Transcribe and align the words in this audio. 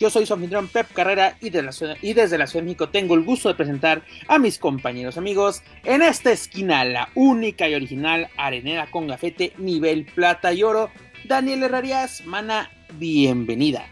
Yo 0.00 0.10
soy 0.10 0.26
su 0.26 0.34
anfitrión 0.34 0.68
Pep 0.68 0.92
Carrera 0.92 1.36
y, 1.40 1.50
la, 1.50 1.70
y, 2.02 2.12
desde 2.14 2.38
la 2.38 2.46
Ciudad 2.46 2.62
de 2.62 2.66
México 2.66 2.88
tengo 2.88 3.14
el 3.14 3.24
gusto 3.24 3.48
de 3.48 3.54
presentar 3.54 4.02
a 4.26 4.38
mis 4.38 4.58
compañeros 4.58 5.16
amigos 5.16 5.62
en 5.84 6.02
esta 6.02 6.32
esquina, 6.32 6.84
la 6.84 7.08
única 7.14 7.68
y 7.68 7.74
original 7.74 8.28
arenera 8.36 8.90
con 8.90 9.06
gafete 9.06 9.52
nivel 9.58 10.06
plata 10.06 10.52
y 10.52 10.62
oro. 10.62 10.90
Daniel 11.26 11.62
Herrarias, 11.62 12.22
mana, 12.26 12.70
bienvenida. 12.94 13.86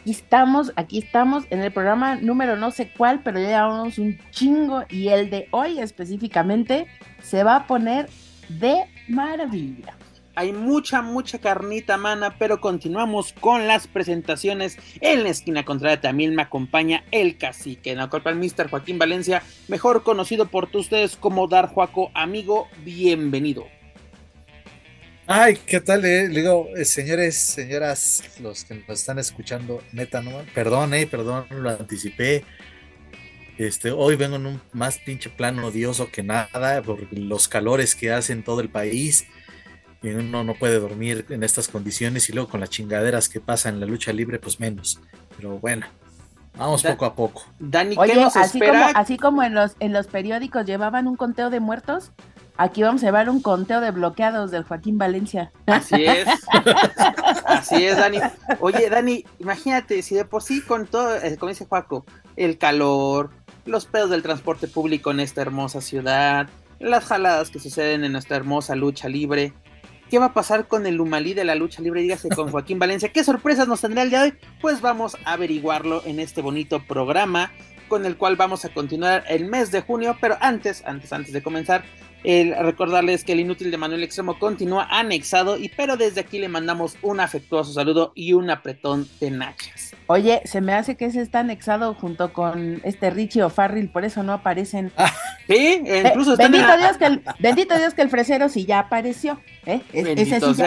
Aquí 0.00 0.12
estamos, 0.12 0.72
aquí 0.76 0.98
estamos 1.00 1.44
en 1.50 1.60
el 1.60 1.70
programa 1.70 2.16
número 2.16 2.56
no 2.56 2.70
sé 2.70 2.90
cuál, 2.96 3.20
pero 3.22 3.38
ya 3.40 3.48
llevamos 3.48 3.98
un 3.98 4.18
chingo 4.30 4.84
y 4.88 5.08
el 5.08 5.28
de 5.28 5.48
hoy 5.50 5.80
específicamente 5.80 6.86
se 7.22 7.44
va 7.44 7.56
a 7.56 7.66
poner 7.66 8.08
de 8.48 8.86
maravilla. 9.06 9.97
Hay 10.38 10.52
mucha, 10.52 11.02
mucha 11.02 11.40
carnita, 11.40 11.96
mana, 11.96 12.36
pero 12.38 12.60
continuamos 12.60 13.32
con 13.40 13.66
las 13.66 13.88
presentaciones. 13.88 14.76
En 15.00 15.24
la 15.24 15.30
esquina 15.30 15.64
contraria 15.64 16.00
también 16.00 16.36
me 16.36 16.42
acompaña 16.42 17.02
el 17.10 17.36
cacique, 17.38 17.90
en 17.90 17.98
la 17.98 18.06
cual 18.08 18.36
Mr. 18.36 18.70
Joaquín 18.70 19.00
Valencia, 19.00 19.42
mejor 19.66 20.04
conocido 20.04 20.46
por 20.46 20.68
ustedes 20.74 21.16
como 21.16 21.48
Dar 21.48 21.66
Juaco. 21.66 22.12
Amigo, 22.14 22.68
bienvenido. 22.84 23.66
Ay, 25.26 25.58
¿qué 25.66 25.80
tal? 25.80 26.04
Eh? 26.04 26.28
Digo, 26.28 26.68
eh, 26.76 26.84
señores, 26.84 27.36
señoras, 27.36 28.22
los 28.40 28.62
que 28.62 28.76
nos 28.76 29.00
están 29.00 29.18
escuchando, 29.18 29.82
neta, 29.90 30.22
no, 30.22 30.30
perdón, 30.54 30.94
eh, 30.94 31.08
perdón, 31.08 31.46
lo 31.50 31.70
anticipé. 31.70 32.44
Este, 33.58 33.90
hoy 33.90 34.14
vengo 34.14 34.36
en 34.36 34.46
un 34.46 34.62
más 34.72 34.98
pinche 34.98 35.30
plano 35.30 35.66
odioso 35.66 36.12
que 36.12 36.22
nada, 36.22 36.80
por 36.82 37.12
los 37.12 37.48
calores 37.48 37.96
que 37.96 38.12
hace 38.12 38.32
en 38.32 38.44
todo 38.44 38.60
el 38.60 38.68
país. 38.68 39.26
Y 40.02 40.10
uno 40.10 40.44
no 40.44 40.54
puede 40.54 40.78
dormir 40.78 41.26
en 41.28 41.42
estas 41.42 41.68
condiciones 41.68 42.28
y 42.28 42.32
luego 42.32 42.48
con 42.48 42.60
las 42.60 42.70
chingaderas 42.70 43.28
que 43.28 43.40
pasan 43.40 43.74
en 43.74 43.80
la 43.80 43.86
lucha 43.86 44.12
libre, 44.12 44.38
pues 44.38 44.60
menos. 44.60 45.00
Pero 45.36 45.58
bueno, 45.58 45.86
vamos 46.56 46.82
poco 46.82 47.04
a 47.04 47.14
poco. 47.14 47.44
Dani, 47.58 47.96
¿qué 47.96 48.14
nos 48.14 48.36
así 48.36 48.58
espera? 48.58 48.88
Como, 48.88 48.98
así 48.98 49.16
como 49.16 49.42
en 49.42 49.54
los, 49.54 49.76
en 49.80 49.92
los 49.92 50.06
periódicos 50.06 50.66
llevaban 50.66 51.08
un 51.08 51.16
conteo 51.16 51.50
de 51.50 51.60
muertos, 51.60 52.12
Aquí 52.60 52.82
vamos 52.82 53.04
a 53.04 53.06
llevar 53.06 53.30
un 53.30 53.40
conteo 53.40 53.80
de 53.80 53.92
bloqueados 53.92 54.50
del 54.50 54.64
Joaquín 54.64 54.98
Valencia. 54.98 55.52
Así 55.66 56.04
es. 56.04 56.26
Así 57.46 57.84
es, 57.84 57.96
Dani. 57.96 58.18
Oye, 58.58 58.90
Dani, 58.90 59.24
imagínate, 59.38 60.02
si 60.02 60.16
de 60.16 60.24
por 60.24 60.42
sí 60.42 60.60
con 60.60 60.88
todo, 60.88 61.14
eh, 61.18 61.36
como 61.38 61.50
dice 61.50 61.66
Juaco, 61.66 62.04
el 62.34 62.58
calor, 62.58 63.30
los 63.64 63.86
pedos 63.86 64.10
del 64.10 64.24
transporte 64.24 64.66
público 64.66 65.12
en 65.12 65.20
esta 65.20 65.40
hermosa 65.40 65.80
ciudad, 65.80 66.48
las 66.80 67.04
jaladas 67.04 67.50
que 67.50 67.60
suceden 67.60 68.02
en 68.02 68.10
nuestra 68.10 68.36
hermosa 68.36 68.74
lucha 68.74 69.08
libre. 69.08 69.52
¿Qué 70.10 70.18
va 70.18 70.26
a 70.26 70.32
pasar 70.32 70.68
con 70.68 70.86
el 70.86 71.00
Humalí 71.00 71.34
de 71.34 71.44
la 71.44 71.54
lucha 71.54 71.82
libre? 71.82 72.00
Dígase 72.00 72.30
con 72.30 72.48
Joaquín 72.50 72.78
Valencia. 72.78 73.10
¿Qué 73.10 73.22
sorpresas 73.22 73.68
nos 73.68 73.82
tendrá 73.82 74.02
el 74.02 74.10
día 74.10 74.22
de 74.22 74.30
hoy? 74.30 74.34
Pues 74.60 74.80
vamos 74.80 75.16
a 75.24 75.34
averiguarlo 75.34 76.02
en 76.06 76.18
este 76.18 76.40
bonito 76.40 76.82
programa 76.82 77.52
con 77.88 78.06
el 78.06 78.16
cual 78.16 78.36
vamos 78.36 78.64
a 78.64 78.70
continuar 78.70 79.24
el 79.28 79.46
mes 79.46 79.70
de 79.70 79.82
junio. 79.82 80.16
Pero 80.18 80.38
antes, 80.40 80.82
antes, 80.86 81.12
antes 81.12 81.34
de 81.34 81.42
comenzar, 81.42 81.84
el 82.24 82.54
recordarles 82.56 83.24
que 83.24 83.32
el 83.32 83.40
inútil 83.40 83.70
de 83.70 83.76
Manuel 83.76 84.02
Extremo 84.02 84.38
continúa 84.38 84.86
anexado 84.90 85.56
y 85.56 85.68
pero 85.68 85.96
desde 85.96 86.20
aquí 86.20 86.38
le 86.38 86.48
mandamos 86.48 86.96
un 87.02 87.20
afectuoso 87.20 87.72
saludo 87.72 88.12
y 88.14 88.32
un 88.32 88.50
apretón 88.50 89.08
de 89.20 89.30
nachas. 89.30 89.94
Oye, 90.06 90.42
se 90.44 90.60
me 90.60 90.72
hace 90.72 90.96
que 90.96 91.06
ese 91.06 91.20
está 91.20 91.40
anexado 91.40 91.94
junto 91.94 92.32
con 92.32 92.80
este 92.84 93.10
Richie 93.10 93.42
o 93.42 93.50
Farrell, 93.50 93.88
por 93.90 94.04
eso 94.04 94.22
no 94.22 94.32
aparecen. 94.32 94.92
sí, 95.46 95.82
incluso 96.04 96.34
eh, 96.34 96.36
bendito, 96.38 96.76
Dios 96.76 96.96
que 96.96 97.06
el, 97.06 97.22
bendito 97.38 97.78
Dios 97.78 97.94
que 97.94 98.02
el 98.02 98.10
fresero 98.10 98.48
sí 98.48 98.64
ya 98.64 98.80
apareció. 98.80 99.40
¿eh? 99.66 99.80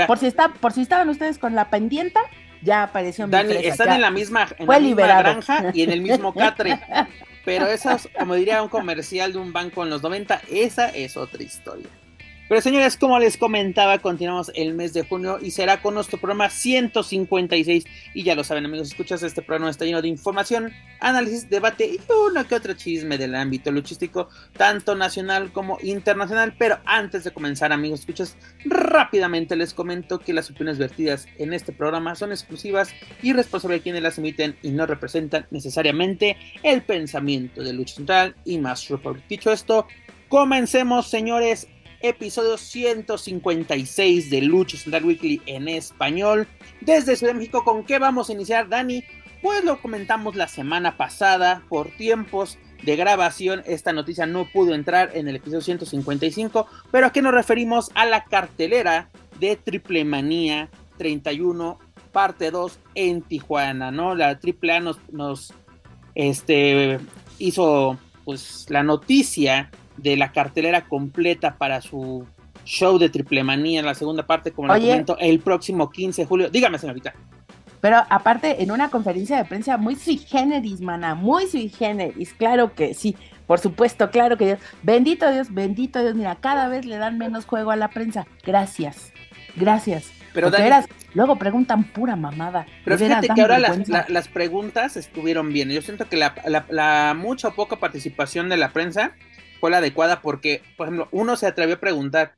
por, 0.08 0.18
si 0.18 0.28
está, 0.28 0.54
por 0.54 0.72
si 0.74 0.82
estaban 0.82 1.10
ustedes 1.10 1.38
con 1.38 1.56
la 1.56 1.70
pendienta, 1.70 2.22
ya 2.62 2.84
apareció. 2.84 3.28
Dani, 3.28 3.56
están 3.56 3.94
en 3.94 4.02
la 4.02 4.12
misma, 4.12 4.48
en 4.58 4.68
la 4.68 4.80
misma 4.80 5.08
granja 5.08 5.72
y 5.74 5.82
en 5.82 5.92
el 5.92 6.02
mismo 6.02 6.34
catre. 6.34 6.80
Pero 7.46 7.68
esa, 7.68 7.98
como 8.18 8.36
diría 8.36 8.62
un 8.62 8.70
comercial 8.70 9.34
de 9.34 9.40
un 9.40 9.52
banco 9.54 9.84
en 9.84 9.90
los 9.90 10.04
90, 10.04 10.42
esa 10.50 10.90
es 10.90 11.18
otra 11.18 11.42
historia. 11.42 11.90
Pero 12.52 12.60
señores, 12.60 12.98
como 12.98 13.18
les 13.18 13.38
comentaba, 13.38 14.00
continuamos 14.00 14.52
el 14.56 14.74
mes 14.74 14.92
de 14.92 15.04
junio 15.04 15.40
y 15.42 15.52
será 15.52 15.82
con 15.82 15.94
nuestro 15.94 16.20
programa 16.20 16.50
156. 16.50 17.86
Y 18.14 18.24
ya 18.24 18.36
lo 18.36 18.44
saben, 18.44 18.66
amigos, 18.66 18.90
escuchas, 18.90 19.24
este 19.24 19.42
programa 19.42 19.72
está 19.72 19.86
lleno 19.86 20.02
de 20.02 20.10
información, 20.10 20.74
análisis, 21.00 21.50
debate 21.50 21.86
y 21.86 22.00
uno 22.28 22.46
que 22.46 22.56
otro 22.56 22.74
chisme 22.74 23.18
del 23.18 23.36
ámbito 23.36 23.72
luchístico, 23.72 24.28
tanto 24.58 24.96
nacional 24.96 25.54
como 25.54 25.78
internacional. 25.82 26.54
Pero 26.60 26.80
antes 26.84 27.24
de 27.24 27.32
comenzar, 27.32 27.72
amigos, 27.72 28.02
escuchas, 28.02 28.36
rápidamente 28.66 29.56
les 29.56 29.74
comento 29.74 30.20
que 30.20 30.34
las 30.34 30.50
opiniones 30.50 30.78
vertidas 30.78 31.30
en 31.38 31.54
este 31.54 31.72
programa 31.72 32.16
son 32.16 32.34
exclusivas 32.34 32.90
y 33.22 33.32
responsables 33.32 33.80
de 33.80 33.84
quienes 33.84 34.04
las 34.04 34.18
emiten 34.18 34.58
y 34.62 34.72
no 34.72 34.86
representan 34.86 35.48
necesariamente 35.52 36.36
el 36.64 36.82
pensamiento 36.82 37.64
de 37.64 37.72
Lucha 37.72 37.96
Central 37.96 38.36
y 38.44 38.58
Más 38.58 38.90
Republic. 38.90 39.26
Dicho 39.30 39.54
esto, 39.54 39.88
comencemos, 40.28 41.08
señores 41.08 41.70
episodio 42.02 42.58
156 42.58 44.30
de 44.30 44.42
Lucha 44.42 44.78
Central 44.78 45.06
Weekly 45.06 45.42
en 45.46 45.68
español. 45.68 46.48
Desde 46.82 47.16
Ciudad 47.16 47.34
de 47.34 47.40
México, 47.40 47.64
¿con 47.64 47.84
qué 47.84 48.00
vamos 48.00 48.30
a 48.30 48.34
iniciar, 48.34 48.70
Dani? 48.70 49.04
Pues 49.42 49.64
lo 49.64 49.82
comentamos 49.82 50.36
la 50.36 50.48
semana 50.48 50.98
pasada, 50.98 51.64
por 51.70 51.90
tiempos 51.90 52.58
de 52.84 52.96
grabación, 52.96 53.62
esta 53.66 53.94
noticia 53.94 54.26
no 54.26 54.46
pudo 54.46 54.74
entrar 54.74 55.12
en 55.14 55.28
el 55.28 55.36
episodio 55.36 55.62
155, 55.62 56.68
pero 56.92 57.08
aquí 57.08 57.22
nos 57.22 57.34
referimos 57.34 57.92
a 57.94 58.06
la 58.06 58.24
cartelera 58.26 59.10
de 59.40 59.56
Triple 59.56 60.04
Manía 60.04 60.70
31, 60.98 61.80
parte 62.12 62.52
2 62.52 62.80
en 62.96 63.22
Tijuana, 63.22 63.92
¿no? 63.92 64.16
La 64.16 64.40
Triple 64.40 64.74
A 64.74 64.80
nos, 64.80 64.98
nos 65.12 65.54
este, 66.16 67.00
hizo 67.40 67.98
pues 68.26 68.66
la 68.70 68.84
noticia 68.84 69.72
de 70.02 70.18
la 70.18 70.32
cartelera 70.32 70.88
completa 70.88 71.58
para 71.58 71.82
su 71.82 72.26
show 72.66 72.98
de 72.98 73.10
Triple 73.10 73.44
Manía 73.44 73.80
en 73.80 73.86
la 73.86 73.96
segunda 73.96 74.26
parte, 74.26 74.52
como 74.52 74.68
lo 74.68 74.74
comento, 74.74 75.18
el 75.20 75.40
próximo 75.40 75.90
15 75.90 76.22
de 76.22 76.26
julio. 76.28 76.50
Dígame, 76.50 76.78
señorita. 76.78 77.14
Pero 77.82 77.98
aparte, 78.10 78.62
en 78.62 78.72
una 78.72 78.90
conferencia 78.90 79.38
de 79.38 79.46
prensa 79.46 79.78
muy 79.78 79.96
sui 79.96 80.18
generis, 80.18 80.82
mana, 80.82 81.16
muy 81.16 81.48
sui 81.48 81.68
generis, 81.68 82.34
claro 82.34 82.76
que 82.76 82.94
sí, 82.94 83.16
por 83.48 83.60
supuesto, 83.60 84.12
claro 84.12 84.38
que 84.38 84.46
Dios. 84.46 84.60
Bendito 84.84 85.32
Dios, 85.32 85.52
bendito 85.52 86.00
Dios, 86.02 86.14
mira, 86.14 86.38
cada 86.40 86.68
vez 86.68 86.86
le 86.86 86.98
dan 86.98 87.18
menos 87.18 87.46
juego 87.46 87.72
a 87.72 87.76
la 87.76 87.90
prensa. 87.90 88.28
Gracias, 88.46 89.12
gracias. 89.56 90.12
Pero 90.34 90.50
luego 91.14 91.38
preguntan 91.38 91.84
pura 91.84 92.16
mamada. 92.16 92.66
Pero 92.86 92.98
fíjate 92.98 93.28
que 93.36 93.42
ahora 93.42 93.60
las, 93.60 94.28
preguntas 94.30 94.96
estuvieron 94.96 95.52
bien. 95.52 95.70
Yo 95.70 95.82
siento 95.82 96.08
que 96.08 96.16
la, 96.16 96.34
la 96.70 97.14
mucha 97.18 97.50
o 97.50 97.54
poca 97.54 97.76
participación 97.78 98.48
de 98.48 98.56
la 98.56 98.70
prensa 98.70 99.12
fue 99.62 99.72
la 99.72 99.78
adecuada 99.78 100.22
porque, 100.22 100.62
por 100.76 100.88
ejemplo, 100.88 101.08
uno 101.12 101.38
se 101.38 101.46
atrevió 101.46 101.76
a 101.76 101.80
preguntar, 101.80 102.34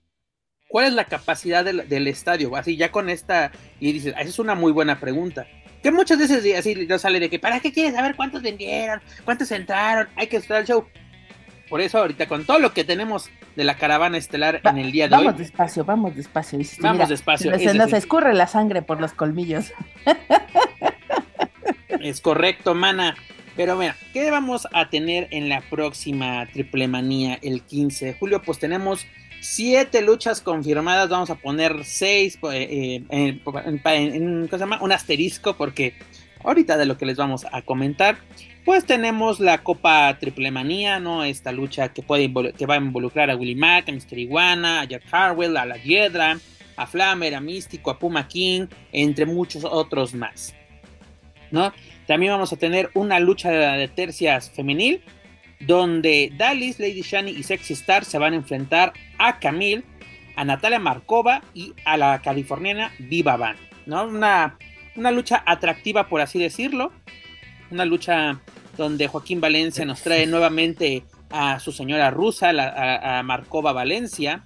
¿cuál 0.68 0.86
es 0.86 0.94
la 0.94 1.06
capacidad 1.06 1.64
del, 1.64 2.08
estadio? 2.08 2.56
Así 2.56 2.76
ya 2.78 2.92
con 2.92 3.10
esta, 3.10 3.52
y 3.80 3.94
dices, 3.94 4.14
esa 4.14 4.30
es 4.30 4.40
una 4.40 4.54
muy 4.54 4.72
buena 4.72 5.00
pregunta. 5.00 5.48
Que 5.82 5.92
muchas 5.92 6.20
veces 6.20 6.46
así 6.58 6.86
no 6.86 7.00
sale 7.00 7.20
de 7.20 7.30
que, 7.30 7.40
¿para 7.40 7.62
qué 7.62 7.72
quieres 7.72 7.96
saber 7.96 8.16
cuántos 8.16 8.42
vendieron? 8.42 9.02
¿Cuántos 9.26 9.50
entraron? 9.52 10.08
Hay 10.16 10.28
que 10.28 10.38
estar 10.38 10.60
el 10.60 10.68
show. 10.68 10.86
Por 11.70 11.82
eso 11.82 11.98
ahorita 11.98 12.28
con 12.28 12.46
todo 12.46 12.60
lo 12.60 12.74
que 12.74 12.84
tenemos 12.84 13.30
de 13.56 13.64
la 13.64 13.76
caravana 13.76 14.18
estelar 14.18 14.62
en 14.64 14.78
el 14.78 14.92
día 14.92 15.08
de 15.08 15.16
hoy. 15.16 15.26
Vamos 15.26 15.40
despacio, 15.40 15.86
vamos 15.86 16.16
despacio. 16.16 16.60
vamos 16.82 17.10
despacio. 17.10 17.58
Se, 17.58 17.74
nos 17.74 17.94
escurre 17.94 18.34
la 18.34 18.48
sangre 18.48 18.82
por 18.82 19.00
los 19.00 19.14
colmillos. 19.14 19.72
Es 22.02 22.20
correcto, 22.20 22.76
mana. 22.76 23.16
Pero 23.56 23.76
mira, 23.76 23.96
¿qué 24.14 24.32
vamos 24.32 24.68
a 24.74 24.90
tener 24.90 25.28
en 25.32 25.48
la 25.48 25.62
próxima 25.62 26.48
Triple 26.52 26.88
Manía 26.88 27.38
el 27.42 27.62
15 27.62 28.06
de 28.06 28.14
julio? 28.14 28.42
Pues 28.42 28.58
tenemos 28.58 29.06
siete 29.42 30.02
luchas 30.02 30.42
confirmadas. 30.42 31.10
Vamos 31.10 31.30
a 31.30 31.36
poner 31.36 31.84
seis 31.84 32.40
eh, 32.52 33.04
eh, 33.10 33.40
en, 33.46 34.50
un 34.82 34.92
asterisco 34.92 35.56
porque 35.56 35.94
ahorita 36.44 36.78
de 36.78 36.86
lo 36.86 36.98
que 36.98 37.06
les 37.06 37.18
vamos 37.18 37.46
a 37.52 37.62
comentar. 37.62 38.18
Pues 38.66 38.86
tenemos 38.86 39.40
la 39.42 39.62
Copa 39.62 40.18
Triple 40.20 40.50
Manía, 40.50 41.00
¿no? 41.00 41.26
Esta 41.26 41.52
lucha 41.52 41.90
que, 41.90 42.02
puede 42.02 42.32
que 42.54 42.66
va 42.66 42.76
a 42.76 42.78
involucrar 42.78 43.30
a 43.30 43.36
Willy 43.36 43.56
Mack, 43.56 43.90
a 43.90 43.92
Mr. 43.92 44.18
Iguana, 44.18 44.82
a 44.82 44.86
Jack 44.86 45.04
Harwell, 45.12 45.58
a 45.58 45.66
La 45.66 45.76
Hiedra, 45.76 46.40
a 46.78 46.88
Flamer, 46.88 47.36
a 47.36 47.42
Místico, 47.42 47.92
a 47.92 48.00
Puma 48.00 48.28
King, 48.28 48.68
entre 48.94 49.26
muchos 49.26 49.66
otros 49.66 50.14
más. 50.14 50.56
¿No? 51.52 51.74
También 52.08 52.34
vamos 52.34 52.52
a 52.52 52.58
tener 52.58 52.90
una 52.94 53.20
lucha 53.20 53.52
de 53.52 53.88
tercias 53.88 54.50
femenil, 54.50 55.02
donde 55.62 56.32
Dalis, 56.38 56.80
Lady 56.80 57.02
Shani 57.02 57.32
y 57.32 57.44
Sexy 57.44 57.74
Star 57.74 58.04
se 58.06 58.18
van 58.18 58.34
a 58.34 58.38
enfrentar 58.38 58.94
a 59.18 59.40
Camille, 59.40 59.84
a 60.36 60.44
Natalia 60.44 60.80
Markova 60.80 61.42
y 61.54 61.74
a 61.86 61.98
la 61.98 62.22
californiana 62.22 62.92
Diva 63.00 63.38
Van. 63.38 63.56
¿no? 63.86 64.06
Una, 64.06 64.58
una 64.96 65.12
lucha 65.12 65.44
atractiva, 65.46 66.08
por 66.08 66.22
así 66.22 66.40
decirlo. 66.40 66.92
Una 67.72 67.86
lucha 67.86 68.42
donde 68.78 69.08
Joaquín 69.08 69.40
Valencia 69.40 69.86
nos 69.86 70.02
trae 70.02 70.26
nuevamente 70.28 71.04
a 71.32 71.60
su 71.60 71.72
señora 71.72 72.12
rusa, 72.12 72.52
a, 72.52 73.24
Markova 73.24 73.72
Valencia. 73.72 74.44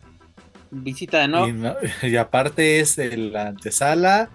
Visita 0.70 1.20
de 1.20 1.28
nuevo. 1.28 1.78
Y, 2.04 2.16
aparte 2.18 2.80
es 2.80 2.98
la 2.98 3.48
antesala 3.48 4.30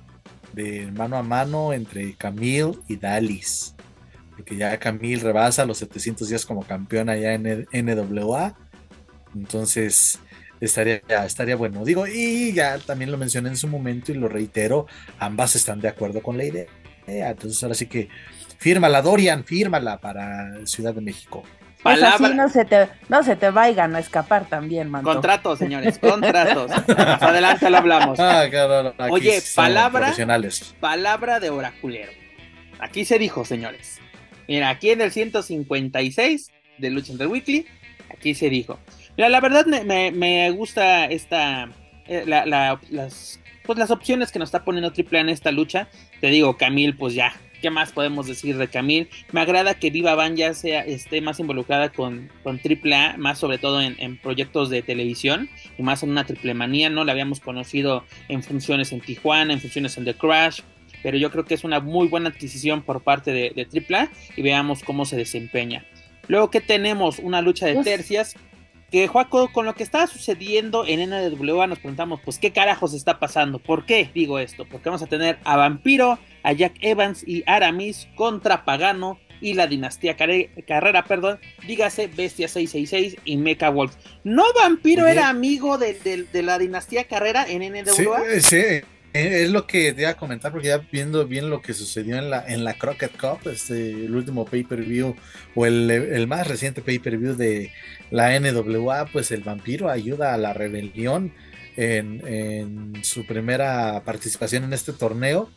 de 0.53 0.91
mano 0.93 1.17
a 1.17 1.23
mano 1.23 1.73
entre 1.73 2.15
Camille 2.15 2.73
y 2.89 2.97
Dalis. 2.97 3.75
Porque 4.37 4.57
ya 4.57 4.79
Camille 4.79 5.23
rebasa 5.23 5.65
los 5.65 5.79
700 5.79 6.29
días 6.29 6.47
como 6.47 6.63
campeona 6.63 7.17
ya 7.17 7.35
en 7.35 7.67
NWA. 7.73 8.57
Entonces 9.35 10.19
estaría, 10.61 11.03
estaría 11.27 11.57
bueno. 11.57 11.85
Digo, 11.85 12.07
y 12.07 12.53
ya 12.53 12.79
también 12.79 13.11
lo 13.11 13.19
mencioné 13.19 13.51
en 13.51 13.57
su 13.57 13.69
momento 13.69 14.13
y 14.13 14.15
lo 14.15 14.29
reitero, 14.29 14.87
ambas 15.19 15.57
están 15.57 15.81
de 15.81 15.89
acuerdo 15.89 16.23
con 16.23 16.37
la 16.37 16.45
idea. 16.45 16.67
Entonces 17.07 17.63
ahora 17.63 17.75
sí 17.75 17.87
que 17.87 18.09
fírmala, 18.59 19.03
Dorian, 19.03 19.45
fírmala 19.45 20.01
para 20.01 20.67
Ciudad 20.67 20.95
de 20.95 21.01
México. 21.01 21.43
Palabra... 21.83 22.29
no 22.35 22.49
se 22.49 22.65
te, 22.65 22.89
no 23.09 23.23
se 23.23 23.35
te 23.37 23.51
vaya 23.51 23.85
a 23.85 23.99
escapar 23.99 24.49
también, 24.49 24.91
man. 24.91 25.03
Contratos, 25.03 25.59
señores, 25.59 25.99
contratos. 26.01 26.71
Más 26.89 27.23
adelante 27.23 27.69
lo 27.71 27.79
hablamos. 27.79 28.21
Ah, 28.21 28.45
Oye, 29.11 29.43
palabra, 29.55 30.15
palabra 30.81 31.41
de 31.41 31.51
oraculero. 31.51 32.13
Aquí 32.79 33.05
se 33.05 33.19
dijo, 33.19 33.45
señores. 33.45 34.01
Mira, 34.49 34.71
aquí 34.71 34.91
en 34.91 35.01
el 35.01 35.13
156 35.13 36.51
de 36.79 36.91
Lucha 36.91 37.13
Under 37.13 37.29
Weekly, 37.29 37.67
aquí 38.13 38.35
se 38.35 38.51
dijo. 38.51 38.79
Mira, 39.17 39.29
la 39.29 39.41
verdad 39.41 39.67
me, 39.67 40.51
gusta 40.51 41.07
esta, 41.07 41.69
eh, 42.07 42.25
las, 42.27 43.41
pues 43.65 43.79
las 43.79 43.91
opciones 43.91 44.33
que 44.33 44.39
nos 44.39 44.49
está 44.49 44.65
poniendo 44.65 44.93
Triple 44.93 45.21
en 45.21 45.29
esta 45.29 45.53
lucha. 45.53 45.89
Te 46.21 46.29
digo, 46.29 46.57
Camil, 46.57 46.97
pues 46.97 47.15
ya, 47.15 47.35
¿Qué 47.63 47.71
más 47.71 47.93
podemos 47.93 48.27
decir 48.27 48.59
de 48.59 48.67
Camille? 48.67 49.09
Me 49.31 49.41
agrada 49.41 49.75
que 49.75 49.91
Viva 49.91 50.17
Van 50.17 50.35
ya 50.35 50.53
sea, 50.53 50.81
esté 50.81 51.21
más 51.21 51.39
involucrada 51.39 51.91
con, 51.91 52.29
con 52.43 52.59
AAA, 52.59 53.19
más 53.19 53.39
sobre 53.39 53.59
todo 53.59 53.81
en, 53.81 54.19
proyectos 54.19 54.69
de 54.69 54.83
televisión 54.83 55.49
y 55.79 55.83
más 55.85 56.03
en 56.03 56.11
una 56.11 56.27
triple 56.27 56.55
manía. 56.55 56.91
No 56.91 57.05
la 57.05 57.13
habíamos 57.13 57.39
conocido 57.39 58.05
en 58.29 58.43
funciones 58.43 58.91
en 58.91 59.01
Tijuana, 59.01 59.53
en 59.53 59.61
funciones 59.61 59.97
en 59.97 60.05
The 60.05 60.15
Crash, 60.15 60.63
pero 61.05 61.17
yo 61.17 61.31
creo 61.31 61.45
que 61.45 61.55
es 61.55 61.63
una 61.63 61.79
muy 61.79 62.09
buena 62.09 62.31
adquisición 62.31 62.83
por 62.83 63.01
parte 63.01 63.31
de, 63.31 63.53
de 63.55 63.95
AAA 63.95 64.11
y 64.37 64.43
veamos 64.43 64.83
cómo 64.83 65.05
se 65.05 65.17
desempeña. 65.17 65.87
Luego 66.27 66.51
que 66.51 66.61
tenemos 66.61 67.21
una 67.21 67.43
lucha 67.43 67.67
de 67.67 67.77
tercias 67.85 68.35
que 68.93 69.09
Juaco, 69.09 69.51
con 69.53 69.65
lo 69.65 69.75
que 69.75 69.83
estaba 69.83 70.07
sucediendo 70.07 70.85
en 70.87 71.09
NWA 71.09 71.67
nos 71.67 71.79
preguntamos, 71.79 72.21
pues 72.23 72.39
qué 72.39 72.53
carajos 72.53 72.93
está 72.93 73.19
pasando, 73.19 73.59
¿por 73.59 73.87
qué 73.87 74.11
digo 74.15 74.39
esto? 74.39 74.67
Porque 74.71 74.91
vamos 74.91 75.03
a 75.03 75.07
tener 75.07 75.39
a 75.45 75.57
Vampiro, 75.57 76.19
a 76.43 76.53
Jack 76.53 76.75
Evans 76.83 77.27
y 77.27 77.43
Aramis 77.47 78.07
contra 78.15 78.67
Pagano 78.67 79.19
y 79.41 79.55
la 79.55 79.67
dinastía 79.67 80.15
Carrera, 80.15 81.05
perdón, 81.05 81.41
dígase 81.67 82.07
Bestia 82.07 82.49
666 82.49 83.17
y 83.25 83.37
Mecha 83.39 83.71
Wolf. 83.71 83.97
¿No 84.25 84.45
Vampiro 84.55 85.07
era 85.07 85.31
amigo 85.31 85.79
de, 85.79 86.27
la 86.35 86.59
dinastía 86.59 87.05
Carrera 87.05 87.47
en 87.49 87.63
NWA? 87.73 88.23
Sí, 88.35 88.41
sí, 88.43 88.63
es 89.13 89.51
lo 89.51 89.67
que 89.67 89.93
te 89.93 90.03
iba 90.03 90.11
a 90.11 90.17
comentar, 90.17 90.53
porque 90.53 90.69
ya 90.69 90.79
viendo 90.79 91.27
bien 91.27 91.51
lo 91.51 91.61
que 91.61 91.75
sucedió 91.75 92.17
en 92.17 92.31
la, 92.31 92.45
en 92.47 92.65
la 92.65 92.75
Crockett 92.75 93.13
Cup, 93.19 93.49
este, 93.49 93.91
el 93.91 94.15
último 94.15 94.45
pay-per-view, 94.47 95.15
o 95.55 95.67
el, 95.67 95.91
el, 95.91 96.27
más 96.27 96.47
reciente 96.47 96.81
pay-per-view 96.81 97.35
de 97.35 97.73
la 98.11 98.39
NWA, 98.39 99.07
pues 99.07 99.31
el 99.31 99.43
vampiro 99.43 99.91
ayuda 99.91 100.33
a 100.33 100.39
la 100.39 100.55
rebelión 100.55 101.33
en, 101.77 102.27
en 102.27 103.05
su 103.05 103.27
primera 103.27 104.03
participación 104.05 104.65
en 104.65 104.73
este 104.73 104.93
torneo 104.93 105.51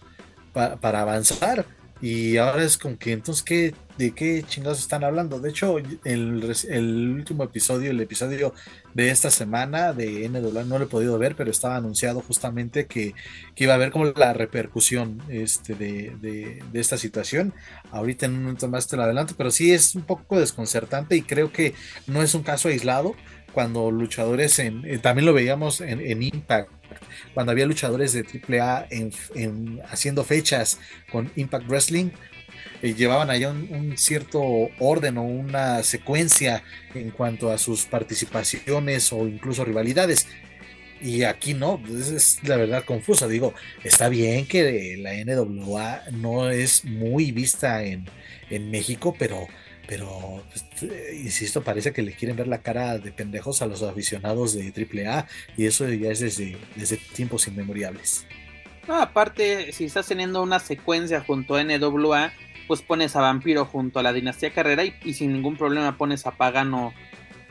para 0.54 1.02
avanzar. 1.02 1.66
Y 2.02 2.38
ahora 2.38 2.64
es 2.64 2.78
como 2.78 2.98
que, 2.98 3.14
entonces, 3.14 3.42
¿qué, 3.42 3.74
¿de 3.98 4.12
qué 4.12 4.44
chingados 4.46 4.80
están 4.80 5.06
hablando? 5.06 5.40
De 5.40 5.50
hecho, 5.50 5.78
el, 6.04 7.16
último 7.16 7.44
episodio, 7.46 7.92
el 7.92 8.02
episodio 8.02 8.54
de 8.94 9.10
esta 9.10 9.32
semana 9.32 9.94
de 9.94 10.28
NWA, 10.28 10.66
no 10.66 10.78
lo 10.78 10.86
he 10.86 10.88
podido 10.90 11.18
ver, 11.18 11.36
pero 11.36 11.52
estaba 11.52 11.78
anunciado 11.78 12.22
justamente 12.22 12.86
que, 12.86 13.16
que 13.56 13.64
iba 13.64 13.74
a 13.74 13.78
haber 13.78 13.92
como 13.92 14.06
la 14.06 14.34
repercusión 14.34 15.22
este, 15.30 15.74
de, 15.74 16.16
de, 16.22 16.80
esta 16.80 16.98
situación. 16.98 17.54
Ahorita 17.92 18.26
en 18.26 18.34
un 18.34 18.42
momento 18.42 18.68
más 18.68 18.88
te 18.88 18.98
lo 18.98 19.04
adelanto, 19.04 19.36
pero 19.38 19.50
sí 19.50 19.72
es 19.72 19.96
un 19.96 20.04
poco 20.04 20.38
desconcertante 20.38 21.16
y 21.16 21.22
creo 21.22 21.54
que 21.54 21.74
no 22.08 22.22
es 22.22 22.36
un 22.36 22.44
caso 22.44 22.68
aislado 22.68 23.16
cuando 23.56 23.90
luchadores 23.90 24.60
en, 24.60 24.84
eh, 24.86 24.98
también 24.98 25.26
lo 25.26 25.34
veíamos 25.34 25.80
en, 25.80 26.22
Impact 26.22 26.70
cuando 27.34 27.54
había 27.54 27.66
luchadores 27.66 28.12
de 28.12 28.24
AAA 28.24 28.88
en, 28.92 29.82
haciendo 29.90 30.26
fechas 30.26 30.78
con 31.12 31.32
Impact 31.36 31.68
Wrestling, 31.68 32.10
eh, 32.82 32.94
llevaban 32.94 33.30
allá 33.30 33.50
un, 33.52 33.98
cierto 33.98 34.42
orden 34.80 35.18
o 35.18 35.24
una 35.24 35.84
secuencia 35.84 36.64
en 36.94 37.12
cuanto 37.12 37.50
a 37.50 37.58
sus 37.58 37.86
participaciones 37.86 39.12
o 39.14 39.26
incluso 39.26 39.64
rivalidades. 39.64 40.28
Y 41.02 41.24
aquí 41.24 41.54
no, 41.54 41.82
pues, 41.82 42.10
es 42.10 42.40
la 42.44 42.58
verdad 42.58 42.84
confusa. 42.84 43.28
Digo, 43.28 43.54
está 43.84 44.10
bien 44.10 44.48
que 44.48 44.98
la 44.98 45.14
NWA 45.14 46.04
no 46.12 46.50
es 46.50 46.84
muy 46.84 47.32
vista 47.32 47.84
en, 47.84 48.06
en 48.50 48.70
México, 48.70 49.16
pero 49.18 49.48
pero 49.88 50.44
pues, 50.50 50.92
eh, 50.92 51.20
insisto, 51.24 51.64
parece 51.64 51.94
que 51.94 52.02
le 52.02 52.14
quieren 52.14 52.38
ver 52.38 52.48
la 52.48 52.62
cara 52.62 52.98
de 52.98 53.12
pendejos 53.12 53.62
a 53.62 53.68
los 53.68 53.84
aficionados 53.84 54.54
de 54.54 54.72
AAA 54.72 55.28
y 55.58 55.66
eso 55.66 55.88
ya 55.90 56.12
es 56.12 56.20
desde, 56.20 56.58
desde 56.76 56.98
tiempos 56.98 57.48
inmemoriales. 57.48 58.26
No, 58.88 59.02
aparte, 59.02 59.72
si 59.72 59.86
estás 59.86 60.08
teniendo 60.08 60.44
una 60.44 60.60
secuencia 60.60 61.22
junto 61.22 61.56
a 61.56 61.64
NWA, 61.64 62.32
pues 62.68 62.82
pones 62.82 63.16
a 63.16 63.22
Vampiro 63.22 63.66
junto 63.66 64.00
a 64.00 64.04
la 64.04 64.14
Dinastía 64.14 64.52
Carrera 64.52 64.84
y, 64.86 65.14
sin 65.14 65.34
ningún 65.34 65.58
problema 65.58 65.98
pones 65.98 66.26
a 66.26 66.32
Pagano 66.32 66.94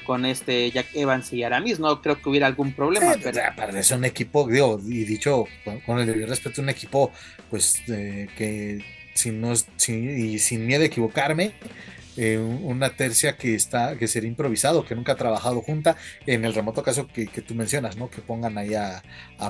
con 0.07 0.27
este 0.27 0.71
Jack 0.71 0.89
Evans 0.95 1.33
y 1.33 1.43
Aramis. 1.43 1.81
No 1.81 2.03
creo 2.03 2.21
que 2.21 2.29
hubiera 2.29 2.47
algún 2.47 2.73
problema. 2.73 3.15
pero... 3.23 3.41
Parece 3.57 3.95
un 3.95 4.05
equipo, 4.05 4.47
digo, 4.49 4.81
y 4.85 5.05
dicho 5.05 5.47
con, 5.87 5.99
el 5.99 6.07
debido 6.07 6.27
respeto, 6.27 6.63
un 6.63 6.69
equipo, 6.69 7.11
pues 7.51 7.83
que 7.87 8.85
sin, 9.15 9.41
no, 9.41 9.53
y 9.89 10.39
sin 10.39 10.67
miedo 10.67 10.83
a 10.83 10.87
equivocarme, 10.87 11.53
eh, 12.17 12.39
una 12.39 12.91
tercia 12.91 13.37
que 13.37 13.55
está, 13.55 13.97
que 13.97 14.07
sería 14.07 14.29
improvisado, 14.29 14.85
que 14.85 14.95
nunca 14.95 15.13
ha 15.13 15.17
trabajado 15.17 15.63
junta, 15.63 15.97
en 16.27 16.45
el 16.45 16.55
remoto 16.55 16.83
caso 16.83 17.09
que, 17.09 17.27
tú 17.27 17.55
mencionas, 17.55 17.97
¿no? 17.97 18.09
Que 18.09 18.21
pongan 18.23 18.57
ahí 18.57 18.75
a, 18.75 19.03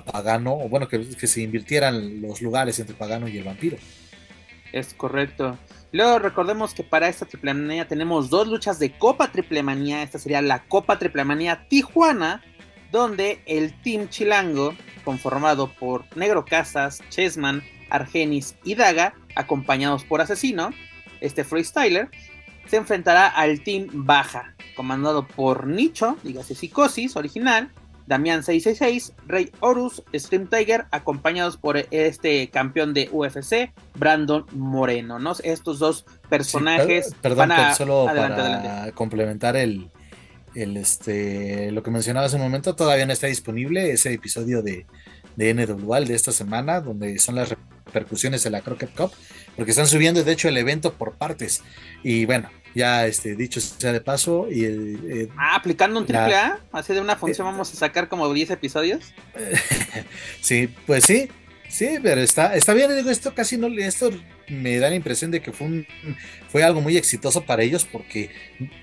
Pagano, 0.06 0.54
o 0.54 0.68
bueno, 0.68 0.88
que, 0.88 1.04
se 1.04 1.42
invirtieran 1.42 2.23
los 2.23 2.40
lugares 2.40 2.78
entre 2.78 2.94
Pagano 2.94 3.28
y 3.28 3.37
el 3.37 3.44
vampiro. 3.44 3.76
Es 4.73 4.94
correcto. 4.94 5.59
Luego 5.92 6.18
recordemos 6.18 6.75
que 6.75 6.83
para 6.83 7.09
esta 7.09 7.26
triple 7.26 7.54
manía 7.54 7.87
tenemos 7.87 8.28
dos 8.28 8.49
luchas 8.49 8.78
de 8.80 8.90
Copa 8.99 9.30
Triple 9.30 9.62
Manía. 9.62 10.02
Esta 10.02 10.18
sería 10.18 10.42
la 10.42 10.64
Copa 10.64 10.99
Triple 10.99 11.25
Manía 11.25 11.68
Tijuana, 11.68 12.42
donde 12.90 13.40
el 13.47 13.80
Team 13.83 14.09
Chilango, 14.09 14.75
conformado 15.04 15.73
por 15.75 16.04
Negro 16.16 16.44
Casas, 16.44 17.00
Chessman, 17.11 17.62
Argenis 17.90 18.56
y 18.64 18.75
Daga, 18.75 19.14
acompañados 19.37 20.02
por 20.02 20.21
Asesino, 20.21 20.71
este 21.21 21.44
freestyler, 21.44 22.09
se 22.66 22.76
enfrentará 22.76 23.26
al 23.28 23.61
Team 23.61 23.88
Baja, 23.92 24.54
comandado 24.76 25.26
por 25.26 25.66
Nicho, 25.66 26.16
dígase 26.23 26.54
Psicosis 26.54 27.16
original, 27.16 27.71
Damián 28.06 28.42
666, 28.42 29.14
Rey 29.26 29.50
Horus, 29.61 30.02
Stream 30.14 30.47
Tiger, 30.49 30.85
acompañados 30.90 31.56
por 31.56 31.78
este 31.90 32.50
campeón 32.50 32.92
de 32.92 33.09
UFC, 33.11 33.73
Brandon 33.94 34.44
Moreno, 34.52 35.18
¿no? 35.18 35.33
Estos 35.42 35.78
dos 35.78 36.04
personajes 36.28 37.14
perdón, 37.23 37.50
solo 37.76 38.06
para 38.06 38.92
complementar 38.92 39.56
el, 39.56 39.90
el 40.54 40.76
este 40.76 41.71
lo 41.73 41.83
que 41.83 41.90
mencionaba 41.90 42.26
hace 42.26 42.37
un 42.37 42.42
momento, 42.42 42.75
todavía 42.75 43.06
no 43.06 43.12
está 43.12 43.26
disponible 43.26 43.90
ese 43.90 44.12
episodio 44.12 44.62
de, 44.62 44.85
de 45.37 45.54
NWA 45.54 46.00
de 46.00 46.14
esta 46.14 46.33
semana, 46.33 46.80
donde 46.80 47.18
son 47.18 47.37
las 47.37 47.54
repercusiones 47.87 48.44
de 48.44 48.50
la 48.50 48.61
Crockett 48.61 48.94
Cup, 48.94 49.12
porque 49.56 49.70
están 49.70 49.87
subiendo 49.87 50.23
de 50.23 50.32
hecho 50.32 50.49
el 50.49 50.56
evento 50.56 50.94
por 50.94 51.14
partes. 51.14 51.62
Y 52.02 52.25
bueno, 52.26 52.50
ya 52.75 53.06
este, 53.06 53.37
dicho 53.37 53.61
sea 53.61 53.92
de 53.92 54.00
paso. 54.00 54.49
Y 54.50 54.64
el, 54.64 55.30
ah, 55.37 55.56
aplicando 55.56 55.99
un 55.99 56.06
triple 56.06 56.34
A, 56.34 56.61
así 56.73 56.92
de 56.92 57.00
una 57.00 57.16
función 57.16 57.46
eh, 57.46 57.50
vamos 57.50 57.73
a 57.73 57.76
sacar 57.76 58.08
como 58.08 58.32
10 58.32 58.50
episodios. 58.50 59.12
sí, 60.40 60.68
pues 60.87 61.04
sí, 61.04 61.28
sí, 61.68 61.99
pero 62.02 62.20
está, 62.20 62.54
está 62.54 62.75
bien, 62.75 62.94
digo, 62.96 63.11
esto 63.11 63.34
casi 63.34 63.56
no, 63.56 63.68
esto 63.68 64.11
me 64.49 64.79
da 64.79 64.91
la 64.91 64.97
impresión 64.97 65.31
de 65.31 65.41
que 65.41 65.53
fue, 65.53 65.67
un, 65.67 65.87
fue 66.49 66.63
algo 66.63 66.81
muy 66.81 66.97
exitoso 66.97 67.45
para 67.45 67.63
ellos 67.63 67.85
porque 67.85 68.31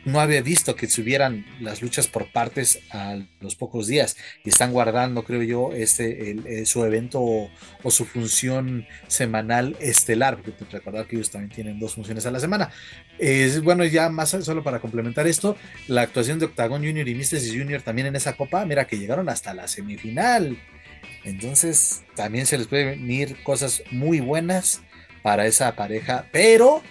no 0.05 0.19
había 0.19 0.41
visto 0.41 0.75
que 0.75 0.87
subieran 0.87 1.45
las 1.59 1.81
luchas 1.81 2.07
por 2.07 2.31
partes 2.31 2.79
a 2.91 3.19
los 3.39 3.55
pocos 3.55 3.87
días 3.87 4.17
y 4.43 4.49
están 4.49 4.71
guardando, 4.71 5.23
creo 5.23 5.43
yo, 5.43 5.73
este, 5.73 6.31
eh, 6.45 6.65
su 6.65 6.83
evento 6.83 7.21
o, 7.21 7.49
su 7.91 8.05
función 8.05 8.85
semanal 9.07 9.75
estelar, 9.79 10.37
porque 10.37 10.53
recordar 10.71 11.07
que 11.07 11.15
ellos 11.15 11.29
también 11.29 11.51
tienen 11.51 11.79
dos 11.79 11.95
funciones 11.95 12.25
a 12.25 12.31
la 12.31 12.39
semana. 12.39 12.71
Es, 13.19 13.61
bueno, 13.61 13.83
ya 13.85 14.09
más 14.09 14.29
solo 14.29 14.63
para 14.63 14.79
complementar 14.79 15.27
esto, 15.27 15.57
la 15.87 16.01
actuación 16.01 16.39
de 16.39 16.45
Octagon 16.45 16.83
Junior 16.83 17.07
y 17.07 17.15
Mystics 17.15 17.51
Junior 17.51 17.81
también 17.81 18.07
en 18.07 18.15
esa 18.15 18.37
copa, 18.37 18.65
mira 18.65 18.85
que 18.85 18.97
llegaron 18.97 19.29
hasta 19.29 19.53
la 19.53 19.67
semifinal. 19.67 20.57
Entonces, 21.23 22.03
también 22.15 22.45
se 22.45 22.57
les 22.57 22.67
puede 22.67 22.85
venir 22.85 23.43
cosas 23.43 23.83
muy 23.91 24.19
buenas 24.19 24.81
para 25.21 25.45
esa 25.45 25.75
pareja, 25.75 26.25
pero, 26.31 26.81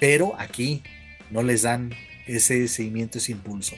pero 0.00 0.34
aquí 0.38 0.82
no 1.30 1.42
les 1.42 1.62
dan 1.62 1.90
ese 2.26 2.68
seguimiento, 2.68 3.18
ese 3.18 3.32
impulso. 3.32 3.76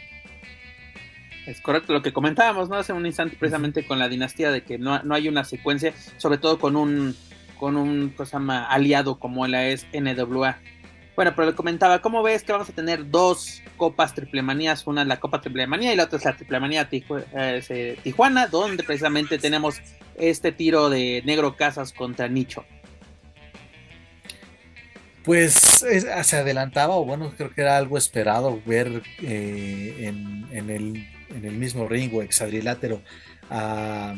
Es 1.46 1.60
correcto 1.60 1.92
lo 1.92 2.02
que 2.02 2.12
comentábamos, 2.12 2.68
¿no? 2.68 2.76
Hace 2.76 2.92
un 2.92 3.04
instante 3.04 3.36
precisamente 3.36 3.86
con 3.86 3.98
la 3.98 4.08
dinastía 4.08 4.50
de 4.50 4.62
que 4.62 4.78
no, 4.78 5.00
hay 5.10 5.28
una 5.28 5.44
secuencia, 5.44 5.92
sobre 6.16 6.38
todo 6.38 6.58
con 6.58 6.76
un 6.76 7.14
con 7.58 7.76
un 7.76 8.10
cosa 8.10 8.38
aliado 8.68 9.18
como 9.18 9.46
la 9.46 9.68
es 9.68 9.86
NWA. 9.92 10.58
Bueno, 11.14 11.32
pero 11.36 11.50
le 11.50 11.54
comentaba, 11.54 12.00
¿cómo 12.00 12.22
ves 12.22 12.42
que 12.42 12.50
vamos 12.50 12.68
a 12.68 12.72
tener 12.72 13.08
dos 13.10 13.62
copas 13.76 14.14
triplemanías? 14.14 14.86
Una 14.86 15.02
es 15.02 15.08
la 15.08 15.20
Copa 15.20 15.40
Triplemanía 15.40 15.92
y 15.92 15.96
la 15.96 16.04
otra 16.04 16.18
es 16.18 16.24
la 16.24 16.34
Triplemanía 16.34 16.88
eh, 16.90 17.98
Tijuana, 18.02 18.48
donde 18.48 18.82
precisamente 18.82 19.38
tenemos 19.38 19.80
este 20.16 20.50
tiro 20.50 20.90
de 20.90 21.22
Negro 21.24 21.54
Casas 21.54 21.92
contra 21.92 22.26
Nicho. 22.26 22.64
Pues 25.24 25.54
se 25.54 26.36
adelantaba, 26.36 26.96
o 26.96 27.04
bueno, 27.04 27.32
creo 27.36 27.50
que 27.50 27.62
era 27.62 27.78
algo 27.78 27.96
esperado 27.96 28.60
ver 28.66 29.02
eh, 29.22 29.96
en, 30.00 30.70
el, 30.70 31.06
en, 31.34 31.44
el, 31.44 31.52
mismo 31.52 31.88
ring 31.88 32.12
exadrilátero 32.20 33.00
a 33.50 34.14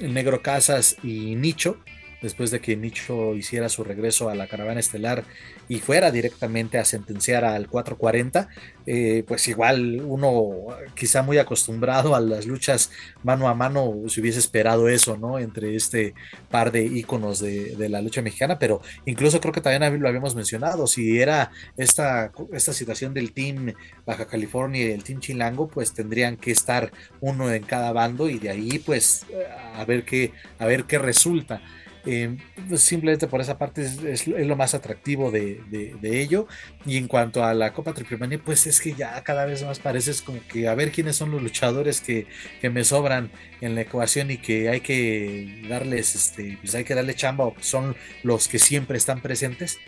Negro 0.00 0.42
Casas 0.42 0.96
y 1.04 1.36
Nicho 1.36 1.78
después 2.22 2.50
de 2.50 2.60
que 2.60 2.76
Nicho 2.76 3.34
hiciera 3.34 3.68
su 3.68 3.84
regreso 3.84 4.28
a 4.28 4.34
la 4.34 4.46
caravana 4.46 4.80
estelar 4.80 5.24
y 5.68 5.78
fuera 5.78 6.10
directamente 6.10 6.78
a 6.78 6.84
sentenciar 6.84 7.44
al 7.44 7.68
440, 7.68 8.48
eh, 8.86 9.24
pues 9.26 9.46
igual 9.48 10.02
uno 10.04 10.66
quizá 10.94 11.22
muy 11.22 11.38
acostumbrado 11.38 12.14
a 12.14 12.20
las 12.20 12.46
luchas 12.46 12.90
mano 13.22 13.48
a 13.48 13.54
mano 13.54 13.94
se 14.08 14.20
hubiese 14.20 14.38
esperado 14.38 14.88
eso, 14.88 15.16
¿no? 15.16 15.38
Entre 15.38 15.76
este 15.76 16.14
par 16.50 16.72
de 16.72 16.84
íconos 16.84 17.40
de, 17.40 17.88
la 17.88 18.02
lucha 18.02 18.22
mexicana, 18.22 18.58
pero 18.58 18.80
incluso 19.04 19.40
creo 19.40 19.52
que 19.52 19.60
también 19.60 20.00
lo 20.00 20.08
habíamos 20.08 20.34
mencionado, 20.34 20.86
si 20.86 21.18
era 21.18 21.50
esta, 21.76 22.30
esta 22.52 22.72
situación 22.72 23.14
del 23.14 23.32
team 23.32 23.74
Baja 24.06 24.26
California 24.26 24.88
y 24.88 24.90
el 24.92 25.02
team 25.02 25.20
Chilango, 25.20 25.68
pues 25.68 25.92
tendrían 25.92 26.36
que 26.36 26.52
estar 26.52 26.92
uno 27.20 27.52
en 27.52 27.62
cada 27.62 27.92
bando 27.92 28.28
y 28.28 28.38
de 28.38 28.50
ahí 28.50 28.78
pues 28.78 29.26
a 29.74 29.84
ver 29.84 30.04
qué, 30.04 30.32
a 30.58 30.66
ver 30.66 30.84
qué 30.84 30.98
resulta. 30.98 31.62
Eh, 32.06 32.38
pues, 32.68 32.80
simplemente 32.80 33.26
por 33.26 33.40
esa 33.40 33.58
parte 33.58 33.82
es, 33.82 34.26
lo 34.26 34.56
más 34.56 34.74
atractivo 34.74 35.30
de, 35.30 35.60
ello. 36.02 36.46
Y 36.86 36.96
en 36.96 37.08
cuanto 37.08 37.44
a 37.44 37.54
la 37.54 37.72
Copa 37.72 37.92
Triple 37.92 38.18
Manía, 38.18 38.40
pues 38.42 38.66
es 38.66 38.80
que 38.80 38.94
ya 38.94 39.22
cada 39.22 39.44
vez 39.46 39.62
más 39.64 39.78
pareces 39.78 40.22
como 40.22 40.40
que 40.48 40.68
a 40.68 40.74
ver 40.74 40.92
quiénes 40.92 41.16
son 41.16 41.30
los 41.30 41.42
luchadores 41.42 42.00
que, 42.00 42.26
me 42.70 42.84
sobran 42.84 43.30
en 43.60 43.74
la 43.74 43.82
ecuación 43.82 44.30
y 44.30 44.38
que 44.38 44.68
hay 44.68 44.80
que 44.80 45.66
darles, 45.68 46.14
este, 46.14 46.58
pues 46.60 46.74
hay 46.74 46.84
que 46.84 46.94
darle 46.94 47.14
chamba 47.14 47.44
o 47.46 47.54
son 47.60 47.96
los 48.22 48.48
que 48.48 48.58
siempre 48.58 48.96
están 48.96 49.20
presentes. 49.20 49.78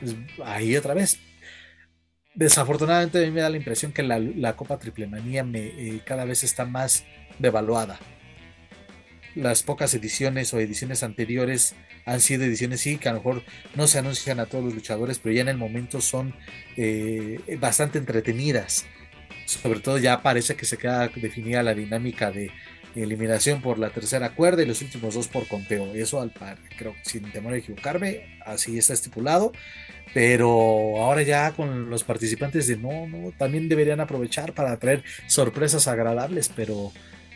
Pues, 0.00 0.16
ahí 0.44 0.76
otra 0.76 0.94
vez. 0.94 1.18
Desafortunadamente 2.34 3.18
a 3.18 3.22
mí 3.22 3.30
me 3.30 3.40
da 3.40 3.50
la 3.50 3.56
impresión 3.56 3.92
que 3.92 4.02
la, 4.02 4.56
Copa 4.56 4.78
Triple 4.78 5.06
Manía 5.06 5.44
me, 5.44 5.66
eh, 5.66 6.00
cada 6.04 6.24
vez 6.24 6.44
está 6.44 6.64
más 6.64 7.04
devaluada 7.38 7.98
las 9.34 9.62
pocas 9.62 9.94
ediciones 9.94 10.52
o 10.52 10.60
ediciones 10.60 11.02
anteriores 11.02 11.74
han 12.04 12.20
sido 12.20 12.44
ediciones, 12.44 12.80
sí, 12.80 12.98
que 12.98 13.08
a 13.08 13.12
lo 13.12 13.18
mejor 13.18 13.42
no 13.74 13.86
se 13.86 13.98
anuncian 13.98 14.40
a 14.40 14.46
todos 14.46 14.64
los 14.64 14.74
luchadores, 14.74 15.18
pero 15.18 15.34
ya 15.34 15.42
en 15.42 15.48
el 15.48 15.56
momento 15.56 16.00
son 16.00 16.34
eh, 16.76 17.40
bastante 17.60 17.98
entretenidas. 17.98 18.86
Sobre 19.46 19.80
todo 19.80 19.98
ya 19.98 20.22
parece 20.22 20.54
que 20.54 20.64
se 20.64 20.78
queda 20.78 21.08
definida 21.08 21.62
la 21.62 21.74
dinámica 21.74 22.30
de 22.30 22.50
eliminación 22.94 23.62
por 23.62 23.78
la 23.78 23.90
tercera 23.90 24.34
cuerda 24.34 24.62
y 24.62 24.66
los 24.66 24.82
últimos 24.82 25.14
dos 25.14 25.28
por 25.28 25.46
conteo. 25.46 25.94
Eso 25.94 26.20
al 26.20 26.30
par, 26.30 26.58
creo, 26.76 26.94
sin 27.02 27.30
temor 27.30 27.54
a 27.54 27.56
equivocarme, 27.56 28.38
así 28.44 28.78
está 28.78 28.92
estipulado. 28.92 29.52
Pero 30.12 30.48
ahora 30.98 31.22
ya 31.22 31.52
con 31.52 31.88
los 31.88 32.02
participantes 32.02 32.66
de 32.66 32.76
no, 32.76 33.06
no, 33.06 33.32
también 33.38 33.68
deberían 33.68 34.00
aprovechar 34.00 34.52
para 34.54 34.76
traer 34.76 35.04
sorpresas 35.28 35.86
agradables, 35.86 36.50
pero 36.54 36.92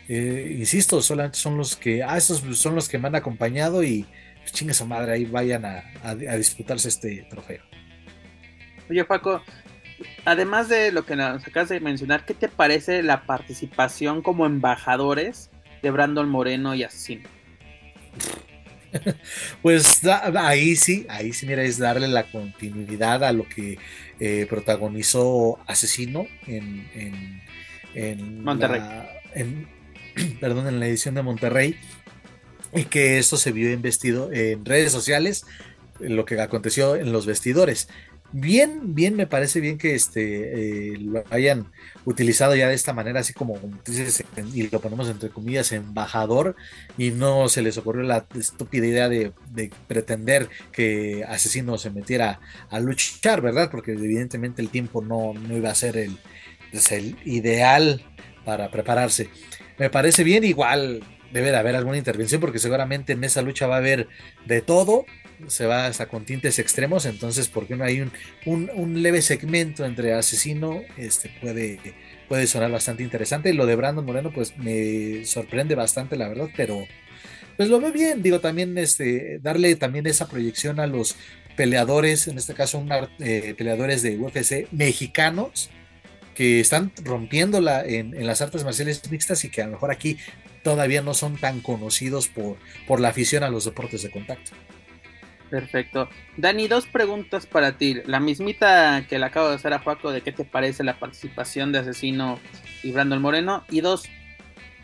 eh, 0.07 0.55
insisto, 0.59 1.01
solamente 1.01 1.37
son 1.37 1.57
los 1.57 1.75
que, 1.75 2.03
ah, 2.03 2.17
estos 2.17 2.43
son 2.57 2.75
los 2.75 2.87
que 2.87 2.97
me 2.99 3.07
han 3.07 3.15
acompañado 3.15 3.83
y 3.83 4.05
pues 4.39 4.53
chinga 4.53 4.73
su 4.73 4.85
madre, 4.85 5.13
ahí 5.13 5.25
vayan 5.25 5.65
a, 5.65 6.15
disputarse 6.37 6.89
este 6.89 7.25
trofeo. 7.29 7.63
Oye, 8.87 9.03
Paco, 9.03 9.41
además 10.25 10.69
de 10.69 10.91
lo 10.91 11.05
que 11.05 11.15
nos 11.15 11.45
acabas 11.47 11.69
de 11.69 11.79
mencionar, 11.79 12.25
¿qué 12.25 12.35
te 12.35 12.47
parece 12.47 13.01
la 13.01 13.25
participación 13.25 14.21
como 14.21 14.45
embajadores 14.45 15.49
de 15.81 15.89
Brandon 15.89 16.29
Moreno 16.29 16.75
y 16.75 16.83
Asesino? 16.83 17.27
pues 19.63 20.01
ahí 20.05 20.75
sí, 20.75 21.07
ahí 21.09 21.33
sí, 21.33 21.47
mira, 21.47 21.63
es 21.63 21.79
darle 21.79 22.07
la 22.07 22.29
continuidad 22.31 23.23
a 23.23 23.33
lo 23.33 23.49
que 23.49 23.79
eh, 24.19 24.45
protagonizó 24.47 25.57
Asesino 25.65 26.27
en, 26.45 27.41
en, 27.95 28.43
Monterrey. 28.43 28.81
en, 29.33 29.74
perdón, 30.39 30.67
en 30.67 30.79
la 30.79 30.87
edición 30.87 31.15
de 31.15 31.23
Monterrey, 31.23 31.77
y 32.73 32.85
que 32.85 33.17
esto 33.19 33.37
se 33.37 33.51
vio 33.51 33.71
investido 33.71 34.31
en 34.31 34.65
redes 34.65 34.91
sociales, 34.91 35.45
lo 35.99 36.25
que 36.25 36.39
aconteció 36.41 36.95
en 36.95 37.11
los 37.11 37.25
vestidores. 37.25 37.87
Bien, 38.31 38.95
bien, 38.95 39.15
me 39.15 39.27
parece 39.27 39.61
bien 39.61 39.77
que 39.77 39.95
este 39.95 40.93
eh, 40.93 40.97
lo 40.97 41.23
hayan 41.29 41.71
utilizado 42.03 42.53
ya 42.53 42.67
de 42.67 42.73
esta 42.73 42.91
manera, 42.91 43.21
así 43.21 43.31
como 43.31 43.57
dices, 43.85 44.25
y 44.53 44.67
lo 44.67 44.81
ponemos 44.81 45.07
entre 45.07 45.29
comillas, 45.29 45.71
embajador, 45.71 46.57
y 46.97 47.11
no 47.11 47.47
se 47.47 47.61
les 47.61 47.77
ocurrió 47.77 48.03
la 48.03 48.25
estúpida 48.37 48.87
idea 48.87 49.07
de, 49.07 49.31
pretender 49.87 50.49
que 50.73 51.23
Asesino 51.25 51.77
se 51.77 51.91
metiera 51.91 52.41
a 52.69 52.79
luchar, 52.81 53.41
¿verdad? 53.41 53.69
Porque 53.71 53.93
evidentemente 53.93 54.61
el 54.61 54.69
tiempo 54.69 55.01
no, 55.01 55.33
iba 55.55 55.69
a 55.69 55.75
ser 55.75 55.95
el, 55.95 56.17
pues, 56.71 56.91
el 56.91 57.15
ideal 57.23 58.03
para 58.43 58.69
prepararse 58.69 59.29
me 59.77 59.89
parece 59.89 60.23
bien. 60.23 60.43
Igual 60.43 61.03
debe 61.31 61.51
de 61.51 61.57
haber 61.57 61.75
alguna 61.75 61.97
intervención 61.97 62.39
porque 62.41 62.59
seguramente 62.59 63.13
en 63.13 63.23
esa 63.23 63.41
lucha 63.41 63.67
va 63.67 63.75
a 63.75 63.79
haber 63.79 64.07
de 64.45 64.61
todo. 64.61 65.05
Se 65.47 65.65
va 65.65 65.87
hasta 65.87 66.07
con 66.07 66.25
tintes 66.25 66.59
extremos. 66.59 67.05
Entonces, 67.05 67.49
¿por 67.49 67.67
qué 67.67 67.75
no 67.75 67.83
hay 67.83 68.01
un, 68.01 68.11
un, 68.45 69.03
leve 69.03 69.21
segmento 69.21 69.83
entre 69.85 70.13
asesino? 70.13 70.81
Este 70.97 71.29
puede, 71.41 71.79
puede 72.29 72.47
sonar 72.47 72.71
bastante 72.71 73.03
interesante. 73.03 73.49
Y 73.49 73.53
lo 73.53 73.65
de 73.65 73.75
Brandon 73.75 74.05
Moreno, 74.05 74.31
pues 74.33 74.57
me 74.57 75.25
sorprende 75.25 75.75
bastante, 75.75 76.15
la 76.15 76.29
verdad. 76.29 76.47
Pero 76.55 76.85
pues 77.57 77.69
lo 77.69 77.81
veo 77.81 77.91
bien. 77.91 78.21
Digo, 78.21 78.39
también 78.39 78.77
este, 78.77 79.39
darle 79.41 79.75
también 79.75 80.07
esa 80.07 80.29
proyección 80.29 80.79
a 80.79 80.87
los 80.87 81.17
peleadores, 81.57 82.27
en 82.27 82.37
este 82.37 82.53
caso, 82.53 82.77
un, 82.77 82.89
eh, 83.19 83.55
peleadores 83.57 84.01
de 84.01 84.17
UFC 84.17 84.67
mexicanos 84.71 85.69
que 86.35 86.59
están 86.59 86.91
rompiéndola 87.03 87.83
en, 87.83 88.15
en, 88.15 88.27
las 88.27 88.41
artes 88.41 88.63
marciales 88.63 89.09
mixtas 89.09 89.43
y 89.45 89.49
que 89.49 89.61
a 89.61 89.65
lo 89.65 89.71
mejor 89.71 89.89
aquí 89.89 90.17
todavía 90.63 91.01
no 91.01 91.13
son 91.13 91.37
tan 91.37 91.61
conocidos 91.61 92.27
por, 92.27 92.57
por 92.87 92.99
la 92.99 93.09
afición 93.09 93.43
a 93.43 93.49
los 93.49 93.65
deportes 93.65 94.03
de 94.03 94.11
contacto. 94.11 94.51
Perfecto. 95.49 96.09
Dani, 96.37 96.67
dos 96.67 96.87
preguntas 96.87 97.45
para 97.45 97.77
ti. 97.77 98.01
La 98.05 98.19
mismita 98.19 99.05
que 99.07 99.19
le 99.19 99.25
acabo 99.25 99.49
de 99.49 99.55
hacer 99.55 99.73
a 99.73 99.83
Paco 99.83 100.11
de 100.11 100.21
qué 100.21 100.31
te 100.31 100.43
parece 100.43 100.83
la 100.83 100.99
participación 100.99 101.71
de 101.71 101.79
Asesino 101.79 102.39
y 102.83 102.91
Brandon 102.91 103.21
Moreno. 103.21 103.63
Y 103.69 103.81
dos, 103.81 104.03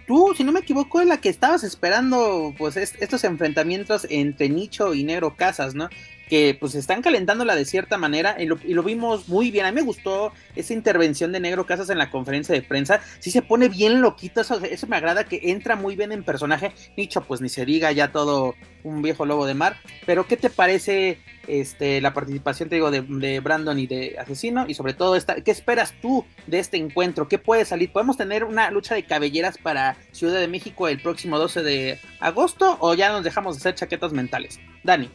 tú, 0.07 0.33
si 0.37 0.43
no 0.43 0.51
me 0.51 0.59
equivoco, 0.59 1.01
es 1.01 1.07
la 1.07 1.17
que 1.17 1.29
estabas 1.29 1.63
esperando, 1.63 2.53
pues 2.57 2.77
estos 2.77 3.23
enfrentamientos 3.23 4.05
entre 4.09 4.49
Nicho 4.49 4.93
y 4.93 5.03
Negro 5.03 5.35
Casas, 5.35 5.73
¿no? 5.73 5.89
Que 6.31 6.55
pues 6.57 6.75
están 6.75 7.01
calentándola 7.01 7.57
de 7.57 7.65
cierta 7.65 7.97
manera 7.97 8.37
y 8.39 8.45
lo, 8.45 8.83
vimos 8.83 9.27
muy 9.27 9.51
bien. 9.51 9.65
A 9.65 9.71
mí 9.73 9.75
me 9.75 9.81
gustó 9.81 10.31
esa 10.55 10.71
intervención 10.71 11.33
de 11.33 11.41
Negro 11.41 11.65
Casas 11.65 11.89
en 11.89 11.97
la 11.97 12.09
conferencia 12.09 12.55
de 12.55 12.61
prensa. 12.61 13.01
Sí 13.19 13.31
se 13.31 13.41
pone 13.41 13.67
bien 13.67 13.99
loquito, 13.99 14.39
eso, 14.39 14.57
eso 14.63 14.87
me 14.87 14.95
agrada 14.95 15.25
que 15.25 15.41
entra 15.51 15.75
muy 15.75 15.97
bien 15.97 16.13
en 16.13 16.23
personaje. 16.23 16.71
Nicho, 16.95 17.19
pues 17.19 17.41
ni 17.41 17.49
se 17.49 17.65
diga 17.65 17.91
ya 17.91 18.13
todo 18.13 18.55
un 18.85 19.01
viejo 19.01 19.25
lobo 19.25 19.45
de 19.45 19.55
mar. 19.55 19.75
Pero 20.05 20.25
¿qué 20.25 20.37
te 20.37 20.49
parece 20.49 21.19
este, 21.47 21.99
la 21.99 22.13
participación, 22.13 22.69
te 22.69 22.75
digo, 22.75 22.91
de, 22.91 23.41
Brandon 23.41 23.77
y 23.77 23.87
de 23.87 24.15
Asesino? 24.17 24.63
Y 24.69 24.73
sobre 24.73 24.93
todo, 24.93 25.17
esta, 25.17 25.35
¿qué 25.41 25.51
esperas 25.51 25.93
tú 26.01 26.23
de 26.47 26.59
este 26.59 26.77
encuentro? 26.77 27.27
¿Qué 27.27 27.39
puede 27.39 27.65
salir? 27.65 27.91
¿Podemos 27.91 28.15
tener 28.15 28.45
una 28.45 28.71
lucha 28.71 28.95
de 28.95 29.03
cabelleras 29.03 29.57
para 29.57 29.97
Ciudad 30.13 30.39
de 30.39 30.47
México 30.47 30.87
el 30.87 31.01
próximo 31.01 31.37
12 31.37 31.61
de 31.61 31.99
agosto? 32.21 32.77
¿O 32.79 32.93
ya 32.93 33.11
nos 33.11 33.25
dejamos 33.25 33.57
de 33.57 33.59
hacer 33.59 33.75
chaquetas 33.75 34.13
mentales? 34.13 34.61
Dani. 34.81 35.09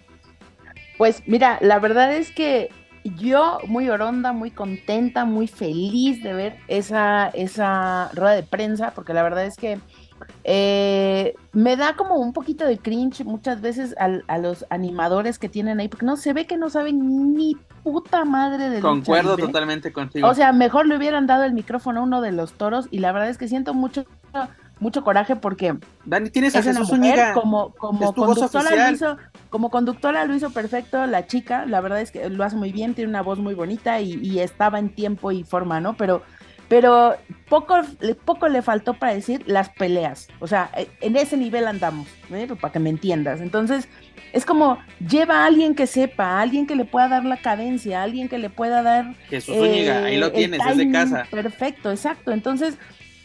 Pues 0.99 1.23
mira, 1.27 1.59
la 1.61 1.79
verdad 1.79 2.13
es 2.15 2.31
que 2.31 2.71
yo 3.05 3.59
muy 3.67 3.89
oronda, 3.89 4.33
muy 4.33 4.51
contenta, 4.51 5.25
muy 5.25 5.47
feliz 5.47 6.23
de 6.23 6.33
ver 6.33 6.57
esa, 6.69 7.29
esa 7.29 8.11
rueda 8.15 8.35
de 8.35 8.43
prensa, 8.43 8.93
porque 8.95 9.15
la 9.15 9.23
verdad 9.23 9.45
es 9.45 9.57
que 9.57 9.79
eh, 10.45 11.35
me 11.53 11.77
da 11.77 11.95
como 11.95 12.17
un 12.17 12.33
poquito 12.33 12.65
de 12.65 12.79
cringe 12.79 13.25
muchas 13.25 13.61
veces 13.61 13.95
a, 13.99 14.39
los 14.39 14.65
animadores 14.71 15.39
que 15.39 15.49
tienen 15.49 15.81
ahí, 15.81 15.89
porque 15.89 16.07
no 16.07 16.17
se 16.17 16.33
ve 16.33 16.47
que 16.47 16.57
no 16.57 16.71
saben 16.71 17.35
ni 17.35 17.57
puta 17.83 18.25
madre 18.25 18.71
de 18.71 18.81
Concuerdo 18.81 19.37
totalmente 19.37 19.93
contigo. 19.93 20.29
O 20.29 20.35
sea, 20.35 20.53
mejor 20.53 20.87
le 20.87 20.97
hubieran 20.97 21.27
dado 21.27 21.45
el 21.45 21.53
micrófono 21.53 22.01
a 22.01 22.03
uno 22.05 22.21
de 22.21 22.33
los 22.33 22.53
toros 22.53 22.89
y 22.91 22.99
la 22.99 23.13
verdad 23.13 23.29
es 23.29 23.39
que 23.39 23.49
siento 23.49 23.75
mucho 23.75 24.07
mucho 24.79 25.03
coraje 25.03 25.37
porque 25.37 25.75
Dani 26.05 26.29
tienes 26.29 26.55
a 26.55 26.63
Jesús 26.63 26.91
como 27.33 27.73
como 27.75 28.13
conductora 28.13 28.89
lo 28.89 28.93
hizo 28.93 29.17
como 29.57 29.71
conductora 29.71 30.27
lo 30.27 30.35
hizo 30.35 30.51
perfecto 30.51 31.07
la 31.07 31.27
chica 31.27 31.65
la 31.65 31.81
verdad 31.81 32.03
es 32.03 32.11
que 32.11 32.29
lo 32.29 32.45
hace 32.45 32.57
muy 32.57 32.73
bien 32.73 32.93
tiene 32.93 33.09
una 33.09 33.23
voz 33.23 33.39
muy 33.39 33.55
bonita 33.55 34.03
y, 34.03 34.21
y 34.23 34.41
estaba 34.41 34.79
en 34.79 34.91
tiempo 34.91 35.33
y 35.33 35.45
forma 35.45 35.81
no 35.81 35.97
pero 35.97 36.23
pero 36.69 37.17
poco, 37.49 37.81
poco 38.25 38.49
le 38.49 38.61
faltó 38.61 38.95
para 38.95 39.15
decir 39.15 39.45
las 39.47 39.69
peleas. 39.69 40.29
O 40.41 40.49
sea, 40.49 40.71
e, 40.77 40.89
en 41.01 41.17
ese 41.17 41.37
nivel 41.37 41.67
andamos, 41.67 42.09
¿eh? 42.33 42.49
para 42.61 42.73
que 42.73 42.81
me 42.81 42.91
entiendas. 42.91 43.41
Entonces, 43.41 43.89
es 44.33 44.45
como 44.45 44.79
lleva 44.99 45.45
a 45.45 45.47
alguien 45.47 45.77
que 45.77 45.87
sepa, 45.87 46.25
a 46.25 46.41
alguien 46.41 46.67
que 46.67 46.75
le 46.75 46.85
pueda 46.85 47.09
dar 47.09 47.25
la 47.25 47.37
cadencia, 47.37 48.01
a 48.01 48.03
alguien 48.03 48.29
que 48.29 48.39
le 48.39 48.51
pueda 48.51 48.83
dar. 48.83 49.15
Jesús 49.29 49.55
eh, 49.57 49.93
ahí 49.93 50.17
lo 50.17 50.33
tienes, 50.33 50.61
es 50.69 50.77
de 50.77 50.91
casa. 50.91 51.27
Perfecto, 51.31 51.93
exacto. 51.93 52.33
Entonces, 52.33 52.77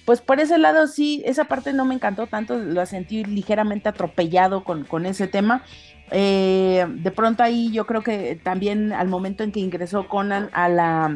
pues 0.06 0.22
por 0.22 0.40
ese 0.40 0.58
lado 0.58 0.88
sí, 0.88 1.24
esa 1.26 1.46
parte 1.46 1.74
no 1.74 1.86
me 1.86 1.96
encantó 1.96 2.28
tanto, 2.28 2.58
lo 2.58 2.86
sentí 2.86 3.24
ligeramente 3.24 3.90
atropellado 3.90 4.64
con, 4.64 4.84
con 4.84 5.06
ese 5.06 5.28
tema. 5.28 5.64
Eh, 6.12 6.86
de 6.90 7.12
pronto 7.12 7.42
ahí 7.42 7.72
yo 7.72 7.86
creo 7.86 8.02
que 8.04 8.40
también 8.44 8.92
al 8.92 9.08
momento 9.08 9.44
en 9.44 9.52
que 9.52 9.62
ingresó 9.62 10.08
Conan 10.08 10.50
a 10.52 10.68
la 10.68 11.16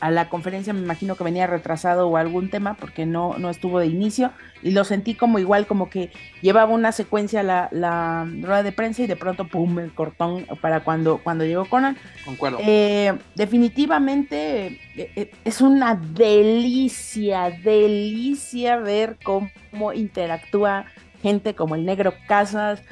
a 0.00 0.10
la 0.10 0.28
conferencia 0.28 0.72
me 0.72 0.80
imagino 0.80 1.16
que 1.16 1.24
venía 1.24 1.46
retrasado 1.46 2.08
o 2.08 2.16
algún 2.16 2.50
tema 2.50 2.74
porque 2.74 3.06
no, 3.06 3.36
no 3.38 3.50
estuvo 3.50 3.78
de 3.80 3.86
inicio 3.86 4.32
y 4.62 4.70
lo 4.70 4.84
sentí 4.84 5.14
como 5.14 5.38
igual 5.38 5.66
como 5.66 5.90
que 5.90 6.10
llevaba 6.40 6.72
una 6.72 6.92
secuencia 6.92 7.42
la, 7.42 7.68
la 7.72 8.26
rueda 8.40 8.62
de 8.62 8.72
prensa 8.72 9.02
y 9.02 9.06
de 9.06 9.16
pronto 9.16 9.46
pum 9.46 9.78
el 9.78 9.92
cortón 9.92 10.46
para 10.60 10.84
cuando, 10.84 11.18
cuando 11.18 11.44
llegó 11.44 11.64
Conan. 11.64 11.96
Concuerdo. 12.24 12.58
Eh, 12.60 13.14
definitivamente 13.34 14.80
eh, 14.96 15.30
es 15.44 15.60
una 15.60 15.94
delicia, 15.94 17.50
delicia 17.50 18.76
ver 18.76 19.16
cómo 19.22 19.92
interactúa 19.92 20.86
gente 21.22 21.54
como 21.54 21.74
el 21.74 21.84
negro 21.84 22.14
Casas, 22.26 22.82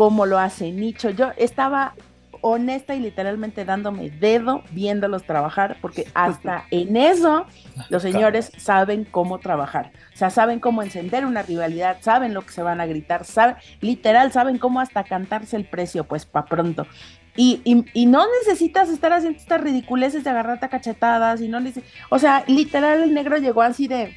cómo 0.00 0.24
lo 0.24 0.38
hace 0.38 0.72
Nicho. 0.72 1.10
Yo 1.10 1.32
estaba 1.36 1.92
honesta 2.40 2.94
y 2.94 3.00
literalmente 3.00 3.66
dándome 3.66 4.08
dedo 4.08 4.62
viéndolos 4.70 5.24
trabajar, 5.24 5.76
porque 5.82 6.06
hasta 6.14 6.64
en 6.70 6.96
eso 6.96 7.44
los 7.90 8.00
señores 8.00 8.50
saben 8.56 9.04
cómo 9.04 9.40
trabajar. 9.40 9.92
O 10.14 10.16
sea, 10.16 10.30
saben 10.30 10.58
cómo 10.58 10.82
encender 10.82 11.26
una 11.26 11.42
rivalidad, 11.42 11.98
saben 12.00 12.32
lo 12.32 12.40
que 12.40 12.52
se 12.52 12.62
van 12.62 12.80
a 12.80 12.86
gritar, 12.86 13.26
saben, 13.26 13.56
literal, 13.82 14.32
saben 14.32 14.56
cómo 14.56 14.80
hasta 14.80 15.04
cantarse 15.04 15.58
el 15.58 15.66
precio, 15.66 16.04
pues 16.04 16.24
para 16.24 16.46
pronto. 16.46 16.86
Y, 17.36 17.60
y, 17.92 18.06
no 18.06 18.24
necesitas 18.38 18.88
estar 18.88 19.12
haciendo 19.12 19.38
estas 19.38 19.60
ridiculeces 19.60 20.24
de 20.24 20.30
agarrarte 20.30 20.64
a 20.64 20.70
cachetadas 20.70 21.42
y 21.42 21.48
no 21.48 21.58
o 22.08 22.18
sea, 22.18 22.42
literal 22.46 23.02
el 23.02 23.12
negro 23.12 23.36
llegó 23.36 23.60
así 23.60 23.86
de 23.86 24.14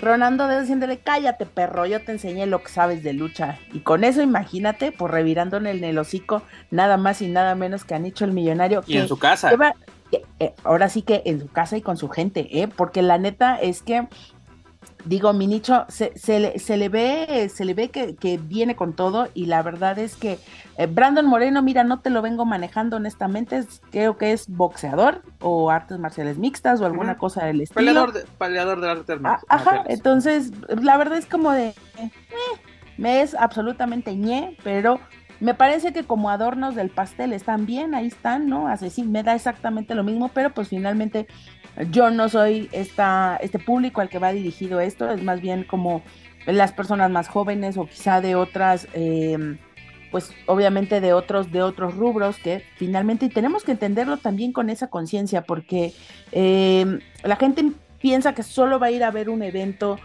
Ronando 0.00 0.46
de 0.46 0.60
diciéndole, 0.60 0.98
cállate 0.98 1.46
perro, 1.46 1.86
yo 1.86 2.00
te 2.00 2.12
enseñé 2.12 2.46
lo 2.46 2.62
que 2.62 2.70
sabes 2.70 3.02
de 3.02 3.12
lucha. 3.12 3.58
Y 3.72 3.80
con 3.80 4.04
eso 4.04 4.22
imagínate, 4.22 4.92
pues 4.92 5.10
revirándole 5.10 5.70
en 5.70 5.82
el 5.82 5.98
hocico, 5.98 6.42
nada 6.70 6.96
más 6.96 7.20
y 7.22 7.28
nada 7.28 7.54
menos 7.54 7.84
que 7.84 7.94
a 7.94 7.98
Nicho 7.98 8.24
el 8.24 8.32
Millonario. 8.32 8.82
Y 8.86 8.98
en 8.98 9.08
su 9.08 9.18
casa. 9.18 9.50
Eh, 10.40 10.54
ahora 10.64 10.88
sí 10.88 11.02
que 11.02 11.22
en 11.26 11.40
su 11.40 11.48
casa 11.48 11.76
y 11.76 11.82
con 11.82 11.98
su 11.98 12.08
gente, 12.08 12.48
¿eh? 12.62 12.68
Porque 12.68 13.02
la 13.02 13.18
neta 13.18 13.56
es 13.56 13.82
que 13.82 14.08
digo, 15.04 15.32
mi 15.32 15.46
nicho 15.46 15.84
se, 15.88 16.12
se, 16.16 16.40
le, 16.40 16.58
se 16.58 16.76
le 16.76 16.88
ve, 16.88 17.50
se 17.52 17.64
le 17.64 17.74
ve 17.74 17.90
que, 17.90 18.16
que, 18.16 18.38
viene 18.38 18.76
con 18.76 18.94
todo 18.94 19.28
y 19.34 19.46
la 19.46 19.62
verdad 19.62 19.98
es 19.98 20.16
que 20.16 20.38
eh, 20.76 20.86
Brandon 20.86 21.26
Moreno, 21.26 21.62
mira, 21.62 21.84
no 21.84 22.00
te 22.00 22.10
lo 22.10 22.22
vengo 22.22 22.44
manejando 22.44 22.96
honestamente, 22.96 23.64
creo 23.90 24.16
que 24.16 24.32
es 24.32 24.48
boxeador 24.48 25.22
o 25.40 25.70
artes 25.70 25.98
marciales 25.98 26.38
mixtas 26.38 26.80
o 26.80 26.86
alguna 26.86 27.18
cosa 27.18 27.44
del 27.44 27.60
estilo. 27.60 27.78
Peleador 27.78 28.12
de, 28.12 28.24
peleador 28.38 28.80
de 28.80 28.90
artes 28.90 29.18
ah, 29.24 29.40
Ajá, 29.48 29.84
entonces 29.88 30.52
la 30.68 30.96
verdad 30.96 31.18
es 31.18 31.26
como 31.26 31.52
de, 31.52 31.68
eh, 31.68 32.10
me 32.96 33.22
es 33.22 33.34
absolutamente 33.34 34.14
ñe, 34.14 34.56
pero 34.64 35.00
me 35.40 35.54
parece 35.54 35.92
que 35.92 36.04
como 36.04 36.30
adornos 36.30 36.74
del 36.74 36.90
pastel 36.90 37.32
están 37.32 37.64
bien, 37.64 37.94
ahí 37.94 38.08
están, 38.08 38.48
¿no? 38.48 38.66
Así 38.66 38.90
sí, 38.90 39.04
me 39.04 39.22
da 39.22 39.34
exactamente 39.34 39.94
lo 39.94 40.02
mismo, 40.02 40.28
pero 40.28 40.50
pues 40.50 40.68
finalmente 40.68 41.28
yo 41.90 42.10
no 42.10 42.28
soy 42.28 42.68
esta, 42.72 43.38
este 43.40 43.58
público 43.58 44.00
al 44.00 44.08
que 44.08 44.18
va 44.18 44.32
dirigido 44.32 44.80
esto, 44.80 45.10
es 45.10 45.22
más 45.22 45.40
bien 45.40 45.64
como 45.64 46.02
las 46.46 46.72
personas 46.72 47.10
más 47.10 47.28
jóvenes 47.28 47.76
o 47.76 47.86
quizá 47.86 48.20
de 48.20 48.34
otras, 48.34 48.88
em, 48.94 49.58
pues 50.10 50.32
obviamente 50.46 51.00
de 51.00 51.12
otros, 51.12 51.52
de 51.52 51.62
otros 51.62 51.94
rubros 51.94 52.38
que 52.38 52.64
finalmente, 52.76 53.26
y 53.26 53.28
tenemos 53.28 53.64
que 53.64 53.72
entenderlo 53.72 54.16
también 54.16 54.52
con 54.52 54.70
esa 54.70 54.88
conciencia, 54.88 55.42
porque 55.42 55.92
em, 56.32 57.00
la 57.22 57.36
gente 57.36 57.72
piensa 58.00 58.34
que 58.34 58.42
solo 58.42 58.78
va 58.78 58.86
a 58.86 58.90
ir 58.90 59.04
a 59.04 59.10
ver 59.10 59.28
un 59.28 59.42
evento 59.42 59.98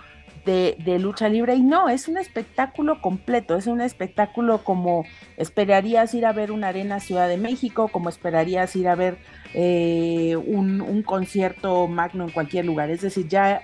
de, 0.45 0.99
lucha 0.99 1.29
libre 1.29 1.55
y 1.55 1.61
no, 1.61 1.89
es 1.89 2.07
un 2.07 2.17
espectáculo 2.17 3.01
completo, 3.01 3.55
es 3.55 3.67
un 3.67 3.81
espectáculo 3.81 4.63
como 4.63 5.05
esperarías 5.37 6.13
ir 6.13 6.25
a 6.25 6.33
ver 6.33 6.51
una 6.51 6.69
arena 6.69 6.99
Ciudad 6.99 7.27
de 7.27 7.37
México, 7.37 7.87
como 7.87 8.09
esperarías 8.09 8.75
ir 8.75 8.87
a 8.87 8.95
ver 8.95 9.17
eh, 9.53 10.35
un, 10.35 11.03
concierto 11.03 11.87
magno 11.87 12.25
en 12.25 12.31
cualquier 12.31 12.65
lugar. 12.65 12.89
Es 12.89 13.01
decir, 13.01 13.27
ya 13.27 13.61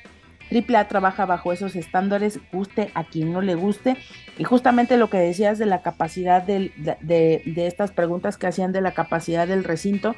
AAA 0.52 0.88
trabaja 0.88 1.26
bajo 1.26 1.54
esos 1.54 1.76
estándares, 1.76 2.40
guste 2.52 2.92
a 2.94 3.04
quien 3.04 3.32
no 3.32 3.42
le 3.42 3.56
guste. 3.56 3.98
Y 4.38 4.44
justamente 4.44 4.98
lo 4.98 5.10
que 5.10 5.18
decías 5.18 5.58
de 5.58 5.66
la 5.66 5.82
capacidad 5.82 6.42
de, 6.42 6.72
de, 7.02 7.68
estas 7.68 7.92
preguntas 7.92 8.38
que 8.38 8.48
hacían 8.48 8.72
de 8.72 8.82
la 8.82 8.94
capacidad 8.94 9.48
del 9.48 9.64
recinto, 9.64 10.16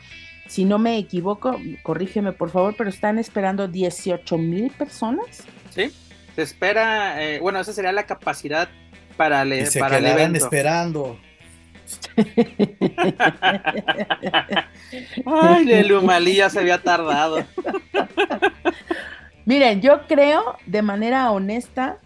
si 0.47 0.65
no 0.65 0.79
me 0.79 0.97
equivoco, 0.97 1.59
corrígeme 1.83 2.33
por 2.33 2.49
favor, 2.49 2.75
pero 2.77 2.89
están 2.89 3.19
esperando 3.19 3.67
18 3.67 4.37
mil 4.37 4.69
personas. 4.71 5.43
Sí, 5.69 5.91
se 6.35 6.41
espera, 6.41 7.23
eh, 7.23 7.39
bueno, 7.39 7.59
esa 7.59 7.73
sería 7.73 7.91
la 7.91 8.05
capacidad 8.05 8.69
para, 9.17 9.43
le, 9.45 9.65
se 9.65 9.79
para 9.79 9.97
el 9.97 10.35
esperando. 10.35 11.19
Ay, 15.25 15.71
el 15.71 15.91
Humalí 15.91 16.35
ya 16.35 16.49
se 16.49 16.59
había 16.59 16.81
tardado. 16.81 17.43
Miren, 19.45 19.81
yo 19.81 20.07
creo 20.07 20.57
de 20.65 20.81
manera 20.81 21.31
honesta, 21.31 21.99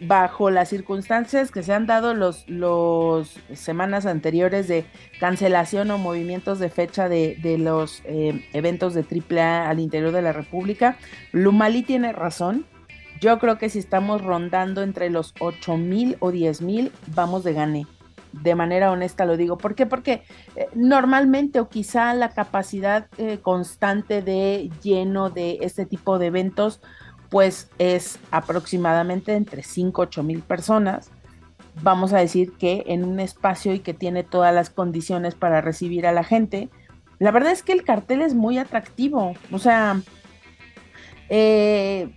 bajo 0.00 0.50
las 0.50 0.70
circunstancias 0.70 1.50
que 1.50 1.62
se 1.62 1.74
han 1.74 1.86
dado 1.86 2.14
los, 2.14 2.48
los 2.48 3.38
semanas 3.54 4.06
anteriores 4.06 4.66
de 4.66 4.84
cancelación 5.18 5.90
o 5.90 5.98
movimientos 5.98 6.58
de 6.58 6.70
fecha 6.70 7.08
de, 7.08 7.36
los 7.58 8.02
eh, 8.04 8.46
eventos 8.52 8.94
de 8.94 9.04
AAA 9.04 9.68
al 9.68 9.78
interior 9.78 10.12
de 10.12 10.22
la 10.22 10.32
República, 10.32 10.96
Lumali 11.32 11.82
tiene 11.82 12.12
razón. 12.12 12.66
Yo 13.20 13.38
creo 13.38 13.58
que 13.58 13.68
si 13.68 13.78
estamos 13.78 14.22
rondando 14.22 14.82
entre 14.82 15.10
los 15.10 15.34
8 15.40 15.76
mil 15.76 16.16
o 16.20 16.30
10 16.30 16.62
mil, 16.62 16.92
vamos 17.14 17.44
de 17.44 17.52
gane 17.52 17.86
de 18.32 18.54
manera 18.54 18.90
honesta 18.90 19.24
lo 19.24 19.36
digo. 19.36 19.58
¿Por 19.58 19.74
qué? 19.74 19.86
Porque 19.86 20.22
eh, 20.56 20.68
normalmente 20.74 21.60
o 21.60 21.68
quizá 21.68 22.14
la 22.14 22.30
capacidad 22.30 23.08
eh, 23.18 23.38
constante 23.42 24.22
de 24.22 24.70
lleno 24.82 25.30
de 25.30 25.58
este 25.62 25.86
tipo 25.86 26.18
de 26.18 26.26
eventos 26.26 26.80
pues 27.28 27.70
es 27.78 28.18
aproximadamente 28.32 29.34
entre 29.34 29.62
5 29.62 30.02
8 30.02 30.22
mil 30.22 30.42
personas. 30.42 31.10
Vamos 31.82 32.12
a 32.12 32.18
decir 32.18 32.52
que 32.58 32.82
en 32.86 33.04
un 33.04 33.20
espacio 33.20 33.72
y 33.72 33.78
que 33.80 33.94
tiene 33.94 34.24
todas 34.24 34.52
las 34.52 34.70
condiciones 34.70 35.36
para 35.36 35.60
recibir 35.60 36.06
a 36.06 36.12
la 36.12 36.24
gente. 36.24 36.68
La 37.20 37.30
verdad 37.30 37.52
es 37.52 37.62
que 37.62 37.72
el 37.72 37.84
cartel 37.84 38.22
es 38.22 38.34
muy 38.34 38.58
atractivo. 38.58 39.34
O 39.52 39.58
sea, 39.58 40.00
eh, 41.28 42.12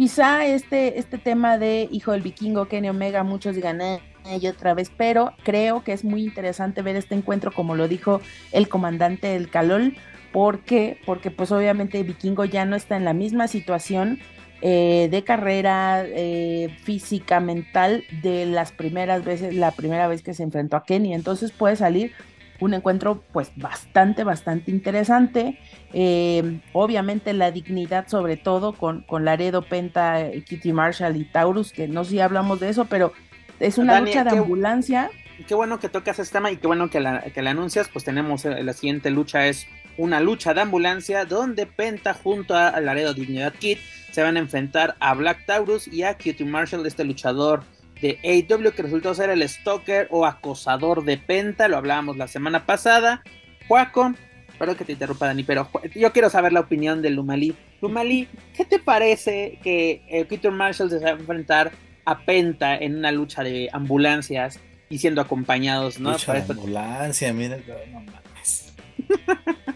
quizá 0.00 0.46
este, 0.46 0.98
este 0.98 1.18
tema 1.18 1.58
de 1.58 1.86
Hijo 1.92 2.12
del 2.12 2.22
Vikingo, 2.22 2.68
Kenny 2.68 2.88
Omega, 2.88 3.22
muchos 3.22 3.54
digan, 3.54 3.82
eh, 3.82 4.00
y 4.40 4.46
otra 4.46 4.72
vez, 4.72 4.90
pero 4.96 5.34
creo 5.42 5.84
que 5.84 5.92
es 5.92 6.04
muy 6.04 6.24
interesante 6.24 6.80
ver 6.80 6.96
este 6.96 7.14
encuentro, 7.14 7.52
como 7.52 7.74
lo 7.74 7.86
dijo 7.86 8.22
el 8.50 8.70
comandante 8.70 9.26
del 9.26 9.50
Calol, 9.50 9.98
porque, 10.32 10.98
porque 11.04 11.30
pues 11.30 11.52
obviamente 11.52 12.02
Vikingo 12.02 12.46
ya 12.46 12.64
no 12.64 12.76
está 12.76 12.96
en 12.96 13.04
la 13.04 13.12
misma 13.12 13.46
situación 13.46 14.18
eh, 14.62 15.08
de 15.10 15.22
carrera 15.22 16.02
eh, 16.06 16.74
física, 16.82 17.40
mental 17.40 18.02
de 18.22 18.46
las 18.46 18.72
primeras 18.72 19.22
veces, 19.22 19.54
la 19.54 19.72
primera 19.72 20.08
vez 20.08 20.22
que 20.22 20.32
se 20.32 20.44
enfrentó 20.44 20.78
a 20.78 20.84
Kenny, 20.84 21.12
entonces 21.12 21.52
puede 21.52 21.76
salir 21.76 22.12
un 22.60 22.74
encuentro 22.74 23.22
pues 23.32 23.50
bastante, 23.56 24.24
bastante 24.24 24.70
interesante. 24.70 25.58
Eh, 25.92 26.60
obviamente 26.72 27.32
la 27.32 27.50
dignidad 27.50 28.06
sobre 28.08 28.36
todo 28.36 28.72
con, 28.72 29.02
con 29.02 29.24
Laredo, 29.24 29.62
Penta, 29.62 30.30
Kitty 30.46 30.72
Marshall 30.72 31.16
y 31.16 31.24
Taurus, 31.24 31.72
que 31.72 31.88
no 31.88 32.04
sé 32.04 32.10
si 32.10 32.20
hablamos 32.20 32.60
de 32.60 32.68
eso, 32.68 32.84
pero 32.84 33.12
es 33.58 33.78
una 33.78 34.00
lucha 34.00 34.24
de 34.24 34.38
ambulancia. 34.38 35.10
qué 35.46 35.54
bueno 35.54 35.80
que 35.80 35.88
tocas 35.88 36.18
este 36.18 36.34
tema 36.34 36.50
y 36.50 36.58
qué 36.58 36.66
bueno 36.66 36.90
que 36.90 37.00
la, 37.00 37.22
que 37.22 37.42
la 37.42 37.50
anuncias. 37.50 37.88
Pues 37.88 38.04
tenemos 38.04 38.44
eh, 38.44 38.62
la 38.62 38.72
siguiente 38.72 39.10
lucha 39.10 39.46
es 39.46 39.66
una 39.96 40.20
lucha 40.20 40.54
de 40.54 40.60
ambulancia 40.60 41.24
donde 41.24 41.66
Penta 41.66 42.14
junto 42.14 42.54
a 42.54 42.78
Laredo 42.80 43.14
Dignidad 43.14 43.52
Kid 43.52 43.78
se 44.12 44.22
van 44.22 44.36
a 44.36 44.40
enfrentar 44.40 44.96
a 45.00 45.14
Black 45.14 45.46
Taurus 45.46 45.86
y 45.86 46.02
a 46.02 46.14
Cutie 46.14 46.44
Marshall, 46.44 46.86
este 46.86 47.04
luchador 47.04 47.62
de 48.00 48.18
AW 48.48 48.72
que 48.72 48.82
resultó 48.82 49.14
ser 49.14 49.30
el 49.30 49.46
stalker 49.48 50.08
o 50.10 50.26
acosador 50.26 51.04
de 51.04 51.18
Penta. 51.18 51.68
Lo 51.68 51.76
hablábamos 51.76 52.16
la 52.16 52.28
semana 52.28 52.66
pasada. 52.66 53.22
Juaco, 53.68 54.14
perdón 54.58 54.76
que 54.76 54.84
te 54.84 54.92
interrumpa 54.92 55.26
Dani, 55.26 55.42
pero 55.44 55.68
yo 55.94 56.12
quiero 56.12 56.30
saber 56.30 56.52
la 56.52 56.60
opinión 56.60 57.02
de 57.02 57.10
Lumali. 57.10 57.54
Lumali, 57.80 58.28
¿qué 58.56 58.64
te 58.64 58.78
parece 58.78 59.58
que 59.62 60.26
Cutie 60.28 60.50
Marshall 60.50 60.90
se 60.90 60.98
va 60.98 61.08
a 61.08 61.12
enfrentar 61.12 61.72
a 62.04 62.18
Penta 62.24 62.76
en 62.76 62.96
una 62.96 63.12
lucha 63.12 63.42
de 63.42 63.68
ambulancias 63.72 64.58
y 64.88 64.98
siendo 64.98 65.20
acompañados, 65.20 66.00
¿no? 66.00 66.12
Lucha 66.12 66.32
de 66.34 66.40
ambulancia, 66.40 67.32
mira, 67.32 67.58
no 67.92 68.00
mames. 68.00 68.74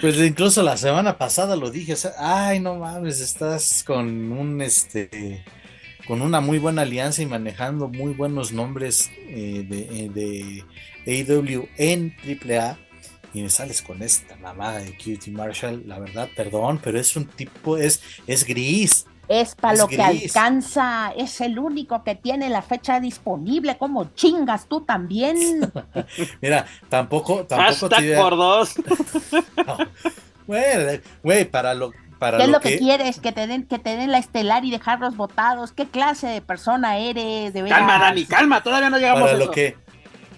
Pues 0.00 0.18
incluso 0.18 0.64
la 0.64 0.76
semana 0.76 1.16
pasada 1.16 1.54
lo 1.54 1.70
dije, 1.70 1.92
o 1.92 1.96
sea, 1.96 2.10
ay, 2.18 2.58
no 2.58 2.74
mames, 2.74 3.20
estás 3.20 3.84
con 3.86 4.32
un 4.32 4.60
este 4.60 5.44
con 6.06 6.22
una 6.22 6.40
muy 6.40 6.58
buena 6.58 6.82
alianza 6.82 7.22
y 7.22 7.26
manejando 7.26 7.88
muy 7.88 8.12
buenos 8.14 8.52
nombres 8.52 9.10
eh, 9.28 9.64
de, 9.68 10.04
eh, 10.04 10.64
de 11.04 11.24
AEW 11.26 11.68
en 11.76 12.14
AAA 12.24 12.78
y 13.34 13.42
me 13.42 13.50
sales 13.50 13.80
con 13.82 14.02
esta 14.02 14.36
mamada 14.36 14.78
de 14.78 14.92
Cutie 14.96 15.32
Marshall, 15.32 15.84
la 15.86 15.98
verdad, 15.98 16.28
perdón, 16.36 16.80
pero 16.82 16.98
es 16.98 17.16
un 17.16 17.26
tipo, 17.26 17.78
es, 17.78 18.02
es 18.26 18.44
gris, 18.44 19.06
es 19.28 19.54
para 19.54 19.78
lo 19.78 19.88
que 19.88 20.02
alcanza, 20.02 21.12
es 21.16 21.40
el 21.40 21.58
único 21.58 22.02
que 22.04 22.14
tiene 22.14 22.50
la 22.50 22.60
fecha 22.60 23.00
disponible, 23.00 23.78
como 23.78 24.12
chingas 24.14 24.66
tú 24.68 24.82
también. 24.82 25.72
Mira, 26.42 26.66
tampoco, 26.88 27.46
tampoco 27.46 27.88
Hashtag 27.88 28.16
por 28.16 28.36
dos. 28.36 28.74
Güey, 31.22 31.44
para 31.50 31.72
lo 31.72 31.92
para 32.22 32.38
¿Qué 32.38 32.44
es 32.44 32.50
lo 32.50 32.60
que, 32.60 32.78
quieres? 32.78 33.18
Que 33.18 33.32
te 33.32 33.48
den, 33.48 33.66
que 33.66 33.80
te 33.80 33.96
den 33.96 34.12
la 34.12 34.18
estelar 34.18 34.64
y 34.64 34.70
dejarlos 34.70 35.16
votados. 35.16 35.72
¿Qué 35.72 35.88
clase 35.88 36.28
de 36.28 36.40
persona 36.40 36.96
eres? 36.98 37.52
De 37.52 37.68
calma, 37.68 37.98
Dani, 37.98 38.24
calma, 38.26 38.62
todavía 38.62 38.90
no 38.90 38.98
llegamos 38.98 39.22
para 39.22 39.34
a 39.34 39.38
lo 39.38 39.50
que 39.50 39.74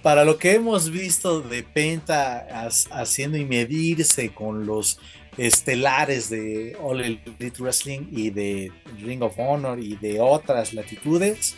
para 0.01 0.25
lo 0.25 0.39
que 0.39 0.55
hemos 0.55 0.89
visto 0.89 1.43
de 1.43 1.63
Penta 1.63 2.47
haciendo 2.91 3.37
y 3.37 3.45
medirse 3.45 4.31
con 4.31 4.65
los 4.65 4.99
estelares 5.37 6.31
de 6.31 6.75
All 6.83 7.03
Elite 7.03 7.63
Wrestling 7.63 8.09
y 8.11 8.31
de 8.31 8.73
Ring 9.03 9.23
of 9.23 9.35
Honor 9.37 9.79
y 9.79 9.97
de 9.97 10.23
otras 10.23 10.73
latitudes. 10.73 11.55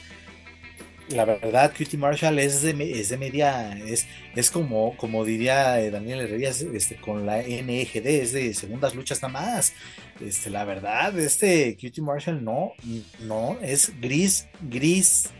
La 1.11 1.25
verdad, 1.25 1.73
Cutie 1.77 1.99
Marshall 1.99 2.38
es 2.40 2.62
de, 2.62 3.01
es 3.01 3.11
de 3.11 3.16
media, 3.16 3.79
es, 3.79 4.09
es 4.35 4.51
como, 4.51 4.97
como 4.97 5.25
diría 5.25 5.81
eh, 5.81 5.92
Daniel 5.92 6.21
Herrera, 6.23 6.51
este, 6.51 6.97
con 6.97 7.25
la 7.25 7.38
NGD, 7.38 8.07
es 8.07 8.33
de 8.33 8.53
segundas 8.55 8.97
luchas 8.97 9.23
nada 9.23 9.33
más. 9.33 9.73
Este, 10.21 10.51
la 10.51 10.64
verdad, 10.64 11.16
este 11.19 11.77
Cutie 11.81 12.03
Marshall 12.03 12.42
no, 12.42 12.73
no, 13.21 13.57
es 13.62 13.92
gris, 14.01 14.49
gris, 14.62 15.31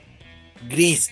gris. 0.69 1.11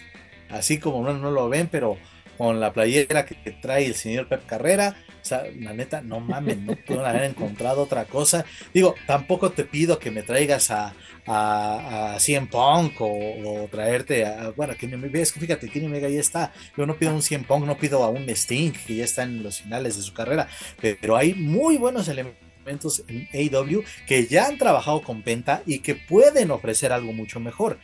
Así 0.50 0.78
como 0.78 1.02
no, 1.02 1.14
no 1.14 1.32
lo 1.32 1.48
ven, 1.48 1.68
pero 1.68 1.98
con 2.36 2.60
la 2.60 2.72
playera 2.72 3.24
que 3.24 3.52
trae 3.52 3.86
el 3.86 3.94
señor 3.94 4.28
Pep 4.28 4.46
Carrera, 4.46 4.96
o 5.24 5.26
sea, 5.26 5.44
la 5.58 5.72
neta, 5.72 6.02
no 6.02 6.20
mames, 6.20 6.58
no 6.58 6.76
puedo 6.76 7.06
haber 7.06 7.24
encontrado 7.24 7.82
otra 7.82 8.04
cosa. 8.04 8.44
Digo, 8.74 8.94
tampoco 9.06 9.52
te 9.52 9.64
pido 9.64 9.98
que 9.98 10.10
me 10.10 10.22
traigas 10.22 10.70
a, 10.70 10.92
a, 11.26 12.14
a 12.14 12.20
CM 12.20 12.46
Punk 12.46 12.96
o, 13.00 13.66
traerte 13.70 14.26
a. 14.26 14.50
Bueno, 14.50 14.74
que 14.78 14.86
es 15.14 15.32
que 15.32 15.40
fíjate, 15.40 15.70
Kenny 15.70 15.86
Omega 15.86 16.10
ya 16.10 16.20
está. 16.20 16.52
Yo 16.76 16.84
no 16.84 16.96
pido 16.96 17.14
un 17.14 17.22
CM 17.22 17.46
Punk, 17.46 17.64
no 17.64 17.78
pido 17.78 18.04
a 18.04 18.10
un 18.10 18.28
Sting, 18.28 18.72
que 18.86 18.96
ya 18.96 19.04
está 19.04 19.22
en 19.22 19.42
los 19.42 19.62
finales 19.62 19.96
de 19.96 20.02
su 20.02 20.12
carrera. 20.12 20.46
Pero 20.78 21.16
hay 21.16 21.32
muy 21.32 21.78
buenos 21.78 22.06
elementos 22.08 23.02
en 23.08 23.26
AW 23.32 23.82
que 24.06 24.26
ya 24.26 24.46
han 24.46 24.58
trabajado 24.58 25.00
con 25.00 25.22
Penta 25.22 25.62
y 25.64 25.78
que 25.78 25.94
pueden 25.94 26.50
ofrecer 26.50 26.92
algo 26.92 27.14
mucho 27.14 27.40
mejor. 27.40 27.78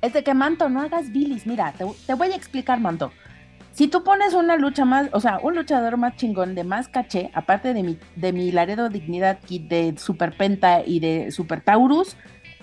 Es 0.00 0.12
de 0.12 0.22
que 0.22 0.32
Manto, 0.32 0.68
no 0.68 0.80
hagas 0.80 1.10
bilis. 1.10 1.44
Mira, 1.44 1.72
te 1.72 2.14
voy 2.14 2.30
a 2.30 2.36
explicar, 2.36 2.78
Manto. 2.78 3.10
Si 3.74 3.88
tú 3.88 4.04
pones 4.04 4.34
una 4.34 4.56
lucha 4.56 4.84
más, 4.84 5.08
o 5.10 5.18
sea, 5.18 5.40
un 5.42 5.56
luchador 5.56 5.96
más 5.96 6.14
chingón 6.16 6.54
de 6.54 6.62
más 6.62 6.86
caché, 6.86 7.30
aparte 7.34 7.74
de 7.74 7.82
mi, 7.82 7.98
de 8.14 8.32
mi 8.32 8.52
Laredo 8.52 8.88
Dignidad 8.88 9.40
Kit 9.40 9.68
de 9.68 9.94
Super 9.98 10.36
Penta 10.36 10.82
y 10.86 11.00
de 11.00 11.32
Super 11.32 11.60
Taurus, 11.60 12.16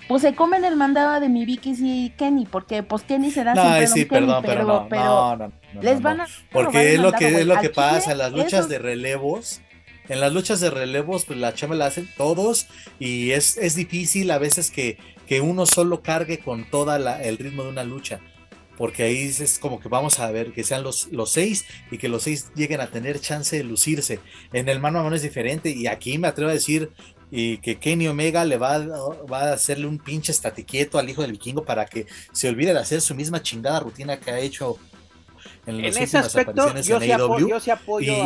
pues 0.08 0.22
se 0.22 0.34
comen 0.34 0.64
el 0.64 0.74
mandado 0.74 1.20
de 1.20 1.28
mi 1.28 1.44
Vicky 1.44 1.74
y 1.78 2.10
Kenny, 2.16 2.46
porque 2.46 2.82
pues 2.82 3.02
Kenny 3.02 3.30
se 3.30 3.44
da 3.44 3.54
no, 3.54 3.62
siempre 3.62 3.86
sí, 3.88 4.04
perdón, 4.06 4.42
pero, 4.42 4.64
no, 4.64 5.36
no, 5.36 5.36
no, 5.36 5.82
les 5.82 6.00
van 6.00 6.22
a 6.22 6.26
porque 6.50 6.94
es 6.94 7.00
lo 7.00 7.12
que 7.12 7.28
es 7.28 7.46
lo 7.46 7.60
que 7.60 7.68
pasa 7.68 8.12
en 8.12 8.18
las 8.18 8.32
luchas 8.32 8.70
de 8.70 8.78
relevos. 8.78 9.60
En 10.08 10.20
las 10.20 10.32
luchas 10.32 10.60
de 10.60 10.68
relevos, 10.68 11.26
pues 11.26 11.38
la 11.38 11.54
chamba 11.54 11.76
la 11.76 11.86
hacen 11.86 12.08
todos 12.16 12.66
y 12.98 13.30
es, 13.30 13.56
es 13.56 13.76
difícil 13.76 14.30
a 14.30 14.38
veces 14.38 14.70
que, 14.70 14.98
que 15.26 15.40
uno 15.40 15.64
solo 15.64 16.02
cargue 16.02 16.38
con 16.38 16.68
todo 16.68 16.94
el 16.96 17.38
ritmo 17.38 17.62
de 17.62 17.68
una 17.68 17.84
lucha 17.84 18.20
porque 18.82 19.04
ahí 19.04 19.28
es 19.28 19.60
como 19.60 19.78
que 19.78 19.88
vamos 19.88 20.18
a 20.18 20.28
ver 20.32 20.50
que 20.50 20.64
sean 20.64 20.82
los, 20.82 21.06
los 21.12 21.30
seis 21.30 21.66
y 21.92 21.98
que 21.98 22.08
los 22.08 22.24
seis 22.24 22.50
lleguen 22.56 22.80
a 22.80 22.88
tener 22.88 23.20
chance 23.20 23.56
de 23.56 23.62
lucirse. 23.62 24.18
En 24.52 24.68
el 24.68 24.80
mano 24.80 24.98
a 24.98 25.04
mano 25.04 25.14
es 25.14 25.22
diferente 25.22 25.70
y 25.70 25.86
aquí 25.86 26.18
me 26.18 26.26
atrevo 26.26 26.50
a 26.50 26.54
decir 26.54 26.90
y 27.30 27.58
que 27.58 27.76
Kenny 27.78 28.08
Omega 28.08 28.44
le 28.44 28.58
va, 28.58 28.78
va 28.78 29.42
a 29.42 29.52
hacerle 29.52 29.86
un 29.86 29.98
pinche 29.98 30.32
estatiquieto 30.32 30.98
al 30.98 31.08
hijo 31.08 31.22
del 31.22 31.30
vikingo 31.30 31.64
para 31.64 31.86
que 31.86 32.06
se 32.32 32.48
olvide 32.48 32.72
de 32.72 32.80
hacer 32.80 33.00
su 33.00 33.14
misma 33.14 33.40
chingada 33.40 33.78
rutina 33.78 34.18
que 34.18 34.32
ha 34.32 34.40
hecho 34.40 34.76
en, 35.66 35.80
las 35.80 35.96
ese 35.98 36.18
aspecto 36.18 36.74
yo, 36.80 37.60
sí 37.60 37.70
apoyo, 37.70 38.16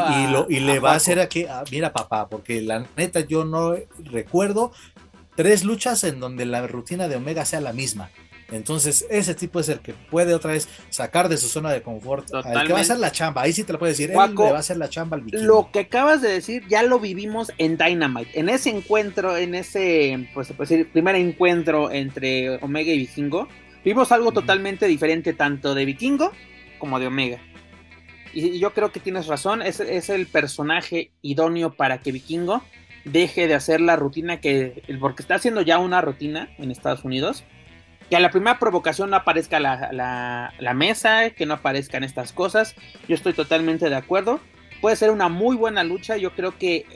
y, 0.48 0.54
y, 0.54 0.60
le 0.60 0.78
va 0.78 0.92
a 0.92 0.96
hacer 0.96 1.20
a 1.20 1.28
que, 1.28 1.50
ah, 1.50 1.64
mira 1.70 1.92
papá, 1.92 2.30
porque 2.30 2.62
la 2.62 2.86
neta 2.96 3.20
yo 3.20 3.44
no 3.44 3.76
recuerdo 4.04 4.72
tres 5.34 5.64
luchas 5.64 6.02
en 6.04 6.18
donde 6.18 6.46
la 6.46 6.66
rutina 6.66 7.08
de 7.08 7.16
Omega 7.16 7.44
sea 7.44 7.60
la 7.60 7.74
misma. 7.74 8.10
Entonces, 8.50 9.04
ese 9.10 9.34
tipo 9.34 9.58
es 9.58 9.68
el 9.68 9.80
que 9.80 9.92
puede 9.92 10.32
otra 10.32 10.52
vez 10.52 10.68
sacar 10.88 11.28
de 11.28 11.36
su 11.36 11.48
zona 11.48 11.72
de 11.72 11.82
confort. 11.82 12.28
El 12.32 12.66
que 12.66 12.72
va 12.72 12.78
a 12.78 12.82
hacer 12.82 12.98
la 12.98 13.10
chamba, 13.10 13.42
ahí 13.42 13.52
sí 13.52 13.64
te 13.64 13.72
lo 13.72 13.78
puedo 13.78 13.90
decir. 13.90 14.10
él 14.10 14.16
le 14.16 14.34
va 14.34 14.56
a 14.56 14.60
hacer 14.60 14.76
la 14.76 14.88
chamba 14.88 15.16
al 15.16 15.22
vikingo. 15.22 15.44
Lo 15.44 15.70
que 15.72 15.80
acabas 15.80 16.22
de 16.22 16.28
decir 16.28 16.62
ya 16.68 16.82
lo 16.82 17.00
vivimos 17.00 17.52
en 17.58 17.76
Dynamite. 17.76 18.38
En 18.38 18.48
ese 18.48 18.70
encuentro, 18.70 19.36
en 19.36 19.54
ese, 19.54 20.28
pues 20.32 20.46
se 20.46 20.54
puede 20.54 20.68
decir, 20.68 20.92
primer 20.92 21.16
encuentro 21.16 21.90
entre 21.90 22.58
Omega 22.62 22.92
y 22.92 22.98
Vikingo, 22.98 23.48
vimos 23.84 24.12
algo 24.12 24.32
totalmente 24.32 24.86
diferente 24.86 25.32
tanto 25.32 25.74
de 25.74 25.84
Vikingo 25.84 26.30
como 26.78 27.00
de 27.00 27.08
Omega. 27.08 27.38
Y 28.32 28.58
yo 28.58 28.72
creo 28.74 28.92
que 28.92 29.00
tienes 29.00 29.26
razón, 29.26 29.62
es, 29.62 29.80
es 29.80 30.08
el 30.10 30.26
personaje 30.26 31.10
idóneo 31.22 31.74
para 31.74 31.98
que 31.98 32.12
Vikingo 32.12 32.62
deje 33.04 33.48
de 33.48 33.54
hacer 33.54 33.80
la 33.80 33.96
rutina 33.96 34.40
que, 34.40 34.82
porque 35.00 35.22
está 35.22 35.36
haciendo 35.36 35.62
ya 35.62 35.78
una 35.78 36.00
rutina 36.00 36.50
en 36.58 36.70
Estados 36.70 37.04
Unidos 37.04 37.44
que 38.08 38.16
a 38.16 38.20
la 38.20 38.30
primera 38.30 38.58
provocación 38.58 39.10
no 39.10 39.16
aparezca 39.16 39.58
la, 39.58 40.74
mesa, 40.74 41.30
que 41.30 41.46
no 41.46 41.54
aparezcan 41.54 42.04
estas 42.04 42.32
cosas. 42.32 42.74
Yo 43.08 43.14
estoy 43.14 43.32
totalmente 43.32 43.88
de 43.88 43.96
acuerdo. 43.96 44.40
Puede 44.80 44.96
ser 44.96 45.10
una 45.10 45.28
muy 45.28 45.56
buena 45.56 45.82
lucha. 45.82 46.16
Yo 46.16 46.34
creo 46.34 46.56
que 46.56 46.86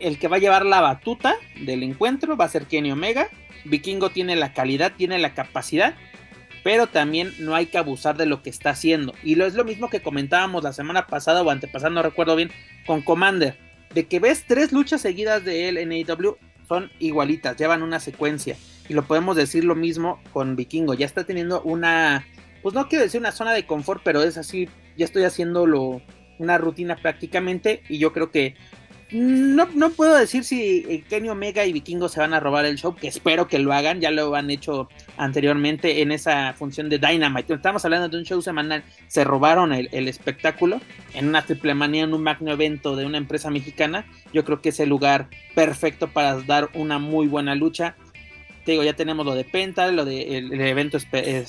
el 0.00 0.18
que 0.18 0.28
va 0.28 0.36
a 0.36 0.40
llevar 0.40 0.66
la 0.66 0.80
batuta 0.80 1.36
del 1.60 1.82
encuentro 1.82 2.36
va 2.36 2.46
a 2.46 2.48
ser 2.48 2.66
Kenny 2.66 2.90
Omega. 2.90 3.28
Vikingo 3.64 4.10
tiene 4.10 4.36
la 4.36 4.52
calidad, 4.52 4.92
tiene 4.96 5.18
la 5.18 5.34
capacidad, 5.34 5.94
pero 6.62 6.86
también 6.86 7.32
no 7.38 7.54
hay 7.54 7.66
que 7.66 7.78
abusar 7.78 8.16
de 8.16 8.26
lo 8.26 8.42
que 8.42 8.50
está 8.50 8.70
haciendo. 8.70 9.14
Y 9.22 9.36
lo 9.36 9.46
es 9.46 9.54
lo 9.54 9.64
mismo 9.64 9.88
que 9.88 10.02
comentábamos 10.02 10.64
la 10.64 10.72
semana 10.72 11.06
pasada 11.06 11.42
o 11.42 11.50
antepasada, 11.50 11.90
no 11.90 12.02
recuerdo 12.02 12.36
bien, 12.36 12.50
con 12.86 13.02
Commander. 13.02 13.56
De 13.94 14.06
que 14.06 14.18
ves 14.18 14.44
tres 14.46 14.72
luchas 14.72 15.00
seguidas 15.00 15.44
de 15.44 15.68
él 15.68 15.78
en 15.78 15.92
AEW, 15.92 16.36
son 16.68 16.90
igualitas, 16.98 17.56
llevan 17.56 17.82
una 17.82 18.00
secuencia. 18.00 18.56
Y 18.88 18.94
lo 18.94 19.04
podemos 19.04 19.36
decir 19.36 19.64
lo 19.64 19.74
mismo 19.74 20.20
con 20.32 20.56
Vikingo. 20.56 20.94
Ya 20.94 21.06
está 21.06 21.24
teniendo 21.24 21.62
una, 21.62 22.26
pues 22.62 22.74
no 22.74 22.88
quiero 22.88 23.04
decir 23.04 23.20
una 23.20 23.32
zona 23.32 23.52
de 23.52 23.66
confort, 23.66 24.02
pero 24.04 24.22
es 24.22 24.36
así, 24.36 24.68
ya 24.96 25.04
estoy 25.04 25.24
haciéndolo 25.24 26.02
una 26.38 26.58
rutina 26.58 26.96
prácticamente. 26.96 27.82
Y 27.88 27.98
yo 27.98 28.12
creo 28.12 28.30
que 28.30 28.54
no, 29.12 29.68
no 29.74 29.90
puedo 29.90 30.16
decir 30.16 30.42
si 30.42 30.84
eh, 30.88 31.04
Kenny 31.08 31.28
Omega 31.28 31.64
y 31.64 31.72
Vikingo 31.72 32.08
se 32.08 32.18
van 32.18 32.34
a 32.34 32.40
robar 32.40 32.64
el 32.64 32.76
show, 32.76 32.94
que 32.96 33.06
espero 33.06 33.46
que 33.46 33.60
lo 33.60 33.72
hagan, 33.72 34.00
ya 34.00 34.10
lo 34.10 34.34
han 34.34 34.50
hecho 34.50 34.88
anteriormente 35.16 36.02
en 36.02 36.10
esa 36.10 36.54
función 36.54 36.88
de 36.88 36.98
Dynamite. 36.98 37.54
Estamos 37.54 37.84
hablando 37.84 38.08
de 38.08 38.18
un 38.18 38.24
show 38.24 38.42
semanal, 38.42 38.82
se 39.06 39.22
robaron 39.22 39.72
el, 39.72 39.88
el 39.92 40.08
espectáculo 40.08 40.80
en 41.14 41.28
una 41.28 41.42
triple 41.42 41.74
manía, 41.74 42.02
en 42.02 42.14
un 42.14 42.22
magno 42.22 42.50
evento 42.50 42.96
de 42.96 43.06
una 43.06 43.18
empresa 43.18 43.48
mexicana. 43.48 44.06
Yo 44.32 44.44
creo 44.44 44.60
que 44.60 44.70
es 44.70 44.80
el 44.80 44.88
lugar 44.88 45.28
perfecto 45.54 46.08
para 46.08 46.40
dar 46.40 46.70
una 46.74 46.98
muy 46.98 47.28
buena 47.28 47.54
lucha 47.54 47.96
te 48.66 48.72
digo, 48.72 48.82
ya 48.82 48.96
tenemos 48.96 49.24
lo 49.24 49.36
de 49.36 49.44
Penta, 49.44 49.92
lo 49.92 50.04
de 50.04 50.38
el, 50.38 50.60
evento 50.60 50.98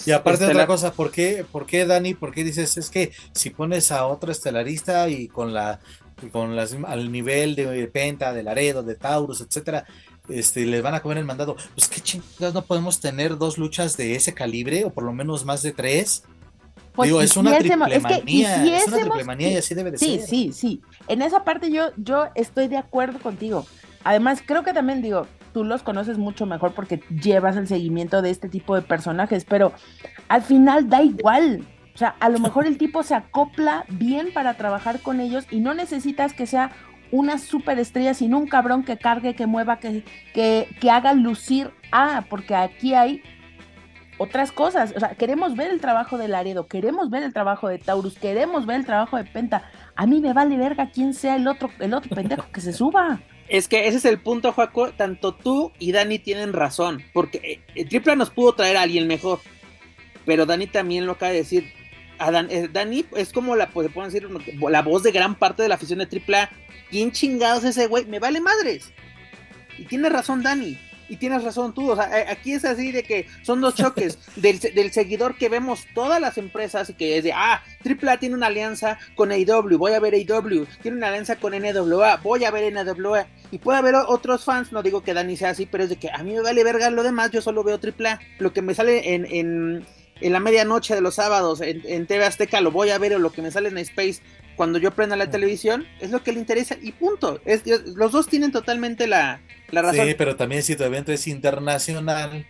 Y 0.05 0.11
aparte 0.11 0.45
de 0.45 0.51
otra 0.51 0.67
cosa, 0.67 0.93
¿por 0.93 1.09
qué, 1.09 1.43
¿por 1.51 1.65
qué, 1.65 1.87
Dani? 1.87 2.13
¿Por 2.13 2.31
qué 2.31 2.43
dices? 2.43 2.77
Es 2.77 2.91
que 2.91 3.11
si 3.33 3.49
pones 3.49 3.91
a 3.91 4.05
otro 4.05 4.31
estelarista 4.31 5.09
y 5.09 5.27
con 5.27 5.51
la 5.51 5.79
con 6.31 6.55
las 6.55 6.77
al 6.85 7.11
nivel 7.11 7.55
de 7.55 7.87
Penta, 7.87 8.33
de 8.33 8.43
Laredo, 8.43 8.83
de 8.83 8.93
Taurus, 8.93 9.41
etcétera, 9.41 9.85
este, 10.29 10.67
les 10.67 10.83
van 10.83 10.93
a 10.93 10.99
comer 10.99 11.17
el 11.17 11.25
mandado. 11.25 11.55
Pues 11.73 11.87
qué 11.87 12.01
chingados 12.01 12.53
no 12.53 12.61
podemos 12.61 12.99
tener 12.99 13.35
dos 13.39 13.57
luchas 13.57 13.97
de 13.97 14.15
ese 14.15 14.35
calibre, 14.35 14.85
o 14.85 14.91
por 14.91 15.03
lo 15.03 15.11
menos 15.11 15.43
más 15.43 15.63
de 15.63 15.71
tres. 15.71 16.23
Pues 16.93 17.07
Digo, 17.07 17.21
es 17.21 17.35
una 17.35 17.57
triple 17.57 17.95
es 17.95 18.03
que, 18.05 18.77
es 18.77 18.87
una 18.87 18.97
triple 18.99 19.23
manía 19.23 19.49
y 19.49 19.57
así 19.57 19.73
debe 19.73 19.89
de 19.89 19.97
ser. 19.97 20.07
Sí, 20.07 20.21
sí, 20.27 20.51
sí. 20.53 20.81
En 21.07 21.23
esa 21.23 21.43
parte 21.43 21.71
yo, 21.71 21.89
yo 21.97 22.27
estoy 22.35 22.67
de 22.67 22.77
acuerdo 22.77 23.17
contigo. 23.19 23.65
Además, 24.03 24.41
creo 24.45 24.63
que 24.63 24.73
también 24.73 25.01
digo, 25.01 25.27
tú 25.57 25.63
los 25.63 25.81
conoces 25.81 26.19
mucho 26.19 26.45
mejor 26.45 26.75
porque 26.75 27.01
llevas 27.09 27.57
el 27.57 27.67
seguimiento 27.67 28.21
de 28.21 28.29
este 28.29 28.47
tipo 28.47 28.75
de 28.75 28.83
personajes, 28.83 29.43
pero 29.43 29.73
al 30.27 30.43
final 30.43 30.87
da 30.87 31.01
igual. 31.01 31.65
O 31.95 31.97
sea, 31.97 32.09
a 32.19 32.29
lo 32.29 32.37
mejor 32.37 32.67
el 32.67 32.77
tipo 32.77 33.01
se 33.01 33.15
acopla 33.15 33.83
bien 33.89 34.27
para 34.35 34.53
trabajar 34.53 34.99
con 34.99 35.19
ellos 35.19 35.47
y 35.49 35.59
no 35.59 35.73
necesitas 35.73 36.33
que 36.33 36.45
sea 36.45 36.73
una 37.09 37.39
superestrella, 37.39 38.13
sino 38.13 38.37
un 38.37 38.45
cabrón 38.45 38.83
que 38.83 38.99
cargue, 38.99 39.33
que 39.33 39.47
mueva, 39.47 39.79
que, 39.79 40.03
que, 40.35 40.91
haga 40.91 41.15
lucir 41.15 41.71
a, 41.91 42.25
porque 42.29 42.53
aquí 42.53 42.93
hay 42.93 43.23
otras 44.19 44.51
cosas. 44.51 44.93
O 44.95 44.99
sea, 44.99 45.15
queremos 45.15 45.55
ver 45.55 45.71
el 45.71 45.81
trabajo 45.81 46.19
de 46.19 46.27
Laredo, 46.27 46.67
queremos 46.67 47.09
ver 47.09 47.23
el 47.23 47.33
trabajo 47.33 47.67
de 47.67 47.79
Taurus, 47.79 48.19
queremos 48.19 48.67
ver 48.67 48.75
el 48.75 48.85
trabajo 48.85 49.17
de 49.17 49.23
Penta. 49.23 49.63
A 49.95 50.05
mí 50.05 50.21
me 50.21 50.33
vale 50.33 50.55
verga 50.55 50.91
quién 50.93 51.15
sea 51.15 51.35
el 51.35 51.47
otro, 51.47 51.71
el 51.79 51.95
otro 51.95 52.15
pendejo 52.15 52.45
que 52.51 52.61
se 52.61 52.73
suba. 52.73 53.21
Es 53.49 53.67
que 53.67 53.87
ese 53.87 53.97
es 53.97 54.05
el 54.05 54.19
punto, 54.19 54.51
Joaco. 54.51 54.91
Tanto 54.91 55.33
tú 55.33 55.71
y 55.79 55.91
Dani 55.91 56.19
tienen 56.19 56.53
razón. 56.53 57.03
Porque 57.13 57.61
el 57.75 57.83
eh, 57.83 57.85
Tripla 57.85 58.15
nos 58.15 58.29
pudo 58.29 58.53
traer 58.53 58.77
a 58.77 58.81
alguien 58.81 59.07
mejor. 59.07 59.39
Pero 60.25 60.45
Dani 60.45 60.67
también 60.67 61.05
lo 61.05 61.13
acaba 61.13 61.31
de 61.31 61.39
decir. 61.39 61.71
A 62.19 62.31
eh, 62.49 62.69
Dani 62.71 63.05
es 63.15 63.31
como 63.31 63.55
la, 63.55 63.69
pues, 63.69 63.89
decir, 63.93 64.27
la 64.69 64.81
voz 64.81 65.03
de 65.03 65.11
gran 65.11 65.35
parte 65.35 65.63
de 65.63 65.69
la 65.69 65.75
afición 65.75 65.99
de 65.99 66.07
Tripla. 66.07 66.49
¿Quién 66.89 67.11
chingados 67.11 67.63
es 67.63 67.77
ese 67.77 67.87
güey? 67.87 68.05
Me 68.05 68.19
vale 68.19 68.41
madres. 68.41 68.91
Y 69.77 69.83
tiene 69.83 70.09
razón 70.09 70.43
Dani. 70.43 70.77
Y 71.09 71.17
tienes 71.17 71.43
razón 71.43 71.73
tú, 71.73 71.91
o 71.91 71.95
sea, 71.95 72.09
aquí 72.29 72.53
es 72.53 72.65
así 72.65 72.91
de 72.91 73.03
que 73.03 73.27
son 73.43 73.61
dos 73.61 73.75
choques 73.75 74.17
del, 74.35 74.59
del, 74.59 74.91
seguidor 74.91 75.37
que 75.37 75.49
vemos 75.49 75.85
todas 75.93 76.19
las 76.19 76.37
empresas 76.37 76.89
y 76.89 76.93
que 76.93 77.17
es 77.17 77.23
de, 77.23 77.33
ah, 77.33 77.61
AAA 77.85 78.19
tiene 78.19 78.35
una 78.35 78.47
alianza 78.47 78.97
con 79.15 79.31
AW, 79.31 79.77
voy 79.77 79.93
a 79.93 79.99
ver 79.99 80.13
AW, 80.15 80.65
tiene 80.81 80.97
una 80.97 81.07
alianza 81.07 81.37
con 81.37 81.53
NWA, 81.53 82.17
voy 82.17 82.45
a 82.45 82.51
ver 82.51 82.73
NWA. 82.73 83.27
Y 83.51 83.59
puede 83.59 83.77
haber 83.77 83.95
otros 83.95 84.43
fans, 84.43 84.71
no 84.71 84.83
digo 84.83 85.01
que 85.01 85.13
Dani 85.13 85.37
sea 85.37 85.51
así, 85.51 85.65
pero 85.65 85.83
es 85.83 85.89
de 85.89 85.95
que 85.95 86.09
a 86.09 86.23
mí 86.23 86.33
me 86.33 86.41
vale 86.41 86.63
verga 86.63 86.89
lo 86.89 87.03
demás, 87.03 87.31
yo 87.31 87.41
solo 87.41 87.63
veo 87.63 87.79
AAA. 87.81 88.19
Lo 88.39 88.51
que 88.51 88.61
me 88.61 88.75
sale 88.75 89.13
en, 89.13 89.25
en, 89.25 89.85
en 90.21 90.33
la 90.33 90.39
medianoche 90.39 90.95
de 90.95 91.01
los 91.01 91.15
sábados 91.15 91.61
en, 91.61 91.81
en, 91.85 92.07
TV 92.07 92.25
Azteca 92.25 92.61
lo 92.61 92.71
voy 92.71 92.89
a 92.89 92.97
ver 92.97 93.13
o 93.15 93.19
lo 93.19 93.31
que 93.31 93.41
me 93.41 93.51
sale 93.51 93.69
en 93.69 93.77
Space 93.77 94.21
cuando 94.57 94.79
yo 94.79 94.91
prenda 94.91 95.15
la 95.15 95.29
televisión, 95.29 95.85
es 96.01 96.09
lo 96.09 96.23
que 96.23 96.33
le 96.33 96.39
interesa 96.39 96.75
y 96.81 96.91
punto. 96.91 97.39
Es, 97.45 97.63
los 97.95 98.11
dos 98.11 98.27
tienen 98.27 98.51
totalmente 98.51 99.07
la, 99.07 99.39
la 99.69 99.83
razón. 99.83 100.07
Sí, 100.07 100.15
pero 100.17 100.35
también 100.35 100.63
si 100.63 100.75
tu 100.75 100.83
evento 100.83 101.13
es 101.13 101.27
internacional, 101.27 102.45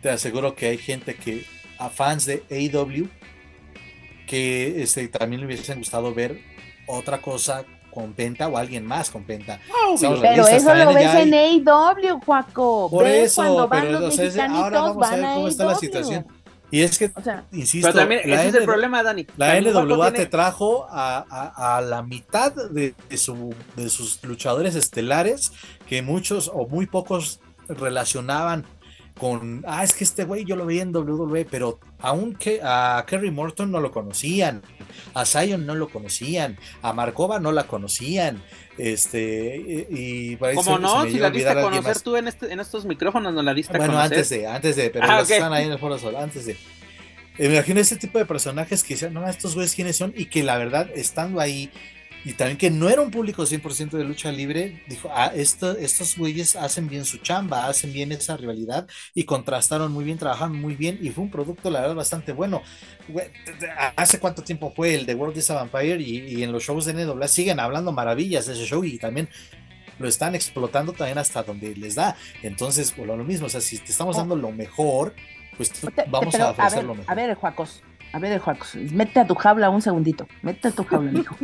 te 0.00 0.08
aseguro 0.08 0.54
que 0.54 0.68
hay 0.68 0.78
gente 0.78 1.16
que, 1.16 1.44
a 1.78 1.90
fans 1.90 2.26
de 2.26 2.44
AEW, 2.48 3.08
que 4.28 4.82
este, 4.82 5.08
también 5.08 5.40
le 5.40 5.46
hubiesen 5.46 5.78
gustado 5.78 6.14
ver 6.14 6.40
otra 6.86 7.20
cosa 7.20 7.64
con 7.90 8.12
Penta 8.12 8.46
o 8.46 8.56
alguien 8.56 8.86
más 8.86 9.10
con 9.10 9.24
Penta. 9.24 9.58
pero 10.20 10.46
eso 10.46 10.74
lo 10.74 10.94
ves 10.94 11.14
en 11.14 11.34
AEW, 11.34 12.20
Juaco. 12.24 12.88
Por 12.88 13.04
eso, 13.04 13.42
cuando 13.42 13.66
van 13.66 13.82
pero 13.82 14.00
los 14.00 14.18
ahora 14.38 14.80
vamos 14.80 15.06
a 15.06 15.16
ver 15.16 15.24
cómo 15.24 15.48
está 15.48 15.64
la 15.64 15.74
situación. 15.74 16.26
Y 16.70 16.82
es 16.82 16.98
que, 16.98 17.10
insisto, 17.52 17.92
también, 17.92 18.20
ese 18.24 18.48
es 18.48 18.54
el 18.54 18.64
problema, 18.64 19.02
Dani. 19.02 19.26
La 19.36 19.60
NWA 19.60 20.12
te 20.12 20.26
trajo 20.26 20.86
a, 20.90 21.82
la 21.84 22.02
mitad 22.02 22.52
de, 22.52 22.94
su, 23.16 23.54
de 23.76 23.88
sus 23.88 24.22
luchadores 24.24 24.74
estelares 24.74 25.52
que 25.86 26.02
muchos 26.02 26.50
o 26.52 26.66
muy 26.66 26.86
pocos 26.86 27.40
relacionaban 27.68 28.64
con, 29.18 29.64
ah, 29.66 29.84
es 29.84 29.92
que 29.92 30.04
este 30.04 30.24
güey 30.24 30.44
yo 30.44 30.56
lo 30.56 30.64
veía 30.64 30.82
en 30.82 30.94
WWE, 30.94 31.44
pero 31.44 31.78
aunque 32.00 32.60
a 32.62 33.04
Kerry 33.06 33.30
Morton 33.30 33.70
no 33.70 33.80
lo 33.80 33.90
conocían, 33.90 34.62
a 35.14 35.24
Zion 35.24 35.66
no 35.66 35.74
lo 35.74 35.88
conocían, 35.88 36.58
a 36.82 36.92
Markova 36.92 37.40
no 37.40 37.52
la 37.52 37.66
conocían, 37.66 38.42
este, 38.78 39.86
y, 39.90 40.36
¿Cómo 40.36 40.78
no? 40.78 41.04
Si 41.04 41.18
la 41.18 41.30
diste 41.30 41.50
a 41.50 41.60
conocer 41.60 42.00
tú 42.00 42.16
en, 42.16 42.28
este, 42.28 42.52
en 42.52 42.60
estos 42.60 42.84
micrófonos, 42.84 43.34
no 43.34 43.42
la 43.42 43.52
diste 43.52 43.76
a 43.76 43.78
conocer. 43.78 43.90
Bueno, 43.90 44.04
antes 44.04 44.28
de, 44.28 44.46
antes 44.46 44.76
de, 44.76 44.90
pero 44.90 45.06
ah, 45.08 45.20
están 45.20 45.52
ahí 45.52 45.66
en 45.66 45.72
el 45.72 45.78
foro 45.78 45.98
solo, 45.98 46.18
antes 46.18 46.46
de. 46.46 46.56
Me 47.38 47.46
imagino 47.46 47.80
ese 47.80 47.96
tipo 47.96 48.18
de 48.18 48.24
personajes 48.24 48.82
que 48.82 48.94
dicen, 48.94 49.14
no, 49.14 49.28
estos 49.28 49.54
güeyes 49.54 49.74
quiénes 49.74 49.96
son, 49.96 50.12
y 50.16 50.26
que 50.26 50.42
la 50.42 50.56
verdad, 50.58 50.88
estando 50.94 51.40
ahí, 51.40 51.70
y 52.28 52.34
también 52.34 52.58
que 52.58 52.68
no 52.68 52.90
era 52.90 53.00
un 53.00 53.10
público 53.10 53.42
100% 53.44 53.88
de 53.92 54.04
lucha 54.04 54.30
libre, 54.30 54.82
dijo, 54.86 55.08
ah, 55.14 55.32
esto, 55.34 55.74
estos 55.78 56.14
güeyes 56.14 56.56
hacen 56.56 56.86
bien 56.86 57.06
su 57.06 57.16
chamba, 57.16 57.68
hacen 57.68 57.90
bien 57.90 58.12
esa 58.12 58.36
rivalidad 58.36 58.86
y 59.14 59.24
contrastaron 59.24 59.90
muy 59.92 60.04
bien, 60.04 60.18
trabajaron 60.18 60.60
muy 60.60 60.76
bien 60.76 60.98
y 61.00 61.08
fue 61.08 61.24
un 61.24 61.30
producto, 61.30 61.70
la 61.70 61.80
verdad, 61.80 61.94
bastante 61.94 62.32
bueno. 62.32 62.60
¿Hace 63.96 64.20
cuánto 64.20 64.42
tiempo 64.42 64.74
fue 64.76 64.94
el 64.94 65.06
de 65.06 65.14
World 65.14 65.38
is 65.38 65.48
a 65.48 65.54
Vampire 65.54 66.02
y, 66.02 66.42
en 66.42 66.52
los 66.52 66.64
shows 66.64 66.84
de 66.84 66.92
NWA 66.92 67.28
siguen 67.28 67.60
hablando 67.60 67.92
maravillas 67.92 68.44
de 68.44 68.52
ese 68.52 68.66
show 68.66 68.84
y 68.84 68.98
también 68.98 69.30
lo 69.98 70.06
están 70.06 70.34
explotando 70.34 70.92
también 70.92 71.16
hasta 71.16 71.42
donde 71.42 71.74
les 71.76 71.94
da. 71.94 72.14
Entonces, 72.42 72.92
por 72.92 73.06
lo 73.06 73.16
mismo, 73.24 73.46
o 73.46 73.48
sea, 73.48 73.62
si 73.62 73.78
te 73.78 73.90
estamos 73.90 74.16
oh. 74.16 74.18
dando 74.18 74.36
lo 74.36 74.52
mejor, 74.52 75.14
pues 75.56 75.72
vamos 76.10 76.34
a 76.34 76.50
ofrecer 76.50 76.84
lo 76.84 76.94
mejor. 76.94 77.10
A 77.10 77.14
ver, 77.14 77.34
Juacos, 77.36 77.82
a 78.12 78.18
ver, 78.18 78.38
Juacos, 78.38 78.74
mete 78.74 79.20
a 79.20 79.26
tu 79.26 79.34
jaula 79.34 79.70
un 79.70 79.82
segundito, 79.82 80.26
mete 80.42 80.68
a 80.68 80.70
tu 80.70 80.84
jaula, 80.84 81.12
hijo. 81.12 81.36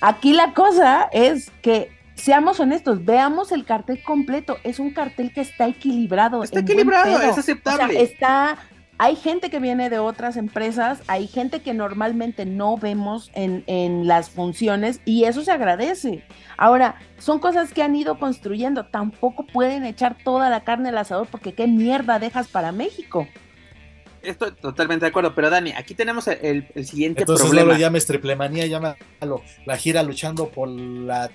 Aquí 0.00 0.32
la 0.32 0.52
cosa 0.52 1.08
es 1.12 1.50
que 1.62 1.90
seamos 2.14 2.60
honestos, 2.60 3.04
veamos 3.04 3.52
el 3.52 3.64
cartel 3.64 4.02
completo. 4.02 4.58
Es 4.64 4.78
un 4.78 4.90
cartel 4.90 5.32
que 5.32 5.40
está 5.40 5.66
equilibrado. 5.66 6.42
Está 6.42 6.60
equilibrado, 6.60 7.20
es 7.20 7.38
aceptable. 7.38 8.02
está, 8.02 8.58
hay 8.98 9.16
gente 9.16 9.50
que 9.50 9.60
viene 9.60 9.88
de 9.88 9.98
otras 9.98 10.36
empresas, 10.36 11.02
hay 11.06 11.26
gente 11.26 11.60
que 11.60 11.74
normalmente 11.74 12.44
no 12.44 12.76
vemos 12.76 13.30
en, 13.34 13.64
en 13.66 14.06
las 14.06 14.30
funciones 14.30 15.00
y 15.04 15.24
eso 15.24 15.42
se 15.42 15.52
agradece. 15.52 16.24
Ahora, 16.56 16.96
son 17.18 17.38
cosas 17.38 17.72
que 17.72 17.82
han 17.82 17.94
ido 17.94 18.18
construyendo. 18.18 18.86
Tampoco 18.86 19.46
pueden 19.46 19.84
echar 19.84 20.16
toda 20.22 20.50
la 20.50 20.64
carne 20.64 20.90
al 20.90 20.98
asador 20.98 21.28
porque 21.30 21.54
qué 21.54 21.66
mierda 21.66 22.18
dejas 22.18 22.48
para 22.48 22.72
México 22.72 23.26
estoy 24.30 24.52
totalmente 24.52 25.04
de 25.04 25.10
acuerdo, 25.10 25.34
pero 25.34 25.50
Dani, 25.50 25.72
aquí 25.72 25.94
tenemos 25.94 26.26
el, 26.28 26.66
siguiente 26.84 27.22
Entonces, 27.22 27.46
problema. 27.46 27.68
No 27.68 27.74
lo 27.74 27.78
llames 27.78 28.06
triplemanía, 28.06 28.66
llámalo 28.66 29.42
la 29.64 29.76
gira 29.76 30.02
luchando 30.02 30.48
por 30.48 30.68
la 30.68 31.30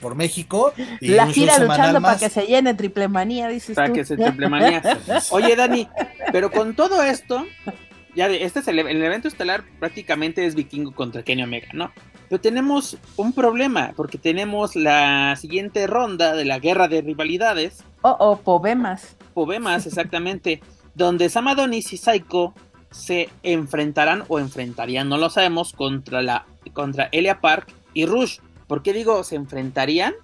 por 0.00 0.14
México. 0.14 0.72
Y 1.00 1.08
la 1.08 1.26
gira 1.26 1.58
luchando 1.58 2.00
para 2.00 2.18
que 2.18 2.28
se 2.28 2.46
llene 2.46 2.74
triplemanía, 2.74 3.48
dices 3.48 3.76
para 3.76 3.92
que 3.92 4.04
se 4.04 4.16
triplemanía. 4.16 4.82
Oye, 5.30 5.56
Dani, 5.56 5.88
pero 6.32 6.50
con 6.50 6.74
todo 6.74 7.02
esto, 7.02 7.46
ya 8.14 8.28
de, 8.28 8.44
este 8.44 8.60
es 8.60 8.68
el, 8.68 8.78
evento 8.78 9.28
estelar 9.28 9.64
prácticamente 9.78 10.46
es 10.46 10.54
Vikingo 10.54 10.92
contra 10.92 11.22
Kenny 11.22 11.42
Omega, 11.42 11.68
¿no? 11.72 11.92
Pero 12.28 12.40
tenemos 12.40 12.96
un 13.16 13.32
problema, 13.32 13.92
porque 13.96 14.16
tenemos 14.16 14.76
la 14.76 15.34
siguiente 15.36 15.86
ronda 15.86 16.34
de 16.34 16.44
la 16.44 16.60
guerra 16.60 16.86
de 16.86 17.02
rivalidades. 17.02 17.82
Oh, 18.02 18.16
oh, 18.20 18.36
Pobemas. 18.38 19.16
Pobemas, 19.34 19.86
exactamente 19.86 20.60
donde 20.94 21.28
Samadonis 21.28 21.92
y 21.92 21.96
Saiko 21.96 22.54
se 22.90 23.28
enfrentarán 23.42 24.24
o 24.28 24.38
enfrentarían, 24.38 25.08
no 25.08 25.16
lo 25.16 25.30
sabemos, 25.30 25.72
contra, 25.72 26.22
la, 26.22 26.46
contra 26.72 27.08
Elia 27.12 27.40
Park 27.40 27.72
y 27.94 28.06
Rush. 28.06 28.38
¿Por 28.66 28.82
qué 28.82 28.92
digo 28.92 29.24
se 29.24 29.36
enfrentarían? 29.36 30.14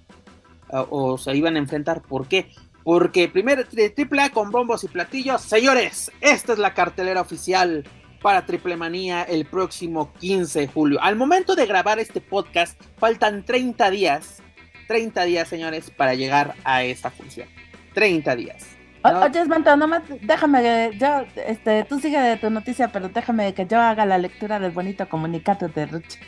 O, 0.69 1.17
se 1.17 1.35
iban 1.35 1.55
a 1.55 1.59
enfrentar, 1.59 2.01
¿por 2.01 2.27
qué? 2.27 2.51
Porque 2.83 3.29
primero 3.29 3.63
triple 3.65 4.21
A 4.21 4.31
con 4.31 4.51
bombos 4.51 4.83
y 4.83 4.87
platillos. 4.87 5.41
Señores, 5.41 6.11
esta 6.21 6.53
es 6.53 6.59
la 6.59 6.73
cartelera 6.73 7.21
oficial 7.21 7.85
para 8.21 8.45
Triple 8.45 8.75
Manía 8.75 9.23
el 9.23 9.45
próximo 9.45 10.11
15 10.19 10.59
de 10.61 10.67
julio. 10.67 10.99
Al 11.01 11.15
momento 11.15 11.55
de 11.55 11.65
grabar 11.65 11.99
este 11.99 12.21
podcast, 12.21 12.81
faltan 12.97 13.45
30 13.45 13.89
días. 13.91 14.41
30 14.87 15.23
días, 15.23 15.47
señores, 15.47 15.91
para 15.91 16.15
llegar 16.15 16.55
a 16.63 16.83
esa 16.83 17.11
función. 17.11 17.47
30 17.93 18.35
días. 18.35 18.76
Oye, 19.15 19.41
Esmento, 19.41 19.75
nomás 19.75 20.03
déjame 20.21 20.61
que 20.61 20.97
yo, 20.97 21.25
este, 21.45 21.83
tú 21.85 21.99
sigue 21.99 22.19
de 22.19 22.37
tu 22.37 22.49
noticia, 22.49 22.89
pero 22.89 23.09
déjame 23.09 23.53
que 23.53 23.65
yo 23.65 23.79
haga 23.79 24.05
la 24.05 24.17
lectura 24.17 24.59
del 24.59 24.71
bonito 24.71 25.07
comunicado 25.07 25.67
de 25.69 25.85
Rich. 25.85 26.19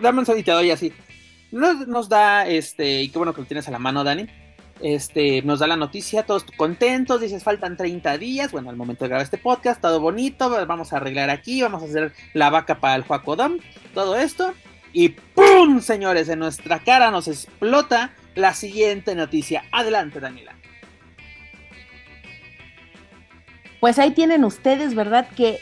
dame 0.00 0.20
un 0.20 0.26
segundo 0.26 0.54
doy 0.54 0.70
así. 0.70 0.92
Nos, 1.50 1.88
nos, 1.88 2.08
da, 2.08 2.46
este, 2.46 3.02
y 3.02 3.08
qué 3.08 3.18
bueno 3.18 3.32
que 3.34 3.40
lo 3.40 3.46
tienes 3.46 3.68
a 3.68 3.70
la 3.70 3.78
mano, 3.78 4.04
Dani. 4.04 4.26
Este, 4.80 5.42
nos 5.42 5.58
da 5.58 5.66
la 5.66 5.76
noticia, 5.76 6.24
todos 6.24 6.44
contentos, 6.56 7.20
dices, 7.20 7.42
faltan 7.42 7.76
30 7.76 8.16
días, 8.18 8.52
bueno, 8.52 8.70
al 8.70 8.76
momento 8.76 9.04
de 9.04 9.08
grabar 9.08 9.24
este 9.24 9.38
podcast, 9.38 9.80
todo 9.80 10.00
bonito, 10.00 10.50
vamos 10.66 10.92
a 10.92 10.98
arreglar 10.98 11.30
aquí, 11.30 11.62
vamos 11.62 11.82
a 11.82 11.86
hacer 11.86 12.12
la 12.32 12.50
vaca 12.50 12.78
para 12.78 12.94
el 12.94 13.02
Juacodam, 13.02 13.58
todo 13.92 14.16
esto, 14.16 14.54
y 14.92 15.08
¡pum! 15.08 15.80
Señores, 15.80 16.28
en 16.28 16.38
nuestra 16.38 16.78
cara 16.78 17.10
nos 17.10 17.26
explota 17.26 18.12
la 18.36 18.54
siguiente 18.54 19.14
noticia. 19.14 19.64
Adelante, 19.72 20.20
Daniela. 20.20 20.57
Pues 23.80 23.98
ahí 23.98 24.10
tienen 24.12 24.44
ustedes, 24.44 24.94
¿verdad? 24.94 25.28
Que 25.36 25.60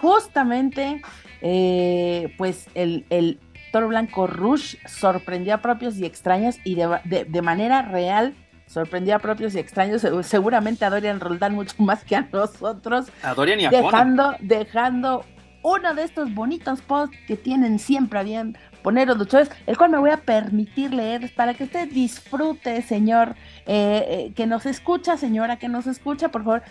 justamente, 0.00 1.02
eh, 1.42 2.34
pues 2.38 2.66
el, 2.74 3.04
el, 3.10 3.38
Toro 3.72 3.88
Blanco 3.88 4.26
Rush 4.26 4.76
sorprendió 4.86 5.54
a 5.54 5.58
propios 5.58 5.98
y 5.98 6.06
extraños 6.06 6.56
y 6.64 6.76
de, 6.76 7.42
manera 7.42 7.82
real 7.82 8.34
sorprendió 8.66 9.14
a 9.16 9.18
propios 9.18 9.54
y 9.54 9.58
extraños, 9.58 10.06
seguramente 10.22 10.84
a 10.84 10.90
Dorian 10.90 11.20
Roldán 11.20 11.54
mucho 11.54 11.74
más 11.82 12.04
que 12.04 12.16
a 12.16 12.28
nosotros. 12.32 13.10
A 13.22 13.34
Dorian 13.34 13.60
y 13.60 13.66
a 13.66 13.70
dejando, 13.70 14.34
dejando 14.40 15.24
uno 15.62 15.94
de 15.94 16.04
estos 16.04 16.34
bonitos 16.34 16.80
posts 16.82 17.16
que 17.26 17.36
tienen 17.36 17.78
siempre 17.78 18.18
a 18.18 18.22
bien 18.22 18.56
poner 18.82 19.08
los 19.08 19.18
luchadores, 19.18 19.50
el 19.66 19.76
cual 19.76 19.90
me 19.90 19.98
voy 19.98 20.10
a 20.10 20.18
permitir 20.18 20.94
leer 20.94 21.32
para 21.34 21.54
que 21.54 21.64
usted 21.64 21.90
disfrute, 21.90 22.80
señor, 22.82 23.34
eh, 23.66 24.06
eh, 24.08 24.32
que 24.34 24.46
nos 24.46 24.66
escucha, 24.66 25.16
señora, 25.16 25.56
que 25.56 25.68
nos 25.68 25.86
escucha, 25.86 26.28
por 26.28 26.44
favor. 26.44 26.62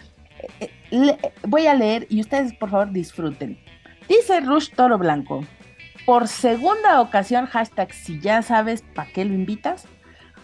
Eh, 0.60 1.18
voy 1.44 1.68
a 1.68 1.74
leer 1.74 2.08
y 2.10 2.22
ustedes, 2.22 2.54
por 2.54 2.70
favor, 2.70 2.92
disfruten. 2.92 3.60
Dice 4.08 4.40
Rush 4.40 4.72
Toro 4.72 4.98
Blanco, 4.98 5.44
por 6.06 6.28
segunda 6.28 7.02
ocasión, 7.02 7.46
hashtag 7.48 7.94
si 7.94 8.20
ya 8.20 8.42
sabes 8.42 8.82
para 8.82 9.12
qué 9.12 9.26
lo 9.26 9.34
invitas. 9.34 9.86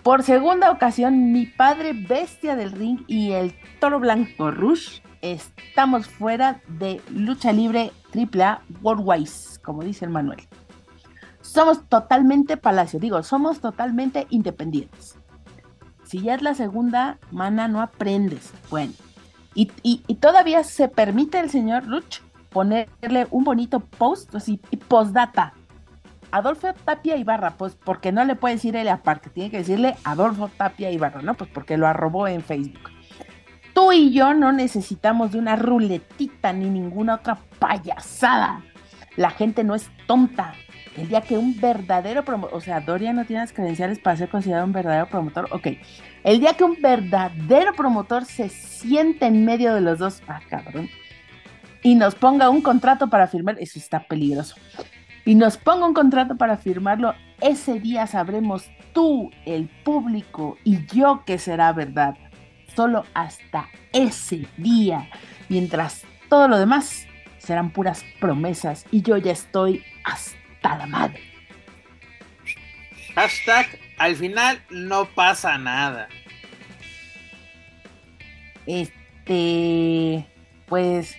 Por 0.04 0.24
segunda 0.24 0.70
ocasión, 0.70 1.32
mi 1.32 1.46
padre 1.46 1.94
bestia 1.94 2.58
del 2.58 2.74
ring 2.74 3.06
y 3.08 3.32
el 3.32 3.56
Toro 3.80 4.00
Blanco 4.00 4.52
Rush 4.52 5.00
estamos 5.22 6.08
fuera 6.08 6.62
de 6.68 7.00
lucha 7.10 7.54
libre 7.54 7.92
AAA 8.14 8.62
Worldwide, 8.82 9.30
como 9.64 9.84
dice 9.84 10.04
el 10.04 10.12
Manuel. 10.12 10.46
Somos 11.40 11.88
totalmente 11.88 12.58
Palacio, 12.58 13.00
digo, 13.00 13.24
somos 13.24 13.62
totalmente 13.62 14.28
independientes. 14.30 15.18
Si 16.04 16.20
ya 16.20 16.36
es 16.36 16.42
la 16.42 16.54
segunda, 16.54 17.20
mana, 17.32 17.70
no 17.70 17.82
aprendes. 17.82 18.52
Bueno, 18.70 18.92
y, 19.56 20.16
todavía 20.16 20.64
se 20.64 20.88
permite 20.88 21.40
el 21.40 21.50
señor 21.50 21.86
Ruch 21.86 22.20
ponerle 22.50 23.28
un 23.32 23.44
bonito 23.44 23.80
post, 23.80 24.34
así, 24.36 24.60
postdata. 24.88 25.54
Adolfo 26.32 26.74
Tapia 26.74 27.16
Ibarra, 27.16 27.52
pues 27.58 27.76
porque 27.76 28.12
no 28.12 28.26
le 28.26 28.36
puede 28.36 28.56
decir 28.56 28.76
él 28.76 28.88
aparte, 28.88 29.30
tiene 29.30 29.52
que 29.52 29.60
decirle 29.60 29.96
Adolfo 30.04 30.50
Tapia 30.50 30.90
Ibarra, 30.90 31.22
¿no? 31.22 31.36
Pues 31.36 31.50
porque 31.54 31.78
lo 31.78 31.86
arrobó 31.86 32.28
en 32.28 32.42
Facebook. 32.42 32.90
Tú 33.74 33.92
y 33.92 34.12
yo 34.12 34.34
no 34.34 34.52
necesitamos 34.52 35.32
de 35.32 35.40
una 35.40 35.56
ruletita 35.56 36.52
ni 36.54 36.70
ninguna 36.70 37.16
otra 37.16 37.38
payasada. 37.60 38.64
La 39.16 39.30
gente 39.30 39.64
no 39.64 39.76
es 39.76 39.90
tonta. 40.08 40.54
El 40.98 41.08
día 41.08 41.22
que 41.22 41.38
un 41.38 41.60
verdadero 41.60 42.24
promotor, 42.24 42.56
o 42.56 42.62
sea, 42.62 42.80
Doria 42.80 43.14
no 43.14 43.26
tiene 43.26 43.42
las 43.42 43.54
credenciales 43.54 44.00
para 44.00 44.18
ser 44.18 44.30
considerado 44.30 44.66
un 44.66 44.74
verdadero 44.74 45.08
promotor, 45.08 45.48
ok. 45.52 45.68
El 46.24 46.40
día 46.40 46.54
que 46.54 46.64
un 46.64 46.80
verdadero 46.82 47.74
promotor 47.74 48.26
se 48.26 48.50
siente 48.50 49.26
en 49.26 49.44
medio 49.44 49.74
de 49.74 49.82
los 49.82 49.98
dos, 49.98 50.22
ah, 50.28 50.40
cabrón, 50.50 50.90
y 51.82 51.96
nos 51.96 52.14
ponga 52.16 52.50
un 52.50 52.62
contrato 52.62 53.10
para 53.10 53.28
firmar, 53.28 53.58
eso 53.60 53.80
está 53.80 54.02
peligroso, 54.08 54.56
y 55.26 55.34
nos 55.36 55.58
ponga 55.58 55.88
un 55.88 55.94
contrato 55.94 56.38
para 56.38 56.58
firmarlo, 56.58 57.16
ese 57.42 57.80
día 57.80 58.06
sabremos 58.06 58.70
tú, 58.94 59.32
el 59.46 59.68
público 59.84 60.58
y 60.64 60.86
yo 60.86 61.24
que 61.26 61.40
será 61.40 61.74
verdad 61.74 62.16
solo 62.76 63.04
hasta 63.14 63.68
ese 63.92 64.48
día, 64.58 65.10
mientras 65.50 66.04
todo 66.30 66.48
lo 66.48 66.58
demás 66.58 67.08
serán 67.40 67.72
puras 67.72 68.06
promesas 68.20 68.86
y 68.92 69.02
yo 69.02 69.18
ya 69.18 69.32
estoy 69.32 69.84
hasta 70.06 70.43
la 70.64 70.88
madre. 70.88 71.22
Hashtag, 73.16 73.68
al 73.98 74.16
final 74.16 74.60
no 74.70 75.06
pasa 75.06 75.58
nada. 75.58 76.08
Este, 78.66 80.26
pues, 80.68 81.16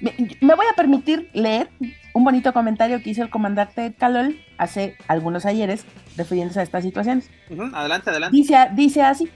me, 0.00 0.54
voy 0.54 0.66
a 0.70 0.76
permitir 0.76 1.30
leer 1.32 1.68
un 2.12 2.24
bonito 2.24 2.52
comentario 2.52 3.02
que 3.02 3.10
hizo 3.10 3.22
el 3.22 3.30
comandante 3.30 3.94
Calol 3.94 4.40
hace 4.58 4.96
algunos 5.08 5.46
ayeres 5.46 5.84
refiriéndose 6.16 6.60
a 6.60 6.62
estas 6.62 6.84
situaciones. 6.84 7.30
adelante, 7.72 8.10
adelante. 8.10 8.36
Dice, 8.36 8.56
dice 8.74 9.02
así, 9.02 9.28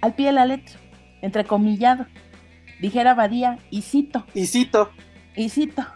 al 0.00 0.14
pie 0.14 0.26
de 0.26 0.32
la 0.32 0.46
letra, 0.46 0.78
entrecomillado. 1.22 2.06
Dijera 2.80 3.12
Badía, 3.12 3.58
y 3.70 3.82
cito. 3.82 4.26
Y 4.32 4.46
cito. 4.46 4.90
Y 5.36 5.50
cito. 5.50 5.86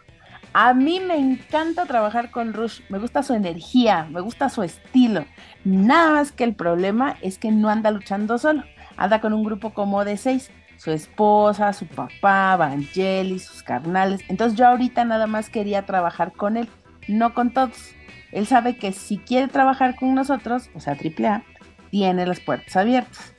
A 0.55 0.73
mí 0.73 1.01
me 1.01 1.17
encanta 1.17 1.85
trabajar 1.85 2.31
con 2.31 2.53
Rush, 2.53 2.81
me 2.89 2.99
gusta 2.99 3.23
su 3.23 3.35
energía, 3.35 4.07
me 4.11 4.21
gusta 4.21 4.49
su 4.49 4.63
estilo. 4.63 5.25
Nada 5.65 6.13
más 6.13 6.33
que 6.33 6.45
el 6.45 6.55
problema 6.55 7.17
es 7.21 7.39
que 7.39 7.51
no 7.51 7.69
anda 7.69 7.91
luchando 7.91 8.39
solo, 8.39 8.63
anda 8.97 9.21
con 9.21 9.33
un 9.33 9.45
grupo 9.45 9.75
como 9.75 10.05
de 10.05 10.17
seis, 10.17 10.51
su 10.77 10.93
esposa, 10.93 11.73
su 11.73 11.87
papá, 11.87 12.57
Vangelis, 12.57 13.45
sus 13.45 13.63
carnales. 13.63 14.23
Entonces 14.29 14.59
yo 14.59 14.67
ahorita 14.67 15.05
nada 15.05 15.27
más 15.27 15.51
quería 15.51 15.87
trabajar 15.87 16.33
con 16.33 16.57
él, 16.57 16.69
no 17.09 17.35
con 17.35 17.53
todos. 17.53 17.93
Él 18.33 18.47
sabe 18.47 18.77
que 18.79 18.93
si 18.93 19.19
quiere 19.19 19.49
trabajar 19.49 19.97
con 19.97 20.15
nosotros, 20.15 20.71
o 20.75 20.81
sea, 20.81 20.95
AAA, 20.95 21.43
tiene 21.91 22.27
las 22.27 22.41
puertas 22.41 22.77
abiertas 22.77 23.35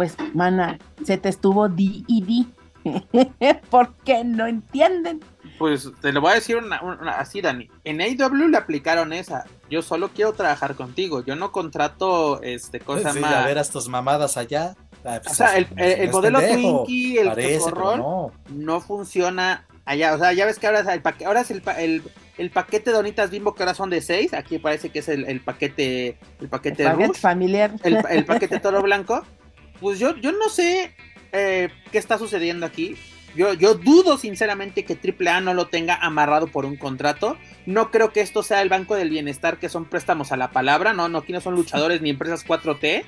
pues, 0.00 0.16
mana, 0.32 0.78
se 1.04 1.18
te 1.18 1.28
estuvo 1.28 1.68
di 1.68 2.06
y 2.06 2.22
di. 2.22 2.48
¿Por 3.70 3.94
qué 3.96 4.24
no 4.24 4.46
entienden? 4.46 5.20
Pues 5.60 5.90
te 6.00 6.10
lo 6.10 6.22
voy 6.22 6.30
a 6.32 6.34
decir 6.36 6.56
así, 7.14 7.42
Dani. 7.42 7.68
En 7.84 8.00
AW 8.00 8.48
le 8.48 8.56
aplicaron 8.56 9.12
esa. 9.12 9.44
Yo 9.68 9.82
solo 9.82 10.08
quiero 10.08 10.32
trabajar 10.32 10.74
contigo. 10.74 11.22
Yo 11.22 11.36
no 11.36 11.52
contrato 11.52 12.40
este 12.40 12.80
cosa 12.80 13.12
más. 13.12 13.34
a 13.34 13.44
ver 13.44 13.58
a 13.58 13.60
estas 13.60 13.86
mamadas 13.86 14.38
allá. 14.38 14.74
Ah, 15.04 15.20
pues, 15.22 15.32
o 15.32 15.34
sea, 15.34 15.58
el, 15.58 15.68
modelo 16.10 16.40
Twinkie, 16.40 17.18
el 17.18 17.58
no. 17.74 18.32
no 18.48 18.80
funciona 18.80 19.66
allá. 19.84 20.14
O 20.14 20.18
sea, 20.18 20.32
ya 20.32 20.46
ves 20.46 20.58
que 20.58 20.66
ahora, 20.66 20.94
el 20.94 21.02
ahora 21.26 21.42
es 21.42 21.50
el, 21.50 21.62
el, 22.38 22.50
paquete 22.50 22.88
de 22.88 22.96
donitas 22.96 23.30
bimbo 23.30 23.54
que 23.54 23.62
ahora 23.62 23.74
son 23.74 23.90
de 23.90 24.00
6. 24.00 24.32
Aquí 24.32 24.58
parece 24.58 24.88
que 24.88 25.00
es 25.00 25.10
el, 25.10 25.42
paquete 25.42 26.16
el 26.40 26.48
paquete, 26.48 26.90
familiar. 27.20 27.72
El, 27.82 28.24
paquete 28.24 28.60
toro 28.60 28.80
blanco. 28.80 29.26
pues 29.78 29.98
yo, 29.98 30.16
yo 30.16 30.32
no 30.32 30.48
sé 30.48 30.94
eh, 31.32 31.68
qué 31.92 31.98
está 31.98 32.16
sucediendo 32.16 32.64
aquí. 32.64 32.96
Yo, 33.34 33.54
yo 33.54 33.74
dudo 33.74 34.18
sinceramente 34.18 34.84
que 34.84 34.96
AAA 34.96 35.40
no 35.40 35.54
lo 35.54 35.68
tenga 35.68 35.94
amarrado 35.96 36.46
por 36.48 36.64
un 36.64 36.76
contrato. 36.76 37.36
No 37.66 37.90
creo 37.90 38.12
que 38.12 38.20
esto 38.20 38.42
sea 38.42 38.62
el 38.62 38.68
Banco 38.68 38.96
del 38.96 39.10
Bienestar, 39.10 39.58
que 39.58 39.68
son 39.68 39.84
préstamos 39.84 40.32
a 40.32 40.36
la 40.36 40.50
palabra. 40.50 40.92
No, 40.92 41.08
no, 41.08 41.18
aquí 41.18 41.32
no 41.32 41.40
son 41.40 41.54
luchadores 41.54 42.02
ni 42.02 42.10
empresas 42.10 42.46
4T. 42.46 43.04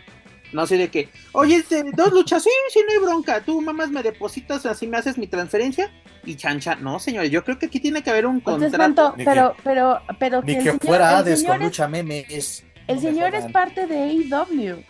No 0.52 0.66
sé 0.66 0.76
de 0.76 0.88
qué. 0.88 1.08
Oye, 1.32 1.56
este, 1.56 1.82
dos 1.92 2.12
luchas, 2.12 2.42
sí, 2.42 2.50
sí, 2.70 2.80
no 2.86 2.92
hay 2.92 2.98
bronca. 2.98 3.40
Tú, 3.40 3.60
mamás, 3.60 3.90
me 3.90 4.02
depositas, 4.02 4.66
así 4.66 4.86
me 4.86 4.98
haces 4.98 5.16
mi 5.16 5.26
transferencia. 5.26 5.90
Y 6.24 6.36
chancha, 6.36 6.76
no, 6.76 6.98
señores, 6.98 7.30
yo 7.30 7.42
creo 7.42 7.58
que 7.58 7.66
aquí 7.66 7.80
tiene 7.80 8.02
que 8.02 8.10
haber 8.10 8.26
un 8.26 8.40
contrato. 8.40 9.14
pero, 9.16 9.56
pero, 9.64 10.00
pero, 10.18 10.42
que, 10.42 10.58
que 10.58 10.72
fuera 10.74 11.18
Hades 11.18 11.42
con 11.42 11.58
lucha 11.58 11.88
memes. 11.88 12.64
El 12.86 13.00
señor 13.00 13.34
es 13.34 13.50
parte 13.50 13.86
de 13.86 13.96
AEW. 13.96 14.84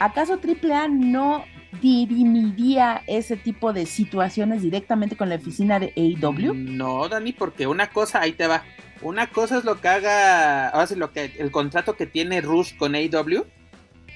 ¿acaso 0.00 0.40
AAA 0.42 0.88
no 0.88 1.44
dirimiría 1.80 3.02
ese 3.06 3.36
tipo 3.36 3.72
de 3.72 3.86
situaciones 3.86 4.62
directamente 4.62 5.16
con 5.16 5.28
la 5.28 5.36
oficina 5.36 5.78
de 5.78 5.92
AEW? 5.96 6.54
No, 6.54 7.08
Dani, 7.08 7.32
porque 7.32 7.66
una 7.66 7.90
cosa, 7.90 8.20
ahí 8.20 8.32
te 8.32 8.46
va. 8.46 8.64
Una 9.02 9.28
cosa 9.28 9.58
es 9.58 9.64
lo 9.64 9.80
que 9.80 9.88
haga, 9.88 10.68
ahora 10.68 10.86
sí, 10.86 10.94
lo 10.94 11.12
que 11.12 11.32
el 11.38 11.50
contrato 11.50 11.96
que 11.96 12.06
tiene 12.06 12.40
Rush 12.40 12.76
con 12.76 12.94
AEW 12.94 13.46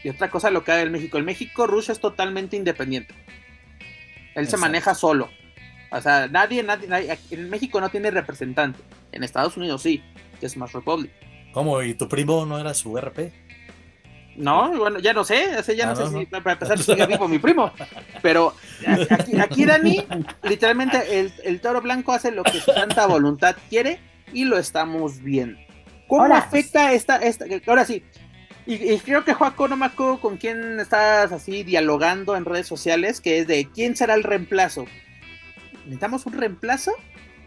y 0.02 0.10
otra 0.10 0.30
cosa 0.30 0.50
lo 0.50 0.62
que 0.62 0.72
haga 0.72 0.82
el 0.82 0.90
México. 0.90 1.16
El 1.16 1.24
México 1.24 1.66
Rush 1.66 1.90
es 1.90 1.98
totalmente 1.98 2.56
independiente. 2.56 3.14
Él 4.34 4.46
se 4.46 4.58
maneja 4.58 4.94
solo. 4.94 5.30
O 5.90 6.00
sea, 6.00 6.28
nadie, 6.28 6.62
nadie, 6.62 6.88
nadie, 6.88 7.18
en 7.30 7.48
México 7.48 7.80
no 7.80 7.88
tiene 7.88 8.10
representante. 8.10 8.80
En 9.12 9.22
Estados 9.22 9.56
Unidos 9.56 9.80
sí, 9.80 10.02
que 10.40 10.46
es 10.46 10.56
más 10.56 10.72
Republic. 10.72 11.10
¿Cómo? 11.52 11.80
¿Y 11.82 11.94
tu 11.94 12.08
primo 12.08 12.44
no 12.44 12.58
era 12.58 12.74
su 12.74 12.98
RP? 12.98 13.32
No, 14.36 14.76
bueno, 14.76 14.98
ya 14.98 15.12
no 15.12 15.24
sé, 15.24 15.46
ya 15.76 15.86
no, 15.86 15.92
ah, 15.92 15.96
sé 15.96 16.08
si 16.08 16.26
para 16.26 16.52
empezar 16.52 16.78
sigue 16.78 17.06
vivo 17.06 17.28
mi 17.28 17.38
primo. 17.38 17.72
Pero 18.20 18.54
aquí, 19.40 19.64
Dani, 19.64 20.04
literalmente 20.42 21.30
el, 21.44 21.60
toro 21.60 21.80
blanco 21.80 22.12
hace 22.12 22.30
lo 22.30 22.42
que 22.42 22.60
su 22.60 22.72
santa 22.72 23.06
voluntad 23.06 23.56
quiere 23.68 24.00
y 24.32 24.44
lo 24.44 24.58
estamos 24.58 25.20
viendo. 25.20 25.58
¿Cómo 26.08 26.34
afecta 26.34 26.92
esta, 26.92 27.16
esta, 27.16 27.46
ahora 27.66 27.84
sí, 27.84 28.02
y, 28.66 28.98
creo 29.00 29.24
que 29.24 29.34
Joaco, 29.34 29.68
no 29.68 29.76
me 29.76 29.86
acuerdo 29.86 30.20
con 30.20 30.38
quién 30.38 30.80
estás 30.80 31.32
así 31.32 31.64
dialogando 31.64 32.34
en 32.34 32.46
redes 32.46 32.66
sociales, 32.66 33.20
que 33.20 33.38
es 33.38 33.46
de 33.46 33.68
quién 33.72 33.94
será 33.94 34.14
el 34.14 34.22
reemplazo. 34.22 34.86
¿Necesitamos 35.84 36.24
un 36.24 36.32
reemplazo? 36.32 36.92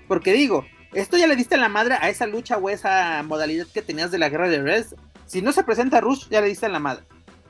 Porque 0.08 0.32
digo, 0.32 0.66
esto 0.94 1.18
ya 1.18 1.26
le 1.26 1.36
diste 1.36 1.58
la 1.58 1.70
madre 1.70 1.96
a 2.00 2.10
esa 2.10 2.28
lucha 2.28 2.58
o 2.58 2.70
esa 2.70 3.24
modalidad 3.24 3.66
que 3.74 3.82
tenías 3.82 4.12
de 4.12 4.20
la 4.20 4.30
guerra 4.30 4.48
de 4.48 4.62
Res 4.62 4.96
si 5.28 5.42
no 5.42 5.52
se 5.52 5.64
presenta 5.64 6.02
Rush, 6.02 6.28
ya 6.30 6.42
le 6.42 6.48
diste 6.48 6.66
en 6.66 6.72
la 6.72 6.80
madre. 6.80 7.04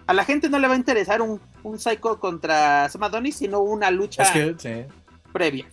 A 0.08 0.14
la 0.14 0.26
gente 0.26 0.50
no 0.50 0.60
le 0.60 0.68
va 0.68 0.74
a 0.74 0.78
interesar 0.78 1.22
un, 1.22 1.40
un 1.64 1.80
Psycho 1.80 2.20
contra 2.20 2.90
Sam 2.90 3.32
sino 3.32 3.60
una 3.62 3.92
lucha 3.92 4.24
previa. 5.32 5.68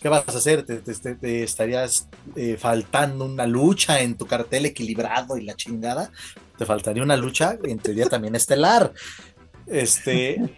¿Qué 0.00 0.08
vas 0.08 0.24
a 0.28 0.38
hacer? 0.38 0.64
¿Te, 0.64 1.42
estarías 1.42 2.08
eh, 2.36 2.56
faltando 2.58 3.24
una 3.24 3.46
lucha 3.46 4.00
en 4.00 4.16
tu 4.16 4.26
cartel 4.26 4.66
equilibrado 4.66 5.36
y 5.36 5.44
la 5.44 5.54
chingada? 5.54 6.10
Te 6.58 6.66
faltaría 6.66 7.02
una 7.02 7.16
lucha, 7.16 7.58
en 7.64 7.78
teoría 7.78 8.06
también 8.06 8.34
estelar. 8.34 8.92
Este, 9.66 10.56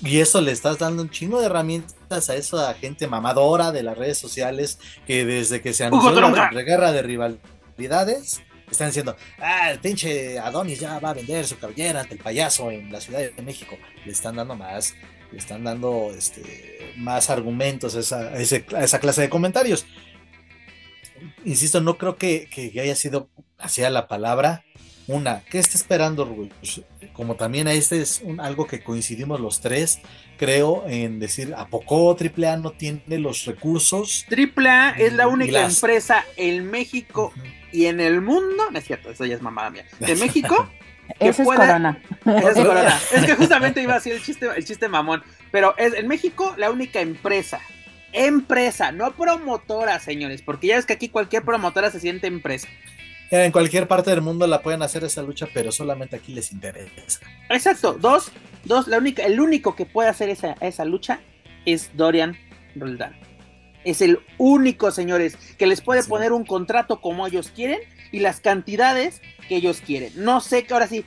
y 0.00 0.20
eso 0.20 0.40
le 0.40 0.52
estás 0.52 0.78
dando 0.78 1.02
un 1.02 1.10
chingo 1.10 1.40
de 1.40 1.46
herramientas 1.46 2.30
a 2.30 2.36
esa 2.36 2.72
gente 2.74 3.08
mamadora 3.08 3.72
de 3.72 3.82
las 3.82 3.98
redes 3.98 4.16
sociales 4.16 4.78
que 5.06 5.24
desde 5.24 5.60
que 5.60 5.72
se 5.72 5.84
anunció 5.84 6.12
la 6.12 6.62
guerra 6.62 6.92
de 6.92 7.02
rivalidades 7.02 8.42
están 8.74 8.88
diciendo, 8.88 9.16
ah, 9.38 9.70
el 9.70 9.80
pinche 9.80 10.38
Adonis 10.38 10.80
ya 10.80 10.98
va 10.98 11.10
a 11.10 11.14
vender 11.14 11.46
su 11.46 11.58
cabellera 11.58 12.00
ante 12.00 12.14
el 12.14 12.20
payaso 12.20 12.70
en 12.70 12.92
la 12.92 13.00
Ciudad 13.00 13.20
de 13.20 13.42
México. 13.42 13.76
Le 14.04 14.12
están 14.12 14.36
dando 14.36 14.54
más, 14.54 14.94
le 15.32 15.38
están 15.38 15.64
dando 15.64 16.12
este, 16.16 16.94
más 16.96 17.30
argumentos 17.30 17.96
a 17.96 18.38
esa, 18.38 18.82
esa 18.82 18.98
clase 19.00 19.22
de 19.22 19.28
comentarios. 19.28 19.86
Insisto, 21.44 21.80
no 21.80 21.98
creo 21.98 22.16
que, 22.16 22.48
que 22.50 22.80
haya 22.80 22.94
sido 22.94 23.28
hacia 23.58 23.90
la 23.90 24.08
palabra. 24.08 24.64
Una, 25.06 25.42
¿qué 25.50 25.58
está 25.58 25.76
esperando 25.76 26.24
Rush? 26.24 26.80
Como 27.12 27.36
también 27.36 27.68
este 27.68 28.00
es 28.00 28.22
algo 28.38 28.66
que 28.66 28.82
coincidimos 28.82 29.38
los 29.38 29.60
tres, 29.60 30.00
creo 30.38 30.84
en 30.88 31.20
decir, 31.20 31.54
¿a 31.56 31.68
poco 31.68 32.16
AAA 32.18 32.56
no 32.56 32.70
tiene 32.70 33.18
los 33.18 33.44
recursos? 33.44 34.24
AAA 34.30 34.92
es 34.92 35.12
la 35.12 35.28
única 35.28 35.66
empresa 35.66 36.24
en 36.36 36.70
México 36.70 37.32
y 37.74 37.86
en 37.86 37.98
el 37.98 38.20
mundo, 38.20 38.70
no 38.70 38.78
es 38.78 38.84
cierto, 38.84 39.10
eso 39.10 39.24
ya 39.24 39.34
es 39.34 39.42
mamada 39.42 39.68
mía, 39.68 39.84
en 40.00 40.18
México. 40.20 40.70
Ese 41.18 41.42
es 41.42 41.48
corona. 41.48 42.00
es 42.24 42.54
corona. 42.54 43.00
Es 43.12 43.24
que 43.24 43.34
justamente 43.34 43.82
iba 43.82 43.92
a 43.92 43.96
decir 43.96 44.12
el 44.14 44.22
chiste, 44.22 44.48
el 44.56 44.64
chiste 44.64 44.88
mamón. 44.88 45.22
Pero 45.50 45.76
es 45.76 45.92
en 45.92 46.06
México 46.06 46.54
la 46.56 46.70
única 46.70 47.00
empresa. 47.00 47.60
Empresa, 48.12 48.92
no 48.92 49.12
promotora, 49.12 49.98
señores. 49.98 50.40
Porque 50.40 50.68
ya 50.68 50.76
ves 50.76 50.86
que 50.86 50.92
aquí 50.94 51.08
cualquier 51.08 51.42
promotora 51.42 51.90
se 51.90 52.00
siente 52.00 52.28
empresa. 52.28 52.68
En 53.30 53.52
cualquier 53.52 53.88
parte 53.88 54.10
del 54.10 54.22
mundo 54.22 54.46
la 54.46 54.62
pueden 54.62 54.82
hacer 54.82 55.02
esa 55.02 55.22
lucha, 55.22 55.48
pero 55.52 55.72
solamente 55.72 56.16
aquí 56.16 56.32
les 56.32 56.52
interesa. 56.52 57.20
Exacto. 57.50 57.94
Dos, 57.94 58.30
dos, 58.64 58.86
la 58.86 58.98
única, 58.98 59.24
el 59.24 59.40
único 59.40 59.74
que 59.74 59.84
puede 59.84 60.08
hacer 60.08 60.30
esa, 60.30 60.54
esa 60.60 60.84
lucha 60.84 61.20
es 61.66 61.90
Dorian 61.96 62.38
Roldán. 62.76 63.14
Es 63.84 64.00
el 64.00 64.18
único, 64.38 64.90
señores, 64.90 65.36
que 65.58 65.66
les 65.66 65.80
puede 65.80 66.02
poner 66.04 66.32
un 66.32 66.44
contrato 66.44 67.00
como 67.00 67.26
ellos 67.26 67.52
quieren 67.54 67.78
y 68.12 68.20
las 68.20 68.40
cantidades 68.40 69.20
que 69.48 69.56
ellos 69.56 69.82
quieren. 69.84 70.12
No 70.16 70.40
sé 70.40 70.64
que 70.64 70.72
ahora 70.72 70.86
sí, 70.86 71.04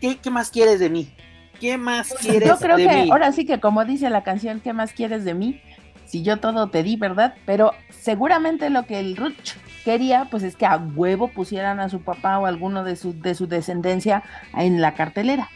¿qué, 0.00 0.18
más 0.30 0.50
quieres 0.50 0.78
de 0.80 0.90
mí? 0.90 1.14
¿Qué 1.60 1.78
más 1.78 2.14
quieres 2.14 2.40
de 2.40 2.46
mí? 2.46 2.50
Yo 2.50 2.58
creo 2.58 2.76
que 2.76 3.10
ahora 3.10 3.32
sí 3.32 3.46
que 3.46 3.60
como 3.60 3.84
dice 3.84 4.10
la 4.10 4.24
canción, 4.24 4.60
¿qué 4.60 4.72
más 4.72 4.92
quieres 4.92 5.24
de 5.24 5.34
mí? 5.34 5.62
Si 6.04 6.22
yo 6.22 6.38
todo 6.38 6.68
te 6.70 6.82
di, 6.82 6.96
¿verdad? 6.96 7.34
Pero 7.44 7.72
seguramente 7.90 8.70
lo 8.70 8.86
que 8.86 8.98
el 8.98 9.16
Ruch 9.16 9.54
quería, 9.84 10.26
pues 10.30 10.42
es 10.42 10.56
que 10.56 10.66
a 10.66 10.76
huevo 10.76 11.28
pusieran 11.28 11.80
a 11.80 11.88
su 11.88 12.00
papá 12.00 12.38
o 12.38 12.46
alguno 12.46 12.84
de 12.84 12.96
su, 12.96 13.18
de 13.18 13.34
su 13.34 13.46
descendencia 13.46 14.22
en 14.56 14.80
la 14.80 14.94
cartelera. 14.94 15.50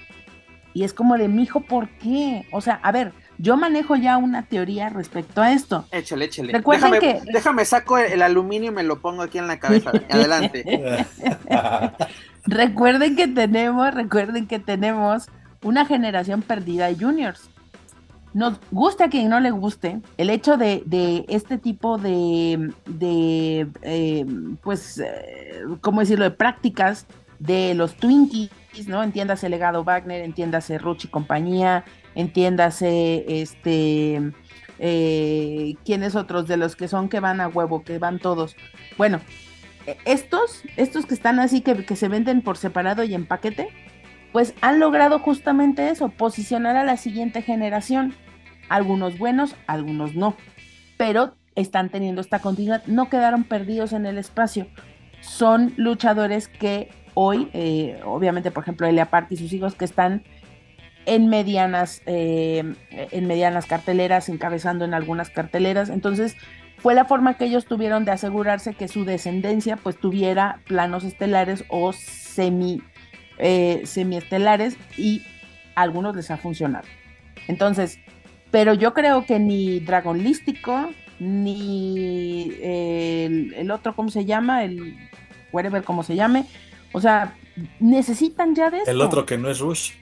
Y 0.74 0.84
es 0.84 0.94
como 0.94 1.18
de, 1.18 1.28
mijo, 1.28 1.60
¿por 1.60 1.88
qué? 1.98 2.46
O 2.50 2.60
sea, 2.60 2.80
a 2.82 2.92
ver, 2.92 3.12
yo 3.38 3.56
manejo 3.56 3.96
ya 3.96 4.16
una 4.16 4.42
teoría 4.42 4.88
respecto 4.88 5.42
a 5.42 5.52
esto. 5.52 5.84
Échale, 5.90 6.26
échale. 6.26 6.52
déjame, 6.52 6.98
que... 6.98 7.20
déjame 7.32 7.64
saco 7.64 7.98
el, 7.98 8.22
aluminio 8.22 8.70
y 8.70 8.74
me 8.74 8.82
lo 8.82 9.00
pongo 9.00 9.22
aquí 9.22 9.38
en 9.38 9.46
la 9.46 9.58
cabeza. 9.58 9.90
Adelante. 10.10 11.06
recuerden 12.46 13.16
que 13.16 13.28
tenemos, 13.28 13.94
recuerden 13.94 14.46
que 14.46 14.58
tenemos 14.58 15.28
una 15.62 15.86
generación 15.86 16.42
perdida 16.42 16.86
de 16.86 16.96
juniors. 16.96 17.48
Nos 18.34 18.58
gusta 18.70 19.04
a 19.04 19.10
quien 19.10 19.28
no 19.28 19.40
le 19.40 19.50
guste 19.50 20.00
el 20.16 20.30
hecho 20.30 20.56
de, 20.56 21.24
este 21.28 21.58
tipo 21.58 21.98
de, 21.98 22.72
de 22.86 23.66
eh, 23.82 24.26
pues, 24.62 24.98
eh, 24.98 25.62
¿cómo 25.82 26.00
decirlo?, 26.00 26.24
de 26.24 26.30
prácticas 26.30 27.06
de 27.38 27.74
los 27.74 27.94
Twinkies, 27.96 28.50
¿no? 28.86 29.02
Entiéndase 29.02 29.48
Legado 29.48 29.84
Wagner, 29.84 30.22
entiéndase 30.22 30.78
Ruch 30.78 31.04
y 31.04 31.08
compañía, 31.08 31.84
entiéndase, 32.14 33.24
este, 33.42 34.32
eh, 34.78 35.74
¿quiénes 35.84 36.14
otros 36.14 36.48
de 36.48 36.56
los 36.56 36.76
que 36.76 36.88
son 36.88 37.08
que 37.08 37.20
van 37.20 37.40
a 37.40 37.48
huevo, 37.48 37.82
que 37.84 37.98
van 37.98 38.18
todos? 38.18 38.56
Bueno, 38.98 39.20
e, 39.86 39.96
estos, 40.04 40.62
estos 40.76 41.06
que 41.06 41.14
están 41.14 41.38
así, 41.38 41.60
que, 41.60 41.84
que 41.84 41.96
se 41.96 42.08
venden 42.08 42.42
por 42.42 42.56
separado 42.56 43.04
y 43.04 43.14
en 43.14 43.26
paquete, 43.26 43.68
pues 44.32 44.54
han 44.60 44.80
logrado 44.80 45.18
justamente 45.18 45.90
eso, 45.90 46.08
posicionar 46.08 46.76
a 46.76 46.84
la 46.84 46.96
siguiente 46.96 47.42
generación. 47.42 48.14
Algunos 48.68 49.18
buenos, 49.18 49.54
algunos 49.66 50.14
no, 50.14 50.36
pero 50.96 51.34
están 51.54 51.90
teniendo 51.90 52.20
esta 52.20 52.38
continuidad, 52.38 52.82
no 52.86 53.10
quedaron 53.10 53.44
perdidos 53.44 53.92
en 53.92 54.06
el 54.06 54.18
espacio. 54.18 54.66
Son 55.20 55.72
luchadores 55.76 56.48
que 56.48 56.90
hoy, 57.14 57.50
eh, 57.52 58.00
obviamente, 58.04 58.50
por 58.50 58.62
ejemplo, 58.62 58.86
Elia 58.86 59.10
Park 59.10 59.28
y 59.30 59.36
sus 59.36 59.52
hijos 59.52 59.74
que 59.74 59.84
están 59.84 60.24
en 61.06 61.28
medianas, 61.28 62.02
eh, 62.06 62.74
en 62.90 63.26
medianas 63.26 63.66
carteleras, 63.66 64.28
encabezando 64.28 64.84
en 64.84 64.94
algunas 64.94 65.30
carteleras. 65.30 65.90
Entonces, 65.90 66.36
fue 66.78 66.94
la 66.94 67.04
forma 67.04 67.36
que 67.36 67.44
ellos 67.44 67.66
tuvieron 67.66 68.04
de 68.04 68.12
asegurarse 68.12 68.74
que 68.74 68.88
su 68.88 69.04
descendencia 69.04 69.76
pues 69.76 69.98
tuviera 69.98 70.60
planos 70.66 71.04
estelares 71.04 71.64
o 71.68 71.92
semi, 71.92 72.82
eh, 73.38 73.82
semiestelares 73.84 74.76
y 74.96 75.22
a 75.74 75.82
algunos 75.82 76.16
les 76.16 76.30
ha 76.30 76.36
funcionado. 76.36 76.86
Entonces, 77.48 77.98
pero 78.50 78.74
yo 78.74 78.94
creo 78.94 79.24
que 79.24 79.38
ni 79.38 79.80
Dragon 79.80 80.22
Lístico, 80.22 80.90
ni 81.18 82.52
el, 82.62 83.54
el, 83.54 83.70
otro, 83.70 83.94
¿cómo 83.94 84.10
se 84.10 84.24
llama? 84.24 84.64
El 84.64 84.96
whatever, 85.52 85.84
como 85.84 86.02
se 86.02 86.16
llame. 86.16 86.46
O 86.92 87.00
sea, 87.00 87.34
necesitan 87.80 88.54
ya 88.54 88.70
de 88.70 88.78
eso. 88.78 88.90
El 88.90 89.00
otro 89.00 89.24
que 89.24 89.38
no 89.38 89.48
es 89.48 89.60
Rush 89.60 89.92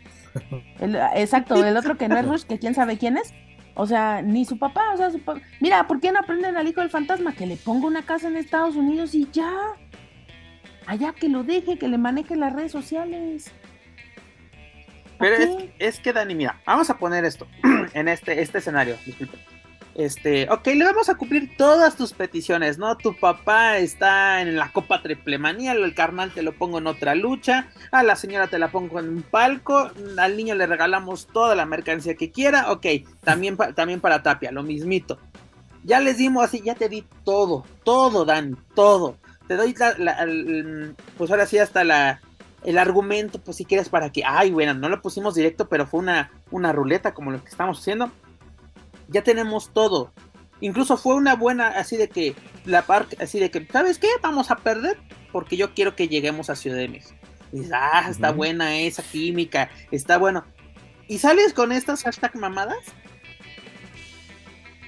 exacto, 1.14 1.64
el 1.64 1.76
otro 1.76 1.96
que 1.96 2.08
no 2.08 2.16
es 2.16 2.26
Rush, 2.26 2.42
que 2.44 2.58
quién 2.58 2.74
sabe 2.74 2.98
quién 2.98 3.16
es. 3.16 3.32
O 3.74 3.86
sea, 3.86 4.20
ni 4.22 4.44
su 4.44 4.58
papá, 4.58 4.92
o 4.94 4.96
sea, 4.96 5.10
su 5.10 5.20
papá. 5.20 5.40
Mira, 5.60 5.86
¿por 5.86 6.00
qué 6.00 6.12
no 6.12 6.18
aprenden 6.18 6.56
al 6.56 6.68
hijo 6.68 6.80
del 6.80 6.90
fantasma? 6.90 7.34
Que 7.34 7.46
le 7.46 7.56
ponga 7.56 7.86
una 7.86 8.02
casa 8.02 8.28
en 8.28 8.36
Estados 8.36 8.76
Unidos 8.76 9.14
y 9.14 9.28
ya. 9.32 9.52
Allá 10.86 11.12
que 11.12 11.28
lo 11.28 11.44
deje, 11.44 11.78
que 11.78 11.88
le 11.88 11.98
maneje 11.98 12.36
las 12.36 12.52
redes 12.52 12.72
sociales. 12.72 13.50
Pero 15.18 15.36
es, 15.36 15.50
es, 15.78 16.00
que, 16.00 16.12
Dani, 16.12 16.34
mira, 16.34 16.60
vamos 16.66 16.90
a 16.90 16.98
poner 16.98 17.24
esto 17.24 17.46
en 17.94 18.08
este, 18.08 18.40
este 18.40 18.58
escenario, 18.58 18.96
disculpe 19.04 19.38
este, 20.04 20.50
ok, 20.50 20.66
le 20.68 20.84
vamos 20.84 21.10
a 21.10 21.14
cumplir 21.16 21.56
todas 21.56 21.94
tus 21.94 22.14
peticiones, 22.14 22.78
¿no? 22.78 22.96
Tu 22.96 23.14
papá 23.14 23.76
está 23.76 24.40
en 24.40 24.56
la 24.56 24.72
Copa 24.72 25.02
Triplemanía, 25.02 25.72
el 25.72 25.94
carnal 25.94 26.32
te 26.32 26.42
lo 26.42 26.52
pongo 26.52 26.78
en 26.78 26.86
otra 26.86 27.14
lucha, 27.14 27.68
a 27.92 28.02
la 28.02 28.16
señora 28.16 28.46
te 28.46 28.58
la 28.58 28.70
pongo 28.70 28.98
en 28.98 29.08
un 29.08 29.22
palco, 29.22 29.90
al 30.16 30.36
niño 30.36 30.54
le 30.54 30.66
regalamos 30.66 31.26
toda 31.26 31.54
la 31.54 31.66
mercancía 31.66 32.14
que 32.14 32.30
quiera, 32.30 32.72
ok, 32.72 32.86
también, 33.22 33.58
también 33.74 34.00
para 34.00 34.22
Tapia, 34.22 34.50
lo 34.52 34.62
mismito. 34.62 35.18
Ya 35.84 36.00
les 36.00 36.16
dimos 36.16 36.44
así, 36.44 36.62
ya 36.64 36.74
te 36.74 36.88
di 36.88 37.04
todo, 37.24 37.66
todo, 37.84 38.24
Dan, 38.24 38.56
todo. 38.74 39.16
Te 39.48 39.56
doy 39.56 39.74
la, 39.98 40.26
pues 41.18 41.30
ahora 41.30 41.44
sí 41.44 41.58
hasta 41.58 41.84
la, 41.84 42.20
el 42.64 42.78
argumento, 42.78 43.38
pues 43.38 43.58
si 43.58 43.64
quieres 43.66 43.88
para 43.88 44.10
que, 44.10 44.22
ay, 44.24 44.50
bueno, 44.50 44.72
no 44.72 44.88
lo 44.88 45.02
pusimos 45.02 45.34
directo, 45.34 45.68
pero 45.68 45.86
fue 45.86 46.00
una, 46.00 46.30
una 46.50 46.72
ruleta 46.72 47.12
como 47.12 47.30
lo 47.30 47.42
que 47.42 47.50
estamos 47.50 47.80
haciendo 47.80 48.10
ya 49.10 49.22
tenemos 49.22 49.72
todo. 49.72 50.12
Incluso 50.60 50.96
fue 50.96 51.14
una 51.14 51.36
buena, 51.36 51.68
así 51.68 51.96
de 51.96 52.08
que, 52.08 52.34
la 52.64 52.82
parte, 52.82 53.16
así 53.22 53.38
de 53.38 53.50
que, 53.50 53.66
¿sabes 53.70 53.98
qué? 53.98 54.08
Vamos 54.22 54.50
a 54.50 54.56
perder 54.56 54.98
porque 55.32 55.56
yo 55.56 55.74
quiero 55.74 55.96
que 55.96 56.08
lleguemos 56.08 56.50
a 56.50 56.56
Ciudad 56.56 56.76
de 56.76 56.88
México. 56.88 57.14
Y 57.52 57.58
dices, 57.58 57.72
ah, 57.74 58.06
está 58.08 58.30
buena 58.30 58.78
esa 58.78 59.02
química, 59.02 59.70
está 59.90 60.18
bueno. 60.18 60.44
¿Y 61.08 61.18
sales 61.18 61.52
con 61.52 61.72
estas 61.72 62.02
hashtag 62.04 62.36
mamadas? 62.36 62.78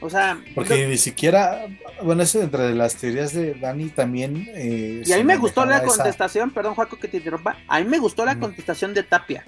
O 0.02 0.10
sea. 0.10 0.40
Porque 0.54 0.86
ni 0.86 0.98
siquiera. 0.98 1.66
Bueno, 2.02 2.22
eso 2.22 2.40
dentro 2.40 2.62
de 2.62 2.74
las 2.74 2.96
teorías 2.96 3.32
de 3.32 3.54
Dani 3.54 3.88
también. 3.88 4.48
Eh, 4.54 5.02
y 5.04 5.12
a 5.12 5.16
mí 5.16 5.24
me 5.24 5.36
gustó 5.36 5.64
la 5.64 5.82
contestación, 5.82 6.50
perdón, 6.50 6.74
Juaco, 6.74 6.98
que 6.98 7.08
te 7.08 7.18
interrumpa. 7.18 7.56
A 7.68 7.80
mí 7.80 7.86
me 7.86 7.98
gustó 7.98 8.24
la 8.24 8.38
contestación 8.38 8.94
de 8.94 9.04
Tapia. 9.04 9.44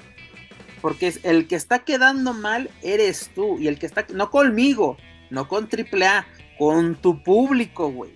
Porque 0.84 1.06
es 1.06 1.20
el 1.22 1.48
que 1.48 1.56
está 1.56 1.78
quedando 1.78 2.34
mal 2.34 2.68
eres 2.82 3.30
tú. 3.34 3.58
Y 3.58 3.68
el 3.68 3.78
que 3.78 3.86
está. 3.86 4.04
No 4.12 4.30
conmigo, 4.30 4.98
no 5.30 5.48
con 5.48 5.66
AAA, 5.66 6.26
con 6.58 6.96
tu 6.96 7.22
público, 7.22 7.90
güey. 7.90 8.12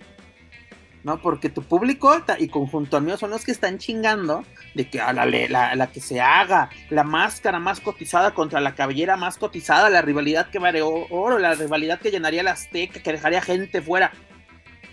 ¿no? 1.03 1.19
Porque 1.19 1.49
tu 1.49 1.63
público 1.63 2.15
y 2.37 2.47
conjunto 2.47 2.97
al 2.97 3.01
mío 3.01 3.17
son 3.17 3.31
los 3.31 3.43
que 3.43 3.51
están 3.51 3.79
chingando 3.79 4.45
de 4.75 4.87
que 4.87 5.01
a 5.01 5.13
la, 5.13 5.25
la, 5.25 5.91
que 5.91 5.99
se 5.99 6.21
haga 6.21 6.69
la 6.91 7.03
máscara 7.03 7.57
más 7.57 7.79
cotizada 7.79 8.35
contra 8.35 8.61
la 8.61 8.75
cabellera 8.75 9.17
más 9.17 9.39
cotizada, 9.39 9.89
la 9.89 10.03
rivalidad 10.03 10.51
que 10.51 10.59
vale 10.59 10.83
oro, 10.83 11.39
la 11.39 11.55
rivalidad 11.55 11.99
que 11.99 12.11
llenaría 12.11 12.43
la 12.43 12.51
Azteca, 12.51 12.99
que 12.99 13.11
dejaría 13.13 13.41
gente 13.41 13.81
fuera. 13.81 14.11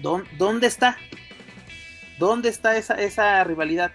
¿Dónde, 0.00 0.66
está? 0.66 0.96
¿Dónde 2.18 2.48
está 2.48 2.74
esa, 2.78 2.94
esa 2.94 3.44
rivalidad? 3.44 3.92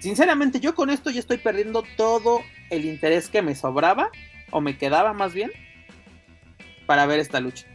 Sinceramente, 0.00 0.60
yo 0.60 0.74
con 0.74 0.90
esto 0.90 1.08
ya 1.08 1.20
estoy 1.20 1.38
perdiendo 1.38 1.82
todo 1.96 2.42
el 2.70 2.84
interés 2.84 3.28
que 3.28 3.42
me 3.42 3.54
sobraba, 3.54 4.10
o 4.50 4.60
me 4.60 4.78
quedaba 4.78 5.12
más 5.12 5.34
bien, 5.34 5.50
para 6.86 7.06
ver 7.06 7.20
esta 7.20 7.40
lucha. 7.40 7.66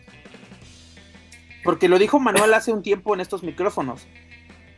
Porque 1.64 1.88
lo 1.88 2.00
dijo 2.00 2.20
Manuel 2.20 2.54
hace 2.54 2.72
un 2.72 2.82
tiempo 2.82 3.14
en 3.14 3.22
estos 3.22 3.44
micrófonos. 3.44 4.08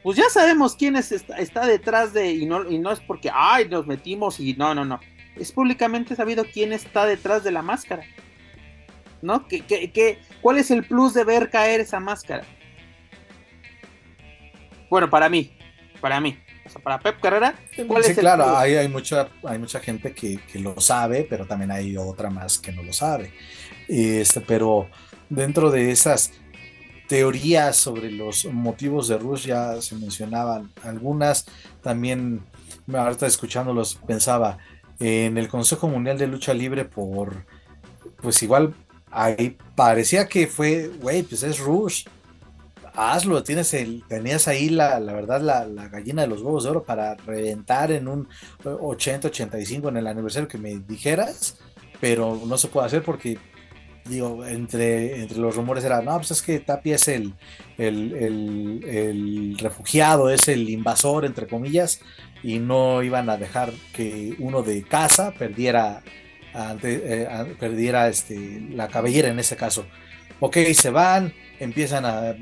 Pues 0.03 0.17
ya 0.17 0.29
sabemos 0.29 0.75
quién 0.75 0.97
es, 0.97 1.11
está, 1.11 1.65
detrás 1.65 2.11
de, 2.13 2.31
y 2.31 2.45
no, 2.45 2.69
y 2.69 2.77
no 2.77 2.91
es 2.91 2.99
porque, 2.99 3.29
ay, 3.33 3.69
nos 3.69 3.87
metimos 3.87 4.39
y 4.39 4.53
no, 4.53 4.75
no, 4.75 4.83
no. 4.83 4.99
Es 5.37 5.51
públicamente 5.51 6.15
sabido 6.15 6.45
quién 6.45 6.73
está 6.73 7.05
detrás 7.05 7.43
de 7.43 7.51
la 7.51 7.61
máscara. 7.61 8.03
¿No? 9.21 9.47
¿Qué, 9.47 9.61
qué, 9.61 10.19
cuál 10.41 10.57
es 10.57 10.69
el 10.69 10.83
plus 10.83 11.13
de 11.13 11.23
ver 11.23 11.49
caer 11.49 11.79
esa 11.79 12.01
máscara? 12.01 12.43
Bueno, 14.89 15.09
para 15.09 15.29
mí, 15.29 15.57
para 16.01 16.19
mí. 16.19 16.37
O 16.65 16.69
sea, 16.69 16.81
para 16.81 16.99
Pep 16.99 17.19
Carrera, 17.19 17.55
¿cuál 17.87 18.03
sí, 18.03 18.15
claro, 18.15 18.57
hay, 18.57 18.75
hay, 18.75 18.87
mucha, 18.87 19.29
hay 19.43 19.59
mucha 19.59 19.79
gente 19.79 20.13
que, 20.13 20.39
que, 20.51 20.59
lo 20.59 20.79
sabe, 20.79 21.27
pero 21.29 21.45
también 21.45 21.71
hay 21.71 21.97
otra 21.97 22.29
más 22.29 22.57
que 22.57 22.71
no 22.71 22.83
lo 22.83 22.93
sabe. 22.93 23.33
Este, 23.87 24.39
pero 24.39 24.87
dentro 25.29 25.71
de 25.71 25.91
esas 25.91 26.31
teorías 27.07 27.75
sobre 27.75 28.11
los 28.11 28.45
motivos 28.45 29.07
de 29.07 29.17
Rush 29.17 29.47
ya 29.47 29.81
se 29.81 29.95
mencionaban 29.95 30.71
algunas, 30.83 31.45
también 31.81 32.41
ahorita 32.91 33.27
escuchándolos 33.27 33.95
pensaba 34.07 34.57
en 34.99 35.37
el 35.37 35.47
Consejo 35.47 35.87
Mundial 35.87 36.17
de 36.17 36.27
Lucha 36.27 36.53
Libre 36.53 36.85
por, 36.85 37.45
pues 38.21 38.41
igual 38.41 38.73
ahí 39.11 39.57
parecía 39.75 40.27
que 40.27 40.47
fue, 40.47 40.89
güey, 41.01 41.23
pues 41.23 41.43
es 41.43 41.59
Rush, 41.59 42.05
hazlo, 42.95 43.43
tienes 43.43 43.73
el, 43.73 44.03
tenías 44.07 44.47
ahí 44.47 44.69
la, 44.69 44.99
la 44.99 45.13
verdad 45.13 45.41
la, 45.41 45.65
la, 45.65 45.87
gallina 45.89 46.21
de 46.23 46.27
los 46.27 46.41
huevos 46.41 46.63
de 46.63 46.69
oro 46.69 46.83
para 46.83 47.15
reventar 47.15 47.91
en 47.91 48.07
un 48.07 48.27
80-85 48.63 49.89
en 49.89 49.97
el 49.97 50.07
aniversario 50.07 50.47
que 50.47 50.57
me 50.57 50.75
dijeras, 50.77 51.57
pero 51.99 52.39
no 52.45 52.57
se 52.57 52.67
puede 52.67 52.87
hacer 52.87 53.03
porque 53.03 53.37
digo, 54.05 54.45
entre, 54.45 55.21
entre 55.21 55.37
los 55.37 55.55
rumores 55.55 55.83
era, 55.83 56.01
no, 56.01 56.15
pues 56.17 56.31
es 56.31 56.41
que 56.41 56.59
Tapia 56.59 56.95
es 56.95 57.07
el, 57.07 57.33
el, 57.77 58.83
el, 58.83 59.57
refugiado, 59.57 60.29
es 60.29 60.47
el 60.47 60.69
invasor, 60.69 61.25
entre 61.25 61.47
comillas, 61.47 62.01
y 62.43 62.59
no 62.59 63.01
iban 63.03 63.29
a 63.29 63.37
dejar 63.37 63.71
que 63.93 64.35
uno 64.39 64.61
de 64.61 64.83
casa 64.83 65.31
perdiera, 65.31 66.03
eh, 66.83 67.55
perdiera 67.59 68.09
este, 68.09 68.61
la 68.71 68.89
cabellera 68.89 69.29
en 69.29 69.39
ese 69.39 69.55
caso. 69.55 69.85
Ok, 70.39 70.57
se 70.73 70.89
van, 70.89 71.33
empiezan 71.59 72.05
a, 72.05 72.35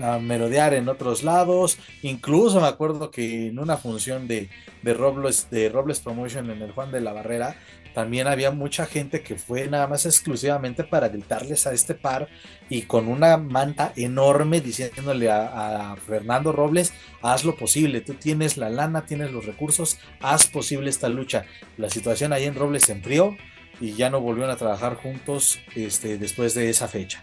a, 0.00 0.18
merodear 0.18 0.74
en 0.74 0.88
otros 0.88 1.22
lados, 1.22 1.78
incluso 2.02 2.60
me 2.60 2.66
acuerdo 2.66 3.10
que 3.10 3.48
en 3.48 3.58
una 3.58 3.76
función 3.76 4.28
de, 4.28 4.48
de, 4.82 4.94
Robles, 4.94 5.48
de 5.50 5.68
Robles 5.68 6.00
Promotion 6.00 6.50
en 6.50 6.62
el 6.62 6.72
Juan 6.72 6.92
de 6.92 7.00
la 7.00 7.12
Barrera, 7.12 7.56
también 7.94 8.26
había 8.26 8.50
mucha 8.50 8.86
gente 8.86 9.22
que 9.22 9.36
fue 9.36 9.68
nada 9.68 9.86
más 9.86 10.06
exclusivamente 10.06 10.84
para 10.84 11.08
gritarles 11.08 11.66
a 11.66 11.72
este 11.72 11.94
par 11.94 12.28
y 12.68 12.82
con 12.82 13.08
una 13.08 13.36
manta 13.36 13.92
enorme 13.96 14.60
diciéndole 14.60 15.30
a, 15.30 15.94
Fernando 16.06 16.52
Robles, 16.52 16.92
haz 17.20 17.44
lo 17.44 17.54
posible, 17.54 18.00
tú 18.00 18.14
tienes 18.14 18.56
la 18.56 18.70
lana, 18.70 19.04
tienes 19.04 19.30
los 19.30 19.44
recursos, 19.44 19.98
haz 20.20 20.46
posible 20.46 20.90
esta 20.90 21.08
lucha. 21.08 21.44
La 21.76 21.90
situación 21.90 22.32
ahí 22.32 22.44
en 22.44 22.54
Robles 22.54 22.84
se 22.84 22.92
enfrió 22.92 23.36
y 23.80 23.92
ya 23.92 24.10
no 24.10 24.20
volvieron 24.20 24.50
a 24.50 24.56
trabajar 24.56 24.96
juntos 24.96 25.58
este, 25.74 26.18
después 26.18 26.54
de 26.54 26.70
esa 26.70 26.88
fecha. 26.88 27.22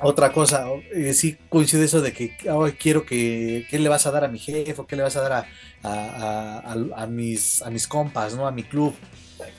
Otra 0.00 0.32
cosa, 0.32 0.66
eh, 0.92 1.14
sí 1.14 1.36
coincide 1.48 1.84
eso 1.84 2.00
de 2.00 2.12
que 2.12 2.36
quiero 2.78 3.06
que, 3.06 3.66
¿qué 3.70 3.78
le 3.78 3.88
vas 3.88 4.06
a 4.06 4.10
dar 4.10 4.24
a 4.24 4.28
mi 4.28 4.38
jefe 4.38 4.74
o 4.76 4.86
qué 4.86 4.96
le 4.96 5.02
vas 5.02 5.16
a 5.16 5.20
dar 5.20 5.46
a, 5.82 7.06
mis, 7.06 7.62
a 7.62 7.70
mis 7.70 7.86
compas, 7.86 8.34
¿no? 8.34 8.46
A 8.46 8.52
mi 8.52 8.64
club 8.64 8.94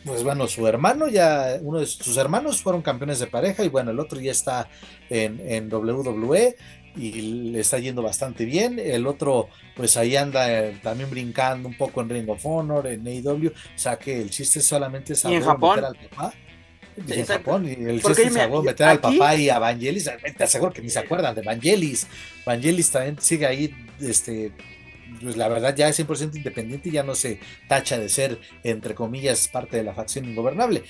pues 0.05 0.23
bueno, 0.23 0.47
su 0.47 0.65
hermano 0.67 1.07
ya, 1.09 1.57
uno 1.61 1.79
de 1.79 1.86
sus 1.86 2.17
hermanos 2.17 2.61
fueron 2.61 2.81
campeones 2.81 3.19
de 3.19 3.27
pareja 3.27 3.63
y 3.63 3.69
bueno, 3.69 3.91
el 3.91 3.99
otro 3.99 4.19
ya 4.19 4.31
está 4.31 4.69
en, 5.09 5.39
en 5.45 5.71
WWE 5.71 6.55
y 6.95 7.11
le 7.51 7.59
está 7.59 7.79
yendo 7.79 8.01
bastante 8.01 8.45
bien. 8.45 8.79
El 8.79 9.07
otro, 9.07 9.49
pues 9.75 9.97
ahí 9.97 10.15
anda 10.15 10.51
eh, 10.51 10.79
también 10.81 11.09
brincando 11.09 11.67
un 11.67 11.77
poco 11.77 12.01
en 12.01 12.09
Ring 12.09 12.29
of 12.29 12.45
Honor, 12.45 12.88
en 12.88 13.05
AEW. 13.05 13.49
O 13.49 13.77
sea 13.77 13.97
que 13.97 14.21
el 14.21 14.29
chiste 14.29 14.61
solamente 14.61 15.13
es 15.13 15.25
en 15.25 15.41
Japón? 15.41 15.75
meter 15.75 15.86
al 15.86 16.09
papá. 16.09 16.33
En 17.07 17.25
Japón, 17.25 17.67
y 17.67 17.73
el 17.73 18.01
chiste 18.01 18.23
es 18.23 18.33
meter 18.33 18.87
al 18.87 18.99
papá 18.99 19.35
y 19.35 19.49
a 19.49 19.59
Vangelis. 19.59 20.09
Te 20.37 20.43
aseguro 20.43 20.71
que 20.71 20.81
ni 20.81 20.89
se 20.89 20.99
acuerdan 20.99 21.35
de 21.35 21.41
Vangelis. 21.41 22.07
Vangelis 22.45 22.91
también 22.91 23.17
sigue 23.19 23.45
ahí 23.45 23.73
este, 23.99 24.51
pues 25.21 25.37
la 25.37 25.47
verdad 25.47 25.75
ya 25.75 25.89
es 25.89 25.99
100% 25.99 26.35
independiente 26.35 26.89
y 26.89 26.93
ya 26.93 27.03
no 27.03 27.15
se 27.15 27.39
tacha 27.67 27.97
de 27.97 28.09
ser, 28.09 28.39
entre 28.63 28.95
comillas, 28.95 29.47
parte 29.47 29.77
de 29.77 29.83
la 29.83 29.93
facción 29.93 30.25
ingobernable. 30.25 30.83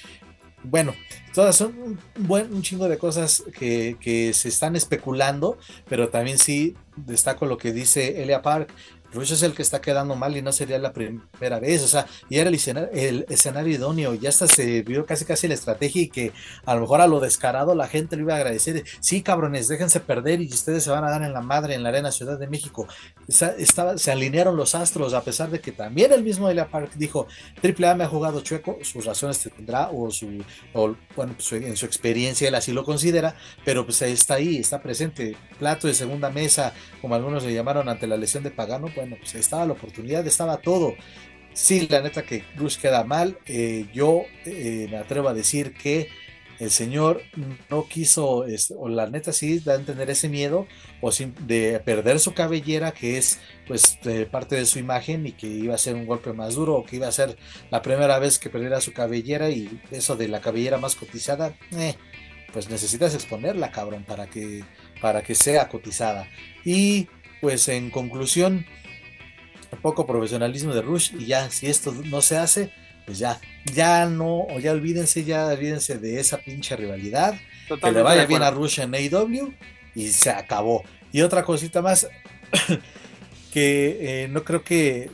Bueno, 0.64 0.96
todas 1.34 1.56
son 1.56 1.78
un, 1.78 2.00
buen, 2.28 2.52
un 2.52 2.64
chingo 2.64 2.90
de 2.90 2.98
cosas 2.98 3.44
que, 3.58 3.98
que, 4.00 4.34
se 4.34 4.50
están 4.50 4.76
especulando, 4.76 5.60
pero 5.88 6.10
también 6.10 6.40
sí 6.40 6.76
destaco 6.96 7.46
lo 7.46 7.58
que 7.58 7.72
dice 7.72 8.24
Elia 8.24 8.42
Park. 8.42 8.74
Rush 9.16 9.34
es 9.34 9.44
el 9.44 9.54
que 9.54 9.62
está 9.62 9.82
quedando 9.82 10.16
mal 10.16 10.36
y 10.38 10.42
no 10.42 10.52
sería 10.52 10.78
la 10.78 10.94
primera 10.94 11.60
vez, 11.60 11.84
o 11.84 11.88
sea, 11.88 12.06
y 12.30 12.38
era 12.38 12.50
el 12.50 13.26
escenario, 13.30 13.74
idóneo, 13.74 14.14
ya 14.14 14.30
hasta 14.30 14.48
se 14.48 14.84
vio 14.84 15.06
casi 15.06 15.26
casi 15.26 15.48
la 15.48 15.54
estrategia 15.54 16.02
y 16.04 16.08
que 16.10 16.32
a 16.66 16.76
lo 16.76 16.82
mejor 16.82 17.02
a 17.02 17.08
lo 17.08 17.20
descarado 17.20 17.74
la 17.76 17.88
gente 17.88 18.16
le 18.16 18.24
iba 18.24 18.34
a 18.34 18.38
agradecer, 18.38 18.84
sí 19.00 19.22
cabrones, 19.22 19.68
déjense 19.68 20.00
perder 20.00 20.42
y 20.42 20.48
ustedes 20.48 20.84
se 20.84 20.92
van 20.92 21.04
a 21.04 21.10
dar 21.10 21.24
en 21.24 21.34
la 21.34 21.42
madre 21.42 21.76
en 21.76 21.84
la 21.84 21.90
arena 21.90 22.12
Ciudad 22.12 22.38
de 22.38 22.48
México. 22.48 22.88
Se 23.28 24.12
alinearon 24.12 24.56
los 24.56 24.76
astros, 24.76 25.14
a 25.14 25.24
pesar 25.24 25.50
de 25.50 25.60
que 25.60 25.72
también 25.72 26.12
el 26.12 26.24
mismo 26.24 26.50
Elia 26.50 26.70
Park 26.70 26.92
dijo, 26.96 27.28
AAA 27.64 27.96
me 27.96 28.04
ha 28.04 28.08
jugado 28.08 28.42
chueco, 28.42 28.78
sus 28.82 29.06
razones 29.06 29.40
tendrá, 29.56 29.90
o 29.90 30.12
su, 30.12 30.44
o, 30.74 30.96
bueno, 31.16 31.34
pues, 31.34 31.52
en 31.54 31.78
su 31.78 31.86
experiencia 31.86 32.48
él 32.48 32.56
así 32.56 32.72
lo 32.72 32.84
considera, 32.84 33.36
pero 33.64 33.86
pues 33.86 34.02
está 34.02 34.36
ahí, 34.36 34.58
está 34.58 34.82
presente, 34.82 35.36
plato 35.58 35.88
de 35.88 35.94
segunda 35.94 36.30
mesa, 36.30 36.74
como 37.02 37.16
algunos 37.16 37.44
le 37.44 37.54
llamaron 37.54 37.90
ante 37.90 38.08
la 38.08 38.18
lesión 38.18 38.44
de 38.44 38.52
Pagano, 38.52 38.88
pues 38.94 39.05
bueno, 39.06 39.18
pues 39.20 39.36
estaba 39.36 39.66
la 39.66 39.74
oportunidad, 39.74 40.26
estaba 40.26 40.58
todo. 40.58 40.96
Sí, 41.54 41.88
la 41.90 42.02
neta 42.02 42.24
que 42.24 42.44
Cruz 42.56 42.78
queda 42.78 43.04
mal. 43.04 43.38
Eh, 43.46 43.86
yo 43.94 44.24
eh, 44.46 44.88
me 44.90 44.98
atrevo 44.98 45.30
a 45.30 45.34
decir 45.34 45.74
que 45.74 46.10
el 46.58 46.72
señor 46.72 47.22
no 47.70 47.88
quiso, 47.88 48.46
o 48.78 48.90
la 48.90 49.10
neta 49.10 49.32
sí 49.32 49.60
da 49.60 49.74
a 49.74 49.76
entender 49.76 50.10
ese 50.10 50.28
miedo, 50.28 50.68
o 51.02 51.12
de 51.12 51.80
perder 51.86 52.20
su 52.20 52.34
cabellera, 52.34 52.94
que 52.94 53.18
es 53.18 53.40
pues 53.68 54.00
parte 54.32 54.56
de 54.56 54.66
su 54.66 54.80
imagen 54.80 55.28
y 55.28 55.34
que 55.34 55.48
iba 55.48 55.76
a 55.76 55.78
ser 55.78 55.96
un 55.96 56.06
golpe 56.06 56.34
más 56.34 56.56
duro, 56.56 56.76
o 56.76 56.86
que 56.86 56.96
iba 56.96 57.08
a 57.08 57.12
ser 57.12 57.38
la 57.72 57.82
primera 57.82 58.20
vez 58.20 58.40
que 58.40 58.50
perdiera 58.50 58.82
su 58.82 58.94
cabellera 58.94 59.50
y 59.50 59.82
eso 59.92 60.16
de 60.16 60.30
la 60.30 60.42
cabellera 60.42 60.78
más 60.78 60.96
cotizada, 60.96 61.56
eh, 61.78 61.96
pues 62.54 62.70
necesitas 62.70 63.14
exponerla, 63.14 63.72
cabrón, 63.72 64.06
para 64.06 64.28
que, 64.28 64.64
para 65.02 65.22
que 65.22 65.36
sea 65.36 65.68
cotizada. 65.68 66.28
Y 66.64 67.10
pues 67.42 67.68
en 67.68 67.92
conclusión, 67.92 68.66
poco 69.76 70.06
profesionalismo 70.06 70.74
de 70.74 70.82
Rush 70.82 71.14
y 71.18 71.26
ya, 71.28 71.50
si 71.50 71.68
esto 71.68 71.94
no 72.06 72.22
se 72.22 72.38
hace, 72.38 72.72
pues 73.06 73.20
ya, 73.20 73.40
ya 73.74 74.06
no, 74.06 74.42
o 74.42 74.60
ya 74.60 74.72
olvídense, 74.72 75.24
ya 75.24 75.48
olvídense 75.48 75.98
de 75.98 76.20
esa 76.20 76.38
pinche 76.38 76.76
rivalidad, 76.76 77.36
que 77.82 77.92
le 77.92 78.02
vaya 78.02 78.26
bien 78.26 78.42
a 78.42 78.52
Rush 78.52 78.80
en 78.80 78.94
AEW 78.96 79.54
y 79.94 80.08
se 80.10 80.32
acabó. 80.32 80.84
Y 81.12 81.22
otra 81.22 81.44
cosita 81.44 81.82
más, 81.82 82.10
que 83.54 84.24
eh, 84.24 84.28
no 84.28 84.44
creo 84.44 84.64
que 84.64 85.10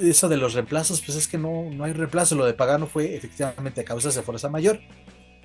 eso 0.00 0.28
de 0.28 0.36
los 0.36 0.54
reemplazos, 0.54 1.00
pues 1.00 1.16
es 1.16 1.28
que 1.28 1.38
no, 1.38 1.70
no 1.70 1.84
hay 1.84 1.92
reemplazo, 1.92 2.34
lo 2.34 2.44
de 2.44 2.54
Pagano 2.54 2.86
fue 2.86 3.14
efectivamente 3.14 3.80
a 3.80 3.84
causa 3.84 4.10
de 4.10 4.22
fuerza 4.22 4.48
mayor, 4.48 4.80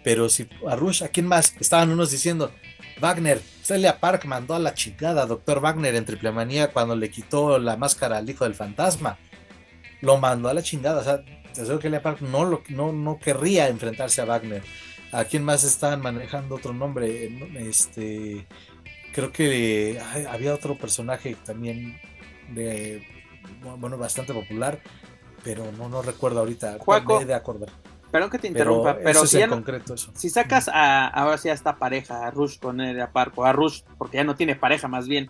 pero 0.03 0.29
si 0.29 0.47
a 0.67 0.75
Rush, 0.75 1.03
¿a 1.03 1.09
quién 1.09 1.27
más? 1.27 1.53
Estaban 1.59 1.89
unos 1.89 2.11
diciendo, 2.11 2.51
Wagner, 2.99 3.41
Celia 3.63 3.99
Park 3.99 4.25
mandó 4.25 4.55
a 4.55 4.59
la 4.59 4.73
chingada 4.73 5.23
a 5.23 5.25
Dr. 5.25 5.59
Wagner 5.59 5.95
en 5.95 6.05
Triple 6.05 6.31
Manía 6.31 6.71
cuando 6.71 6.95
le 6.95 7.09
quitó 7.09 7.59
la 7.59 7.77
máscara 7.77 8.17
al 8.17 8.29
hijo 8.29 8.43
del 8.43 8.55
fantasma. 8.55 9.17
Lo 10.01 10.17
mandó 10.17 10.49
a 10.49 10.53
la 10.53 10.63
chingada. 10.63 11.01
O 11.01 11.03
sea, 11.03 11.23
te 11.23 11.61
que 11.61 11.81
Celia 11.81 12.01
Park 12.01 12.21
no, 12.21 12.45
lo, 12.45 12.63
no, 12.69 12.91
no 12.91 13.19
querría 13.19 13.67
enfrentarse 13.67 14.21
a 14.21 14.25
Wagner. 14.25 14.63
¿A 15.11 15.23
quién 15.23 15.43
más 15.43 15.63
estaban 15.63 16.01
manejando 16.01 16.55
otro 16.55 16.73
nombre? 16.73 17.31
Este, 17.57 18.45
creo 19.13 19.31
que 19.31 20.01
había 20.29 20.53
otro 20.53 20.77
personaje 20.77 21.35
también 21.45 21.99
de, 22.49 23.03
bueno, 23.79 23.97
bastante 23.97 24.33
popular, 24.33 24.79
pero 25.43 25.71
no, 25.71 25.89
no 25.89 26.01
recuerdo 26.01 26.39
ahorita. 26.39 26.77
Juaco, 26.79 27.23
de 27.23 27.33
acordar. 27.33 27.69
Perdón 28.11 28.29
que 28.29 28.39
te 28.39 28.47
interrumpa, 28.47 28.97
pero, 29.03 29.25
si, 29.25 29.43
concreto 29.45 29.93
eso. 29.93 30.11
si 30.15 30.29
sacas 30.29 30.69
a 30.69 31.07
ahora 31.07 31.37
sí 31.37 31.49
a 31.49 31.53
esta 31.53 31.75
pareja, 31.75 32.25
a 32.25 32.31
Rush 32.31 32.57
con 32.57 32.79
el 32.79 33.05
Parco, 33.09 33.43
a 33.43 33.51
Rush, 33.51 33.81
porque 33.97 34.17
ya 34.17 34.23
no 34.23 34.35
tiene 34.35 34.55
pareja 34.55 34.87
más 34.87 35.07
bien, 35.09 35.29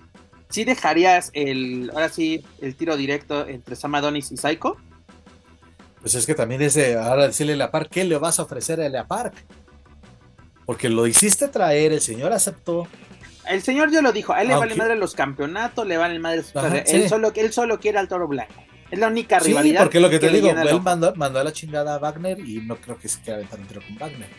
¿sí 0.50 0.64
dejarías 0.64 1.32
el, 1.34 1.90
ahora 1.94 2.10
sí, 2.10 2.46
el 2.62 2.76
tiro 2.76 2.96
directo 2.96 3.48
entre 3.48 3.76
Sam 3.76 3.96
Adonis 3.96 4.32
y 4.32 4.38
Psycho? 4.38 4.78
Pues 6.02 6.14
es 6.14 6.28
que 6.28 6.36
también 6.36 6.62
es 6.62 6.76
de, 6.76 6.98
ahora 6.98 7.28
decirle 7.28 7.62
a 7.62 7.72
Park, 7.72 7.90
¿qué 7.92 8.04
le 8.04 8.18
vas 8.18 8.40
a 8.40 8.44
ofrecer 8.44 8.80
a 8.80 8.88
Lea 8.88 9.08
Park? 9.08 9.34
Porque 10.66 10.90
lo 10.90 11.08
hiciste 11.08 11.48
traer, 11.48 11.94
el 11.94 12.02
señor 12.02 12.32
aceptó. 12.32 12.88
El 13.50 13.64
señor 13.64 13.90
ya 13.90 14.02
lo 14.02 14.12
dijo, 14.12 14.34
a 14.34 14.42
él 14.42 14.50
le 14.50 14.56
vale 14.56 14.76
madre 14.76 14.96
los 14.96 15.16
campeonatos, 15.16 15.88
le 15.88 15.98
vale 15.98 16.20
madre 16.20 16.44
él, 16.88 17.10
solo, 17.10 17.32
él 17.34 17.54
solo 17.54 17.80
quiere 17.80 17.98
al 17.98 18.08
toro 18.08 18.28
blanco. 18.28 18.54
Es 18.90 19.00
la 19.00 19.08
única 19.08 19.40
sí, 19.40 19.50
rivalidad. 19.50 19.82
porque 19.84 20.00
lo 20.00 20.10
que 20.10 20.20
te 20.20 20.30
digo, 20.30 20.50
él 20.50 20.82
mandó, 20.82 21.14
mandó, 21.16 21.40
a 21.40 21.44
la 21.44 21.52
chingada 21.52 21.96
a 21.96 22.00
Wagner 22.00 22.40
y 22.40 22.62
no 22.62 22.78
creo 22.78 22.98
que 22.98 23.08
se 23.08 23.20
quiera 23.20 23.36
aventar 23.36 23.60
un 23.60 23.68
tiro 23.68 23.82
con 23.82 23.98
Wagner. 23.98 24.30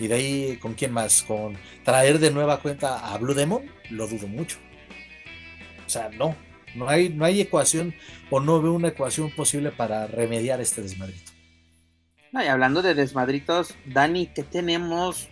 Y 0.00 0.06
de 0.06 0.14
ahí, 0.14 0.56
¿con 0.58 0.74
quién 0.74 0.92
más? 0.92 1.22
¿Con 1.22 1.56
traer 1.84 2.18
de 2.18 2.30
nueva 2.30 2.60
cuenta 2.60 3.12
a 3.12 3.18
Blue 3.18 3.34
Demon? 3.34 3.62
Lo 3.90 4.06
dudo 4.06 4.28
mucho. 4.28 4.58
O 5.86 5.90
sea, 5.90 6.08
no. 6.10 6.36
No 6.74 6.88
hay, 6.88 7.08
no 7.08 7.24
hay 7.24 7.40
ecuación 7.40 7.94
o 8.30 8.40
no 8.40 8.60
veo 8.62 8.74
una 8.74 8.88
ecuación 8.88 9.30
posible 9.30 9.72
para 9.72 10.06
remediar 10.06 10.60
este 10.60 10.82
desmadrito. 10.82 11.32
No, 12.30 12.44
y 12.44 12.46
hablando 12.46 12.82
de 12.82 12.94
desmadritos, 12.94 13.74
Dani, 13.86 14.26
¿qué 14.26 14.42
tenemos 14.42 15.28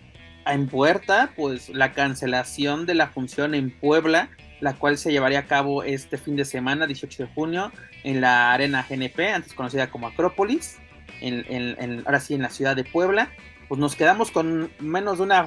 en 0.46 0.66
puerta? 0.66 1.32
Pues 1.36 1.68
la 1.68 1.92
cancelación 1.92 2.86
de 2.86 2.94
la 2.94 3.08
función 3.08 3.54
en 3.54 3.70
Puebla 3.70 4.30
la 4.60 4.74
cual 4.74 4.98
se 4.98 5.12
llevaría 5.12 5.40
a 5.40 5.46
cabo 5.46 5.82
este 5.82 6.18
fin 6.18 6.36
de 6.36 6.44
semana, 6.44 6.86
18 6.86 7.24
de 7.24 7.28
junio, 7.34 7.72
en 8.04 8.20
la 8.20 8.52
Arena 8.52 8.86
GNP, 8.88 9.32
antes 9.32 9.52
conocida 9.52 9.90
como 9.90 10.06
Acrópolis, 10.06 10.78
en, 11.20 12.02
ahora 12.06 12.20
sí 12.20 12.34
en 12.34 12.42
la 12.42 12.50
ciudad 12.50 12.76
de 12.76 12.84
Puebla. 12.84 13.30
Pues 13.68 13.80
nos 13.80 13.96
quedamos 13.96 14.30
con 14.30 14.70
menos 14.78 15.18
de 15.18 15.24
una, 15.24 15.46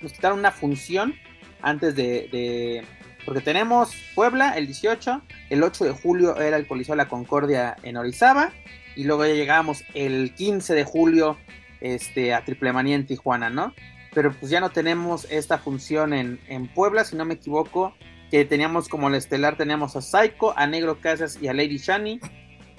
nos 0.00 0.12
quitaron 0.12 0.38
una 0.38 0.50
función 0.50 1.14
antes 1.62 1.96
de, 1.96 2.84
porque 3.24 3.40
tenemos 3.40 3.96
Puebla 4.14 4.52
el 4.52 4.66
18, 4.66 5.22
el 5.50 5.62
8 5.62 5.84
de 5.84 5.90
julio 5.92 6.36
era 6.36 6.58
el 6.58 6.66
Coliseo 6.66 6.92
de 6.92 6.98
la 6.98 7.08
Concordia 7.08 7.76
en 7.82 7.96
Orizaba, 7.96 8.52
y 8.96 9.04
luego 9.04 9.24
ya 9.24 9.32
llegamos 9.32 9.82
el 9.94 10.34
15 10.34 10.74
de 10.74 10.84
julio 10.84 11.38
este, 11.80 12.34
a 12.34 12.44
Triple 12.44 12.72
Manía 12.72 12.96
en 12.96 13.06
Tijuana, 13.06 13.50
¿no? 13.50 13.74
Pero 14.12 14.32
pues 14.32 14.50
ya 14.50 14.60
no 14.60 14.70
tenemos 14.70 15.26
esta 15.30 15.58
función 15.58 16.12
en, 16.12 16.38
en 16.48 16.68
Puebla, 16.68 17.04
si 17.04 17.16
no 17.16 17.24
me 17.24 17.34
equivoco, 17.34 17.94
que 18.34 18.44
teníamos 18.44 18.88
como 18.88 19.06
el 19.06 19.14
estelar, 19.14 19.56
teníamos 19.56 19.94
a 19.94 20.02
Psycho, 20.02 20.58
a 20.58 20.66
Negro 20.66 21.00
Casas 21.00 21.38
y 21.40 21.46
a 21.46 21.54
Lady 21.54 21.78
Shani 21.78 22.18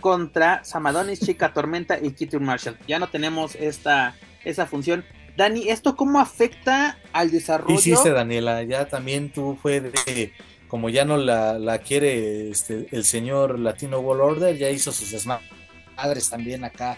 contra 0.01 0.65
Samadonis, 0.65 1.21
Chica 1.21 1.53
Tormenta 1.53 1.97
y 1.97 2.11
Kitty 2.11 2.39
Marshall. 2.39 2.77
Ya 2.89 2.99
no 2.99 3.07
tenemos 3.07 3.55
esta, 3.55 4.17
esa 4.43 4.65
función. 4.65 5.05
Dani, 5.37 5.69
¿esto 5.69 5.95
cómo 5.95 6.19
afecta 6.19 6.97
al 7.13 7.31
desarrollo? 7.31 7.73
Hiciste, 7.73 8.11
Daniela, 8.11 8.63
ya 8.63 8.89
también 8.89 9.31
tú 9.31 9.57
fue 9.61 9.79
de, 9.79 10.33
como 10.67 10.89
ya 10.89 11.05
no 11.05 11.15
la, 11.15 11.77
quiere 11.77 12.49
este, 12.49 12.89
el 12.91 13.05
señor 13.05 13.57
Latino 13.57 13.99
World 13.99 14.23
Order, 14.23 14.57
ya 14.57 14.69
hizo 14.69 14.91
sus 14.91 15.25
madres 15.25 16.29
también 16.29 16.65
acá 16.65 16.97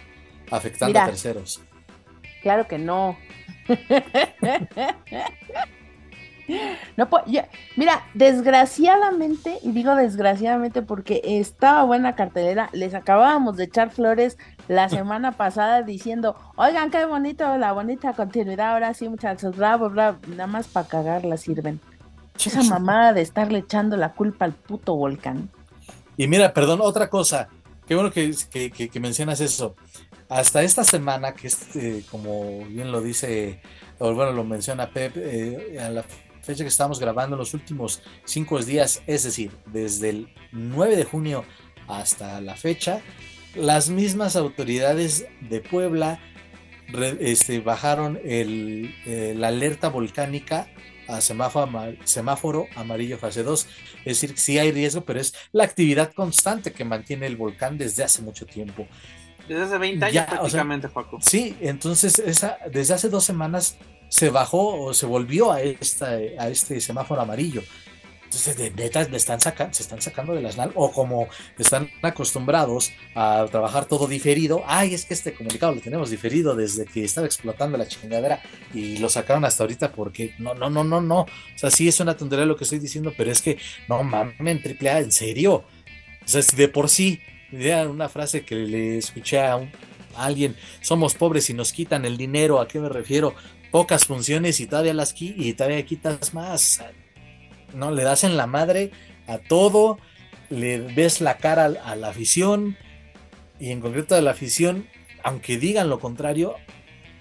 afectando 0.50 1.00
a 1.00 1.06
terceros. 1.06 1.62
Claro 2.42 2.68
que 2.68 2.80
no. 2.80 3.20
No, 6.96 7.10
mira, 7.76 8.04
desgraciadamente, 8.14 9.60
y 9.62 9.72
digo 9.72 9.96
desgraciadamente 9.96 10.82
porque 10.82 11.22
estaba 11.24 11.84
buena 11.84 12.16
cartelera, 12.16 12.70
les 12.74 12.94
acabábamos 12.94 13.58
de 13.58 13.66
echar 13.66 13.92
flores 13.92 14.38
la 14.68 14.90
semana 14.90 15.34
pasada 15.34 15.84
diciendo, 15.84 16.36
oigan, 16.56 16.90
qué 16.90 17.06
bonito, 17.06 17.58
la 17.58 17.74
bonita 17.74 18.14
continuidad, 18.14 18.74
ahora 18.74 18.94
sí, 18.94 19.10
muchachos, 19.10 19.56
bravo, 19.56 19.90
bravo, 19.90 20.20
nada 20.28 20.48
más 20.48 20.68
para 20.68 20.88
cagarla 20.88 21.38
sirven. 21.38 21.80
Esa 22.38 22.64
mamada 22.70 23.14
de 23.14 23.22
estarle 23.22 23.60
echando 23.60 23.98
la 23.98 24.14
culpa 24.14 24.46
al 24.46 24.54
puto 24.54 24.96
volcán. 24.96 25.50
Y 26.16 26.28
mira, 26.28 26.54
perdón, 26.54 26.80
otra 26.82 27.10
cosa, 27.10 27.50
qué 27.88 27.96
bueno 27.96 28.12
que, 28.12 28.34
que, 28.52 29.00
mencionas 29.00 29.40
eso. 29.40 29.76
Hasta 30.30 30.64
esta 30.64 30.84
semana, 30.84 31.34
que 31.34 31.48
es, 31.48 31.76
eh, 31.76 32.04
como 32.10 32.66
bien 32.66 32.92
lo 32.92 33.02
dice, 33.02 33.62
o 34.00 34.14
bueno, 34.14 34.34
lo 34.34 34.44
menciona 34.44 34.90
Pep, 34.90 35.14
eh, 35.16 35.78
a 35.80 35.90
la 35.90 36.04
fecha 36.48 36.64
que 36.64 36.70
estamos 36.70 37.00
grabando 37.00 37.36
los 37.36 37.54
últimos 37.54 38.02
cinco 38.26 38.60
días, 38.64 39.04
es 39.06 39.24
decir, 39.24 39.52
desde 39.68 40.10
el 40.10 40.34
9 40.52 40.96
de 40.96 41.04
junio 41.04 41.46
hasta 41.88 42.42
la 42.42 42.56
fecha, 42.56 43.02
las 43.54 43.90
mismas 43.90 44.36
autoridades 44.36 45.28
de 45.42 45.60
Puebla 45.60 46.20
este, 47.20 47.60
bajaron 47.60 48.20
el, 48.24 48.96
la 49.40 49.50
alerta 49.50 49.90
volcánica 49.90 50.68
a 51.08 51.22
semáforo, 51.22 52.68
amarillo 52.76 53.18
fase 53.18 53.44
2. 53.44 53.68
Es 54.06 54.22
decir, 54.22 54.38
sí 54.38 54.58
hay 54.58 54.72
riesgo, 54.72 55.02
pero 55.06 55.20
es 55.20 55.34
la 55.52 55.66
actividad 55.66 56.14
constante 56.14 56.72
que 56.72 56.86
mantiene 56.86 57.28
el 57.28 57.36
volcán 57.36 57.78
desde 57.78 58.04
hace 58.04 58.22
mucho 58.22 58.46
tiempo. 58.46 58.88
Desde 59.48 59.64
hace 59.64 59.78
20 59.78 60.06
años 60.06 60.26
prácticamente, 60.26 60.90
Sí, 61.22 61.58
entonces 61.62 62.20
esa, 62.20 62.58
desde 62.72 62.94
hace 62.94 63.10
dos 63.10 63.24
semanas 63.24 63.78
se 64.10 64.30
bajó 64.30 64.84
o 64.84 64.94
se 64.94 65.06
volvió 65.06 65.52
a, 65.52 65.62
esta, 65.62 66.08
a 66.10 66.50
este 66.50 66.82
semáforo 66.82 67.22
amarillo. 67.22 67.64
Entonces, 68.28 68.58
de 68.58 68.72
neta, 68.72 69.02
están 69.02 69.40
sacando, 69.40 69.74
se 69.74 69.84
están 69.84 70.02
sacando 70.02 70.36
de 70.36 70.42
las 70.42 70.58
nalgas, 70.58 70.76
o 70.78 70.92
como 70.92 71.30
están 71.58 71.90
acostumbrados 72.02 72.92
a 73.16 73.46
trabajar 73.50 73.86
todo 73.86 74.06
diferido. 74.06 74.64
Ay, 74.68 74.94
es 74.94 75.06
que 75.06 75.14
este 75.14 75.34
comunicado 75.34 75.74
lo 75.74 75.80
tenemos 75.80 76.10
diferido 76.10 76.54
desde 76.54 76.86
que 76.86 77.06
estaba 77.06 77.26
explotando 77.26 77.78
la 77.78 77.88
chingadera 77.88 78.42
y 78.74 78.98
lo 78.98 79.08
sacaron 79.08 79.46
hasta 79.46 79.64
ahorita 79.64 79.94
porque 79.94 80.36
no, 80.40 80.54
no, 80.54 80.70
no, 80.70 80.84
no, 80.84 81.00
no. 81.00 81.22
O 81.22 81.28
sea, 81.56 81.72
sí 81.72 81.88
es 81.88 82.02
una 82.02 82.18
tontería 82.18 82.46
lo 82.46 82.58
que 82.58 82.66
estoy 82.66 82.80
diciendo, 82.80 83.14
pero 83.16 83.32
es 83.32 83.42
que 83.42 83.58
no 83.88 84.04
mames, 84.04 84.62
triple 84.62 84.90
A, 84.90 85.00
en 85.00 85.14
serio. 85.14 85.64
O 86.26 86.28
sea, 86.28 86.42
si 86.42 86.58
de 86.58 86.68
por 86.68 86.90
sí, 86.90 87.22
una 87.90 88.10
frase 88.10 88.44
que 88.44 88.56
le 88.56 88.98
escuché 88.98 89.40
a, 89.40 89.56
un, 89.56 89.72
a 90.18 90.26
alguien, 90.26 90.54
somos 90.82 91.16
pobres 91.16 91.50
y 91.50 91.54
nos 91.54 91.72
quitan 91.72 92.04
el 92.04 92.18
dinero, 92.18 92.60
¿a 92.60 92.68
qué 92.68 92.80
me 92.82 92.90
refiero? 92.90 93.34
Pocas 93.72 94.06
funciones 94.06 94.60
y 94.60 94.68
todavía 94.68 94.94
las 94.94 95.14
y 95.20 95.54
todavía 95.54 95.86
quitas 95.86 96.34
más. 96.34 96.84
No, 97.74 97.92
le 97.92 98.04
das 98.04 98.24
en 98.24 98.38
la 98.38 98.48
madre 98.48 98.92
a 99.28 99.38
todo, 99.38 100.00
le 100.50 100.80
ves 100.80 101.22
la 101.22 101.38
cara 101.38 101.66
a 101.66 101.96
la 101.96 102.10
afición 102.10 102.78
y 103.60 103.72
en 103.72 103.82
concreto 103.82 104.16
a 104.16 104.22
la 104.22 104.32
afición, 104.32 104.88
aunque 105.24 105.58
digan 105.58 105.90
lo 105.90 106.00
contrario, 106.00 106.56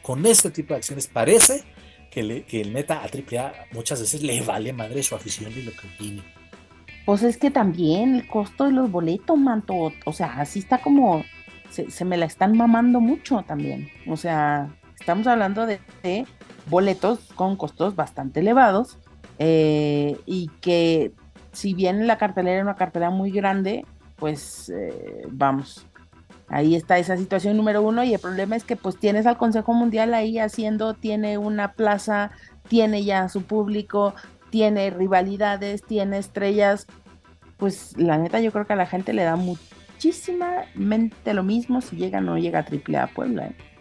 con 0.02 0.26
este 0.26 0.50
tipo 0.50 0.74
de 0.74 0.78
acciones 0.78 1.08
parece 1.08 1.64
que, 2.10 2.22
le, 2.22 2.44
que 2.44 2.60
el 2.60 2.70
meta 2.70 3.00
a 3.00 3.06
AAA 3.06 3.66
muchas 3.72 4.00
veces 4.00 4.22
le 4.22 4.40
vale 4.42 4.72
madre 4.72 5.02
su 5.02 5.14
afición 5.14 5.52
y 5.52 5.62
lo 5.62 5.72
que 5.72 5.86
opine. 5.86 6.22
Pues 7.04 7.22
es 7.22 7.36
que 7.36 7.50
también 7.50 8.16
el 8.16 8.26
costo 8.26 8.64
de 8.64 8.72
los 8.72 8.90
boletos, 8.90 9.38
manto, 9.38 9.92
o 10.04 10.12
sea, 10.12 10.40
así 10.40 10.60
está 10.60 10.78
como, 10.78 11.24
se 11.70 12.04
me 12.04 12.16
la 12.16 12.26
están 12.26 12.56
mamando 12.56 13.00
mucho 13.00 13.44
también. 13.46 13.90
O 14.08 14.16
sea, 14.16 14.76
estamos 15.06 15.28
hablando 15.28 15.66
de, 15.66 15.78
boletos 16.68 17.20
con 17.36 17.54
costos 17.54 17.94
bastante 17.94 18.40
elevados 18.40 18.98
eh, 19.38 20.18
y 20.26 20.48
que 20.60 21.12
si 21.52 21.74
bien 21.74 22.08
la 22.08 22.18
cartelera 22.18 22.56
es 22.56 22.64
una 22.64 22.74
cartelera 22.74 23.10
muy 23.10 23.30
grande, 23.30 23.86
pues 24.16 24.68
eh, 24.68 25.22
vamos, 25.30 25.86
ahí 26.48 26.74
está 26.74 26.98
esa 26.98 27.16
situación 27.16 27.56
número 27.56 27.82
uno 27.82 28.02
y 28.02 28.14
el 28.14 28.18
problema 28.18 28.56
es 28.56 28.64
que 28.64 28.74
pues 28.74 28.98
tienes 28.98 29.26
al 29.26 29.36
Consejo 29.36 29.74
Mundial 29.74 30.12
ahí 30.12 30.40
haciendo, 30.40 30.94
tiene 30.94 31.38
una 31.38 31.74
plaza, 31.74 32.32
tiene 32.68 33.04
ya 33.04 33.28
su 33.28 33.44
público, 33.44 34.12
tiene 34.50 34.90
rivalidades, 34.90 35.84
tiene 35.84 36.18
estrellas, 36.18 36.88
pues 37.58 37.96
la 37.96 38.18
neta 38.18 38.40
yo 38.40 38.50
creo 38.50 38.66
que 38.66 38.72
a 38.72 38.76
la 38.76 38.86
gente 38.86 39.12
le 39.12 39.22
da 39.22 39.36
muchísimamente 39.36 41.32
lo 41.32 41.44
mismo 41.44 41.80
si 41.80 41.94
llega 41.94 42.18
o 42.18 42.22
no 42.22 42.38
llega 42.38 42.58
a 42.58 42.64
AAA 42.64 43.06
Puebla. 43.14 43.46
¿eh? 43.46 43.75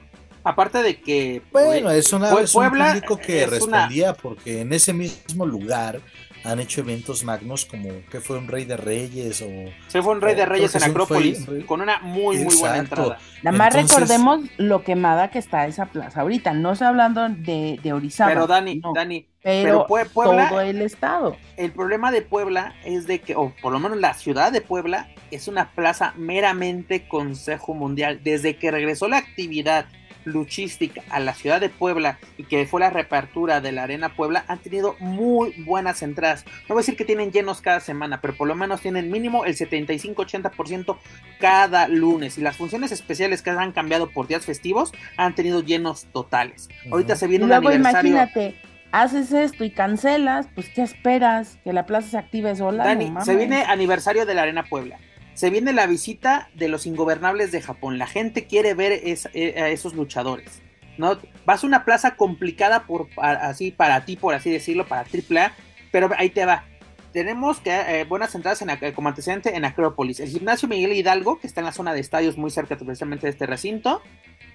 Aparte 0.46 0.84
de 0.84 1.02
que. 1.02 1.42
Bueno, 1.52 1.90
es, 1.90 2.14
una, 2.14 2.34
un 2.34 2.46
público 2.46 3.18
que 3.18 3.48
respondía 3.48 4.14
porque 4.14 4.62
en 4.62 4.74
ese 4.74 4.94
mismo 4.94 5.44
lugar 5.44 6.00
han 6.44 6.60
hecho 6.60 6.82
eventos 6.82 7.24
magnos 7.24 7.66
como 7.66 7.90
que 8.12 8.22
fue 8.22 8.38
un 8.38 8.48
Rey 8.48 8.64
de 8.66 8.78
Reyes 8.78 9.42
o. 9.42 9.48
Se 9.88 10.04
fue 10.04 10.14
un 10.14 10.22
Rey 10.22 10.36
de 10.36 10.46
Reyes 10.46 10.76
en 10.76 10.84
Acrópolis 10.84 11.48
con 11.66 11.82
una 11.82 11.98
muy, 12.00 12.38
muy 12.38 12.56
buena 12.56 12.78
entrada. 12.78 13.18
Nada 13.42 13.58
más 13.58 13.74
recordemos 13.74 14.42
lo 14.58 14.84
quemada 14.84 15.32
que 15.32 15.40
está 15.40 15.66
esa 15.66 15.88
plaza 15.88 16.22
ahorita. 16.22 16.54
No 16.54 16.74
estoy 16.74 16.90
hablando 16.90 17.28
de, 17.28 17.80
de 17.82 17.94
Orizaba. 17.94 18.30
Pero 18.30 18.46
Dani, 18.46 18.80
Dani. 18.94 19.28
Pero, 19.42 19.88
Puebla, 19.88 20.50
todo 20.50 20.62
el 20.62 20.82
estado. 20.82 21.38
El 21.58 21.72
problema 21.72 22.12
de 22.12 22.22
Puebla 22.22 22.76
es 22.84 23.06
de 23.06 23.22
que, 23.22 23.36
o 23.36 23.54
por 23.62 23.72
lo 23.72 23.80
menos 23.80 24.00
la 24.00 24.14
ciudad 24.14 24.52
de 24.52 24.62
Puebla, 24.62 25.10
es 25.30 25.48
una 25.48 25.72
plaza 25.72 26.14
meramente 26.18 27.08
Consejo 27.08 27.74
Mundial. 27.74 28.22
Desde 28.24 28.58
que 28.58 28.72
regresó 28.72 29.08
la 29.08 29.18
actividad 29.18 29.86
luchística 30.26 31.02
a 31.10 31.20
la 31.20 31.34
ciudad 31.34 31.62
de 31.62 31.70
Puebla 31.70 32.20
y 32.38 32.44
que 32.44 32.66
fue 32.66 32.82
la 32.82 32.90
reapertura 32.90 33.62
de 33.62 33.72
la 33.72 33.84
Arena 33.84 34.16
Puebla, 34.16 34.44
han 34.48 34.60
tenido 34.60 34.96
muy 35.00 35.54
buenas 35.64 36.02
entradas. 36.02 36.46
No 36.68 36.76
voy 36.76 36.80
a 36.80 36.82
decir 36.82 36.98
que 36.98 37.06
tienen 37.06 37.32
llenos 37.32 37.62
cada 37.62 37.80
semana, 37.80 38.20
pero 38.22 38.36
por 38.36 38.48
lo 38.48 38.56
menos 38.56 38.82
tienen 38.82 39.12
mínimo 39.12 39.46
el 39.46 39.56
75-80% 39.56 40.98
cada 41.40 41.88
lunes. 41.88 42.38
Y 42.38 42.42
las 42.42 42.58
funciones 42.58 42.92
especiales 42.92 43.42
que 43.42 43.52
han 43.52 43.72
cambiado 43.72 44.10
por 44.10 44.28
días 44.28 44.46
festivos 44.46 44.92
han 45.18 45.36
tenido 45.36 45.62
llenos 45.62 46.06
totales. 46.12 46.70
Ahorita 46.92 47.16
se 47.16 47.28
viene 47.28 47.46
un 47.46 47.54
aniversario. 47.54 48.12
Imagínate 48.12 48.56
haces 48.92 49.34
esto 49.34 49.66
y 49.66 49.72
cancelas, 49.72 50.48
pues 50.56 50.70
¿qué 50.70 50.82
esperas? 50.82 51.58
¿Que 51.66 51.74
la 51.74 51.86
plaza 51.86 52.12
se 52.12 52.18
active 52.18 52.56
sola? 52.56 52.86
Dani, 52.86 53.14
se 53.26 53.36
viene 53.36 53.64
aniversario 53.64 54.26
de 54.26 54.34
la 54.34 54.44
Arena 54.44 54.64
Puebla 54.64 54.98
se 55.36 55.50
viene 55.50 55.74
la 55.74 55.86
visita 55.86 56.50
de 56.56 56.70
los 56.70 56.86
ingobernables 56.86 57.52
de 57.52 57.62
Japón. 57.62 58.00
La 58.00 58.08
gente 58.08 58.46
quiere 58.46 58.74
ver 58.74 58.94
eh, 58.94 59.62
a 59.62 59.70
esos 59.70 59.94
luchadores. 59.94 60.62
¿no? 60.98 61.18
Vas 61.46 61.64
a 61.64 61.68
una 61.68 61.84
plaza 61.86 62.16
complicada 62.16 62.84
por, 62.86 63.10
así, 63.18 63.72
para 63.72 64.06
ti, 64.06 64.16
por 64.16 64.34
así 64.34 64.50
decirlo, 64.50 64.88
para 64.88 65.02
AAA, 65.02 65.52
pero 65.92 66.10
ahí 66.18 66.30
te 66.30 66.46
va. 66.46 66.64
Tenemos 67.12 67.60
que, 67.60 67.72
eh, 67.72 68.06
buenas 68.06 68.34
entradas 68.36 68.62
en, 68.62 68.94
como 68.94 69.10
antecedente 69.10 69.56
en 69.56 69.66
Acrópolis. 69.66 70.20
El 70.20 70.30
gimnasio 70.30 70.68
Miguel 70.68 70.94
Hidalgo, 70.94 71.40
que 71.40 71.48
está 71.48 71.62
en 71.62 71.66
la 71.66 71.72
zona 71.72 71.94
de 71.94 72.00
estadios 72.00 72.38
muy 72.38 72.50
cerca 72.50 72.78
precisamente 72.78 73.28
de 73.28 73.32
este 73.32 73.46
recinto, 73.46 74.02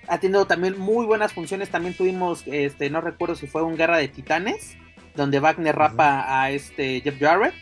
ha 0.09 0.19
tenido 0.19 0.47
también 0.47 0.79
muy 0.79 1.07
buenas 1.07 1.33
funciones. 1.33 1.71
También 1.71 1.95
tuvimos, 1.95 2.45
este, 2.47 2.91
no 2.91 3.01
recuerdo 3.01 3.35
si 3.35 3.47
fue 3.47 3.63
un 3.63 3.77
Guerra 3.77 3.99
de 3.99 4.09
Titanes, 4.09 4.77
donde 5.15 5.41
Wagner 5.41 5.77
rapa 5.77 6.43
a 6.43 6.51
este 6.51 7.01
Jeff 7.03 7.19
Jarrett. 7.19 7.55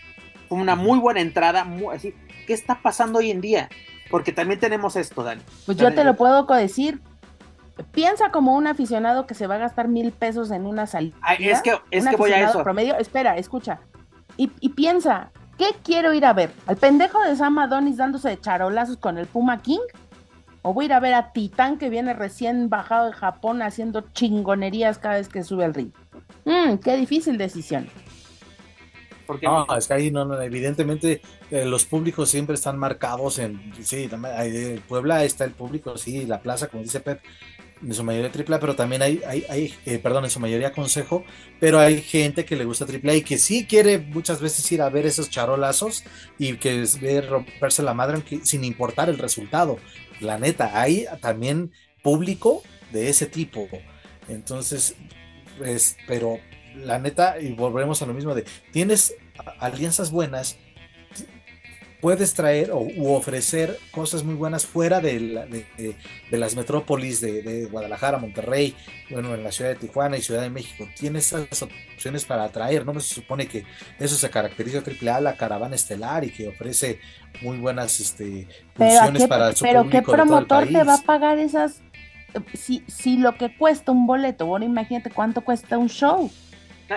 Fue 0.48 0.58
una 0.58 0.76
muy 0.76 0.98
buena 0.98 1.20
entrada, 1.20 1.64
muy, 1.64 1.94
así, 1.94 2.14
¿Qué 2.48 2.54
está 2.54 2.80
pasando 2.80 3.18
hoy 3.18 3.30
en 3.30 3.42
día? 3.42 3.68
Porque 4.10 4.32
también 4.32 4.58
tenemos 4.58 4.96
esto, 4.96 5.22
Dani. 5.22 5.42
Pues 5.66 5.76
yo 5.76 5.92
te 5.92 6.02
lo 6.02 6.16
puedo 6.16 6.46
decir. 6.46 6.98
Piensa 7.92 8.30
como 8.30 8.56
un 8.56 8.66
aficionado 8.66 9.26
que 9.26 9.34
se 9.34 9.46
va 9.46 9.56
a 9.56 9.58
gastar 9.58 9.86
mil 9.86 10.12
pesos 10.12 10.50
en 10.50 10.64
una 10.64 10.86
salida. 10.86 11.14
es 11.38 11.60
que, 11.60 11.78
es 11.90 12.08
que 12.08 12.16
voy 12.16 12.32
a 12.32 12.48
eso. 12.48 12.62
Promedio, 12.64 12.96
espera, 12.96 13.36
escucha. 13.36 13.80
Y, 14.38 14.48
piensa, 14.70 15.30
¿Qué 15.58 15.66
quiero 15.82 16.14
ir 16.14 16.24
a 16.24 16.32
ver? 16.32 16.52
¿Al 16.66 16.76
pendejo 16.76 17.20
de 17.20 17.36
Sam 17.36 17.58
Adonis 17.58 17.98
dándose 17.98 18.30
de 18.30 18.40
charolazos 18.40 18.96
con 18.96 19.18
el 19.18 19.26
Puma 19.26 19.60
King? 19.60 19.80
¿O 20.62 20.72
voy 20.72 20.84
a 20.84 20.86
ir 20.86 20.92
a 20.94 21.00
ver 21.00 21.14
a 21.14 21.32
Titán 21.32 21.76
que 21.76 21.90
viene 21.90 22.14
recién 22.14 22.70
bajado 22.70 23.06
de 23.06 23.12
Japón 23.12 23.60
haciendo 23.60 24.00
chingonerías 24.12 24.98
cada 24.98 25.16
vez 25.16 25.28
que 25.28 25.42
sube 25.42 25.64
al 25.64 25.74
ring? 25.74 25.90
Mmm, 26.46 26.78
qué 26.78 26.96
difícil 26.96 27.36
decisión. 27.36 27.88
No, 29.42 29.76
es 29.76 29.86
que 29.86 29.94
ahí 29.94 30.10
no, 30.10 30.24
no 30.24 30.40
evidentemente 30.40 31.20
eh, 31.50 31.64
los 31.64 31.84
públicos 31.84 32.28
siempre 32.28 32.54
están 32.54 32.78
marcados 32.78 33.38
en, 33.38 33.72
sí, 33.82 34.08
en 34.10 34.82
Puebla 34.88 35.24
está 35.24 35.44
el 35.44 35.52
público, 35.52 35.96
sí, 35.98 36.26
la 36.26 36.40
plaza, 36.40 36.68
como 36.68 36.82
dice 36.82 37.00
Pep, 37.00 37.20
en 37.82 37.94
su 37.94 38.02
mayoría 38.02 38.32
triple 38.32 38.58
pero 38.58 38.74
también 38.74 39.02
hay, 39.02 39.20
hay, 39.26 39.44
hay 39.48 39.74
eh, 39.86 39.98
perdón, 39.98 40.24
en 40.24 40.30
su 40.30 40.40
mayoría 40.40 40.72
consejo, 40.72 41.24
pero 41.60 41.78
hay 41.78 42.00
gente 42.02 42.44
que 42.44 42.56
le 42.56 42.64
gusta 42.64 42.86
triple 42.86 43.16
y 43.16 43.22
que 43.22 43.38
sí 43.38 43.66
quiere 43.66 43.98
muchas 43.98 44.40
veces 44.40 44.70
ir 44.72 44.82
a 44.82 44.88
ver 44.88 45.06
esos 45.06 45.30
charolazos 45.30 46.04
y 46.38 46.54
que 46.56 46.84
ve 47.00 47.20
romperse 47.20 47.82
la 47.82 47.94
madre 47.94 48.22
sin 48.42 48.64
importar 48.64 49.08
el 49.08 49.18
resultado. 49.18 49.78
La 50.20 50.38
neta, 50.38 50.80
hay 50.80 51.06
también 51.20 51.72
público 52.02 52.62
de 52.92 53.08
ese 53.08 53.26
tipo. 53.26 53.68
Entonces, 54.28 54.96
pues, 55.58 55.96
pero 56.06 56.38
la 56.84 56.98
neta, 56.98 57.40
y 57.40 57.52
volvemos 57.52 58.02
a 58.02 58.06
lo 58.06 58.14
mismo 58.14 58.34
de, 58.34 58.44
tienes 58.72 59.14
alianzas 59.60 60.10
buenas, 60.10 60.58
puedes 62.00 62.34
traer 62.34 62.70
o 62.70 62.80
u 62.80 63.12
ofrecer 63.12 63.78
cosas 63.90 64.22
muy 64.22 64.34
buenas 64.34 64.66
fuera 64.66 65.00
de, 65.00 65.18
de, 66.30 66.38
las 66.38 66.54
metrópolis 66.54 67.20
de, 67.20 67.66
Guadalajara, 67.70 68.18
Monterrey, 68.18 68.74
bueno, 69.10 69.34
en 69.34 69.42
la 69.42 69.52
ciudad 69.52 69.70
de 69.70 69.76
Tijuana 69.76 70.16
y 70.16 70.22
Ciudad 70.22 70.42
de 70.42 70.50
México. 70.50 70.86
Tienes 70.96 71.32
esas 71.32 71.62
opciones 71.62 72.24
para 72.24 72.44
atraer, 72.44 72.86
¿no? 72.86 72.98
Se 73.00 73.14
supone 73.14 73.46
que 73.46 73.64
eso 73.98 74.16
se 74.16 74.30
caracteriza 74.30 74.82
AAA, 74.82 75.20
la 75.20 75.36
caravana 75.36 75.74
estelar 75.74 76.24
y 76.24 76.30
que 76.30 76.48
ofrece 76.48 77.00
muy 77.42 77.58
buenas 77.58 77.98
este, 78.00 78.46
funciones 78.74 79.26
para 79.26 79.54
su 79.54 79.64
Pero 79.64 79.88
¿qué 79.88 80.02
promotor 80.02 80.66
te 80.66 80.84
va 80.84 80.94
a 80.94 81.02
pagar 81.02 81.38
esas? 81.38 81.80
Si, 82.54 82.84
si 82.86 83.16
lo 83.16 83.36
que 83.36 83.56
cuesta 83.56 83.90
un 83.90 84.06
boleto, 84.06 84.46
bueno, 84.46 84.64
imagínate 84.64 85.10
cuánto 85.10 85.40
cuesta 85.40 85.78
un 85.78 85.88
show. 85.88 86.30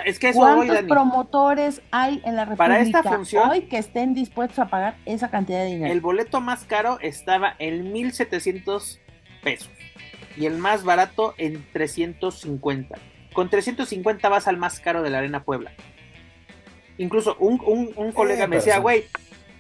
Es 0.05 0.19
que 0.19 0.29
eso 0.29 0.39
¿Cuántos 0.39 0.83
promotores 0.83 1.81
hay 1.91 2.21
en 2.25 2.35
la 2.35 2.45
República 2.45 2.63
Para 2.63 2.79
esta 2.79 3.03
función, 3.03 3.49
hoy 3.49 3.63
que 3.63 3.77
estén 3.77 4.13
dispuestos 4.13 4.59
a 4.59 4.67
pagar 4.67 4.95
esa 5.05 5.29
cantidad 5.29 5.59
de 5.59 5.65
dinero? 5.65 5.91
El 5.91 5.99
boleto 5.99 6.39
más 6.39 6.63
caro 6.63 6.97
estaba 7.01 7.55
en 7.59 7.93
1.700 7.93 8.99
pesos 9.43 9.69
y 10.37 10.45
el 10.45 10.57
más 10.57 10.83
barato 10.83 11.33
en 11.37 11.65
350. 11.73 12.97
Con 13.33 13.49
350 13.49 14.29
vas 14.29 14.47
al 14.47 14.57
más 14.57 14.79
caro 14.79 15.03
de 15.03 15.09
la 15.09 15.17
Arena 15.17 15.43
Puebla. 15.43 15.71
Incluso 16.97 17.35
un, 17.39 17.59
un, 17.95 18.11
colega 18.11 18.47
me 18.47 18.57
decía, 18.57 18.77
güey, 18.77 19.05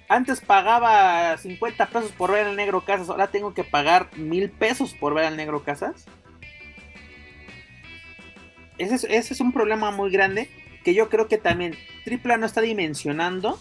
antes 0.07 0.39
pagaba 0.39 1.37
50 1.37 1.87
pesos 1.87 2.11
por 2.11 2.31
ver 2.31 2.45
al 2.45 2.55
Negro 2.55 2.81
Casas, 2.81 3.09
ahora 3.09 3.27
tengo 3.27 3.53
que 3.53 3.63
pagar 3.63 4.09
mil 4.15 4.49
pesos 4.49 4.93
por 4.93 5.13
ver 5.13 5.25
al 5.25 5.37
Negro 5.37 5.63
Casas 5.63 6.05
ese 8.81 9.33
es, 9.33 9.41
un 9.41 9.51
problema 9.51 9.91
muy 9.91 10.11
grande 10.11 10.49
que 10.83 10.93
yo 10.93 11.09
creo 11.09 11.27
que 11.27 11.37
también 11.37 11.75
Tripla 12.03 12.37
no 12.37 12.45
está 12.45 12.61
dimensionando. 12.61 13.59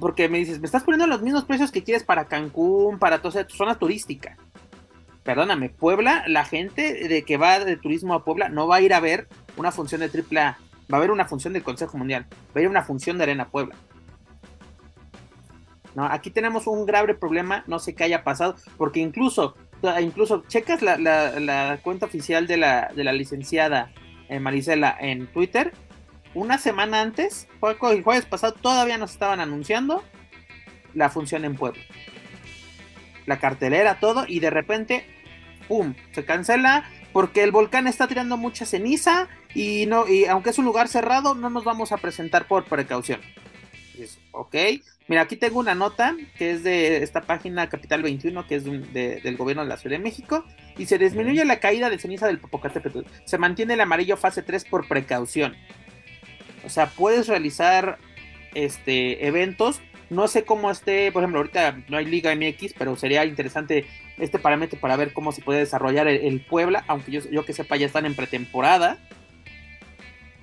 Porque 0.00 0.28
me 0.28 0.38
dices, 0.38 0.60
me 0.60 0.66
estás 0.66 0.84
poniendo 0.84 1.06
los 1.06 1.22
mismos 1.22 1.44
precios 1.44 1.72
que 1.72 1.82
quieres 1.82 2.04
para 2.04 2.26
Cancún, 2.26 2.98
para 2.98 3.20
toda 3.20 3.46
tu 3.46 3.56
zona 3.56 3.78
turística. 3.78 4.36
Perdóname, 5.24 5.70
Puebla, 5.70 6.24
la 6.28 6.44
gente 6.44 7.08
de 7.08 7.22
que 7.24 7.36
va 7.36 7.58
de 7.58 7.76
turismo 7.76 8.14
a 8.14 8.24
Puebla 8.24 8.48
no 8.48 8.68
va 8.68 8.76
a 8.76 8.80
ir 8.80 8.94
a 8.94 9.00
ver 9.00 9.28
una 9.56 9.72
función 9.72 10.00
de 10.00 10.08
Tripla. 10.08 10.58
Va 10.92 10.96
a 10.96 10.98
haber 10.98 11.10
una 11.10 11.24
función 11.24 11.52
del 11.52 11.62
Consejo 11.62 11.98
Mundial. 11.98 12.26
Va 12.54 12.60
a 12.60 12.62
ir 12.62 12.68
una 12.68 12.84
función 12.84 13.18
de 13.18 13.24
Arena 13.24 13.48
Puebla. 13.48 13.74
Aquí 15.96 16.30
tenemos 16.30 16.66
un 16.66 16.86
grave 16.86 17.14
problema, 17.14 17.64
no 17.66 17.78
sé 17.78 17.94
qué 17.94 18.04
haya 18.04 18.22
pasado, 18.22 18.54
porque 18.76 19.00
incluso 19.00 19.56
incluso 20.00 20.44
checas 20.48 20.82
la, 20.82 21.78
cuenta 21.82 22.06
oficial 22.06 22.46
de 22.46 22.56
la, 22.56 22.90
de 22.94 23.04
la 23.04 23.12
licenciada 23.12 23.92
eh, 24.28 24.40
Marisela 24.40 24.96
en 25.00 25.26
Twitter, 25.28 25.72
una 26.34 26.58
semana 26.58 27.00
antes, 27.00 27.48
el 27.62 28.02
jueves 28.02 28.26
pasado, 28.26 28.54
todavía 28.54 28.98
nos 28.98 29.12
estaban 29.12 29.40
anunciando 29.40 30.04
la 30.94 31.08
función 31.10 31.44
en 31.44 31.54
Puebla. 31.54 31.82
La 33.26 33.38
cartelera, 33.38 34.00
todo, 34.00 34.24
y 34.26 34.40
de 34.40 34.50
repente, 34.50 35.06
¡pum! 35.66 35.94
Se 36.12 36.24
cancela 36.24 36.84
porque 37.12 37.42
el 37.42 37.52
volcán 37.52 37.86
está 37.86 38.06
tirando 38.06 38.36
mucha 38.36 38.66
ceniza 38.66 39.28
y 39.54 39.86
no 39.86 40.06
y 40.06 40.26
aunque 40.26 40.50
es 40.50 40.58
un 40.58 40.64
lugar 40.64 40.88
cerrado, 40.88 41.34
no 41.34 41.50
nos 41.50 41.64
vamos 41.64 41.92
a 41.92 41.96
presentar 41.96 42.46
por 42.46 42.64
precaución. 42.64 43.20
ok, 44.32 44.54
Mira, 45.08 45.22
aquí 45.22 45.36
tengo 45.36 45.58
una 45.58 45.74
nota 45.74 46.14
que 46.36 46.50
es 46.50 46.62
de 46.62 47.02
esta 47.02 47.22
página 47.22 47.70
Capital 47.70 48.02
21, 48.02 48.46
que 48.46 48.56
es 48.56 48.64
del 48.64 49.36
gobierno 49.38 49.62
de 49.62 49.68
la 49.68 49.78
Ciudad 49.78 49.96
de 49.96 50.02
México. 50.02 50.44
Y 50.76 50.84
se 50.84 50.98
disminuye 50.98 51.44
la 51.46 51.60
caída 51.60 51.88
de 51.88 51.98
ceniza 51.98 52.26
del 52.26 52.38
Popocatépetl. 52.38 53.00
Se 53.24 53.38
mantiene 53.38 53.74
el 53.74 53.80
amarillo 53.80 54.18
fase 54.18 54.42
3 54.42 54.66
por 54.66 54.86
precaución. 54.86 55.56
O 56.64 56.68
sea, 56.68 56.90
puedes 56.90 57.26
realizar 57.26 57.98
este 58.54 59.26
eventos. 59.26 59.80
No 60.10 60.28
sé 60.28 60.44
cómo 60.44 60.70
esté, 60.70 61.10
por 61.10 61.22
ejemplo, 61.22 61.40
ahorita 61.40 61.80
no 61.88 61.96
hay 61.96 62.04
Liga 62.04 62.34
MX, 62.34 62.74
pero 62.78 62.94
sería 62.96 63.24
interesante 63.24 63.86
este 64.18 64.38
parámetro 64.38 64.78
para 64.78 64.96
ver 64.96 65.14
cómo 65.14 65.32
se 65.32 65.40
puede 65.42 65.60
desarrollar 65.60 66.06
el, 66.06 66.40
Puebla, 66.40 66.84
aunque 66.86 67.12
yo, 67.12 67.20
yo 67.30 67.44
que 67.46 67.52
sepa 67.54 67.76
ya 67.76 67.86
están 67.86 68.04
en 68.04 68.14
pretemporada. 68.14 68.98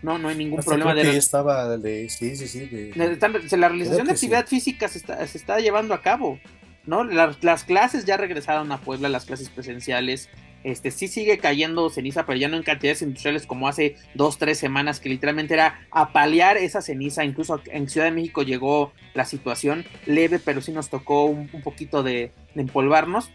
No, 0.06 0.20
no 0.20 0.28
hay 0.28 0.36
ningún 0.36 0.60
problema 0.60 0.94
de. 0.94 1.18
estaba 1.18 1.78
de. 1.80 2.08
Sí, 2.10 2.36
sí, 2.36 2.48
sí. 2.48 2.92
la 2.94 3.70
realización 3.70 4.06
de 4.06 4.14
actividad 4.14 4.46
física 4.46 4.88
se 4.88 5.00
está, 5.00 5.26
se 5.26 5.36
está, 5.40 5.60
llevando 5.60 5.96
a 5.96 6.04
cabo. 6.04 6.40
¿no? 6.86 7.04
Las, 7.04 7.64
clases 7.64 8.06
ya 8.06 8.16
regresaron 8.16 8.72
a 8.72 8.80
Puebla, 8.82 9.10
las 9.10 9.26
clases 9.26 9.50
presenciales. 9.50 10.30
Este, 10.64 10.92
sí 10.92 11.08
sigue 11.08 11.40
cayendo 11.40 11.90
ceniza, 11.90 12.28
pero 12.28 12.38
ya 12.38 12.48
no 12.48 12.56
en 12.56 12.62
cantidades 12.62 13.02
industriales 13.02 13.48
como 13.48 13.68
hace 13.68 13.96
dos, 14.14 14.38
tres 14.38 14.60
semanas, 14.60 15.00
que 15.00 15.10
literalmente 15.10 15.56
era 15.56 15.88
apalear 15.90 16.58
esa 16.58 16.84
ceniza. 16.84 17.26
Incluso 17.26 17.60
en 17.66 17.90
Ciudad 17.90 18.06
de 18.06 18.12
México 18.12 18.44
llegó 18.44 18.94
la 19.16 19.26
situación 19.26 19.86
leve, 20.06 20.38
pero 20.38 20.62
sí 20.62 20.72
nos 20.72 20.90
tocó 20.90 21.26
un, 21.26 21.48
poquito 21.64 22.04
de, 22.04 22.32
de 22.54 22.62
empolvarnos. 22.62 23.32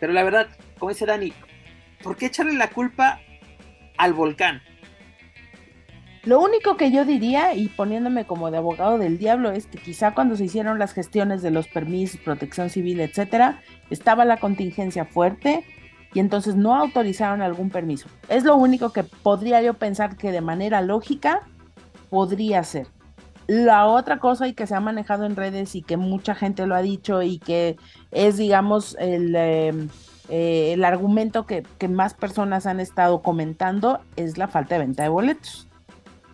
Pero 0.00 0.14
la 0.14 0.24
verdad, 0.24 0.48
como 0.78 0.92
dice 0.92 1.04
Dani, 1.04 1.34
¿por 2.02 2.16
qué 2.16 2.26
echarle 2.26 2.54
la 2.54 2.70
culpa 2.70 3.20
al 3.98 4.14
volcán? 4.14 4.62
Lo 6.24 6.40
único 6.40 6.78
que 6.78 6.90
yo 6.90 7.04
diría, 7.04 7.54
y 7.54 7.68
poniéndome 7.68 8.24
como 8.24 8.50
de 8.50 8.56
abogado 8.56 8.96
del 8.96 9.18
diablo, 9.18 9.50
es 9.50 9.66
que 9.66 9.76
quizá 9.76 10.14
cuando 10.14 10.36
se 10.36 10.44
hicieron 10.44 10.78
las 10.78 10.94
gestiones 10.94 11.42
de 11.42 11.50
los 11.50 11.68
permisos, 11.68 12.18
protección 12.20 12.70
civil, 12.70 13.00
etcétera, 13.00 13.60
estaba 13.90 14.24
la 14.24 14.38
contingencia 14.38 15.04
fuerte 15.04 15.64
y 16.14 16.20
entonces 16.20 16.56
no 16.56 16.74
autorizaron 16.74 17.42
algún 17.42 17.68
permiso. 17.68 18.08
Es 18.30 18.44
lo 18.44 18.56
único 18.56 18.90
que 18.90 19.04
podría 19.04 19.60
yo 19.60 19.74
pensar 19.74 20.16
que 20.16 20.32
de 20.32 20.40
manera 20.40 20.80
lógica 20.80 21.42
podría 22.08 22.64
ser. 22.64 22.86
La 23.46 23.86
otra 23.86 24.18
cosa 24.18 24.48
y 24.48 24.54
que 24.54 24.66
se 24.66 24.74
ha 24.74 24.80
manejado 24.80 25.26
en 25.26 25.36
redes 25.36 25.74
y 25.74 25.82
que 25.82 25.98
mucha 25.98 26.34
gente 26.34 26.66
lo 26.66 26.74
ha 26.74 26.80
dicho 26.80 27.20
y 27.20 27.38
que 27.38 27.76
es, 28.10 28.38
digamos, 28.38 28.96
el, 28.98 29.36
em, 29.36 29.88
eh, 30.30 30.72
el 30.72 30.86
argumento 30.86 31.44
que, 31.44 31.64
que 31.76 31.88
más 31.88 32.14
personas 32.14 32.64
han 32.64 32.80
estado 32.80 33.20
comentando 33.20 34.00
es 34.16 34.38
la 34.38 34.48
falta 34.48 34.76
de 34.76 34.86
venta 34.86 35.02
de 35.02 35.10
boletos. 35.10 35.68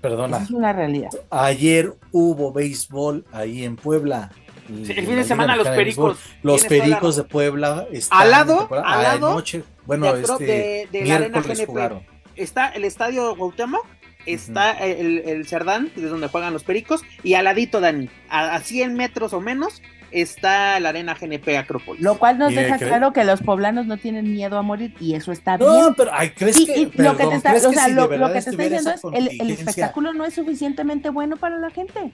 Perdona. 0.01 0.39
es 0.39 0.51
una 0.51 0.73
realidad. 0.73 1.11
Ayer 1.31 1.95
hubo 2.13 2.53
béisbol 2.53 3.25
ahí 3.33 3.65
en 3.65 3.77
Puebla. 3.77 4.31
el 4.69 4.85
fin 5.07 5.17
de 5.17 5.25
semana 5.25 5.57
los 5.57 5.69
pericos. 5.69 6.19
Los 6.43 6.65
pericos 6.65 7.17
de 7.17 7.25
Puebla 7.25 7.87
están 7.91 8.23
al 8.23 8.31
lado, 8.31 8.69
al 8.85 9.03
lado 9.03 9.35
noche, 9.35 9.63
bueno, 9.87 10.15
este, 10.15 10.89
de, 10.91 11.05
la 11.05 11.17
arena 11.17 11.41
GNP. 11.41 12.07
Está 12.37 12.69
el 12.69 12.85
estadio 12.85 13.37
Cuauhtémoc, 13.37 13.85
está 14.25 14.73
el, 14.73 15.19
el 15.19 15.47
Cerdán, 15.47 15.91
de 15.95 16.07
donde 16.07 16.29
juegan 16.29 16.53
los 16.53 16.65
pericos, 16.65 17.03
y 17.23 17.35
al 17.35 17.45
ladito, 17.45 17.81
Dani, 17.81 18.09
a, 18.31 18.55
a 18.55 18.61
100 18.61 18.95
metros 18.95 19.35
o 19.35 19.41
menos, 19.41 19.83
está 20.13 20.79
la 20.81 20.91
arena 20.91 21.15
GNP 21.15 21.57
Acrópolis. 21.57 22.03
Lo 22.03 22.19
cual 22.19 22.39
nos 22.39 22.55
deja 22.55 22.79
claro 22.79 23.13
que 23.13 23.25
los 23.25 23.41
poblanos 23.43 23.87
no 23.87 23.97
tienen 23.97 24.33
miedo 24.33 24.59
a 24.59 24.63
morir 24.63 24.95
y 25.01 25.15
eso 25.15 25.33
está 25.33 25.57
bien. 25.57 25.71
No, 25.71 25.95
pero 25.95 26.11
ay, 26.13 26.31
¿crees 26.31 26.57
que, 26.57 26.91
lo 26.95 27.17
que 27.17 27.27
te 27.27 27.35
está, 27.37 27.55
o 27.55 27.73
sea, 27.73 27.89
lo, 27.89 28.09
que 28.09 28.19
te 28.19 28.39
está 28.39 28.51
diciendo 28.51 28.91
es 28.91 29.03
el, 29.13 29.41
el 29.41 29.51
espectáculo 29.51 30.13
no 30.13 30.25
es 30.25 30.35
suficientemente 30.35 31.11
bueno 31.11 31.37
para 31.37 31.59
la 31.59 31.71
gente. 31.71 32.13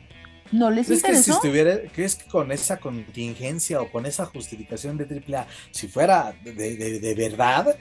No 0.53 0.70
les 0.70 0.86
¿Crees 0.86 1.01
interesó. 1.01 1.24
Que 1.24 1.24
si 1.24 1.30
estuviera, 1.32 1.78
¿Crees 1.92 2.16
que 2.16 2.26
con 2.26 2.53
esa 2.53 2.78
contingencia 2.78 3.80
o 3.80 3.90
con 3.90 4.07
esa 4.07 4.26
justificación 4.26 4.97
de 4.97 5.05
AAA, 5.05 5.47
si 5.70 5.88
fuera 5.88 6.34
de, 6.44 6.53
de, 6.53 7.01
de 7.01 7.14
verdad, 7.14 7.76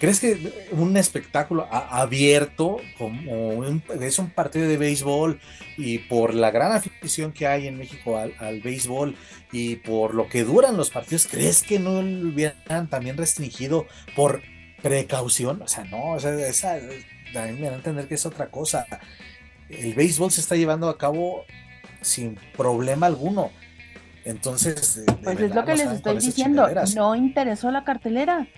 ¿Crees 0.00 0.18
que 0.18 0.50
un 0.72 0.96
espectáculo 0.96 1.68
abierto, 1.70 2.78
como 2.96 3.62
es 4.00 4.18
un 4.18 4.30
partido 4.30 4.66
de 4.66 4.78
béisbol, 4.78 5.38
y 5.76 5.98
por 5.98 6.32
la 6.32 6.50
gran 6.50 6.72
afición 6.72 7.32
que 7.32 7.46
hay 7.46 7.66
en 7.66 7.76
México 7.76 8.16
al, 8.16 8.60
béisbol 8.62 9.14
y 9.52 9.76
por 9.76 10.14
lo 10.14 10.26
que 10.26 10.42
duran 10.42 10.78
los 10.78 10.88
partidos, 10.88 11.26
¿crees 11.26 11.62
que 11.62 11.78
no 11.78 12.00
lo 12.00 12.28
hubieran 12.30 12.88
también 12.88 13.18
restringido 13.18 13.86
por 14.16 14.40
precaución? 14.82 15.60
O 15.60 15.68
sea, 15.68 15.84
no, 15.84 16.12
o 16.12 16.18
sea, 16.18 16.80
también 17.34 17.60
me 17.60 17.66
van 17.66 17.74
a 17.74 17.76
entender 17.76 18.08
que 18.08 18.14
es 18.14 18.24
otra 18.24 18.50
cosa. 18.50 18.86
El 19.68 19.92
béisbol 19.92 20.30
se 20.30 20.40
está 20.40 20.56
llevando 20.56 20.88
a 20.88 20.96
cabo 20.96 21.44
sin 22.00 22.36
problema 22.56 23.04
alguno. 23.04 23.50
Entonces, 24.24 25.04
pues 25.22 25.40
es 25.40 25.54
lo 25.54 25.62
que 25.66 25.74
les 25.74 25.90
estoy 25.90 26.18
diciendo, 26.20 26.66
no 26.94 27.14
interesó 27.14 27.70
la 27.70 27.84
cartelera. 27.84 28.48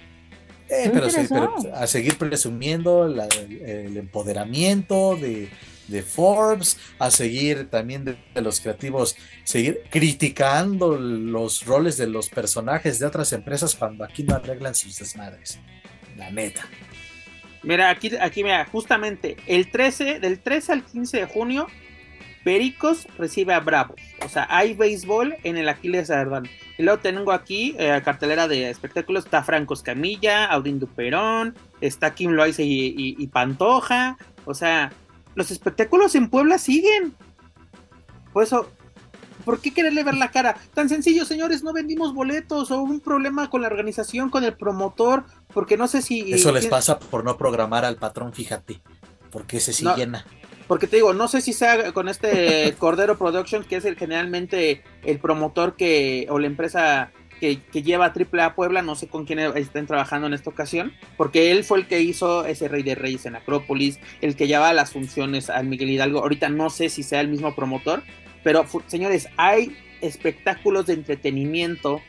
Eh, 0.72 0.90
pero, 0.90 1.54
a 1.74 1.86
seguir 1.86 2.16
presumiendo 2.16 3.04
el 3.04 3.96
empoderamiento 3.98 5.16
de, 5.16 5.50
Forbes, 6.02 6.78
a 6.98 7.10
seguir 7.10 7.68
también 7.68 8.04
de, 8.06 8.40
los 8.40 8.58
creativos, 8.60 9.14
seguir 9.44 9.82
criticando 9.90 10.96
los 10.96 11.66
roles 11.66 11.98
de 11.98 12.06
los 12.06 12.30
personajes 12.30 12.98
de 12.98 13.04
otras 13.04 13.34
empresas 13.34 13.74
cuando 13.74 14.02
aquí 14.02 14.22
no 14.22 14.34
arreglan 14.34 14.74
sus 14.74 14.98
desmadres. 14.98 15.58
La 16.16 16.30
neta. 16.30 16.62
Mira, 17.62 17.90
aquí, 17.90 18.10
aquí 18.18 18.42
mira, 18.42 18.64
justamente 18.64 19.36
el 19.46 19.70
13, 19.70 20.20
del 20.20 20.40
13 20.40 20.72
al 20.72 20.84
15 20.84 21.18
de 21.18 21.26
junio, 21.26 21.66
Pericos 22.44 23.06
recibe 23.18 23.54
a 23.54 23.60
Bravos. 23.60 24.00
O 24.24 24.28
sea, 24.28 24.46
hay 24.50 24.74
béisbol 24.74 25.36
en 25.44 25.56
el 25.56 25.68
Aquiles 25.68 26.08
Cerdán. 26.08 26.48
Y 26.76 26.82
luego 26.82 27.00
tengo 27.00 27.32
aquí 27.32 27.74
eh, 27.78 28.00
cartelera 28.04 28.48
de 28.48 28.70
espectáculos. 28.70 29.24
Está 29.24 29.42
Franco 29.42 29.74
Escamilla, 29.74 30.46
Audín 30.46 30.78
Duperón, 30.78 31.54
está 31.80 32.14
Kim 32.14 32.32
Loaiza 32.32 32.62
y, 32.64 33.26
Pantoja. 33.28 34.16
O 34.44 34.54
sea, 34.54 34.92
los 35.34 35.50
espectáculos 35.50 36.14
en 36.14 36.28
Puebla 36.28 36.58
siguen. 36.58 37.14
Por 38.32 38.42
eso, 38.42 38.68
¿por 39.44 39.60
qué 39.60 39.72
quererle 39.72 40.02
ver 40.02 40.14
la 40.14 40.30
cara? 40.30 40.56
Tan 40.74 40.88
sencillo, 40.88 41.24
señores, 41.24 41.62
no 41.62 41.72
vendimos 41.72 42.14
boletos 42.14 42.70
o 42.70 42.82
un 42.82 43.00
problema 43.00 43.50
con 43.50 43.62
la 43.62 43.68
organización, 43.68 44.30
con 44.30 44.42
el 44.42 44.54
promotor, 44.54 45.24
porque 45.52 45.76
no 45.76 45.86
sé 45.86 46.02
si... 46.02 46.32
Eso 46.32 46.50
les 46.50 46.66
pasa 46.66 46.98
por 46.98 47.24
no 47.24 47.36
programar 47.36 47.84
al 47.84 47.96
patrón, 47.96 48.32
fíjate, 48.32 48.80
porque 49.30 49.58
ese 49.58 49.72
sí 49.72 49.86
llena. 49.96 50.24
Porque 50.66 50.86
te 50.86 50.96
digo, 50.96 51.12
no 51.12 51.28
sé 51.28 51.40
si 51.40 51.52
sea 51.52 51.92
con 51.92 52.08
este 52.08 52.74
Cordero 52.78 53.18
Productions, 53.18 53.66
que 53.66 53.76
es 53.76 53.84
el 53.84 53.96
generalmente 53.96 54.82
el 55.04 55.18
promotor 55.18 55.76
que, 55.76 56.26
o 56.30 56.38
la 56.38 56.46
empresa 56.46 57.10
que, 57.40 57.82
lleva 57.82 58.06
a 58.06 58.12
AAA 58.12 58.54
Puebla, 58.54 58.82
no 58.82 58.94
sé 58.94 59.08
con 59.08 59.24
quién 59.24 59.40
estén 59.40 59.86
trabajando 59.86 60.28
en 60.28 60.34
esta 60.34 60.50
ocasión, 60.50 60.92
porque 61.16 61.50
él 61.50 61.64
fue 61.64 61.78
el 61.78 61.86
que 61.88 62.00
hizo 62.00 62.46
ese 62.46 62.68
Rey 62.68 62.84
de 62.84 62.94
Reyes 62.94 63.26
en 63.26 63.34
Acrópolis, 63.34 63.98
el 64.20 64.36
que 64.36 64.46
lleva 64.46 64.72
las 64.72 64.92
funciones 64.92 65.50
al 65.50 65.66
Miguel 65.66 65.90
Hidalgo. 65.90 66.20
Ahorita 66.20 66.48
no 66.48 66.70
sé 66.70 66.88
si 66.88 67.02
sea 67.02 67.20
el 67.20 67.28
mismo 67.28 67.56
promotor, 67.56 68.04
pero 68.44 68.64
señores, 68.86 69.28
hay 69.36 69.76
espectáculos 70.00 70.86
de 70.86 70.94
entretenimiento 70.94 72.00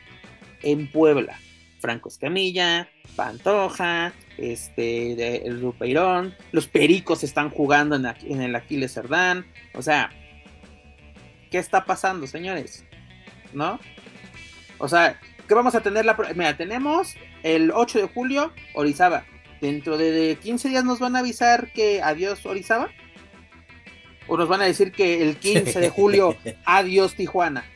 en 0.62 0.88
Puebla. 0.88 1.40
Franco 1.84 2.08
Escamilla, 2.08 2.88
Pantoja, 3.14 4.14
este, 4.38 5.46
el 5.46 5.60
Rupeirón, 5.60 6.34
los 6.50 6.66
Pericos 6.66 7.22
están 7.22 7.50
jugando 7.50 7.94
en, 7.94 8.40
el 8.40 8.56
Aquiles 8.56 8.94
Cerdán, 8.94 9.44
o 9.74 9.82
sea, 9.82 10.08
¿qué 11.50 11.58
está 11.58 11.84
pasando, 11.84 12.26
señores? 12.26 12.86
¿No? 13.52 13.78
O 14.78 14.88
sea, 14.88 15.20
¿qué 15.46 15.52
vamos 15.52 15.74
a 15.74 15.82
tener 15.82 16.06
la... 16.06 16.16
Mira, 16.34 16.56
tenemos 16.56 17.16
el 17.42 17.70
8 17.70 17.98
de 17.98 18.08
julio, 18.08 18.50
Orizaba. 18.72 19.26
Dentro 19.60 19.98
de 19.98 20.38
15 20.42 20.70
días 20.70 20.84
nos 20.84 21.00
van 21.00 21.16
a 21.16 21.18
avisar 21.18 21.70
que 21.74 22.00
adiós 22.00 22.46
Orizaba. 22.46 22.88
O 24.26 24.38
nos 24.38 24.48
van 24.48 24.62
a 24.62 24.64
decir 24.64 24.90
que 24.90 25.22
el 25.22 25.36
15 25.36 25.80
de 25.80 25.90
julio, 25.90 26.34
adiós 26.64 27.14
Tijuana. 27.14 27.66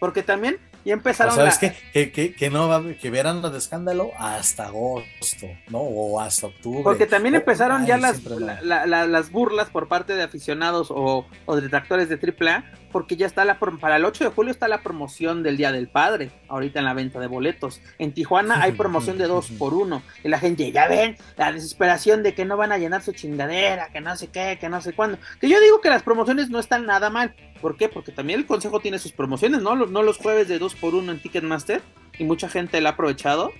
Porque 0.00 0.24
también 0.24 0.58
y 0.86 0.92
empezaron 0.92 1.34
¿Sabes 1.34 1.58
qué? 1.58 2.12
Que, 2.12 2.32
que, 2.32 2.48
no 2.48 2.70
que 3.02 3.10
verán 3.10 3.42
los 3.42 3.50
de 3.50 3.58
escándalo 3.58 4.12
hasta 4.20 4.66
agosto, 4.66 5.48
¿no? 5.68 5.80
O 5.80 6.20
hasta 6.20 6.46
octubre. 6.46 6.84
Porque 6.84 7.06
también 7.06 7.34
empezaron 7.34 7.84
ya 7.86 7.98
las, 7.98 8.22
las 8.62 9.32
burlas 9.32 9.68
por 9.68 9.88
parte 9.88 10.14
de 10.14 10.22
aficionados 10.22 10.92
o, 10.92 11.26
o 11.44 11.56
detractores 11.56 12.08
de 12.08 12.14
AAA, 12.14 12.70
porque 12.92 13.16
ya 13.16 13.26
está 13.26 13.44
la 13.44 13.58
para 13.58 13.96
el 13.96 14.04
8 14.04 14.24
de 14.24 14.30
julio 14.30 14.52
está 14.52 14.68
la 14.68 14.82
promoción 14.82 15.42
del 15.42 15.56
Día 15.56 15.72
del 15.72 15.88
Padre, 15.88 16.30
ahorita 16.46 16.78
en 16.78 16.84
la 16.84 16.94
venta 16.94 17.18
de 17.18 17.26
boletos. 17.26 17.80
En 17.98 18.12
Tijuana 18.12 18.62
hay 18.62 18.72
promoción 18.78 19.18
de 19.18 19.26
2 19.26 19.50
por 19.58 19.74
1 19.74 20.02
y 20.22 20.28
la 20.28 20.38
gente, 20.38 20.70
ya 20.70 20.86
ven, 20.86 21.16
la 21.36 21.50
desesperación 21.50 22.22
de 22.22 22.32
que 22.32 22.44
no 22.44 22.56
van 22.56 22.70
a 22.70 22.78
llenar 22.78 23.02
su 23.02 23.10
chingadera, 23.10 23.88
que 23.88 24.00
no 24.00 24.14
sé 24.14 24.28
qué, 24.28 24.56
que 24.60 24.68
no 24.68 24.80
sé 24.80 24.92
cuándo. 24.92 25.18
Que 25.40 25.48
yo 25.48 25.60
digo 25.60 25.80
que 25.80 25.90
las 25.90 26.04
promociones 26.04 26.48
no 26.48 26.60
están 26.60 26.86
nada 26.86 27.10
mal. 27.10 27.34
¿Por 27.60 27.76
qué? 27.76 27.88
Porque 27.88 28.12
también 28.12 28.40
el 28.40 28.46
consejo 28.46 28.80
tiene 28.80 28.98
sus 28.98 29.12
promociones, 29.12 29.62
¿no? 29.62 29.74
Los 29.76 30.18
jueves 30.18 30.48
de 30.48 30.58
2 30.58 30.74
por 30.76 30.94
1 30.94 31.12
en 31.12 31.20
Ticketmaster 31.20 31.82
y 32.18 32.24
mucha 32.24 32.48
gente 32.48 32.80
la 32.80 32.90
ha 32.90 32.92
aprovechado. 32.92 33.52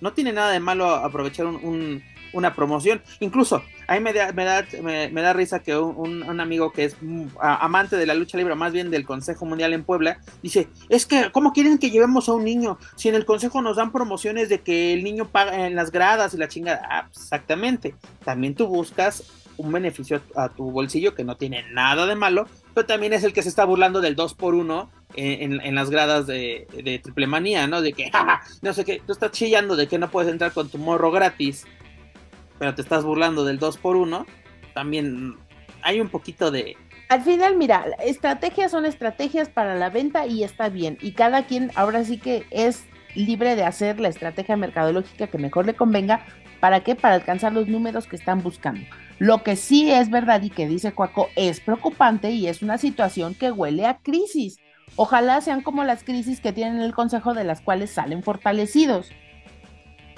No 0.00 0.12
tiene 0.12 0.32
nada 0.32 0.50
de 0.52 0.60
malo 0.60 0.88
aprovechar 0.88 1.46
una 1.46 2.54
promoción. 2.54 3.00
Incluso, 3.20 3.62
a 3.86 3.94
mí 3.94 4.00
me 4.00 4.12
da, 4.12 4.32
me 4.32 4.44
da, 4.44 4.66
me, 4.82 5.22
da 5.22 5.32
risa 5.32 5.62
que 5.62 5.76
un, 5.76 6.40
amigo 6.40 6.72
que 6.72 6.84
es 6.84 6.96
amante 7.38 7.96
de 7.96 8.06
la 8.06 8.14
lucha 8.14 8.36
libre, 8.36 8.54
más 8.54 8.72
bien 8.72 8.90
del 8.90 9.06
Consejo 9.06 9.46
Mundial 9.46 9.72
en 9.72 9.84
Puebla, 9.84 10.18
dice, 10.42 10.68
es 10.88 11.06
que, 11.06 11.30
¿cómo 11.32 11.52
quieren 11.52 11.78
que 11.78 11.90
llevemos 11.90 12.28
a 12.28 12.32
un 12.32 12.44
niño? 12.44 12.78
Si 12.96 13.08
en 13.08 13.14
el 13.14 13.24
Consejo 13.24 13.62
nos 13.62 13.76
dan 13.76 13.92
promociones 13.92 14.48
de 14.48 14.60
que 14.60 14.92
el 14.92 15.04
niño 15.04 15.26
paga 15.28 15.66
en 15.66 15.74
las 15.74 15.90
gradas 15.90 16.34
y 16.34 16.38
la 16.38 16.48
chingada. 16.48 16.82
Ah, 16.90 17.06
exactamente. 17.10 17.94
También 18.24 18.54
tú 18.54 18.66
buscas 18.66 19.24
un 19.56 19.72
beneficio 19.72 20.20
a 20.34 20.48
tu 20.48 20.70
bolsillo 20.70 21.14
que 21.14 21.24
no 21.24 21.36
tiene 21.36 21.64
nada 21.72 22.06
de 22.06 22.14
malo, 22.14 22.46
pero 22.74 22.86
también 22.86 23.12
es 23.12 23.24
el 23.24 23.32
que 23.32 23.42
se 23.42 23.48
está 23.48 23.64
burlando 23.64 24.00
del 24.00 24.16
2 24.16 24.34
por 24.34 24.54
1 24.54 24.90
en, 25.16 25.74
las 25.74 25.90
gradas 25.90 26.26
de, 26.26 26.66
Triple 27.02 27.26
Manía, 27.26 27.66
¿no? 27.66 27.80
De 27.80 27.92
que, 27.92 28.10
no 28.62 28.72
sé 28.72 28.84
qué, 28.84 29.00
tú 29.06 29.12
estás 29.12 29.30
chillando 29.30 29.76
de 29.76 29.86
que 29.86 29.98
no 29.98 30.10
puedes 30.10 30.30
entrar 30.30 30.52
con 30.52 30.68
tu 30.68 30.78
morro 30.78 31.10
gratis, 31.10 31.64
pero 32.58 32.74
te 32.74 32.82
estás 32.82 33.04
burlando 33.04 33.44
del 33.44 33.58
2 33.58 33.78
por 33.78 33.96
1 33.96 34.26
también 34.74 35.36
hay 35.82 36.00
un 36.00 36.08
poquito 36.08 36.50
de... 36.50 36.76
Al 37.08 37.22
final, 37.22 37.56
mira, 37.56 37.84
estrategias 38.02 38.72
son 38.72 38.84
estrategias 38.84 39.48
para 39.48 39.76
la 39.76 39.88
venta 39.88 40.26
y 40.26 40.42
está 40.42 40.68
bien, 40.68 40.98
y 41.00 41.12
cada 41.12 41.46
quien 41.46 41.70
ahora 41.76 42.04
sí 42.04 42.18
que 42.18 42.44
es 42.50 42.84
libre 43.14 43.54
de 43.54 43.62
hacer 43.62 44.00
la 44.00 44.08
estrategia 44.08 44.56
mercadológica 44.56 45.28
que 45.28 45.38
mejor 45.38 45.66
le 45.66 45.74
convenga, 45.74 46.26
¿para 46.64 46.80
qué? 46.80 46.94
Para 46.94 47.16
alcanzar 47.16 47.52
los 47.52 47.68
números 47.68 48.06
que 48.06 48.16
están 48.16 48.42
buscando. 48.42 48.86
Lo 49.18 49.42
que 49.42 49.54
sí 49.54 49.90
es 49.90 50.08
verdad 50.08 50.40
y 50.40 50.48
que 50.48 50.66
dice 50.66 50.92
Cuaco 50.92 51.28
es 51.36 51.60
preocupante 51.60 52.30
y 52.30 52.46
es 52.46 52.62
una 52.62 52.78
situación 52.78 53.34
que 53.34 53.50
huele 53.50 53.84
a 53.84 53.98
crisis. 53.98 54.56
Ojalá 54.96 55.42
sean 55.42 55.60
como 55.60 55.84
las 55.84 56.04
crisis 56.04 56.40
que 56.40 56.54
tienen 56.54 56.80
el 56.80 56.94
Consejo 56.94 57.34
de 57.34 57.44
las 57.44 57.60
cuales 57.60 57.90
salen 57.90 58.22
fortalecidos. 58.22 59.10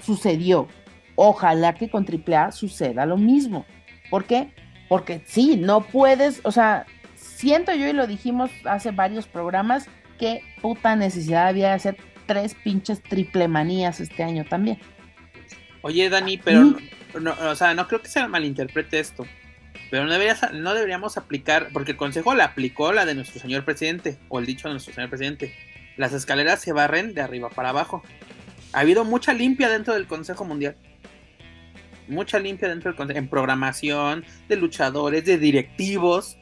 Sucedió. 0.01 0.69
Ojalá 1.17 1.75
que 1.75 1.91
con 1.91 2.07
AAA 2.07 2.53
suceda 2.53 3.07
lo 3.07 3.17
mismo. 3.17 3.67
¿Por 4.09 4.23
qué? 4.23 4.55
Porque 4.89 5.23
sí, 5.27 5.57
no 5.57 5.81
puedes, 5.81 6.43
o 6.45 6.53
sea, 6.53 6.87
siento 7.17 7.75
yo 7.75 7.89
y 7.89 7.93
lo 7.93 8.07
dijimos 8.07 8.53
hace 8.67 8.93
varios 8.93 9.27
programas, 9.27 9.89
que 10.17 10.43
puta 10.63 10.95
necesidad 10.95 11.49
había 11.49 11.71
de 11.71 11.75
hacer 11.75 11.97
tres 12.27 12.55
pinches 12.55 13.03
triple 13.03 13.49
manías 13.49 13.99
este 13.99 14.23
año 14.23 14.45
también. 14.49 14.79
Oye, 15.87 16.11
Dani, 16.11 16.37
pero 16.37 16.75
no, 17.21 17.37
o 17.49 17.55
sea, 17.55 17.73
no 17.73 17.87
creo 17.87 18.03
que 18.03 18.09
se 18.09 18.27
malinterprete 18.27 18.99
esto. 18.99 19.25
Pero 19.89 20.05
no, 20.05 20.19
no 20.55 20.75
deberíamos 20.75 21.17
aplicar, 21.17 21.69
porque 21.73 21.93
el 21.93 21.97
Consejo 21.97 22.35
la 22.35 22.47
aplicó 22.47 22.93
la 22.93 23.07
de 23.07 23.15
nuestro 23.15 23.41
señor 23.41 23.65
presidente, 23.65 24.19
o 24.29 24.41
el 24.41 24.47
dicho 24.47 24.67
de 24.67 24.75
nuestro 24.75 24.93
señor 24.93 25.11
presidente. 25.11 25.55
Las 25.97 26.13
escaleras 26.13 26.61
se 26.61 26.73
barren 26.73 27.15
de 27.15 27.21
arriba 27.21 27.51
para 27.51 27.69
abajo. 27.69 28.03
Ha 28.73 28.81
habido 28.81 29.05
mucha 29.05 29.33
limpia 29.33 29.69
dentro 29.69 29.95
del 29.95 30.09
Consejo 30.09 30.45
Mundial. 30.45 30.77
Mucha 32.09 32.41
limpia 32.41 32.69
dentro 32.69 32.91
del 32.91 32.97
Consejo, 32.97 33.21
en 33.21 33.29
programación, 33.29 34.25
de 34.49 34.57
luchadores, 34.57 35.25
de 35.25 35.39
directivos, 35.39 36.37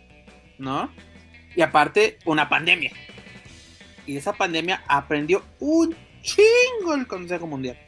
¿no? 0.57 0.91
Y 1.55 1.61
aparte, 1.61 2.17
una 2.25 2.49
pandemia. 2.49 2.93
Y 4.07 4.17
esa 4.17 4.33
pandemia 4.33 4.83
aprendió 4.89 5.45
un 5.61 5.95
chingo 6.23 6.95
el 6.95 7.07
Consejo 7.07 7.47
Mundial. 7.47 7.79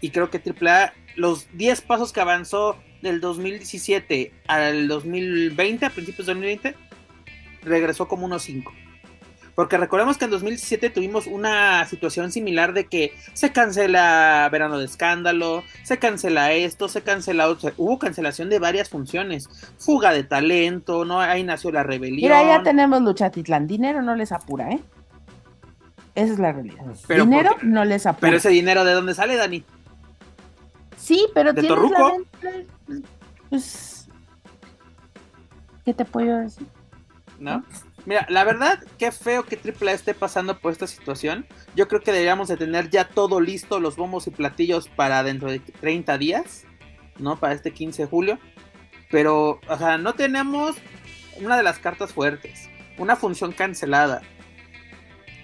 Y 0.00 0.10
creo 0.10 0.30
que 0.30 0.38
AAA 0.38 0.92
los 1.16 1.48
10 1.54 1.80
pasos 1.82 2.12
que 2.12 2.20
avanzó 2.20 2.76
del 3.02 3.20
2017 3.20 4.32
al 4.46 4.88
2020, 4.88 5.86
a 5.86 5.90
principios 5.90 6.26
de 6.26 6.34
2020, 6.34 6.74
regresó 7.62 8.08
como 8.08 8.26
unos 8.26 8.42
5. 8.42 8.72
Porque 9.54 9.78
recordemos 9.78 10.18
que 10.18 10.26
en 10.26 10.30
2017 10.32 10.90
tuvimos 10.90 11.26
una 11.26 11.86
situación 11.86 12.30
similar 12.30 12.74
de 12.74 12.86
que 12.86 13.14
se 13.32 13.52
cancela 13.52 14.46
Verano 14.52 14.78
de 14.78 14.84
Escándalo, 14.84 15.64
se 15.82 15.98
cancela 15.98 16.52
esto, 16.52 16.88
se 16.88 17.00
cancela 17.00 17.48
otro, 17.48 17.72
hubo 17.78 17.98
cancelación 17.98 18.50
de 18.50 18.58
varias 18.58 18.90
funciones, 18.90 19.48
fuga 19.78 20.12
de 20.12 20.24
talento, 20.24 21.06
¿no? 21.06 21.20
Ahí 21.20 21.42
nació 21.42 21.72
la 21.72 21.82
rebelión. 21.82 22.20
Mira, 22.20 22.44
ya 22.44 22.62
tenemos 22.62 23.00
Luchatitlán, 23.00 23.66
dinero 23.66 24.02
no 24.02 24.14
les 24.14 24.30
apura, 24.30 24.70
¿eh? 24.72 24.80
Esa 26.14 26.34
es 26.34 26.38
la 26.38 26.52
realidad. 26.52 26.84
dinero 27.08 27.56
no 27.62 27.86
les 27.86 28.04
apura. 28.04 28.20
Pero 28.20 28.36
ese 28.36 28.50
dinero, 28.50 28.84
¿de 28.84 28.92
dónde 28.92 29.14
sale, 29.14 29.36
Dani? 29.36 29.64
Sí, 31.06 31.24
pero 31.32 31.52
¿De 31.52 31.60
tienes 31.60 31.90
la 31.92 32.14
pues, 33.48 34.08
¿qué 35.84 35.94
te 35.94 36.04
puedo 36.04 36.36
decir? 36.40 36.66
¿No? 37.38 37.64
Mira, 38.06 38.26
la 38.28 38.42
verdad, 38.42 38.82
qué 38.98 39.12
feo 39.12 39.44
que 39.44 39.56
AAA 39.56 39.92
esté 39.92 40.14
pasando 40.14 40.58
por 40.58 40.72
esta 40.72 40.88
situación. 40.88 41.46
Yo 41.76 41.86
creo 41.86 42.00
que 42.00 42.10
deberíamos 42.10 42.48
de 42.48 42.56
tener 42.56 42.90
ya 42.90 43.08
todo 43.08 43.40
listo, 43.40 43.78
los 43.78 43.94
bombos 43.94 44.26
y 44.26 44.32
platillos 44.32 44.88
para 44.88 45.22
dentro 45.22 45.48
de 45.48 45.60
30 45.60 46.18
días, 46.18 46.64
¿no? 47.20 47.38
Para 47.38 47.54
este 47.54 47.70
15 47.72 48.02
de 48.02 48.08
julio. 48.08 48.38
Pero, 49.08 49.60
o 49.68 49.78
sea, 49.78 49.98
no 49.98 50.14
tenemos 50.14 50.74
una 51.40 51.56
de 51.56 51.62
las 51.62 51.78
cartas 51.78 52.12
fuertes. 52.12 52.68
una 52.98 53.14
función 53.14 53.52
cancelada, 53.52 54.22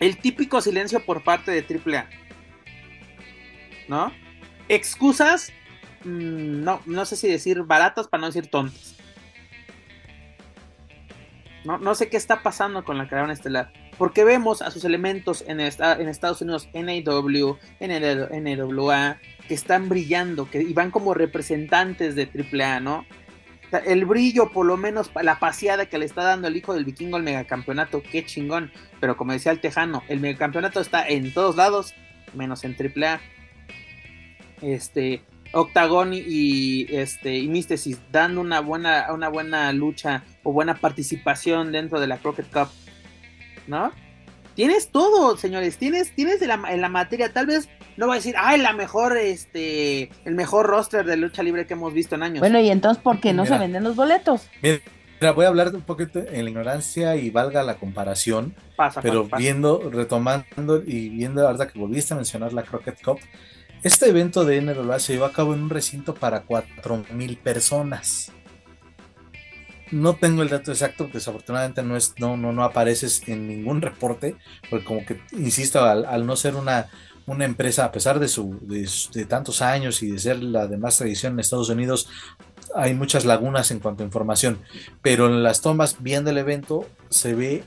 el 0.01 0.19
típico 0.19 0.61
silencio 0.61 1.05
por 1.05 1.23
parte 1.23 1.53
de 1.53 1.61
AAA, 1.61 2.09
¿no? 3.87 4.13
Excusas, 4.73 5.53
mm, 6.05 6.65
no, 6.65 6.81
no 6.87 7.05
sé 7.05 7.17
si 7.17 7.29
decir 7.29 7.63
baratas 7.65 8.09
para 8.09 8.23
no 8.23 8.29
decir 8.29 8.47
tontas. 8.47 8.97
No, 11.67 11.77
no 11.77 11.95
sé 11.95 12.09
qué 12.09 12.17
está 12.17 12.43
pasando 12.43 12.83
con 12.83 12.97
la 12.97 13.07
caravana 13.07 13.35
estelar. 13.35 13.71
Porque 13.99 14.25
vemos 14.25 14.63
a 14.63 14.71
sus 14.71 14.87
elementos 14.87 15.45
en, 15.47 15.61
en 15.61 16.09
Estados 16.09 16.41
Unidos, 16.41 16.71
NAW, 16.73 17.59
NWA, 17.81 19.19
que 19.47 19.55
están 19.55 19.91
brillando, 19.91 20.49
que 20.49 20.63
y 20.63 20.73
van 20.73 20.91
como 20.91 21.13
representantes 21.13 22.15
de 22.15 22.31
AAA, 22.33 22.81
¿no? 22.81 23.05
el 23.85 24.07
brillo, 24.07 24.51
por 24.53 24.65
lo 24.65 24.79
menos 24.79 25.11
la 25.23 25.39
paseada 25.39 25.85
que 25.87 25.99
le 25.99 26.07
está 26.07 26.23
dando 26.23 26.49
el 26.49 26.57
hijo 26.57 26.73
del 26.73 26.87
vikingo 26.87 27.17
al 27.17 27.23
megacampeonato, 27.25 28.03
qué 28.03 28.25
chingón. 28.25 28.73
Pero 29.01 29.19
como 29.19 29.33
decía 29.33 29.53
el 29.53 29.61
Tejano, 29.61 30.03
el 30.09 30.21
megacampeonato 30.21 30.81
está 30.81 31.07
en 31.07 31.33
todos 31.35 31.57
lados, 31.57 31.95
menos 32.33 32.65
en 32.65 32.75
AAA. 32.75 33.21
Este, 34.63 35.23
Octagon 35.53 36.13
y 36.15 36.87
este 36.89 37.37
y 37.37 37.49
Místesis 37.49 37.99
dando 38.11 38.41
una 38.41 38.61
buena, 38.61 39.13
una 39.13 39.29
buena 39.29 39.73
lucha 39.73 40.25
o 40.43 40.53
buena 40.53 40.77
participación 40.77 41.73
dentro 41.73 42.01
de 42.01 42.07
la 42.07 42.19
Crockett 42.19 42.51
Cup. 42.51 42.69
¿No? 43.67 43.93
Tienes 44.55 44.89
todo, 44.91 45.37
señores. 45.37 45.77
Tienes, 45.79 46.15
tienes 46.15 46.43
en 46.43 46.81
la 46.81 46.89
materia. 46.89 47.33
Tal 47.33 47.47
vez 47.47 47.69
no 47.97 48.07
va 48.07 48.15
a 48.15 48.17
decir, 48.17 48.35
ay, 48.39 48.61
la 48.61 48.73
mejor, 48.73 49.17
este, 49.17 50.11
el 50.25 50.35
mejor 50.35 50.67
roster 50.67 51.05
de 51.05 51.17
lucha 51.17 51.43
libre 51.43 51.67
que 51.67 51.75
hemos 51.75 51.93
visto 51.93 52.15
en 52.15 52.23
años. 52.23 52.41
Bueno, 52.41 52.61
y 52.61 52.71
entonces, 52.71 53.03
¿por 53.03 53.21
qué 53.21 53.33
no 53.33 53.47
se 53.47 53.57
venden 53.59 53.83
los 53.83 53.97
boletos? 53.97 54.49
Mira, 54.63 55.33
voy 55.33 55.45
a 55.45 55.49
hablar 55.49 55.75
un 55.75 55.83
poquito 55.83 56.19
en 56.19 56.45
la 56.45 56.51
ignorancia 56.51 57.17
y 57.17 57.31
valga 57.31 57.63
la 57.63 57.77
comparación. 57.77 58.55
Pasa, 58.77 59.01
pero 59.01 59.29
viendo, 59.37 59.91
retomando 59.91 60.83
y 60.85 61.11
viendo, 61.11 61.43
la 61.43 61.53
verdad 61.53 61.71
que 61.71 61.79
volviste 61.79 62.15
a 62.15 62.17
mencionar 62.17 62.53
la 62.53 62.63
Crockett 62.63 63.03
Cup, 63.03 63.21
este 63.83 64.09
evento 64.09 64.45
de 64.45 64.61
NWA 64.61 64.99
se 64.99 65.15
llevó 65.15 65.25
a 65.27 65.33
cabo 65.33 65.55
en 65.55 65.63
un 65.63 65.71
recinto 65.71 66.15
para 66.15 66.47
4.000 66.47 67.39
personas. 67.39 68.33
No 69.91 70.15
tengo 70.17 70.43
el 70.43 70.49
dato 70.49 70.73
exacto, 70.73 71.11
desafortunadamente 71.13 71.83
no, 71.83 71.97
es, 71.97 72.15
no, 72.19 72.37
no, 72.37 72.53
no 72.53 72.65
apareces 72.65 73.23
en 73.27 73.47
ningún 73.47 73.83
reporte, 73.83 74.37
porque 74.71 74.87
como 74.87 75.05
que, 75.05 75.21
insisto, 75.33 75.85
al 75.85 76.27
no 76.27 76.35
ser 76.35 76.55
una, 76.55 76.89
una 77.27 77.45
empresa, 77.45 77.85
a 77.85 77.93
pesar 77.93 78.19
de, 78.19 78.29
su, 78.29 78.59
de, 78.63 79.25
tantos 79.27 79.63
años 79.63 80.03
y 80.03 80.11
de 80.11 80.19
ser 80.19 80.43
la 80.43 80.67
de 80.67 80.77
más 80.77 80.99
tradición 80.99 81.35
en 81.35 81.41
Estados 81.41 81.69
Unidos, 81.69 82.09
hay 82.75 82.95
muchas 82.95 83.25
lagunas 83.25 83.71
en 83.71 83.81
cuanto 83.81 84.03
a 84.03 84.07
información. 84.07 84.61
Pero 85.03 85.27
en 85.27 85.43
las 85.43 85.61
tomas, 85.61 85.97
viendo 86.01 86.31
el 86.31 86.39
evento, 86.39 86.87
se 87.11 87.35
ve, 87.35 87.65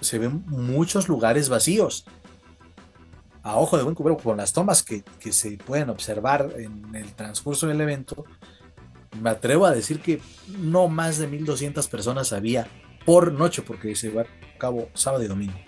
se 0.00 0.18
ven 0.18 0.44
muchos 0.46 1.08
lugares 1.08 1.48
vacíos. 1.48 2.04
A 3.42 3.56
ojo 3.56 3.76
de 3.76 3.82
buen 3.82 3.94
cubero, 3.94 4.16
con 4.16 4.36
las 4.36 4.52
tomas 4.52 4.82
que, 4.82 5.02
que 5.18 5.32
se 5.32 5.56
pueden 5.58 5.90
observar 5.90 6.50
en 6.56 6.94
el 6.94 7.12
transcurso 7.14 7.66
del 7.66 7.80
evento, 7.80 8.24
me 9.20 9.30
atrevo 9.30 9.66
a 9.66 9.72
decir 9.72 10.00
que 10.00 10.20
no 10.58 10.88
más 10.88 11.18
de 11.18 11.26
1200 11.26 11.86
personas 11.88 12.32
había 12.32 12.66
por 13.04 13.32
noche, 13.32 13.62
porque 13.62 13.94
se 13.96 14.10
va 14.10 14.22
a 14.22 14.58
cabo 14.58 14.88
sábado 14.94 15.24
y 15.24 15.28
domingo. 15.28 15.58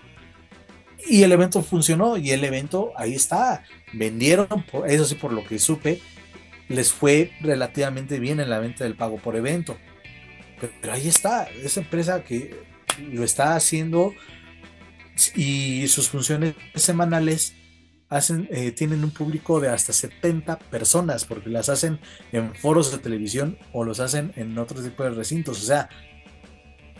Y 1.07 1.23
el 1.23 1.31
evento 1.31 1.61
funcionó 1.61 2.17
y 2.17 2.31
el 2.31 2.43
evento 2.43 2.91
ahí 2.97 3.13
está. 3.13 3.63
Vendieron, 3.93 4.47
eso 4.87 5.05
sí, 5.05 5.15
por 5.15 5.33
lo 5.33 5.45
que 5.45 5.59
supe, 5.59 6.01
les 6.67 6.91
fue 6.91 7.31
relativamente 7.41 8.19
bien 8.19 8.39
en 8.39 8.49
la 8.49 8.59
venta 8.59 8.83
del 8.83 8.95
pago 8.95 9.17
por 9.17 9.35
evento. 9.35 9.77
Pero, 10.81 10.93
ahí 10.93 11.07
está, 11.07 11.43
esa 11.43 11.81
empresa 11.81 12.23
que 12.23 12.55
lo 13.11 13.23
está 13.23 13.55
haciendo 13.55 14.13
y 15.35 15.87
sus 15.87 16.09
funciones 16.09 16.55
semanales 16.73 17.53
hacen, 18.15 18.47
eh, 18.51 18.71
tienen 18.71 19.03
un 19.03 19.11
público 19.11 19.59
de 19.59 19.69
hasta 19.69 19.93
70 19.93 20.59
personas 20.59 21.25
porque 21.25 21.49
las 21.49 21.69
hacen 21.69 21.99
en 22.31 22.55
foros 22.55 22.91
de 22.91 22.97
televisión 22.97 23.57
o 23.73 23.83
los 23.83 23.99
hacen 23.99 24.33
en 24.35 24.57
otro 24.57 24.81
tipo 24.81 25.03
de 25.03 25.11
recintos. 25.11 25.61
O 25.61 25.65
sea, 25.65 25.89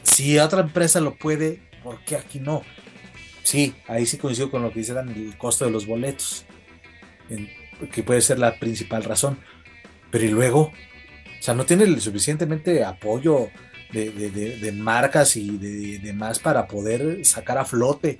si 0.04 0.38
otra 0.40 0.62
empresa 0.62 1.00
lo 1.02 1.18
puede, 1.18 1.62
¿por 1.84 2.04
qué 2.06 2.16
aquí 2.16 2.40
no? 2.40 2.62
sí, 3.46 3.76
ahí 3.88 4.06
sí 4.06 4.18
coincido 4.18 4.50
con 4.52 4.64
lo 4.64 4.72
que 4.72 4.80
dicen 4.80 4.98
el 5.10 5.38
costo 5.38 5.66
de 5.66 5.72
los 5.72 5.86
boletos, 5.86 6.46
que 7.92 8.04
puede 8.04 8.22
ser 8.22 8.40
la 8.40 8.60
principal 8.60 9.04
razón. 9.04 9.38
Pero 10.12 10.26
y 10.26 10.30
luego, 10.30 10.62
o 10.62 11.42
sea, 11.42 11.54
no 11.54 11.66
tiene 11.66 12.00
suficientemente 12.00 12.84
apoyo 12.84 13.50
de, 13.94 14.74
marcas 14.76 15.38
y 15.38 15.58
de 15.58 16.00
demás 16.00 16.40
para 16.40 16.68
poder 16.68 17.24
sacar 17.24 17.58
a 17.58 17.66
flote 17.66 18.20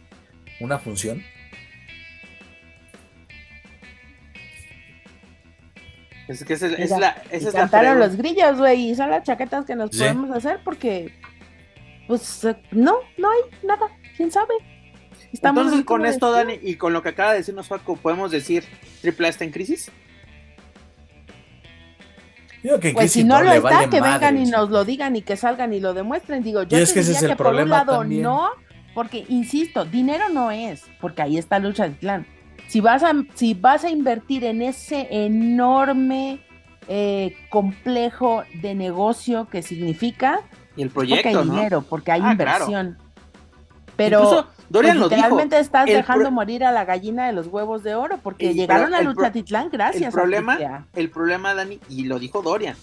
una 0.62 0.78
función. 0.78 1.24
Es 6.28 6.44
que 6.44 6.54
esa 6.54 6.68
es, 6.68 6.90
la. 6.92 7.22
Esa 7.30 7.50
es 7.50 7.54
cantaron 7.54 8.00
los 8.00 8.16
grillos, 8.16 8.58
güey, 8.58 8.90
y 8.90 8.96
son 8.96 9.10
las 9.10 9.24
chaquetas 9.24 9.66
que 9.66 9.76
nos 9.76 9.92
podemos 9.92 10.32
hacer 10.32 10.60
porque. 10.64 11.14
Pues 12.08 12.46
no, 12.72 12.98
no 13.18 13.32
hay 13.32 13.40
nada, 13.64 13.88
quién 14.16 14.32
sabe. 14.32 14.54
Entonces, 15.34 15.84
con 15.86 16.06
esto, 16.06 16.32
Dani, 16.32 16.60
y 16.62 16.76
con 16.76 16.94
lo 16.94 17.02
que 17.02 17.10
acaba 17.10 17.32
de 17.32 17.40
decirnos 17.40 17.68
Paco, 17.68 17.96
¿podemos 17.96 18.32
decir 18.32 18.64
AAA 19.04 19.30
está 19.30 19.44
en 19.44 19.52
crisis? 19.52 19.92
pues 22.94 23.12
si 23.12 23.24
no 23.24 23.42
lo 23.42 23.52
está, 23.52 23.90
que 23.90 24.02
vengan 24.02 24.38
y 24.38 24.46
nos 24.46 24.70
lo 24.70 24.86
digan 24.86 25.16
y 25.16 25.22
que 25.22 25.38
salgan 25.38 25.74
y 25.74 25.80
lo 25.80 25.94
demuestren. 25.94 26.44
Digo, 26.44 26.64
yo 26.64 26.78
es 26.78 26.94
que 26.94 27.02
ese 27.02 27.12
es 27.12 27.24
el 27.24 27.36
por 27.36 27.54
un 27.54 27.70
lado 27.70 28.04
no, 28.04 28.50
porque 28.94 29.26
insisto, 29.30 29.86
dinero 29.86 30.30
no 30.30 30.52
es, 30.52 30.84
porque 31.00 31.22
ahí 31.22 31.38
está 31.38 31.60
lucha 31.60 31.84
del 31.84 31.96
clan. 31.96 32.26
Si 32.68 32.82
vas 32.82 33.04
a, 33.04 33.14
si 33.36 33.54
vas 33.54 33.84
a 33.84 33.90
invertir 33.90 34.44
en 34.44 34.62
ese 34.62 35.08
enorme 35.12 36.40
eh, 36.88 37.36
complejo 37.50 38.44
de 38.62 38.76
negocio 38.76 39.48
que 39.50 39.62
significa, 39.62 40.42
y 40.76 40.82
el 40.82 40.90
proyecto, 40.90 41.24
porque 41.24 41.38
hay 41.38 41.50
dinero, 41.50 41.82
porque 41.82 42.12
hay 42.12 42.22
ah, 42.24 42.32
inversión. 42.32 42.98
Pero 43.96 44.48
Dorian 44.70 44.98
pues, 44.98 45.12
literalmente 45.12 45.60
estás 45.60 45.86
dejando 45.86 46.32
morir 46.32 46.64
a 46.64 46.72
la 46.72 46.86
gallina 46.86 47.28
de 47.28 47.34
los 47.34 47.48
huevos 47.48 47.84
de 47.84 47.96
oro 47.96 48.20
porque 48.22 48.54
llegaron 48.54 48.94
a 48.94 49.02
Luchatitlán 49.02 49.70
gracias 49.70 50.08
el 50.08 50.12
problema, 50.12 50.86
El 50.94 51.10
problema, 51.10 51.54
Dani, 51.54 51.80
y 51.90 52.06
lo 52.06 52.20
dijo 52.20 52.42
Dorian, 52.42 52.76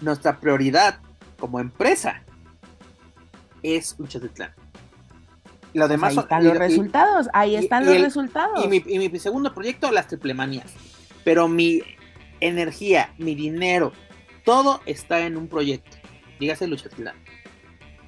nuestra 0.00 0.38
prioridad 0.38 1.00
como 1.38 1.60
empresa 1.60 2.22
es 3.62 3.96
Luchatitlán. 3.98 4.52
Lo 5.72 5.86
pues 5.86 5.90
demás 5.90 6.12
ahí 6.12 6.18
están 6.18 6.44
los 6.44 6.58
resultados, 6.58 7.28
ahí 7.32 7.56
están 7.56 7.86
los 7.86 8.00
resultados. 8.00 8.64
Y 8.64 8.98
mi, 8.98 9.18
segundo 9.18 9.54
proyecto, 9.54 9.90
las 9.92 10.08
triplemanías. 10.08 10.72
Pero 11.24 11.48
mi 11.48 11.82
energía, 12.40 13.12
mi 13.18 13.34
dinero, 13.34 13.92
todo 14.44 14.80
está 14.86 15.20
en 15.20 15.36
un 15.36 15.48
proyecto. 15.48 15.96
Dígase 16.38 16.66
Luchatitlán. 16.66 17.16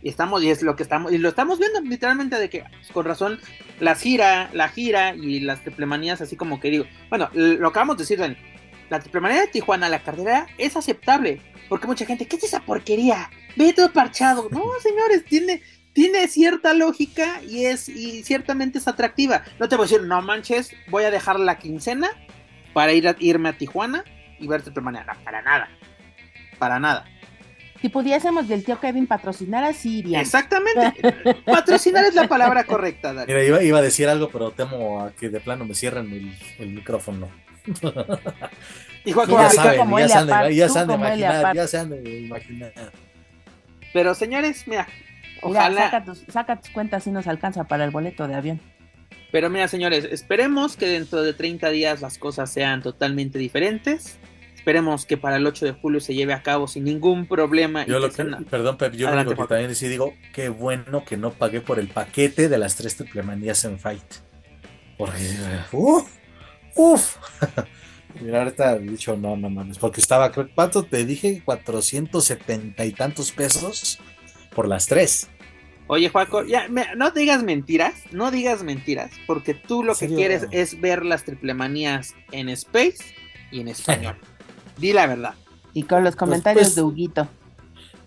Y 0.02 0.08
estamos, 0.08 0.42
y 0.42 0.50
es 0.50 0.62
lo 0.62 0.74
que 0.74 0.82
estamos, 0.82 1.12
y 1.12 1.18
lo 1.18 1.28
estamos 1.28 1.60
viendo 1.60 1.80
literalmente 1.80 2.36
de 2.36 2.50
que 2.50 2.64
con 2.92 3.04
razón 3.04 3.38
la 3.78 3.94
gira, 3.94 4.50
la 4.52 4.68
gira 4.68 5.14
y 5.14 5.38
las 5.38 5.62
triplemanías, 5.62 6.20
así 6.20 6.34
como 6.34 6.58
que 6.58 6.70
digo, 6.70 6.86
bueno, 7.08 7.30
lo 7.34 7.68
acabamos 7.68 7.96
de 7.98 8.02
decir, 8.02 8.18
Dani, 8.18 8.36
la 8.90 8.98
triplemanía 8.98 9.42
de 9.42 9.46
Tijuana, 9.46 9.88
la 9.88 10.02
carrera 10.02 10.48
es 10.58 10.76
aceptable, 10.76 11.40
porque 11.68 11.86
mucha 11.86 12.04
gente, 12.04 12.26
¿qué 12.26 12.36
es 12.36 12.44
esa 12.44 12.60
porquería? 12.60 13.30
Ve 13.56 13.72
todo 13.72 13.92
parchado. 13.92 14.48
No, 14.50 14.64
señores, 14.82 15.24
tiene, 15.24 15.62
tiene 15.92 16.26
cierta 16.28 16.74
lógica 16.74 17.42
y 17.42 17.66
es, 17.66 17.88
y 17.88 18.22
ciertamente 18.22 18.78
es 18.78 18.88
atractiva. 18.88 19.42
No 19.58 19.68
te 19.68 19.76
voy 19.76 19.84
a 19.84 19.88
decir, 19.88 20.06
no 20.06 20.22
manches, 20.22 20.72
voy 20.88 21.04
a 21.04 21.10
dejar 21.10 21.38
la 21.38 21.58
quincena 21.58 22.10
para 22.72 22.92
ir 22.92 23.08
a, 23.08 23.16
irme 23.18 23.50
a 23.50 23.58
Tijuana 23.58 24.04
y 24.38 24.46
ver 24.46 24.62
triplemanía. 24.62 25.04
No, 25.04 25.12
para 25.24 25.42
nada. 25.42 25.68
Para 26.58 26.78
nada. 26.78 27.04
Si 27.80 27.88
pudiésemos 27.88 28.48
del 28.48 28.64
tío 28.64 28.78
Kevin 28.78 29.06
patrocinar 29.06 29.64
a 29.64 29.72
Siria. 29.72 30.20
Exactamente. 30.20 30.94
patrocinar 31.44 32.04
es 32.04 32.14
la 32.14 32.28
palabra 32.28 32.64
correcta, 32.64 33.12
Dani. 33.12 33.26
Mira, 33.26 33.62
iba, 33.62 33.78
a 33.78 33.82
decir 33.82 34.08
algo, 34.08 34.30
pero 34.30 34.52
temo 34.52 35.02
a 35.02 35.10
que 35.10 35.28
de 35.28 35.40
plano 35.40 35.64
me 35.64 35.74
cierren 35.74 36.32
el, 36.58 36.68
micrófono. 36.70 37.28
Y 39.04 39.12
ya, 39.12 39.50
saben, 39.50 39.90
ya, 39.98 40.08
saben, 40.08 40.54
ya 40.54 40.68
de 40.68 40.94
imaginar, 40.94 41.56
ya 41.56 41.66
saben 41.66 42.04
de 42.04 42.20
imaginar. 42.20 42.72
Pero 43.92 44.14
señores, 44.14 44.68
mira, 44.68 44.86
ojalá. 45.42 45.90
saca, 45.90 46.04
tus, 46.04 46.24
saca 46.28 46.60
tus 46.60 46.70
cuentas 46.70 47.04
si 47.04 47.10
nos 47.10 47.26
alcanza 47.26 47.64
para 47.64 47.84
el 47.84 47.90
boleto 47.90 48.26
de 48.26 48.34
avión. 48.34 48.60
Pero 49.30 49.48
mira, 49.48 49.66
señores, 49.66 50.04
esperemos 50.04 50.76
que 50.76 50.86
dentro 50.86 51.22
de 51.22 51.32
30 51.32 51.70
días 51.70 52.02
las 52.02 52.18
cosas 52.18 52.52
sean 52.52 52.82
totalmente 52.82 53.38
diferentes. 53.38 54.18
Esperemos 54.54 55.06
que 55.06 55.16
para 55.16 55.36
el 55.36 55.46
8 55.46 55.64
de 55.64 55.72
julio 55.72 56.00
se 56.00 56.14
lleve 56.14 56.34
a 56.34 56.42
cabo 56.42 56.68
sin 56.68 56.84
ningún 56.84 57.26
problema. 57.26 57.84
Yo 57.84 57.98
lo 57.98 58.12
que, 58.12 58.24
perdón, 58.48 58.76
Pep, 58.76 58.94
yo 58.94 59.12
lo 59.12 59.34
que 59.34 59.46
también 59.46 59.74
sí 59.74 59.88
digo, 59.88 60.14
qué 60.32 60.50
bueno 60.50 61.04
que 61.04 61.16
no 61.16 61.32
pagué 61.32 61.60
por 61.60 61.80
el 61.80 61.88
paquete 61.88 62.48
de 62.48 62.58
las 62.58 62.76
tres 62.76 62.96
triplemanías 62.96 63.64
en 63.64 63.80
Fight. 63.80 64.04
Porque, 64.96 65.34
uff, 65.72 66.08
uff. 66.76 67.16
Mira, 68.20 68.42
ahorita 68.42 68.76
he 68.76 68.80
dicho, 68.80 69.16
no, 69.16 69.36
no 69.36 69.50
mames, 69.50 69.78
porque 69.78 70.00
estaba, 70.00 70.30
¿cuánto 70.30 70.84
te 70.84 71.04
dije? 71.04 71.42
470 71.44 72.84
y 72.84 72.92
tantos 72.92 73.32
pesos 73.32 73.98
por 74.54 74.68
las 74.68 74.86
tres. 74.86 75.28
Oye, 75.92 76.08
Juaco, 76.08 76.42
ya, 76.42 76.68
no 76.96 77.10
digas 77.10 77.42
mentiras, 77.42 77.92
no 78.12 78.30
digas 78.30 78.62
mentiras, 78.62 79.10
porque 79.26 79.52
tú 79.52 79.84
lo 79.84 79.94
que 79.94 80.08
quieres 80.08 80.46
es 80.50 80.80
ver 80.80 81.04
las 81.04 81.24
triplemanías 81.24 82.14
en 82.30 82.48
Space 82.48 83.14
y 83.50 83.60
en 83.60 83.68
español. 83.68 84.16
Di 84.78 84.94
la 84.94 85.06
verdad. 85.06 85.34
Y 85.74 85.82
con 85.82 86.02
los 86.02 86.14
pues, 86.14 86.18
comentarios 86.18 86.68
pues, 86.68 86.74
de 86.76 86.82
Huguito. 86.82 87.28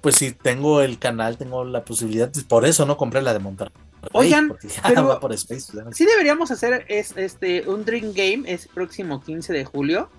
Pues 0.02 0.16
si 0.16 0.32
tengo 0.32 0.82
el 0.82 0.98
canal, 0.98 1.38
tengo 1.38 1.64
la 1.64 1.86
posibilidad, 1.86 2.32
por 2.48 2.66
eso 2.66 2.88
no 2.88 2.98
compré 2.98 3.22
la 3.22 3.34
de 3.34 3.40
montar. 3.40 3.72
Oigan, 4.14 4.56
pero 4.88 5.20
por 5.20 5.32
Space, 5.34 5.72
sí 5.92 6.06
deberíamos 6.06 6.50
hacer 6.50 6.88
es, 6.90 7.16
este 7.16 7.70
un 7.70 7.86
Dream 7.86 8.14
Game 8.16 8.52
es 8.52 8.68
próximo 8.68 9.22
15 9.22 9.54
de 9.54 9.64
julio 9.64 10.10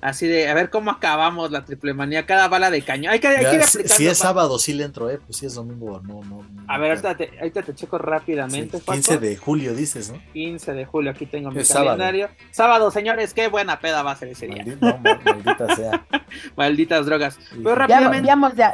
Así 0.00 0.26
de, 0.26 0.48
a 0.48 0.54
ver 0.54 0.70
cómo 0.70 0.90
acabamos 0.90 1.50
la 1.50 1.64
triple 1.64 1.94
manía, 1.94 2.26
cada 2.26 2.48
bala 2.48 2.70
de 2.70 2.82
caño. 2.82 3.10
Hay 3.10 3.18
que, 3.18 3.28
hay 3.28 3.62
Si, 3.62 4.06
es 4.06 4.18
sábado, 4.18 4.58
sí 4.58 4.74
le 4.74 4.84
entro, 4.84 5.10
¿eh? 5.10 5.18
Pues 5.24 5.38
si 5.38 5.46
es 5.46 5.54
domingo, 5.54 6.00
no, 6.04 6.22
no. 6.22 6.46
a 6.68 6.78
ver, 6.78 6.90
ahorita 6.90 7.16
te, 7.16 7.30
ahorita 7.38 7.62
te 7.62 7.74
checo 7.74 7.98
rápidamente. 7.98 8.80
15 8.80 9.18
de 9.18 9.36
julio, 9.36 9.74
dices, 9.74 10.10
¿no? 10.10 10.20
15 10.32 10.74
de 10.74 10.84
julio, 10.84 11.10
aquí 11.10 11.26
tengo 11.26 11.50
mi 11.50 11.64
calendario. 11.64 12.28
Sábado. 12.50 12.90
señores, 12.90 13.32
qué 13.34 13.48
buena 13.48 13.80
peda 13.80 14.02
va 14.02 14.12
a 14.12 14.16
ser 14.16 14.28
ese 14.28 14.46
día. 14.46 14.64
no, 14.80 14.98
maldita 14.98 15.76
sea. 15.76 16.06
Malditas 16.56 17.06
drogas. 17.06 17.38
Pero 17.50 17.74
rápidamente. 17.74 18.22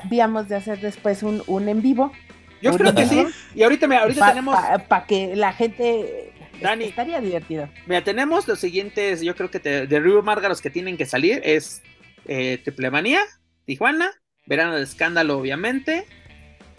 Víamos 0.09 0.49
de, 0.49 0.55
de 0.55 0.57
hacer 0.57 0.81
después 0.81 1.23
un, 1.23 1.43
un 1.47 1.68
en 1.68 1.83
vivo. 1.83 2.12
Yo 2.61 2.77
creo 2.77 2.95
que 2.95 3.07
sí. 3.07 3.27
Y 3.55 3.62
ahorita, 3.62 3.87
ahorita 3.87 4.29
tenemos. 4.29 4.57
Para 4.89 5.07
que 5.07 5.35
la 5.37 5.53
gente 5.53 6.33
Dani. 6.63 6.85
Estaría 6.85 7.21
divertido. 7.21 7.69
Mira, 7.87 8.03
tenemos 8.05 8.47
los 8.49 8.59
siguientes, 8.59 9.21
yo 9.21 9.35
creo 9.35 9.51
que 9.51 9.59
de 9.59 10.01
Río 10.01 10.23
Márgaros 10.23 10.61
que 10.61 10.71
tienen 10.71 10.97
que 10.97 11.07
salir 11.07 11.41
es 11.45 11.83
eh, 12.27 12.59
Triplemanía, 12.63 13.21
Tijuana, 13.65 14.11
Verano 14.47 14.77
de 14.77 14.83
Escándalo, 14.83 15.39
obviamente, 15.39 16.07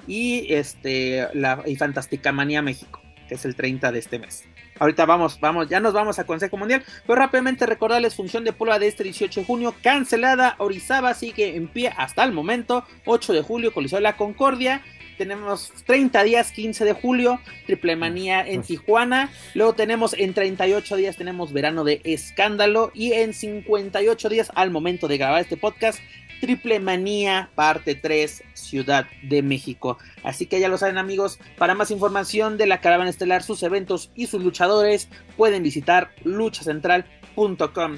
y 0.07 0.53
este 0.53 1.27
la 1.33 1.63
y 1.65 1.75
Fantástica 1.75 2.31
Manía 2.31 2.61
México, 2.61 3.01
que 3.27 3.35
es 3.35 3.45
el 3.45 3.55
30 3.55 3.91
de 3.91 3.99
este 3.99 4.19
mes. 4.19 4.43
Ahorita 4.79 5.05
vamos, 5.05 5.39
vamos, 5.39 5.69
ya 5.69 5.79
nos 5.79 5.93
vamos 5.93 6.17
a 6.17 6.25
Consejo 6.25 6.57
Mundial, 6.57 6.83
pero 7.05 7.19
rápidamente 7.19 7.65
recordarles 7.65 8.15
función 8.15 8.43
de 8.43 8.53
prueba 8.53 8.79
de 8.79 8.87
este 8.87 9.03
18 9.03 9.41
de 9.41 9.45
junio 9.45 9.75
cancelada, 9.83 10.55
Orizaba 10.57 11.13
sigue 11.13 11.55
en 11.55 11.67
pie 11.67 11.93
hasta 11.95 12.23
el 12.23 12.31
momento, 12.31 12.83
8 13.05 13.33
de 13.33 13.41
julio 13.43 13.73
Coliseo 13.73 13.97
de 13.97 14.03
la 14.03 14.17
Concordia, 14.17 14.81
tenemos 15.17 15.71
30 15.85 16.23
días, 16.23 16.51
15 16.51 16.85
de 16.85 16.93
julio, 16.93 17.39
Triple 17.65 17.95
Manía 17.95 18.47
en 18.47 18.61
Tijuana. 18.61 19.31
Luego 19.53 19.73
tenemos 19.73 20.13
en 20.13 20.33
38 20.33 20.95
días, 20.95 21.17
tenemos 21.17 21.53
Verano 21.53 21.83
de 21.83 22.01
Escándalo. 22.03 22.91
Y 22.93 23.13
en 23.13 23.33
58 23.33 24.29
días, 24.29 24.51
al 24.55 24.71
momento 24.71 25.07
de 25.07 25.17
grabar 25.17 25.41
este 25.41 25.57
podcast, 25.57 25.99
Triple 26.41 26.79
Manía, 26.79 27.49
parte 27.55 27.95
3, 27.95 28.43
Ciudad 28.53 29.07
de 29.21 29.41
México. 29.41 29.97
Así 30.23 30.45
que 30.45 30.59
ya 30.59 30.67
lo 30.67 30.77
saben 30.77 30.97
amigos, 30.97 31.39
para 31.57 31.73
más 31.73 31.89
información 31.89 32.57
de 32.57 32.67
la 32.67 32.81
caravana 32.81 33.09
estelar, 33.09 33.43
sus 33.43 33.63
eventos 33.63 34.11
y 34.13 34.27
sus 34.27 34.43
luchadores, 34.43 35.07
pueden 35.37 35.63
visitar 35.63 36.13
luchacentral.com. 36.25 37.97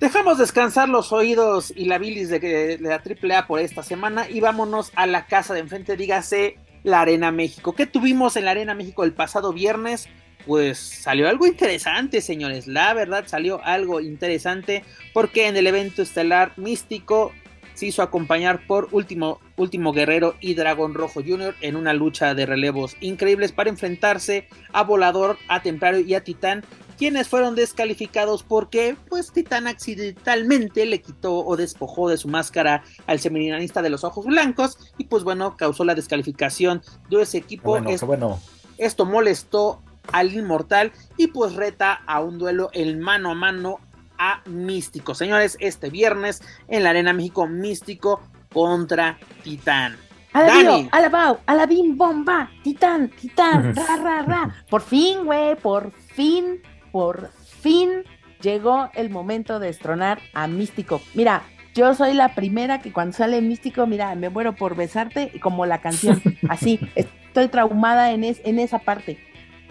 Dejamos 0.00 0.38
descansar 0.38 0.88
los 0.88 1.12
oídos 1.12 1.74
y 1.76 1.84
la 1.84 1.98
bilis 1.98 2.30
de, 2.30 2.78
la 2.80 3.02
AAA 3.04 3.46
por 3.46 3.60
esta 3.60 3.82
semana 3.82 4.26
y 4.30 4.40
vámonos 4.40 4.92
a 4.96 5.06
la 5.06 5.26
casa 5.26 5.52
de 5.52 5.60
enfrente, 5.60 5.94
dígase 5.94 6.56
la 6.84 7.02
Arena 7.02 7.30
México. 7.30 7.74
¿Qué 7.74 7.84
tuvimos 7.84 8.36
en 8.36 8.46
la 8.46 8.52
Arena 8.52 8.72
México 8.72 9.04
el 9.04 9.12
pasado 9.12 9.52
viernes? 9.52 10.08
Pues 10.46 10.78
salió 10.78 11.28
algo 11.28 11.46
interesante, 11.46 12.22
señores. 12.22 12.66
La 12.66 12.94
verdad 12.94 13.24
salió 13.26 13.62
algo 13.62 14.00
interesante 14.00 14.84
porque 15.12 15.48
en 15.48 15.58
el 15.58 15.66
evento 15.66 16.00
estelar 16.00 16.54
místico 16.56 17.32
se 17.74 17.84
hizo 17.84 18.02
acompañar 18.02 18.66
por 18.66 18.88
Último, 18.92 19.38
Último 19.56 19.92
Guerrero 19.92 20.34
y 20.40 20.54
Dragón 20.54 20.94
Rojo 20.94 21.22
Jr. 21.22 21.54
en 21.60 21.76
una 21.76 21.92
lucha 21.92 22.34
de 22.34 22.46
relevos 22.46 22.96
increíbles 23.00 23.52
para 23.52 23.68
enfrentarse 23.68 24.48
a 24.72 24.82
Volador, 24.82 25.36
a 25.48 25.60
Templario 25.60 26.00
y 26.00 26.14
a 26.14 26.24
Titán 26.24 26.64
quienes 27.00 27.28
fueron 27.28 27.54
descalificados 27.54 28.42
porque 28.42 28.94
pues 29.08 29.32
Titán 29.32 29.66
accidentalmente 29.66 30.84
le 30.84 31.00
quitó 31.00 31.38
o 31.38 31.56
despojó 31.56 32.10
de 32.10 32.18
su 32.18 32.28
máscara 32.28 32.82
al 33.06 33.18
seminarista 33.20 33.80
de 33.80 33.88
los 33.88 34.04
ojos 34.04 34.26
blancos 34.26 34.76
y 34.98 35.04
pues 35.04 35.24
bueno, 35.24 35.56
causó 35.56 35.84
la 35.84 35.94
descalificación 35.94 36.82
de 37.08 37.22
ese 37.22 37.38
equipo. 37.38 37.80
Bueno, 38.04 38.38
Esto 38.76 39.06
molestó 39.06 39.80
al 40.12 40.30
inmortal 40.34 40.92
y 41.16 41.28
pues 41.28 41.54
reta 41.54 42.02
a 42.06 42.20
un 42.20 42.36
duelo 42.36 42.68
el 42.74 42.98
mano 42.98 43.30
a 43.30 43.34
mano 43.34 43.78
a 44.18 44.42
Místico. 44.44 45.14
Señores, 45.14 45.56
este 45.58 45.88
viernes 45.88 46.42
en 46.68 46.84
la 46.84 46.90
Arena 46.90 47.14
México 47.14 47.46
Místico 47.46 48.20
contra 48.52 49.18
Titán. 49.42 49.96
Alabío, 50.34 50.86
alabao, 50.92 51.40
alabim, 51.46 51.96
bomba, 51.96 52.50
titán, 52.62 53.08
titán, 53.08 53.74
ra, 53.74 53.96
ra, 53.96 54.22
ra. 54.22 54.64
Por 54.68 54.82
fin, 54.82 55.24
güey, 55.24 55.56
por 55.56 55.92
fin 55.92 56.60
por 56.92 57.30
fin 57.32 58.04
llegó 58.40 58.90
el 58.94 59.10
momento 59.10 59.58
de 59.58 59.68
estronar 59.68 60.18
a 60.32 60.46
Místico. 60.46 61.00
Mira, 61.14 61.42
yo 61.74 61.94
soy 61.94 62.14
la 62.14 62.34
primera 62.34 62.80
que 62.80 62.92
cuando 62.92 63.16
sale 63.16 63.40
Místico, 63.40 63.86
mira, 63.86 64.14
me 64.14 64.28
muero 64.28 64.54
por 64.54 64.74
besarte, 64.74 65.32
como 65.40 65.66
la 65.66 65.80
canción, 65.80 66.20
así, 66.48 66.80
estoy 66.94 67.48
traumada 67.48 68.12
en, 68.12 68.24
en 68.24 68.58
esa 68.58 68.80
parte. 68.80 69.18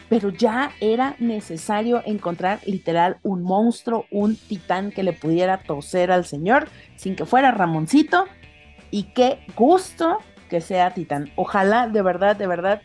Pero 0.07 0.29
ya 0.29 0.71
era 0.79 1.15
necesario 1.19 2.01
encontrar 2.05 2.59
literal 2.65 3.17
un 3.21 3.43
monstruo, 3.43 4.05
un 4.09 4.35
titán 4.35 4.91
que 4.91 5.03
le 5.03 5.13
pudiera 5.13 5.59
toser 5.59 6.11
al 6.11 6.25
señor 6.25 6.67
sin 6.95 7.15
que 7.15 7.25
fuera 7.25 7.51
Ramoncito. 7.51 8.25
Y 8.91 9.03
qué 9.13 9.45
gusto 9.55 10.17
que 10.49 10.61
sea 10.61 10.95
titán. 10.95 11.31
Ojalá, 11.35 11.87
de 11.87 12.01
verdad, 12.01 12.35
de 12.35 12.47
verdad, 12.47 12.81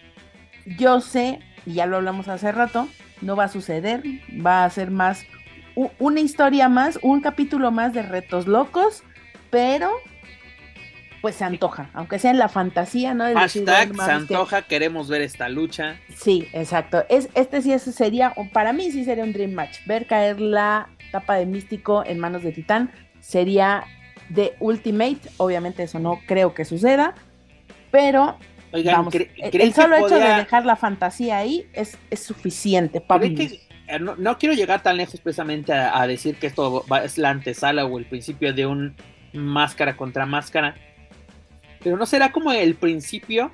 yo 0.67 1.01
sé, 1.01 1.41
y 1.67 1.75
ya 1.75 1.87
lo 1.87 1.97
hablamos 1.97 2.29
hace 2.29 2.53
rato, 2.53 2.89
no 3.21 3.37
va 3.37 3.45
a 3.45 3.49
suceder, 3.49 4.03
va 4.45 4.65
a 4.65 4.71
ser 4.71 4.91
más 4.91 5.27
una 5.99 6.21
historia 6.21 6.69
más, 6.69 6.99
un 7.03 7.21
capítulo 7.21 7.71
más 7.71 7.93
de 7.93 8.03
retos 8.03 8.47
locos, 8.47 9.03
pero 9.51 9.91
pues 11.21 11.37
se 11.37 11.45
antoja, 11.45 11.89
aunque 11.95 12.19
sea 12.19 12.31
en 12.33 12.39
la 12.39 12.49
fantasía, 12.49 13.15
¿no? 13.15 13.25
Hashtag 13.25 13.95
se 13.97 14.11
antoja, 14.11 14.63
queremos 14.63 15.09
ver 15.09 15.23
esta 15.23 15.49
lucha. 15.49 15.97
Sí, 16.15 16.47
exacto. 16.53 17.05
Es, 17.09 17.31
este 17.35 17.63
sí 17.63 17.77
sería, 17.79 18.35
para 18.53 18.75
mí 18.75 18.91
sí 18.93 19.05
sería 19.05 19.25
un 19.25 19.33
dream 19.33 19.53
match. 19.53 19.79
Ver 19.87 20.07
caer 20.07 20.39
la 20.39 20.89
tapa 21.13 21.37
de 21.37 21.47
místico 21.47 22.05
en 22.05 22.19
manos 22.19 22.43
de 22.43 22.53
Titán 22.53 22.91
sería 23.21 23.85
de 24.29 24.55
Ultimate. 24.61 25.21
Obviamente 25.39 25.85
eso 25.85 25.99
no 25.99 26.21
creo 26.27 26.53
que 26.53 26.67
suceda, 26.67 27.15
pero 27.91 28.37
el, 28.75 29.75
solo 29.75 29.97
hecho 29.97 30.19
de 30.19 30.35
dejar 30.35 30.67
la 30.67 30.77
fantasía 30.77 31.39
ahí 31.39 31.67
es, 31.73 31.97
suficiente 32.21 33.01
para 33.01 33.25
eh, 33.87 33.99
no, 34.01 34.39
quiero 34.39 34.55
llegar 34.55 34.83
tan 34.83 34.97
lejos 34.97 35.21
precisamente 35.21 35.73
a, 35.73 36.07
decir 36.07 36.37
que 36.37 36.47
esto 36.47 36.85
es 37.05 37.19
la 37.19 37.31
antesala 37.31 37.85
o 37.85 37.99
el 37.99 38.07
principio 38.07 38.53
de 38.53 38.67
un 38.67 38.97
máscara 39.33 39.97
contra 39.97 40.27
máscara. 40.27 40.75
Pero 41.83 41.97
no 41.97 42.07
será 42.07 42.33
como 42.33 42.51
el 42.53 42.75
principio 42.77 43.53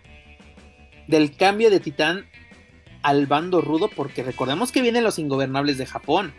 del 1.09 1.37
cambio 1.37 1.69
de 1.71 1.81
Titán 1.81 2.27
al 3.03 3.27
bando 3.27 3.61
rudo, 3.61 3.89
porque 3.89 4.23
recordemos 4.23 4.71
que 4.71 4.83
vienen 4.83 5.03
los 5.03 5.19
ingobernables 5.19 5.79
de 5.79 5.87
Japón. 5.87 6.33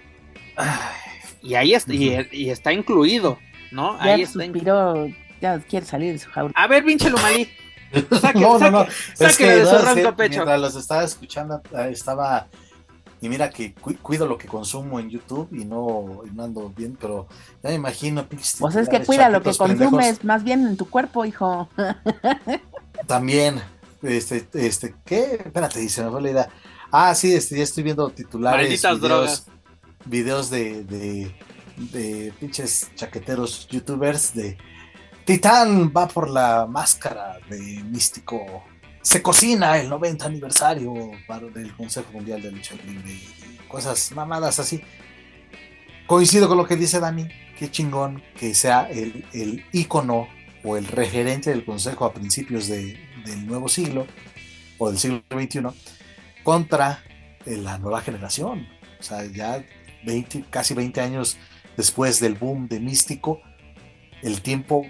Y 1.44 1.56
ahí 1.56 1.74
está, 1.74 1.94
y, 1.94 2.50
está 2.50 2.72
incluido, 2.72 3.40
¿no? 3.72 3.98
ahí 4.00 4.22
está 4.22 4.44
suspiró, 4.44 5.10
ya 5.42 5.60
quiere 5.60 5.86
salir 5.86 6.14
de 6.14 6.20
su 6.20 6.30
jaula. 6.30 6.54
A 6.56 6.68
ver, 6.68 6.86
pinche 6.86 7.10
Lumalí. 7.10 7.50
No, 8.36 8.60
no, 8.60 8.72
no. 8.72 8.86
es 9.20 9.38
que, 9.38 9.46
de 9.48 10.14
pecho. 10.14 10.38
Mientras 10.38 10.62
los 10.62 10.76
estaba 10.76 11.04
escuchando, 11.04 11.62
estaba. 11.90 12.48
Y 13.24 13.30
mira 13.30 13.52
que 13.52 13.74
cuido 13.74 14.26
lo 14.26 14.36
que 14.38 14.48
consumo 14.48 15.00
en 15.00 15.10
YouTube 15.10 15.48
y 15.52 15.64
no, 15.64 16.24
y 16.26 16.32
no 16.32 16.44
ando 16.44 16.70
bien, 16.76 16.98
pero 17.00 17.28
ya 17.62 17.70
me 17.70 17.76
imagino. 17.76 18.26
Pues 18.60 18.76
es 18.76 18.90
que 18.90 19.04
cuida 19.04 19.30
lo 19.30 19.44
que 19.44 19.54
consumes 19.54 20.24
más 20.24 20.44
bien 20.44 20.66
en 20.66 20.76
tu 20.76 20.90
cuerpo, 20.90 21.24
hijo. 21.24 21.70
También, 23.08 23.62
este, 24.02 24.48
este, 24.54 24.96
¿qué? 25.06 25.44
Espérate, 25.46 25.80
dice, 25.80 26.04
me 26.04 26.10
fue 26.10 26.22
la 26.22 26.32
idea. 26.32 26.50
Ah, 26.92 27.14
sí, 27.14 27.34
este, 27.34 27.58
ya 27.58 27.64
estoy 27.64 27.84
viendo 27.84 28.10
titulares. 28.10 28.68
videos, 28.68 29.02
drogas. 29.02 29.46
Videos 30.06 30.50
de, 30.50 30.84
de, 30.84 31.36
de 31.78 32.34
pinches 32.40 32.90
chaqueteros 32.96 33.68
youtubers 33.68 34.34
de 34.34 34.58
Titán 35.32 35.94
va 35.96 36.10
por 36.10 36.30
la 36.30 36.68
máscara 36.68 37.40
de 37.50 37.58
místico. 37.86 38.66
Se 39.02 39.22
cocina 39.22 39.78
el 39.78 39.88
90 39.88 40.26
aniversario 40.26 40.94
del 41.54 41.74
Consejo 41.74 42.12
Mundial 42.12 42.42
de 42.42 42.52
Lucha 42.52 42.76
Libre 42.86 43.14
y 43.14 43.68
cosas 43.70 44.12
mamadas 44.12 44.60
así. 44.60 44.82
Coincido 46.06 46.50
con 46.50 46.58
lo 46.58 46.68
que 46.68 46.76
dice 46.76 47.00
Dani. 47.00 47.30
Qué 47.58 47.72
chingón 47.72 48.22
que 48.38 48.54
sea 48.54 48.90
el, 48.92 49.26
el 49.32 49.66
ícono 49.72 50.28
o 50.66 50.76
el 50.76 50.86
referente 50.86 51.52
del 51.52 51.64
Consejo 51.64 52.04
a 52.04 52.14
principios 52.14 52.68
del 52.68 52.98
nuevo 53.46 53.70
siglo 53.70 54.08
o 54.80 54.90
del 54.90 55.00
siglo 55.00 55.24
XXI 55.32 55.62
contra 56.44 57.02
eh, 57.46 57.56
la 57.56 57.78
nueva 57.78 58.02
generación. 58.02 58.68
O 59.00 59.04
sea, 59.04 59.24
ya 59.24 59.64
20, 60.04 60.44
casi 60.50 60.74
20 60.74 61.00
años 61.00 61.38
después 61.78 62.20
del 62.20 62.34
boom 62.34 62.68
de 62.68 62.82
Místico, 62.82 63.40
el 64.24 64.42
tiempo 64.42 64.86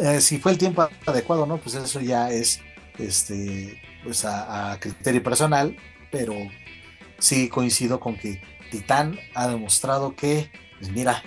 eh, 0.00 0.20
si 0.20 0.38
fue 0.38 0.52
el 0.52 0.58
tiempo 0.58 0.88
adecuado, 1.06 1.46
¿no? 1.46 1.58
Pues 1.58 1.74
eso 1.74 2.00
ya 2.00 2.30
es 2.30 2.60
este, 2.98 3.80
pues 4.04 4.24
a, 4.24 4.76
criterio 4.80 5.22
personal, 5.22 5.76
pero 6.10 6.34
sí 7.18 7.48
coincido 7.48 8.00
con 8.00 8.16
que 8.16 8.40
Titán 8.70 9.18
ha 9.34 9.48
demostrado 9.48 10.14
que, 10.14 10.50
pues 10.78 10.90
mira, 10.90 11.22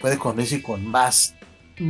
puede 0.00 0.18
con 0.18 0.40
eso 0.40 0.56
y 0.56 0.62
con 0.62 0.86
más. 0.86 1.34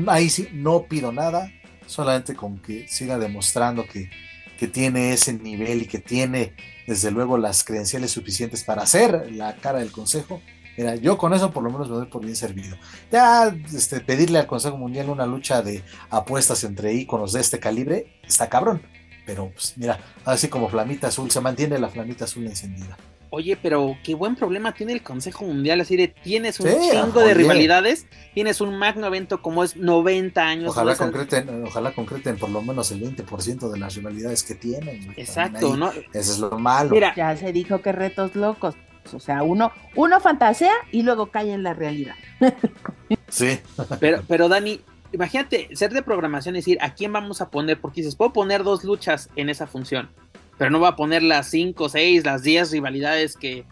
Ahí 0.06 0.30
sí, 0.30 0.48
no 0.52 0.84
pido 0.84 1.12
nada, 1.12 1.52
solamente 1.86 2.34
con 2.34 2.58
que 2.58 2.88
siga 2.88 3.18
demostrando 3.18 3.86
que, 3.86 4.10
que 4.58 4.68
tiene 4.68 5.12
ese 5.12 5.32
nivel 5.32 5.82
y 5.82 5.86
que 5.86 5.98
tiene 5.98 6.54
desde 6.86 7.10
luego 7.10 7.38
las 7.38 7.64
credenciales 7.64 8.10
suficientes 8.10 8.62
para 8.64 8.86
ser 8.86 9.32
la 9.32 9.56
cara 9.56 9.80
del 9.80 9.92
consejo. 9.92 10.42
Mira, 10.76 10.96
yo 10.96 11.16
con 11.16 11.32
eso 11.32 11.50
por 11.50 11.62
lo 11.62 11.70
menos 11.70 11.88
me 11.88 11.96
doy 11.96 12.06
por 12.06 12.22
bien 12.22 12.36
servido. 12.36 12.76
Ya 13.10 13.54
este, 13.72 14.00
pedirle 14.00 14.38
al 14.38 14.46
Consejo 14.46 14.76
Mundial 14.76 15.08
una 15.08 15.26
lucha 15.26 15.62
de 15.62 15.82
apuestas 16.10 16.64
entre 16.64 16.94
íconos 16.94 17.32
de 17.32 17.40
este 17.40 17.60
calibre 17.60 18.18
está 18.26 18.48
cabrón. 18.48 18.82
Pero 19.26 19.50
pues 19.54 19.74
mira, 19.76 19.98
así 20.24 20.48
como 20.48 20.68
flamita 20.68 21.08
azul, 21.08 21.30
se 21.30 21.40
mantiene 21.40 21.78
la 21.78 21.88
flamita 21.88 22.24
azul 22.24 22.46
encendida. 22.46 22.96
Oye, 23.36 23.58
pero 23.60 23.96
qué 24.04 24.14
buen 24.14 24.36
problema 24.36 24.74
tiene 24.74 24.92
el 24.92 25.02
Consejo 25.02 25.44
Mundial, 25.44 25.80
así 25.80 25.96
de 25.96 26.06
tienes 26.06 26.60
un 26.60 26.68
chingo 26.68 27.20
de 27.20 27.34
rivalidades, 27.34 28.06
tienes 28.32 28.60
un 28.60 28.78
magno 28.78 29.08
evento 29.08 29.42
como 29.42 29.64
es 29.64 29.76
90 29.76 30.40
años. 30.40 30.70
Ojalá 30.70 30.94
concreten, 30.94 31.64
ojalá 31.64 31.92
concreten 31.92 32.36
por 32.38 32.50
lo 32.50 32.62
menos 32.62 32.92
el 32.92 33.02
20% 33.02 33.72
de 33.72 33.78
las 33.80 33.96
rivalidades 33.96 34.44
que 34.44 34.54
tienen. 34.54 35.12
Exacto, 35.16 35.76
¿no? 35.76 35.90
Eso 35.90 36.32
es 36.32 36.38
lo 36.38 36.56
malo. 36.60 36.90
Mira, 36.90 37.12
ya 37.16 37.36
se 37.36 37.52
dijo 37.52 37.82
que 37.82 37.90
retos 37.90 38.36
locos. 38.36 38.76
O 39.12 39.20
sea, 39.20 39.42
uno, 39.42 39.72
uno 39.94 40.20
fantasea 40.20 40.74
y 40.90 41.02
luego 41.02 41.26
cae 41.26 41.52
en 41.52 41.62
la 41.62 41.74
realidad. 41.74 42.14
sí. 43.28 43.58
Pero, 44.00 44.22
pero 44.26 44.48
Dani, 44.48 44.80
imagínate 45.12 45.68
ser 45.76 45.92
de 45.92 46.02
programación 46.02 46.54
y 46.54 46.58
decir 46.58 46.78
a 46.80 46.94
quién 46.94 47.12
vamos 47.12 47.40
a 47.40 47.50
poner, 47.50 47.80
porque 47.80 48.00
dices, 48.00 48.16
puedo 48.16 48.32
poner 48.32 48.62
dos 48.62 48.84
luchas 48.84 49.28
en 49.36 49.48
esa 49.48 49.66
función 49.66 50.08
pero 50.58 50.70
no 50.70 50.80
va 50.80 50.88
a 50.90 50.96
poner 50.96 51.22
las 51.22 51.48
5, 51.48 51.88
6, 51.88 52.24
las 52.24 52.42
10 52.42 52.70
rivalidades 52.72 53.36
que, 53.36 53.64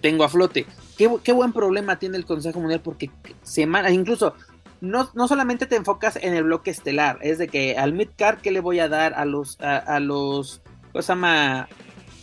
tengo 0.00 0.24
a 0.24 0.28
flote. 0.28 0.66
Qué, 0.96 1.32
buen 1.32 1.52
problema 1.52 1.98
tiene 1.98 2.16
el 2.16 2.24
Consejo 2.24 2.60
Mundial 2.60 2.80
porque 2.82 3.10
semana, 3.42 3.90
incluso 3.90 4.34
no, 4.80 5.10
no, 5.14 5.26
solamente 5.26 5.66
te 5.66 5.76
enfocas 5.76 6.16
en 6.16 6.34
el 6.34 6.44
bloque 6.44 6.70
estelar, 6.70 7.18
es 7.22 7.38
de 7.38 7.48
que 7.48 7.76
al 7.76 7.92
midcard, 7.92 8.38
¿qué 8.40 8.50
le 8.50 8.60
voy 8.60 8.78
a 8.78 8.88
dar 8.88 9.14
a 9.14 9.24
los, 9.24 9.58
a, 9.60 9.98
los, 9.98 10.62
¿cómo 10.92 11.02
se 11.02 11.08
llama? 11.08 11.68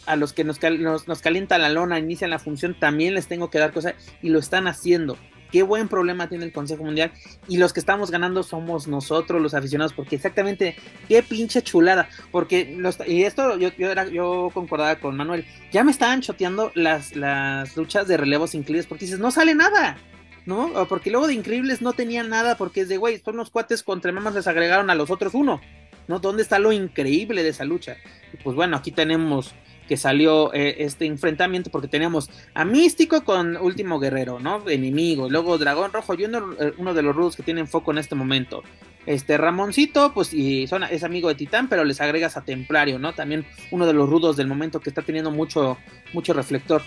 A 0.05 0.15
los 0.15 0.33
que 0.33 0.43
nos, 0.43 0.61
nos, 0.61 1.07
nos 1.07 1.21
calientan 1.21 1.61
la 1.61 1.69
lona, 1.69 1.99
inician 1.99 2.29
la 2.29 2.39
función, 2.39 2.77
también 2.79 3.13
les 3.13 3.27
tengo 3.27 3.49
que 3.49 3.59
dar 3.59 3.73
cosas 3.73 3.95
y 4.21 4.29
lo 4.29 4.39
están 4.39 4.67
haciendo 4.67 5.17
qué 5.51 5.63
buen 5.63 5.87
problema 5.87 6.27
tiene 6.27 6.43
el 6.43 6.51
Consejo 6.51 6.83
Mundial 6.83 7.11
y 7.47 7.57
los 7.57 7.71
que 7.71 7.79
estamos 7.79 8.11
ganando 8.11 8.43
somos 8.43 8.87
nosotros 8.87 9.41
los 9.41 9.53
aficionados 9.53 9.93
porque 9.93 10.15
exactamente 10.15 10.75
qué 11.07 11.23
pinche 11.23 11.61
chulada 11.61 12.09
porque 12.31 12.75
los, 12.77 12.97
y 13.07 13.23
esto 13.23 13.57
yo, 13.57 13.69
yo, 13.77 13.89
era, 13.89 14.05
yo 14.07 14.49
concordaba 14.53 14.97
con 14.97 15.15
Manuel 15.15 15.45
ya 15.71 15.85
me 15.85 15.91
estaban 15.91 16.19
choteando 16.19 16.71
las, 16.75 17.15
las 17.15 17.77
luchas 17.77 18.05
de 18.07 18.17
relevos 18.17 18.53
increíbles 18.53 18.85
porque 18.85 19.05
dices 19.05 19.19
no 19.19 19.31
sale 19.31 19.55
nada 19.55 19.97
¿no? 20.45 20.87
Porque 20.87 21.09
luego 21.09 21.25
de 21.25 21.33
Increíbles 21.33 21.81
no 21.81 21.93
tenían 21.93 22.29
nada 22.29 22.55
porque 22.55 22.81
es 22.81 22.89
de, 22.89 22.97
güey, 22.97 23.19
son 23.19 23.37
los 23.37 23.49
cuates 23.49 23.81
contra 23.81 24.11
mamas 24.11 24.35
les 24.35 24.45
agregaron 24.45 24.91
a 24.91 24.95
los 24.95 25.09
otros 25.09 25.33
uno, 25.33 25.59
¿no? 26.07 26.19
¿Dónde 26.19 26.43
está 26.43 26.59
lo 26.59 26.71
increíble 26.71 27.41
de 27.41 27.49
esa 27.49 27.65
lucha? 27.65 27.97
Pues 28.43 28.55
bueno, 28.55 28.77
aquí 28.77 28.91
tenemos 28.91 29.55
que 29.87 29.97
salió 29.97 30.53
eh, 30.53 30.77
este 30.79 31.05
enfrentamiento 31.05 31.69
porque 31.69 31.87
teníamos 31.87 32.29
a 32.53 32.65
Místico 32.65 33.23
con 33.23 33.57
Último 33.57 33.99
Guerrero, 33.99 34.39
¿no? 34.39 34.67
Enemigo, 34.67 35.29
luego 35.29 35.57
Dragón 35.57 35.91
Rojo 35.91 36.13
eh, 36.13 36.73
uno 36.77 36.93
de 36.93 37.01
los 37.01 37.15
rudos 37.15 37.35
que 37.35 37.43
tienen 37.43 37.67
foco 37.67 37.91
en 37.91 37.99
este 37.99 38.15
momento. 38.15 38.63
Este 39.05 39.37
Ramoncito, 39.37 40.13
pues 40.13 40.33
y 40.33 40.63
es 40.63 41.03
amigo 41.03 41.29
de 41.29 41.35
Titán, 41.35 41.69
pero 41.69 41.83
les 41.83 42.01
agregas 42.01 42.37
a 42.37 42.41
Templario, 42.41 42.97
¿no? 42.97 43.13
También 43.13 43.45
uno 43.69 43.85
de 43.85 43.93
los 43.93 44.09
rudos 44.09 44.35
del 44.35 44.47
momento 44.47 44.79
que 44.79 44.89
está 44.89 45.03
teniendo 45.03 45.29
mucho, 45.29 45.77
mucho 46.13 46.33
reflector. 46.33 46.81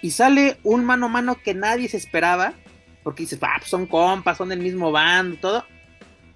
Y 0.00 0.12
sale 0.12 0.56
un 0.62 0.86
mano 0.86 1.06
a 1.06 1.08
mano 1.10 1.36
que 1.42 1.52
nadie 1.52 1.86
se 1.88 1.98
esperaba, 1.98 2.54
porque 3.02 3.24
dices, 3.24 3.38
ah, 3.42 3.56
pues 3.58 3.68
son 3.68 3.84
compas, 3.84 4.38
son 4.38 4.48
del 4.48 4.60
mismo 4.60 4.90
bando, 4.90 5.36
todo. 5.36 5.66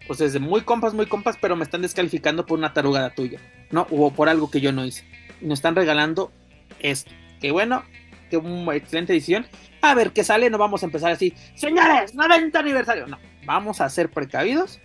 Pues 0.07 0.19
desde 0.19 0.39
muy 0.39 0.61
compas, 0.61 0.93
muy 0.93 1.07
compas, 1.07 1.39
pero 1.41 1.57
me 1.57 1.65
están 1.65 1.81
descalificando 1.81 2.45
por 2.45 2.59
una 2.59 2.75
tarugada 2.75 3.09
tuya, 3.09 3.41
¿no? 3.71 3.87
O 3.91 4.13
por 4.13 4.29
algo 4.29 4.51
que 4.51 4.61
yo 4.61 4.73
no 4.73 4.85
hice 4.85 5.07
nos 5.45 5.59
están 5.59 5.77
regalando 5.77 6.33
esto. 6.81 7.11
Que 7.41 7.51
bueno, 7.51 7.85
que 8.31 8.37
una 8.37 8.75
excelente 8.75 9.13
edición. 9.13 9.47
A 9.83 9.95
ver 9.95 10.13
qué 10.13 10.25
sale, 10.25 10.49
no 10.51 10.59
vamos 10.59 10.83
a 10.83 10.87
empezar 10.87 11.13
así, 11.13 11.35
señores, 11.55 12.15
90 12.15 12.59
aniversario. 12.59 13.07
No, 13.07 13.19
vamos 13.45 13.81
a 13.81 13.89
ser 13.89 14.11
precavidos. 14.11 14.81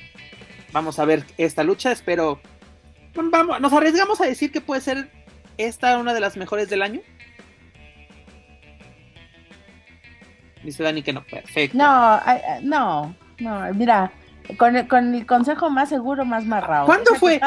Vamos 0.72 1.00
a 1.00 1.06
ver 1.06 1.24
esta 1.38 1.64
lucha, 1.64 1.92
espero. 1.92 2.40
Vamos, 3.16 3.60
nos 3.60 3.74
arriesgamos 3.74 4.22
a 4.22 4.26
decir 4.26 4.52
que 4.52 4.62
puede 4.62 4.82
ser 4.82 5.10
esta 5.58 5.98
una 5.98 6.14
de 6.14 6.20
las 6.20 6.38
mejores 6.38 6.70
del 6.70 6.82
año. 6.82 7.02
Dice 10.64 10.84
Dani 10.84 11.02
que 11.02 11.14
no, 11.14 11.24
perfecto. 11.24 11.78
No, 11.78 12.20
no, 12.62 13.16
no, 13.40 13.74
mira, 13.74 14.12
con 14.58 14.76
el, 14.76 14.88
con 14.88 15.14
el 15.14 15.26
consejo 15.26 15.70
más 15.70 15.90
seguro, 15.90 16.26
más 16.26 16.46
marrado. 16.46 16.86
¿Cuándo 16.86 17.16
fue? 17.16 17.40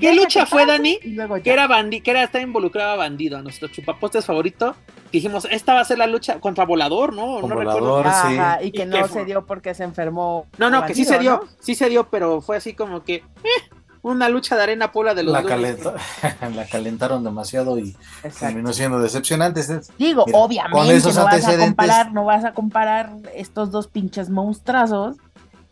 ¿Qué 0.00 0.14
lucha 0.14 0.46
fue, 0.46 0.66
Dani? 0.66 0.98
Que 1.42 1.50
era, 1.50 1.66
bandi 1.66 2.00
que 2.00 2.10
era 2.10 2.22
estar 2.22 2.40
involucrado 2.40 2.92
a 2.92 2.96
bandido, 2.96 3.38
a 3.38 3.42
nuestro 3.42 3.68
chupapostes 3.68 4.24
favorito. 4.24 4.74
Dijimos, 5.10 5.46
esta 5.50 5.74
va 5.74 5.80
a 5.80 5.84
ser 5.84 5.98
la 5.98 6.06
lucha 6.06 6.40
contra 6.40 6.64
Volador, 6.64 7.12
¿no? 7.12 7.40
no 7.40 7.54
volador, 7.54 8.04
recuerdo. 8.04 8.58
Sí. 8.60 8.66
y 8.66 8.72
que 8.72 8.86
no 8.86 9.06
se 9.08 9.24
dio 9.24 9.46
porque 9.46 9.74
se 9.74 9.84
enfermó. 9.84 10.46
No, 10.58 10.70
no, 10.70 10.84
que 10.84 10.94
sí 10.94 11.04
se 11.04 11.18
dio, 11.18 11.44
sí 11.60 11.74
se 11.74 11.88
dio, 11.88 12.08
pero 12.08 12.40
fue 12.40 12.56
así 12.56 12.74
como 12.74 13.02
que. 13.02 13.16
Eh, 13.16 13.76
una 14.02 14.28
lucha 14.28 14.54
de 14.54 14.62
arena 14.62 14.92
pura 14.92 15.14
de 15.14 15.24
los 15.24 15.32
la, 15.32 15.42
la 16.54 16.66
calentaron 16.70 17.24
demasiado 17.24 17.76
y 17.76 17.96
terminó 18.38 18.72
siendo 18.72 19.00
decepcionante. 19.00 19.62
Digo, 19.98 20.24
obviamente 20.32 21.12
no 21.12 21.24
vas 21.24 21.48
a 21.48 21.58
comparar, 21.58 22.12
no 22.12 22.24
vas 22.24 22.44
a 22.44 22.54
comparar 22.54 23.10
estos 23.34 23.72
dos 23.72 23.88
pinches 23.88 24.30
monstrazos 24.30 25.16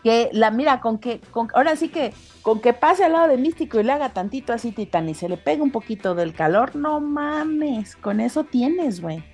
que 0.05 0.28
la 0.32 0.51
mira 0.51 0.81
con 0.81 0.98
que, 0.98 1.18
con, 1.31 1.48
ahora 1.55 1.76
sí 1.76 1.89
que 1.89 2.12
con 2.43 2.60
que 2.60 2.74
pase 2.74 3.05
al 3.05 3.12
lado 3.14 3.28
de 3.28 3.39
Místico 3.39 3.81
y 3.81 3.85
le 3.85 3.93
haga 3.93 4.10
tantito 4.10 4.52
así 4.52 4.70
Titán 4.70 5.09
y 5.09 5.14
se 5.14 5.31
le 5.31 5.39
pega 5.39 5.62
un 5.62 5.70
poquito 5.70 6.14
del 6.14 6.35
calor, 6.35 6.76
no 6.76 7.01
mames, 7.01 7.97
con 7.97 8.20
eso 8.20 8.44
tienes, 8.44 9.01
güey. 9.01 9.24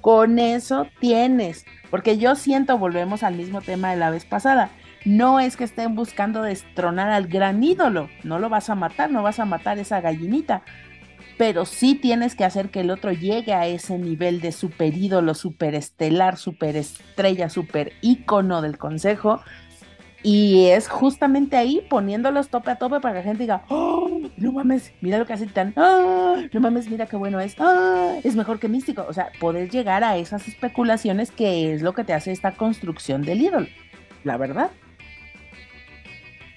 Con 0.00 0.38
eso 0.38 0.86
tienes. 0.98 1.66
Porque 1.90 2.16
yo 2.16 2.36
siento, 2.36 2.78
volvemos 2.78 3.22
al 3.22 3.34
mismo 3.34 3.60
tema 3.60 3.90
de 3.90 3.96
la 3.96 4.10
vez 4.10 4.24
pasada. 4.24 4.70
No 5.04 5.40
es 5.40 5.56
que 5.56 5.64
estén 5.64 5.94
buscando 5.94 6.42
destronar 6.42 7.10
al 7.10 7.26
gran 7.26 7.62
ídolo. 7.62 8.08
No 8.22 8.38
lo 8.38 8.48
vas 8.48 8.70
a 8.70 8.74
matar, 8.74 9.10
no 9.10 9.22
vas 9.22 9.38
a 9.38 9.44
matar 9.44 9.78
esa 9.78 10.00
gallinita. 10.00 10.62
Pero 11.36 11.64
sí 11.64 11.94
tienes 11.94 12.34
que 12.34 12.44
hacer 12.44 12.70
que 12.70 12.80
el 12.80 12.90
otro 12.90 13.12
llegue 13.12 13.54
a 13.54 13.66
ese 13.66 13.98
nivel 13.98 14.40
de 14.40 14.52
super 14.52 14.96
ídolo, 14.96 15.34
super 15.34 15.74
estelar, 15.74 16.36
super 16.36 16.76
estrella, 16.76 17.48
super 17.48 17.92
ícono 18.02 18.62
del 18.62 18.78
consejo 18.78 19.40
y 20.26 20.68
es 20.68 20.88
justamente 20.88 21.54
ahí 21.54 21.86
poniéndolos 21.90 22.48
tope 22.48 22.70
a 22.70 22.76
tope 22.76 22.98
para 22.98 23.12
que 23.12 23.18
la 23.18 23.24
gente 23.24 23.42
diga, 23.42 23.64
oh, 23.68 24.22
no 24.38 24.52
mames, 24.52 24.94
mira 25.02 25.18
lo 25.18 25.26
que 25.26 25.34
hace 25.34 25.46
tan, 25.46 25.74
oh, 25.76 26.38
no 26.50 26.60
mames, 26.60 26.88
mira 26.88 27.04
qué 27.04 27.16
bueno 27.16 27.40
es, 27.40 27.54
oh, 27.60 28.18
es 28.24 28.34
mejor 28.34 28.58
que 28.58 28.68
místico. 28.68 29.04
O 29.06 29.12
sea, 29.12 29.30
poder 29.38 29.68
llegar 29.68 30.02
a 30.02 30.16
esas 30.16 30.48
especulaciones 30.48 31.30
que 31.30 31.74
es 31.74 31.82
lo 31.82 31.92
que 31.92 32.04
te 32.04 32.14
hace 32.14 32.32
esta 32.32 32.52
construcción 32.52 33.20
del 33.20 33.42
ídolo, 33.42 33.66
la 34.24 34.38
verdad. 34.38 34.70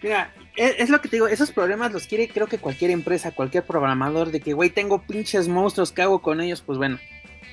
Mira, 0.02 0.32
es, 0.56 0.76
es, 0.80 0.90
lo 0.90 1.02
que 1.02 1.10
te 1.10 1.18
digo, 1.18 1.28
esos 1.28 1.52
problemas 1.52 1.92
los 1.92 2.08
quiere 2.08 2.30
creo 2.30 2.48
que 2.48 2.60
cualquier 2.60 2.92
empresa, 2.92 3.32
cualquier 3.32 3.66
programador, 3.66 4.32
de 4.32 4.40
que, 4.40 4.54
güey, 4.54 4.70
tengo 4.70 5.02
pinches 5.02 5.50
monstruos, 5.50 5.92
¿qué 5.92 6.04
hago 6.04 6.22
con 6.22 6.40
ellos? 6.40 6.62
Pues 6.62 6.78
bueno, 6.78 7.00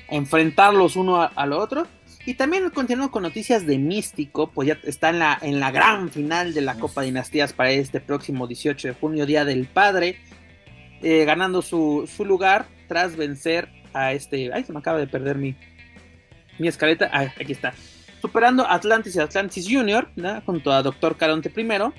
enfrentarlos 0.07 0.95
uno 0.95 1.29
al 1.35 1.51
otro 1.51 1.87
y 2.25 2.33
también 2.33 2.69
continuando 2.71 3.11
con 3.11 3.23
noticias 3.23 3.65
de 3.65 3.77
Místico, 3.77 4.49
pues 4.51 4.67
ya 4.67 4.79
está 4.83 5.09
en 5.09 5.19
la, 5.19 5.37
en 5.41 5.59
la 5.59 5.71
gran 5.71 6.09
final 6.09 6.53
de 6.53 6.61
la 6.61 6.75
Copa 6.75 7.03
Dinastías 7.03 7.53
para 7.53 7.71
este 7.71 7.99
próximo 7.99 8.47
18 8.47 8.87
de 8.87 8.93
junio, 8.95 9.25
Día 9.25 9.45
del 9.45 9.67
Padre, 9.67 10.17
eh, 11.03 11.23
ganando 11.25 11.61
su, 11.61 12.07
lugar 12.25 12.65
tras 12.87 13.15
vencer 13.15 13.69
a 13.93 14.13
este... 14.13 14.51
Ay, 14.53 14.63
se 14.63 14.73
me 14.73 14.79
acaba 14.79 14.97
de 14.97 15.07
perder 15.07 15.37
mi, 15.37 15.55
mi 16.57 16.67
escaleta. 16.67 17.09
Ah, 17.13 17.31
aquí 17.39 17.51
está. 17.51 17.73
Superando 18.21 18.67
Atlantis 18.67 19.15
y 19.15 19.19
Atlantis 19.19 19.67
Junior, 19.69 20.09
junto 20.47 20.71
a 20.71 20.81
Doctor 20.81 21.17
Caronte 21.17 21.51
primero 21.51 21.93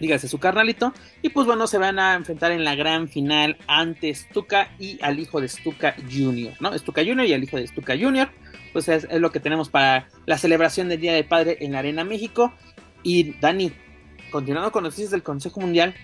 dígase 0.00 0.28
su 0.28 0.38
carnalito, 0.38 0.92
y 1.22 1.28
pues 1.28 1.46
bueno, 1.46 1.66
se 1.66 1.78
van 1.78 1.98
a 1.98 2.14
enfrentar 2.14 2.52
en 2.52 2.64
la 2.64 2.74
gran 2.74 3.08
final 3.08 3.56
ante 3.66 4.14
Stuka 4.14 4.70
y 4.78 4.98
al 5.02 5.18
hijo 5.18 5.40
de 5.40 5.48
Stuka 5.48 5.94
Jr., 6.10 6.54
¿no? 6.60 6.76
Stuka 6.76 7.02
Jr. 7.04 7.26
y 7.26 7.32
al 7.34 7.44
hijo 7.44 7.56
de 7.56 7.66
Stuka 7.66 7.96
Jr., 7.98 8.30
pues 8.72 8.88
es, 8.88 9.06
lo 9.12 9.32
que 9.32 9.40
tenemos 9.40 9.68
para 9.68 10.08
la 10.26 10.38
celebración 10.38 10.88
del 10.88 11.00
Día 11.00 11.12
del 11.12 11.24
Padre 11.24 11.58
en 11.60 11.72
la 11.72 11.80
Arena 11.80 12.04
México. 12.04 12.52
Y 13.02 13.32
Dani, 13.40 13.72
continuando 14.30 14.70
con 14.72 14.84
noticias 14.84 15.10
del 15.10 15.22
Consejo 15.22 15.60
Mundial, 15.60 15.94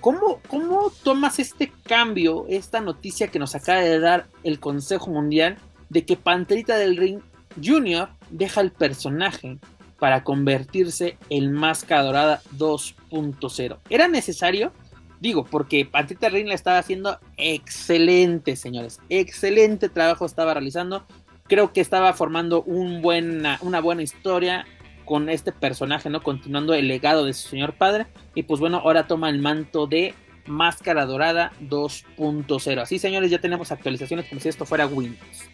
¿cómo, 0.00 0.40
¿cómo 0.48 0.92
tomas 1.02 1.38
este 1.38 1.72
cambio, 1.86 2.46
esta 2.48 2.80
noticia 2.80 3.28
que 3.28 3.38
nos 3.38 3.54
acaba 3.54 3.80
de 3.80 3.98
dar 3.98 4.26
el 4.44 4.60
Consejo 4.60 5.10
Mundial 5.10 5.56
de 5.88 6.04
que 6.04 6.16
Panterita 6.16 6.76
del 6.76 6.96
Ring 6.96 7.20
Jr. 7.62 8.08
deja 8.30 8.60
el 8.60 8.72
personaje 8.72 9.58
para 9.98 10.24
convertirse 10.24 11.16
en 11.30 11.52
Máscara 11.52 12.02
Dorada 12.02 12.42
2.0? 12.56 13.78
¿Era 13.88 14.08
necesario? 14.08 14.72
Digo, 15.20 15.44
porque 15.44 15.86
Pantita 15.86 16.28
Ring 16.28 16.48
la 16.48 16.54
estaba 16.54 16.78
haciendo 16.78 17.18
excelente, 17.36 18.56
señores. 18.56 19.00
Excelente 19.08 19.88
trabajo 19.88 20.26
estaba 20.26 20.52
realizando. 20.52 21.06
Creo 21.44 21.72
que 21.72 21.80
estaba 21.80 22.12
formando 22.12 22.62
una 22.62 23.80
buena 23.80 24.02
historia 24.02 24.66
con 25.04 25.28
este 25.28 25.52
personaje, 25.52 26.10
¿no? 26.10 26.22
Continuando 26.22 26.74
el 26.74 26.88
legado 26.88 27.24
de 27.24 27.34
su 27.34 27.48
señor 27.48 27.74
padre. 27.74 28.06
Y 28.34 28.44
pues 28.44 28.60
bueno, 28.60 28.78
ahora 28.78 29.06
toma 29.06 29.28
el 29.30 29.38
manto 29.38 29.86
de 29.86 30.14
Máscara 30.46 31.06
Dorada 31.06 31.52
2.0. 31.62 32.80
Así, 32.80 32.98
señores, 32.98 33.30
ya 33.30 33.38
tenemos 33.38 33.72
actualizaciones 33.72 34.26
como 34.28 34.40
si 34.40 34.48
esto 34.48 34.66
fuera 34.66 34.86
Windows. 34.86 35.48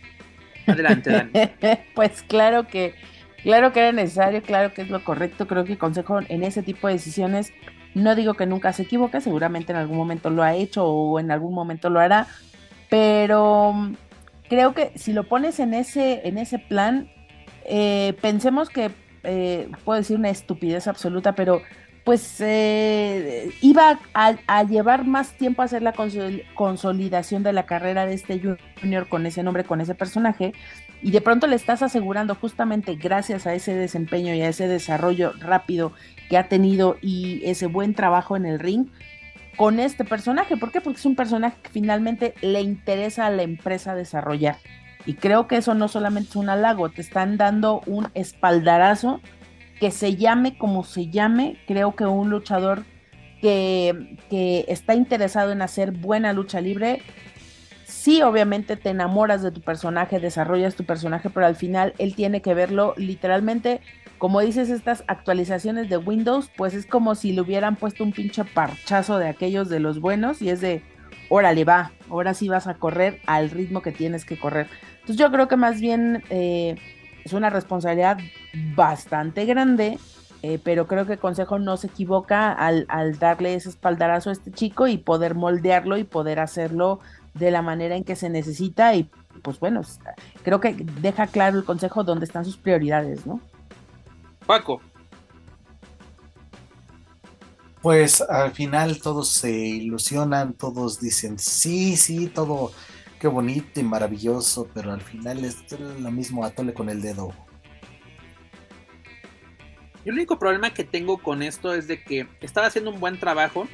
Adelante, 0.66 1.10
Dani. 1.10 1.30
pues 1.94 2.22
claro 2.22 2.66
que, 2.66 2.94
claro 3.42 3.72
que 3.72 3.80
era 3.80 3.92
necesario, 3.92 4.42
claro 4.42 4.72
que 4.72 4.82
es 4.82 4.90
lo 4.90 5.04
correcto. 5.04 5.46
Creo 5.46 5.64
que 5.64 5.78
consejo 5.78 6.20
en 6.28 6.42
ese 6.42 6.62
tipo 6.62 6.86
de 6.86 6.94
decisiones 6.94 7.52
no 7.94 8.14
digo 8.14 8.34
que 8.34 8.46
nunca 8.46 8.72
se 8.72 8.82
equivoque, 8.82 9.20
seguramente 9.20 9.72
en 9.72 9.78
algún 9.78 9.96
momento 9.96 10.30
lo 10.30 10.42
ha 10.42 10.54
hecho 10.54 10.84
o 10.86 11.18
en 11.18 11.30
algún 11.30 11.54
momento 11.54 11.90
lo 11.90 12.00
hará, 12.00 12.26
pero 12.88 13.72
mm, 13.72 13.94
creo 14.48 14.74
que 14.74 14.92
si 14.96 15.12
lo 15.12 15.24
pones 15.28 15.58
en 15.60 15.74
ese, 15.74 16.26
en 16.26 16.38
ese 16.38 16.58
plan, 16.58 17.10
eh, 17.64 18.14
pensemos 18.20 18.68
que, 18.68 18.90
eh, 19.24 19.68
puedo 19.84 19.98
decir 19.98 20.16
una 20.16 20.30
estupidez 20.30 20.86
absoluta, 20.86 21.34
pero 21.34 21.62
pues 22.10 22.40
eh, 22.40 23.52
iba 23.60 24.00
a, 24.14 24.64
llevar 24.64 25.06
más 25.06 25.30
tiempo 25.34 25.62
a 25.62 25.66
hacer 25.66 25.80
la 25.80 25.94
consolidación 26.56 27.44
de 27.44 27.52
la 27.52 27.66
carrera 27.66 28.04
de 28.04 28.14
este 28.14 28.42
junior 28.80 29.08
con 29.08 29.26
ese 29.26 29.44
nombre, 29.44 29.62
con 29.62 29.80
ese 29.80 29.94
personaje, 29.94 30.52
y 31.02 31.12
de 31.12 31.20
pronto 31.20 31.46
le 31.46 31.54
estás 31.54 31.82
asegurando 31.82 32.34
justamente 32.34 32.96
gracias 32.96 33.46
a 33.46 33.54
ese 33.54 33.76
desempeño 33.76 34.34
y 34.34 34.40
a 34.40 34.48
ese 34.48 34.66
desarrollo 34.66 35.34
rápido 35.38 35.92
que 36.28 36.36
ha 36.36 36.48
tenido 36.48 36.96
y 37.00 37.42
ese 37.44 37.66
buen 37.66 37.94
trabajo 37.94 38.36
en 38.36 38.44
el 38.44 38.58
ring 38.58 38.88
con 39.56 39.78
este 39.78 40.04
personaje. 40.04 40.56
¿Por 40.56 40.72
qué? 40.72 40.80
Porque 40.80 40.98
es 40.98 41.06
un 41.06 41.14
personaje 41.14 41.58
que 41.62 41.70
finalmente 41.70 42.34
le 42.42 42.60
interesa 42.60 43.26
a 43.26 43.30
la 43.30 43.44
empresa 43.44 43.94
desarrollar. 43.94 44.56
Y 45.06 45.14
creo 45.14 45.46
que 45.46 45.58
eso 45.58 45.74
no 45.74 45.86
solamente 45.86 46.30
es 46.30 46.34
un 46.36 46.50
halago, 46.50 46.88
te 46.88 47.02
están 47.02 47.36
dando 47.36 47.82
un 47.86 48.08
espaldarazo 48.14 49.20
que 49.80 49.90
se 49.90 50.14
llame 50.16 50.56
como 50.58 50.84
se 50.84 51.08
llame. 51.08 51.56
Creo 51.66 51.96
que 51.96 52.04
un 52.04 52.30
luchador 52.30 52.84
que, 53.40 54.18
que 54.28 54.66
está 54.68 54.94
interesado 54.94 55.50
en 55.50 55.62
hacer 55.62 55.92
buena 55.92 56.32
lucha 56.32 56.60
libre 56.60 57.02
sí, 57.86 58.22
obviamente 58.22 58.76
te 58.76 58.90
enamoras 58.90 59.42
de 59.42 59.50
tu 59.50 59.60
personaje, 59.60 60.20
desarrollas 60.20 60.74
tu 60.74 60.84
personaje, 60.84 61.28
pero 61.28 61.44
al 61.44 61.56
final 61.56 61.92
él 61.98 62.14
tiene 62.14 62.40
que 62.40 62.54
verlo 62.54 62.94
literalmente 62.96 63.80
como 64.20 64.42
dices, 64.42 64.68
estas 64.68 65.02
actualizaciones 65.06 65.88
de 65.88 65.96
Windows, 65.96 66.50
pues 66.54 66.74
es 66.74 66.84
como 66.84 67.14
si 67.14 67.32
le 67.32 67.40
hubieran 67.40 67.76
puesto 67.76 68.04
un 68.04 68.12
pinche 68.12 68.44
parchazo 68.44 69.16
de 69.16 69.26
aquellos 69.26 69.70
de 69.70 69.80
los 69.80 69.98
buenos 69.98 70.42
y 70.42 70.50
es 70.50 70.60
de, 70.60 70.82
órale, 71.30 71.64
va, 71.64 71.92
ahora 72.10 72.34
sí 72.34 72.46
vas 72.46 72.66
a 72.66 72.74
correr 72.74 73.18
al 73.24 73.48
ritmo 73.48 73.80
que 73.80 73.92
tienes 73.92 74.26
que 74.26 74.38
correr. 74.38 74.66
Entonces 75.00 75.16
yo 75.16 75.32
creo 75.32 75.48
que 75.48 75.56
más 75.56 75.80
bien 75.80 76.22
eh, 76.28 76.76
es 77.24 77.32
una 77.32 77.50
responsabilidad 77.50 78.18
bastante 78.74 79.44
grande, 79.46 79.98
eh, 80.42 80.58
pero 80.62 80.86
creo 80.86 81.06
que 81.06 81.14
el 81.14 81.18
Consejo 81.18 81.58
no 81.58 81.76
se 81.76 81.88
equivoca 81.88 82.52
al, 82.52 82.86
al 82.88 83.18
darle 83.18 83.54
ese 83.54 83.68
espaldarazo 83.68 84.30
a 84.30 84.32
este 84.32 84.50
chico 84.50 84.86
y 84.86 84.96
poder 84.98 85.34
moldearlo 85.34 85.98
y 85.98 86.04
poder 86.04 86.40
hacerlo 86.40 87.00
de 87.34 87.50
la 87.50 87.62
manera 87.62 87.96
en 87.96 88.04
que 88.04 88.16
se 88.16 88.28
necesita 88.28 88.94
y 88.94 89.08
pues 89.42 89.58
bueno, 89.60 89.82
creo 90.42 90.60
que 90.60 90.74
deja 91.00 91.26
claro 91.26 91.58
el 91.58 91.64
Consejo 91.64 92.04
dónde 92.04 92.26
están 92.26 92.44
sus 92.44 92.56
prioridades, 92.56 93.26
¿no? 93.26 93.40
Paco. 94.46 94.80
Pues 97.80 98.20
al 98.20 98.52
final 98.52 99.00
todos 99.00 99.30
se 99.30 99.50
ilusionan, 99.50 100.52
todos 100.52 101.00
dicen, 101.00 101.38
sí, 101.38 101.96
sí, 101.96 102.26
todo 102.26 102.72
qué 103.20 103.28
bonito 103.28 103.78
y 103.78 103.82
maravilloso, 103.82 104.68
pero 104.74 104.92
al 104.92 105.02
final 105.02 105.44
es 105.44 105.58
lo 105.78 106.10
mismo 106.10 106.44
atole 106.44 106.72
con 106.72 106.88
el 106.88 107.02
dedo. 107.02 107.32
el 110.06 110.14
único 110.14 110.38
problema 110.38 110.70
que 110.70 110.82
tengo 110.82 111.18
con 111.18 111.42
esto 111.42 111.74
es 111.74 111.86
de 111.86 112.02
que 112.02 112.26
estaba 112.40 112.66
haciendo 112.66 112.90
un 112.90 112.98
buen 112.98 113.20
trabajo, 113.20 113.68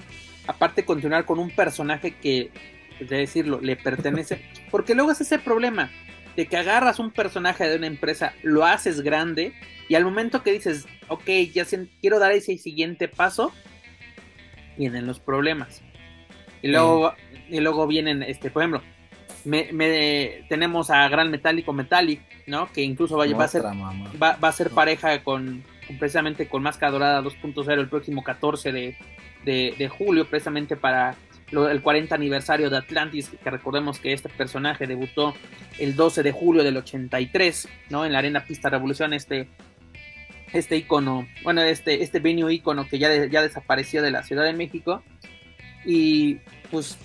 aparte 0.48 0.84
continuar 0.84 1.24
con 1.24 1.38
un 1.38 1.50
personaje 1.50 2.16
que, 2.16 2.50
de 2.98 3.18
decirlo, 3.18 3.60
le 3.60 3.76
pertenece, 3.76 4.44
porque 4.72 4.96
luego 4.96 5.12
es 5.12 5.20
ese 5.20 5.38
problema 5.38 5.90
de 6.34 6.46
que 6.46 6.56
agarras 6.56 6.98
un 6.98 7.12
personaje 7.12 7.68
de 7.68 7.76
una 7.76 7.86
empresa, 7.86 8.34
lo 8.42 8.64
haces 8.64 9.00
grande 9.00 9.54
y 9.88 9.94
al 9.94 10.04
momento 10.04 10.42
que 10.42 10.52
dices, 10.52 10.86
ok, 11.06 11.30
ya 11.54 11.64
quiero 12.00 12.18
dar 12.18 12.32
ese 12.32 12.58
siguiente 12.58 13.06
paso, 13.06 13.52
vienen 14.76 15.06
los 15.06 15.20
problemas. 15.20 15.82
Y 16.62 16.68
luego, 16.68 17.14
y 17.48 17.60
luego 17.60 17.86
vienen, 17.86 18.24
este, 18.24 18.50
por 18.50 18.62
ejemplo, 18.62 18.82
me, 19.46 20.44
tenemos 20.48 20.90
a 20.90 21.08
Gran 21.08 21.30
Metálico 21.30 21.72
Metallic, 21.72 22.20
¿no? 22.46 22.70
Que 22.72 22.82
incluso 22.82 23.16
va, 23.16 23.24
a 23.24 23.48
ser, 23.48 23.62
va, 23.62 24.36
a 24.40 24.52
ser 24.52 24.70
pareja 24.70 25.22
con, 25.22 25.62
precisamente 25.98 26.48
con 26.48 26.62
Máscara 26.62 26.92
Dorada 26.92 27.22
2.0 27.22 27.72
el 27.72 27.88
próximo 27.88 28.24
14 28.24 28.72
de, 28.72 28.96
de, 29.44 29.88
julio, 29.88 30.26
precisamente 30.28 30.76
para 30.76 31.14
el 31.52 31.80
40 31.80 32.14
aniversario 32.14 32.68
de 32.70 32.78
Atlantis, 32.78 33.30
que 33.42 33.50
recordemos 33.50 34.00
que 34.00 34.12
este 34.12 34.28
personaje 34.28 34.86
debutó 34.86 35.34
el 35.78 35.94
12 35.94 36.24
de 36.24 36.32
julio 36.32 36.64
del 36.64 36.76
83, 36.76 37.68
¿no? 37.90 38.04
En 38.04 38.12
la 38.12 38.18
Arena 38.18 38.44
Pista 38.44 38.68
Revolución, 38.68 39.12
este 39.12 39.48
este 40.52 40.76
icono, 40.76 41.26
bueno, 41.42 41.60
este, 41.60 42.02
este 42.02 42.20
venue 42.20 42.54
icono 42.54 42.88
que 42.88 42.98
ya, 42.98 43.26
ya 43.26 43.42
desapareció 43.42 44.00
de 44.00 44.10
la 44.10 44.22
Ciudad 44.22 44.44
de 44.44 44.52
México. 44.52 45.02
Y 45.84 46.36
pues 46.70 46.98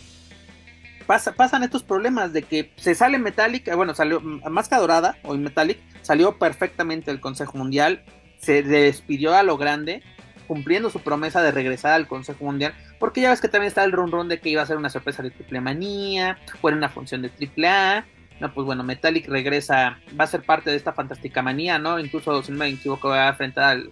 pasa, 1.12 1.34
pasan 1.34 1.62
estos 1.64 1.84
problemas 1.84 2.32
de 2.32 2.44
que 2.44 2.72
se 2.78 2.96
sale 2.96 3.20
Metallic, 3.20 3.76
bueno, 3.76 3.94
salió 3.94 4.22
Máscara 4.22 4.80
Dorada 4.80 5.18
o 5.24 5.36
Metallic, 5.36 5.78
salió 6.02 6.38
perfectamente 6.38 7.12
el 7.12 7.20
Consejo 7.20 7.58
Mundial, 7.58 8.06
se 8.38 8.64
despidió 8.64 9.36
a 9.36 9.44
lo 9.44 9.58
grande, 9.58 10.04
cumpliendo 10.48 10.90
su 10.90 11.02
promesa 11.02 11.44
de 11.44 11.52
regresar 11.52 11.92
al 11.92 12.08
Consejo 12.08 12.46
Mundial, 12.46 12.74
porque 12.98 13.20
ya 13.20 13.30
ves 13.30 13.42
que 13.42 13.50
también 13.50 13.68
está 13.68 13.84
el 13.84 13.92
run 13.92 14.10
run 14.10 14.30
de 14.30 14.40
que 14.40 14.48
iba 14.48 14.62
a 14.62 14.66
ser 14.66 14.78
una 14.78 14.90
sorpresa 14.90 15.22
de 15.22 15.32
Triple 15.32 15.60
Manía, 15.60 16.38
fue 16.62 16.72
una 16.72 16.88
función 16.88 17.22
de 17.22 17.28
Triple 17.28 17.68
A, 17.68 18.06
no, 18.40 18.54
pues 18.54 18.66
bueno, 18.66 18.86
Metallic 18.86 19.28
regresa, 19.28 20.00
va 20.18 20.24
a 20.24 20.28
ser 20.28 20.44
parte 20.44 20.70
de 20.70 20.78
esta 20.78 20.94
fantástica 20.94 21.42
manía, 21.42 21.78
¿no? 21.78 22.00
Incluso, 22.00 22.42
si 22.42 22.54
no 22.54 22.60
me 22.60 22.70
equivoco, 22.70 23.10
va 23.10 23.28
a 23.28 23.30
enfrentar 23.32 23.66
al, 23.66 23.92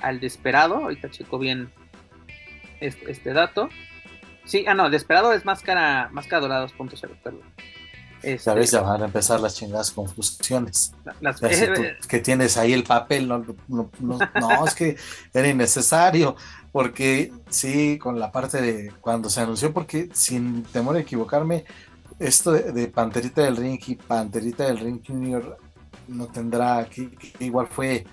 al 0.00 0.20
Desperado. 0.20 0.76
Ahorita 0.76 1.10
checo 1.10 1.40
bien 1.40 1.70
este, 2.80 3.32
dato. 3.32 3.68
Sí, 4.44 4.64
ah, 4.66 4.74
no, 4.74 4.90
Desperado 4.90 5.32
es 5.32 5.44
máscara, 5.44 6.08
máscara 6.12 6.40
dorada 6.40 6.66
2.0, 6.66 7.16
perdón. 7.22 7.42
Este, 8.22 8.38
Sabes, 8.38 8.70
ya 8.70 8.82
van 8.82 9.02
a 9.02 9.06
empezar 9.06 9.40
las 9.40 9.56
chingadas 9.56 9.90
confusiones. 9.90 10.94
Las, 11.20 11.42
eh, 11.42 11.96
que 12.08 12.20
tienes 12.20 12.56
ahí 12.56 12.72
el 12.72 12.84
papel, 12.84 13.26
no, 13.26 13.44
no, 13.68 13.90
no, 14.00 14.18
es 14.66 14.74
que 14.74 14.96
era 15.34 15.48
innecesario, 15.48 16.36
porque 16.70 17.32
sí, 17.50 17.98
con 17.98 18.20
la 18.20 18.30
parte 18.30 18.60
de 18.60 18.92
cuando 19.00 19.28
se 19.28 19.40
anunció, 19.40 19.72
porque 19.72 20.08
sin 20.12 20.62
temor 20.62 20.96
a 20.96 21.00
equivocarme, 21.00 21.64
esto 22.20 22.52
de, 22.52 22.86
Panterita 22.86 23.42
del 23.42 23.56
Ring 23.56 23.80
y 23.88 23.96
Panterita 23.96 24.66
del 24.66 24.78
Ring 24.78 25.00
Junior 25.04 25.58
no 26.06 26.26
tendrá, 26.28 26.86
que, 26.86 27.10
igual 27.40 27.66
fue 27.66 28.04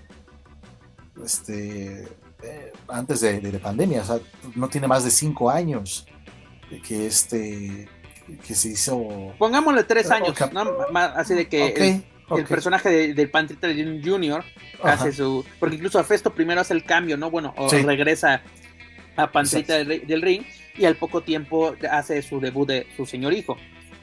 este 1.23 2.07
eh, 2.41 2.71
antes 2.87 3.19
de, 3.19 3.39
de, 3.39 3.59
pandemia, 3.59 4.01
o 4.01 4.05
sea, 4.05 4.19
no 4.55 4.69
tiene 4.69 4.87
más 4.87 5.03
de 5.03 5.11
cinco 5.11 5.51
años 5.51 6.07
que 6.81 7.07
este 7.07 7.87
que 8.45 8.55
se 8.55 8.69
hizo. 8.69 9.33
Pongámosle 9.37 9.83
tres 9.83 10.11
años, 10.11 10.35
así 11.15 11.33
de 11.33 11.47
que 11.47 12.03
el, 12.29 12.45
personaje 12.45 12.89
del 12.89 13.15
de 13.15 13.73
del 13.73 14.01
Junior 14.03 14.43
hace 14.83 15.11
su. 15.11 15.45
Porque 15.59 15.75
incluso 15.75 15.99
a 15.99 16.03
Festo 16.03 16.33
primero 16.33 16.61
hace 16.61 16.73
el 16.73 16.83
cambio, 16.83 17.17
¿no? 17.17 17.31
Bueno, 17.31 17.53
o 17.57 17.69
regresa 17.69 18.41
a 19.15 19.31
Panterita 19.31 19.75
del, 19.83 20.05
del 20.05 20.21
Ring 20.21 20.43
y 20.77 20.85
al 20.85 20.95
poco 20.95 21.21
tiempo 21.21 21.75
hace 21.89 22.21
su 22.21 22.39
debut 22.39 22.67
de 22.67 22.87
su 22.95 23.05
señor 23.05 23.33
hijo. 23.33 23.57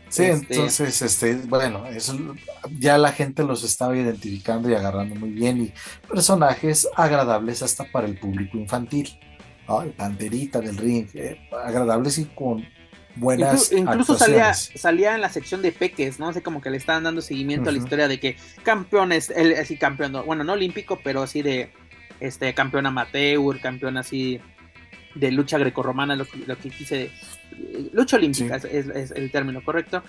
Sí, 0.09 0.25
este, 0.25 0.55
entonces, 0.55 1.03
este, 1.03 1.35
bueno, 1.35 1.85
eso, 1.87 2.17
ya 2.79 2.97
la 2.97 3.11
gente 3.11 3.43
los 3.43 3.65
estaba 3.65 3.97
identificando 3.97 4.71
y 4.71 4.75
agarrando 4.75 5.17
muy 5.17 5.31
bien 5.31 5.61
y 5.63 5.73
personajes 6.09 6.89
agradables 6.95 7.63
hasta 7.63 7.91
para 7.91 8.07
el 8.07 8.17
público 8.17 8.57
infantil, 8.57 9.19
¿no? 9.69 9.83
El 9.83 9.91
panderita 9.91 10.61
del 10.61 10.77
ring, 10.77 11.09
eh, 11.15 11.39
agradables 11.65 12.19
y 12.19 12.25
con 12.27 12.67
buenas 13.17 13.73
Incluso 13.73 14.17
salía, 14.19 14.53
salía 14.55 15.15
en 15.15 15.21
la 15.21 15.31
sección 15.31 15.63
de 15.63 15.73
peques, 15.73 16.19
¿no? 16.19 16.33
sé, 16.33 16.43
como 16.43 16.61
que 16.61 16.71
le 16.71 16.77
estaban 16.77 17.05
dando 17.05 17.23
seguimiento 17.23 17.71
a 17.71 17.73
la 17.73 17.79
historia 17.79 18.09
de 18.09 18.21
que 18.21 18.37
campeones, 18.63 19.31
él 19.31 19.55
así 19.59 19.77
campeón, 19.77 20.13
bueno, 20.27 20.45
no 20.45 20.53
olímpico, 20.53 21.01
pero 21.03 21.23
así 21.23 21.43
de 21.43 21.71
este 22.21 22.55
campeón 22.55 22.87
amateur, 22.87 23.61
campeón 23.61 23.97
así 23.97 24.41
de 25.15 25.33
lucha 25.33 25.59
grecorromana, 25.59 26.15
lo, 26.15 26.27
lo 26.47 26.59
que 26.59 26.71
quise 26.71 27.11
lucha 27.93 28.17
olímpica 28.17 28.57
es, 28.57 29.11
el 29.11 29.31
término 29.31 29.65
correcto. 29.65 30.03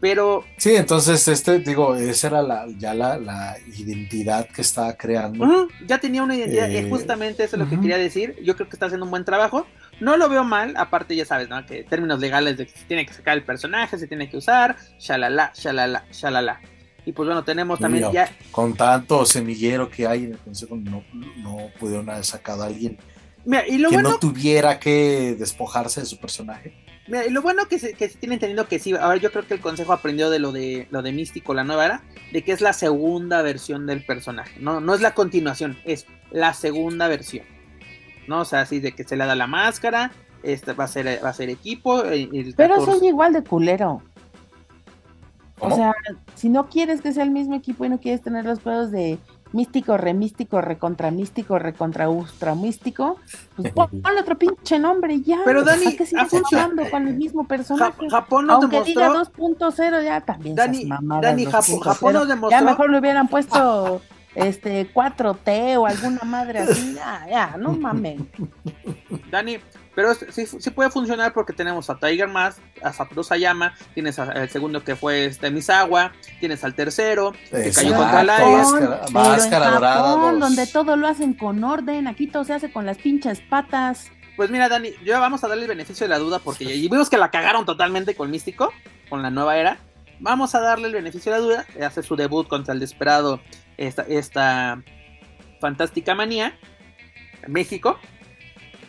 Pero. 0.00 0.44
Sí, 0.56 0.76
entonces, 0.76 1.26
este, 1.26 1.58
digo, 1.58 1.96
esa 1.96 2.28
era 2.28 2.42
la, 2.42 2.66
ya 2.78 2.94
la, 2.94 3.56
identidad 3.76 4.48
que 4.48 4.62
estaba 4.62 4.94
creando. 4.94 5.68
ya 5.86 5.98
tenía 5.98 6.22
una 6.22 6.36
identidad, 6.36 6.68
y 6.68 6.76
eh, 6.76 6.86
justamente 6.88 7.44
eso 7.44 7.56
es 7.56 7.62
lo 7.62 7.68
que 7.68 7.80
quería 7.80 7.98
decir. 7.98 8.36
Yo 8.44 8.54
creo 8.54 8.68
que 8.68 8.76
está 8.76 8.86
haciendo 8.86 9.04
un 9.04 9.10
buen 9.10 9.24
trabajo. 9.24 9.66
no 10.00 10.16
lo 10.16 10.28
veo 10.28 10.44
mal, 10.44 10.74
aparte 10.76 11.16
ya 11.16 11.24
sabes, 11.24 11.48
¿no? 11.48 11.64
Que 11.66 11.82
términos 11.82 12.20
legales 12.20 12.56
de 12.56 12.66
que 12.66 12.78
se 12.78 12.84
tiene 12.84 13.06
que 13.06 13.12
sacar 13.12 13.36
el 13.36 13.44
personaje, 13.44 13.98
se 13.98 14.06
tiene 14.06 14.30
que 14.30 14.36
usar, 14.36 14.76
shalala, 14.98 15.52
shalala, 15.54 16.04
shalala. 16.12 16.60
Y 17.04 17.12
pues 17.12 17.26
bueno, 17.26 17.42
tenemos 17.42 17.78
también 17.78 18.12
ya... 18.12 18.30
Con 18.50 18.74
tanto 18.74 19.24
semillero 19.24 19.88
que 19.88 20.06
hay 20.06 20.24
en 20.24 20.32
el 20.32 20.38
consejo, 20.38 20.76
no, 20.76 21.02
no 21.38 21.70
pudieron 21.80 22.10
haber 22.10 22.24
sacado 22.24 22.62
a 22.62 22.66
alguien 22.66 22.98
y 23.68 23.78
lo 23.78 23.88
que 23.88 23.96
bueno... 23.96 24.10
no 24.10 24.18
tuviera 24.18 24.78
que 24.78 25.34
despojarse 25.38 26.00
de 26.00 26.06
su 26.06 26.18
personaje. 26.18 26.74
Mira, 27.08 27.26
y 27.26 27.30
lo 27.30 27.42
bueno 27.42 27.66
que 27.66 27.78
se, 27.78 27.94
que 27.94 28.08
se 28.08 28.18
tiene 28.18 28.34
entendido 28.34 28.68
que 28.68 28.78
sí, 28.78 28.94
a 28.94 29.08
ver, 29.08 29.20
yo 29.20 29.32
creo 29.32 29.46
que 29.46 29.54
el 29.54 29.60
consejo 29.60 29.92
aprendió 29.92 30.30
de 30.30 30.38
lo 30.38 30.52
de 30.52 30.86
lo 30.90 31.02
de 31.02 31.12
Místico, 31.12 31.54
la 31.54 31.64
nueva 31.64 31.86
era, 31.86 32.02
de 32.32 32.44
que 32.44 32.52
es 32.52 32.60
la 32.60 32.72
segunda 32.72 33.40
versión 33.42 33.86
del 33.86 34.04
personaje, 34.04 34.60
no, 34.60 34.80
no 34.80 34.94
es 34.94 35.00
la 35.00 35.14
continuación, 35.14 35.78
es 35.84 36.06
la 36.30 36.54
segunda 36.54 37.08
versión. 37.08 37.46
¿No? 38.26 38.40
O 38.40 38.44
sea, 38.44 38.60
así 38.60 38.78
de 38.78 38.92
que 38.92 39.04
se 39.04 39.16
le 39.16 39.24
da 39.24 39.34
la 39.34 39.46
máscara, 39.46 40.12
este 40.42 40.74
va 40.74 40.84
a 40.84 40.88
ser, 40.88 41.24
va 41.24 41.30
a 41.30 41.32
ser 41.32 41.48
equipo. 41.48 42.02
Pero 42.56 42.84
soy 42.84 43.08
igual 43.08 43.32
de 43.32 43.42
culero. 43.42 44.02
O 45.60 45.74
sea, 45.74 45.94
si 46.34 46.48
no 46.48 46.68
quieres 46.68 47.00
que 47.00 47.12
sea 47.12 47.24
el 47.24 47.30
mismo 47.30 47.54
equipo 47.54 47.84
y 47.84 47.88
no 47.88 47.98
quieres 47.98 48.22
tener 48.22 48.44
los 48.44 48.60
pedos 48.60 48.90
de 48.90 49.18
místico, 49.52 49.96
remístico, 49.96 50.60
recontra 50.60 51.10
místico, 51.10 51.58
recontra 51.58 52.08
ultra 52.08 52.54
místico, 52.54 53.18
pues 53.56 53.72
ponle 53.72 54.20
otro 54.20 54.38
pinche 54.38 54.78
nombre 54.78 55.20
ya. 55.20 55.40
Pero 55.44 55.64
Dani, 55.64 55.96
que 55.96 56.06
sigas 56.06 56.28
funcionando 56.28 56.88
con 56.90 57.06
el 57.08 57.14
mismo 57.14 57.46
personaje. 57.46 58.08
Japón 58.10 58.46
no 58.46 58.54
Aunque 58.54 58.80
demostró... 58.80 59.02
diga 59.02 59.70
2.0 59.72 60.04
ya 60.04 60.20
también. 60.20 60.54
Dani, 60.54 60.88
Dani 61.20 61.46
Japón, 61.46 61.80
Japón 61.80 62.12
nos 62.14 62.28
demostró. 62.28 62.58
Ya 62.58 62.64
mejor 62.64 62.90
le 62.90 62.98
hubieran 62.98 63.28
puesto 63.28 64.00
este 64.34 64.92
4T 64.92 65.78
o 65.78 65.86
alguna 65.86 66.20
madre 66.24 66.60
así, 66.60 66.94
ya, 66.94 67.26
ya, 67.28 67.56
no 67.58 67.72
mames. 67.72 68.20
Dani, 69.30 69.58
pero 69.94 70.14
sí, 70.14 70.46
sí, 70.46 70.70
puede 70.70 70.90
funcionar 70.90 71.32
porque 71.32 71.52
tenemos 71.52 71.90
a 71.90 71.98
Tiger 71.98 72.28
Mask, 72.28 72.60
a 72.82 72.92
Satoru 72.92 73.24
Sayama, 73.24 73.74
tienes 73.94 74.18
al 74.18 74.48
segundo 74.48 74.84
que 74.84 74.94
fue 74.94 75.24
este 75.24 75.50
Misawa, 75.50 76.12
tienes 76.38 76.62
al 76.62 76.74
tercero 76.74 77.32
que 77.50 77.72
cayó 77.72 77.96
contra 77.96 78.22
la 78.22 78.38
Máscara, 78.38 79.00
máscara 79.10 79.70
dorada. 79.72 80.32
donde 80.32 80.66
todo 80.68 80.96
lo 80.96 81.08
hacen 81.08 81.34
con 81.34 81.64
orden, 81.64 82.06
aquí 82.06 82.28
todo 82.28 82.44
se 82.44 82.54
hace 82.54 82.70
con 82.70 82.86
las 82.86 82.98
pinches 82.98 83.40
patas. 83.40 84.12
Pues 84.36 84.50
mira, 84.50 84.68
Dani, 84.68 84.92
yo 85.04 85.18
vamos 85.18 85.42
a 85.42 85.48
darle 85.48 85.64
el 85.64 85.68
beneficio 85.68 86.04
de 86.04 86.10
la 86.10 86.18
duda 86.18 86.38
porque 86.38 86.62
y 86.62 86.88
vimos 86.88 87.10
que 87.10 87.18
la 87.18 87.32
cagaron 87.32 87.66
totalmente 87.66 88.14
con 88.14 88.30
Místico, 88.30 88.72
con 89.10 89.20
la 89.20 89.30
nueva 89.30 89.56
era. 89.56 89.78
Vamos 90.20 90.54
a 90.54 90.60
darle 90.60 90.88
el 90.88 90.94
beneficio 90.94 91.32
de 91.32 91.38
la 91.38 91.44
duda, 91.44 91.66
hace 91.84 92.02
su 92.02 92.16
debut 92.16 92.48
contra 92.48 92.74
el 92.74 92.80
desesperado 92.80 93.40
esta, 93.76 94.02
esta 94.02 94.82
fantástica 95.60 96.14
manía, 96.14 96.58
México. 97.46 97.98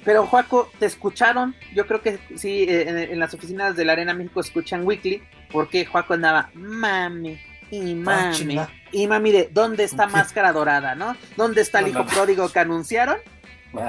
Pero 0.04 0.26
Juaco, 0.26 0.72
te 0.80 0.86
escucharon, 0.86 1.56
yo 1.76 1.86
creo 1.86 2.02
que 2.02 2.20
sí, 2.36 2.64
eh, 2.64 3.12
en, 3.12 3.20
las 3.20 3.34
oficinas 3.34 3.76
de 3.76 3.86
la 3.86 3.94
Arena 3.94 4.14
México 4.14 4.40
escuchan 4.40 4.86
Weekly, 4.86 5.22
porque 5.52 5.86
Juaco 5.86 6.14
andaba, 6.14 6.50
mami, 6.54 7.40
y 7.70 7.92
ah, 7.92 8.32
mami, 8.32 8.60
y 8.92 9.08
mami 9.08 9.32
de, 9.32 9.50
¿dónde 9.52 9.84
está 9.84 10.08
Máscara 10.08 10.54
Dorada, 10.54 10.96
no? 10.96 11.16
¿Dónde 11.36 11.62
está 11.62 11.80
el 11.80 11.90
hijo 11.90 12.06
pródigo 12.06 12.50
que 12.50 12.60
anunciaron? 12.60 13.18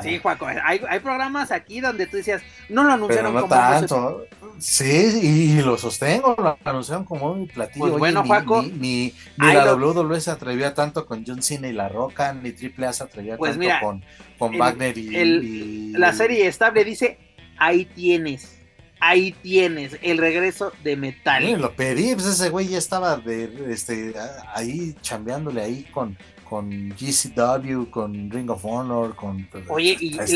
Sí, 0.03 0.19
Juaco, 0.19 0.47
hay, 0.47 0.81
hay, 0.89 1.01
programas 1.01 1.51
aquí 1.51 1.81
donde 1.81 2.07
tú 2.07 2.19
decías, 2.19 2.43
no 2.69 2.85
lo 2.85 2.93
anunciaron 2.93 3.35
no 3.35 3.43
como 3.43 3.55
tanto. 3.55 4.27
Sí, 4.59 5.21
y 5.23 5.63
lo 5.63 5.79
sostengo, 5.79 6.35
lo 6.37 6.59
anunciaron 6.65 7.05
como 7.05 7.33
un 7.33 7.47
platillo. 7.47 7.89
Pues 7.89 7.99
bueno, 7.99 8.25
Juaco. 8.25 8.63
Ni, 8.63 9.15
ni, 9.39 9.53
la 9.55 9.75
WWE 9.75 10.21
se 10.21 10.31
atrevía 10.31 10.75
tanto 10.75 11.07
con 11.07 11.25
John 11.27 11.43
Cena 11.43 11.69
y 11.69 11.73
La 11.73 11.89
Roca, 11.89 12.33
ni 12.35 12.53
Triple 12.53 12.87
A 12.87 12.93
se 12.93 13.05
atrevía 13.05 13.39
pues 13.39 13.59
tanto 13.59 13.75
con, 13.81 14.05
con 14.39 14.59
Wagner 14.59 14.97
y, 14.99 15.93
La 15.93 16.13
serie 16.13 16.47
estable 16.47 16.85
dice, 16.85 17.19
ahí 17.59 17.87
tienes. 17.87 18.57
Ahí 19.03 19.33
tienes 19.33 19.97
el 20.03 20.19
regreso 20.19 20.73
de 20.85 20.95
Metal. 20.95 21.43
Sí, 21.43 21.57
lo 21.57 21.73
pedí, 21.73 22.13
pues 22.15 22.27
ese 22.27 22.51
güey 22.51 22.69
ya 22.69 22.77
estaba 22.77 23.17
de, 23.17 23.51
este, 23.71 24.13
ahí 24.55 24.95
chambeándole 25.01 25.63
ahí 25.63 25.87
con, 25.91 26.19
con 26.51 26.89
GCW, 26.89 27.91
con 27.91 28.29
Ring 28.29 28.51
of 28.51 28.65
Honor, 28.65 29.15
con... 29.15 29.49
Oye, 29.69 29.97
y, 30.01 30.15
las, 30.15 30.29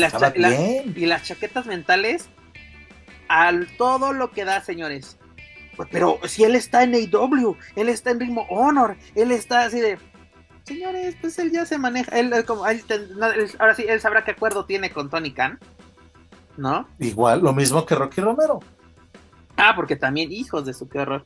y 0.95 1.05
las 1.05 1.23
chaquetas 1.23 1.65
mentales, 1.65 2.29
al 3.27 3.67
todo 3.75 4.13
lo 4.13 4.31
que 4.31 4.45
da, 4.45 4.61
señores. 4.61 5.17
Pues, 5.75 5.89
pero 5.91 6.17
si 6.23 6.45
él 6.45 6.55
está 6.55 6.83
en 6.83 6.95
AW, 6.95 7.57
él 7.75 7.89
está 7.89 8.11
en 8.11 8.21
Ring 8.21 8.37
of 8.37 8.47
Honor, 8.49 8.95
él 9.13 9.31
está 9.31 9.65
así 9.65 9.81
de... 9.81 9.97
Señores, 10.63 11.17
pues 11.19 11.37
él 11.37 11.51
ya 11.51 11.65
se 11.65 11.77
maneja, 11.77 12.17
él, 12.17 12.33
como, 12.45 12.63
ahora 12.63 13.75
sí, 13.75 13.83
él 13.85 13.99
sabrá 13.99 14.23
qué 14.23 14.31
acuerdo 14.31 14.65
tiene 14.65 14.91
con 14.91 15.09
Tony 15.09 15.33
Khan, 15.33 15.59
¿no? 16.55 16.87
Igual, 16.97 17.41
lo 17.41 17.51
mismo 17.51 17.85
que 17.85 17.93
Rocky 17.93 18.21
Romero. 18.21 18.61
Ah, 19.57 19.73
porque 19.75 19.97
también 19.97 20.31
hijos 20.31 20.65
de 20.65 20.73
su 20.73 20.87
qué 20.87 20.99
horror. 20.99 21.25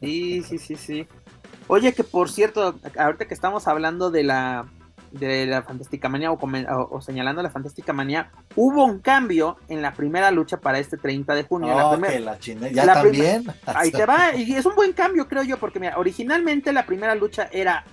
Sí, 0.00 0.42
sí, 0.48 0.58
sí, 0.58 0.76
sí. 0.76 1.08
Oye, 1.72 1.94
que 1.94 2.04
por 2.04 2.28
cierto, 2.28 2.78
ahorita 2.98 3.26
que 3.26 3.32
estamos 3.32 3.66
hablando 3.66 4.10
de 4.10 4.24
la 4.24 4.66
de 5.10 5.46
la 5.46 5.62
Fantástica 5.62 6.10
Manía 6.10 6.30
o, 6.30 7.00
señalando 7.00 7.42
la 7.42 7.48
Fantástica 7.48 7.94
Manía, 7.94 8.30
hubo 8.56 8.84
un 8.84 8.98
cambio 8.98 9.56
en 9.68 9.80
la 9.80 9.94
primera 9.94 10.30
lucha 10.30 10.58
para 10.58 10.78
este 10.78 10.98
30 10.98 11.34
de 11.34 11.44
junio. 11.44 11.74
la 11.74 11.90
primera, 11.90 12.38
ya 12.70 12.92
también. 12.92 13.46
ahí 13.64 13.90
te 13.90 14.04
va, 14.04 14.34
y 14.34 14.52
es 14.52 14.66
un 14.66 14.74
buen 14.74 14.92
cambio, 14.92 15.26
creo 15.28 15.44
yo, 15.44 15.56
porque 15.56 15.80
mira, 15.80 15.96
originalmente 15.96 16.74
la 16.74 16.84
primera 16.84 17.14
lucha 17.14 17.48
era 17.50 17.86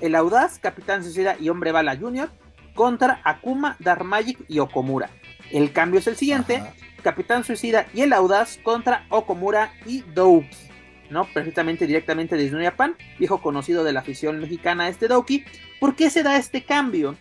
el 0.00 0.14
Audaz, 0.14 0.60
Capitán 0.60 1.02
Suicida 1.02 1.34
y 1.40 1.48
Hombre 1.48 1.72
Bala 1.72 1.96
Jr. 1.96 2.30
contra 2.76 3.20
Akuma, 3.24 3.74
Dark 3.80 4.04
Magic 4.04 4.38
y 4.46 4.60
Okomura. 4.60 5.10
El 5.50 5.72
cambio 5.72 5.98
es 5.98 6.06
el 6.06 6.14
siguiente: 6.14 6.62
Capitán 7.02 7.42
Suicida 7.42 7.86
y 7.92 8.02
el 8.02 8.12
Audaz 8.12 8.60
contra 8.62 9.04
Okomura 9.10 9.72
y 9.84 10.02
Douki. 10.02 10.65
¿No? 11.10 11.24
Precisamente 11.32 11.86
directamente 11.86 12.36
desde 12.36 12.56
New 12.56 12.72
viejo 13.18 13.40
conocido 13.40 13.84
de 13.84 13.92
la 13.92 14.00
afición 14.00 14.38
mexicana 14.40 14.88
este 14.88 15.08
Doki. 15.08 15.44
¿Por 15.80 15.96
qué 15.96 16.10
se 16.10 16.22
da 16.22 16.36
este 16.36 16.64
cambio? 16.64 17.16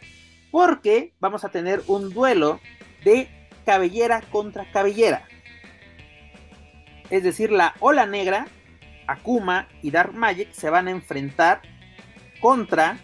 Porque 0.51 1.13
vamos 1.19 1.43
a 1.45 1.49
tener 1.49 1.81
un 1.87 2.13
duelo 2.13 2.59
de 3.03 3.29
cabellera 3.65 4.21
contra 4.21 4.71
cabellera. 4.71 5.27
Es 7.09 7.23
decir, 7.23 7.51
la 7.51 7.75
ola 7.79 8.05
negra, 8.05 8.47
Akuma 9.07 9.67
y 9.81 9.91
Dark 9.91 10.13
Magic 10.13 10.51
se 10.53 10.69
van 10.69 10.87
a 10.87 10.91
enfrentar 10.91 11.61
contra 12.39 12.97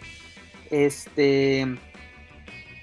este 0.69 1.67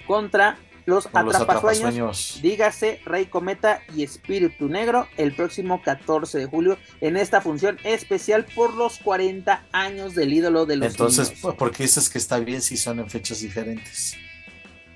contra 0.06 0.56
los, 0.88 1.06
atrapasueños, 1.12 2.38
dígase 2.40 3.02
Rey 3.04 3.26
Cometa 3.26 3.82
y 3.94 4.02
Espíritu 4.04 4.70
Negro, 4.70 5.06
el 5.18 5.34
próximo 5.34 5.82
14 5.82 6.38
de 6.38 6.46
julio 6.46 6.78
en 7.02 7.18
esta 7.18 7.42
función 7.42 7.78
especial 7.84 8.46
por 8.54 8.72
los 8.72 8.98
40 8.98 9.66
años 9.72 10.14
del 10.14 10.32
ídolo 10.32 10.64
de 10.64 10.76
los 10.76 10.92
Entonces, 10.92 11.30
¿por 11.42 11.72
qué 11.72 11.82
dices 11.82 12.08
que 12.08 12.16
está 12.16 12.38
bien 12.38 12.62
si 12.62 12.78
son 12.78 13.00
en 13.00 13.10
fechas 13.10 13.40
diferentes? 13.40 14.16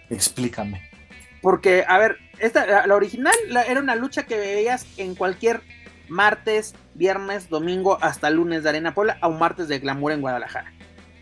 Explícame. 0.08 0.88
Porque, 1.42 1.84
a 1.86 1.98
ver, 1.98 2.16
esta, 2.38 2.86
la 2.86 2.94
original 2.94 3.34
era 3.68 3.78
una 3.78 3.94
lucha 3.94 4.22
que 4.22 4.38
veías 4.38 4.86
en 4.96 5.14
cualquier 5.14 5.60
martes, 6.08 6.74
viernes, 6.94 7.50
domingo, 7.50 7.98
hasta 8.00 8.30
lunes 8.30 8.62
de 8.62 8.70
Arena 8.70 8.94
Puebla, 8.94 9.18
a 9.20 9.28
un 9.28 9.38
martes 9.38 9.68
de 9.68 9.78
Glamour 9.78 10.12
en 10.12 10.22
Guadalajara. 10.22 10.72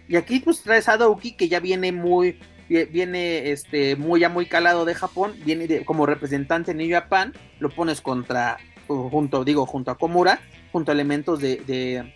Y 0.07 0.17
aquí 0.17 0.41
pues 0.41 0.63
traes 0.63 0.89
a 0.89 0.97
Douki 0.97 1.37
que 1.37 1.49
ya 1.49 1.61
viene 1.61 1.93
muy 1.93 2.39
viene 2.71 3.51
este 3.51 3.97
muy 3.97 4.21
ya 4.21 4.29
muy 4.29 4.47
calado 4.47 4.85
de 4.85 4.95
Japón, 4.95 5.35
viene 5.45 5.85
como 5.85 6.07
representante 6.07 6.71
en 6.71 6.79
New 6.79 6.91
Japan, 6.91 7.35
lo 7.59 7.69
pones 7.69 8.01
contra 8.01 8.59
junto 8.87 9.45
digo 9.45 9.67
junto 9.67 9.91
a 9.91 9.99
Komura, 9.99 10.41
junto 10.73 10.91
a 10.91 10.95
elementos 10.95 11.41
de, 11.41 12.13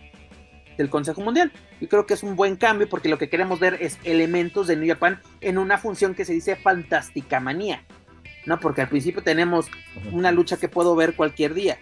del 0.77 0.91
Consejo 0.91 1.21
Mundial. 1.23 1.53
Y 1.81 1.89
creo 1.89 2.07
que 2.07 2.15
es 2.15 2.23
un 2.23 2.37
buen 2.37 2.57
cambio 2.57 2.89
porque 2.89 3.09
lo 3.09 3.19
que 3.19 3.29
queremos 3.29 3.59
ver 3.59 3.79
es 3.81 3.99
elementos 4.05 4.69
de 4.69 4.77
New 4.77 4.89
Japan 4.89 5.21
en 5.41 5.59
una 5.59 5.79
función 5.79 6.15
que 6.15 6.25
se 6.25 6.33
dice 6.33 6.57
fantástica 6.57 7.41
manía. 7.41 7.85
¿No? 8.47 8.61
Porque 8.61 8.83
al 8.83 8.89
principio 8.89 9.23
tenemos 9.23 9.69
una 10.13 10.31
lucha 10.31 10.59
que 10.59 10.69
puedo 10.69 10.95
ver 10.95 11.17
cualquier 11.17 11.55
día. 11.55 11.79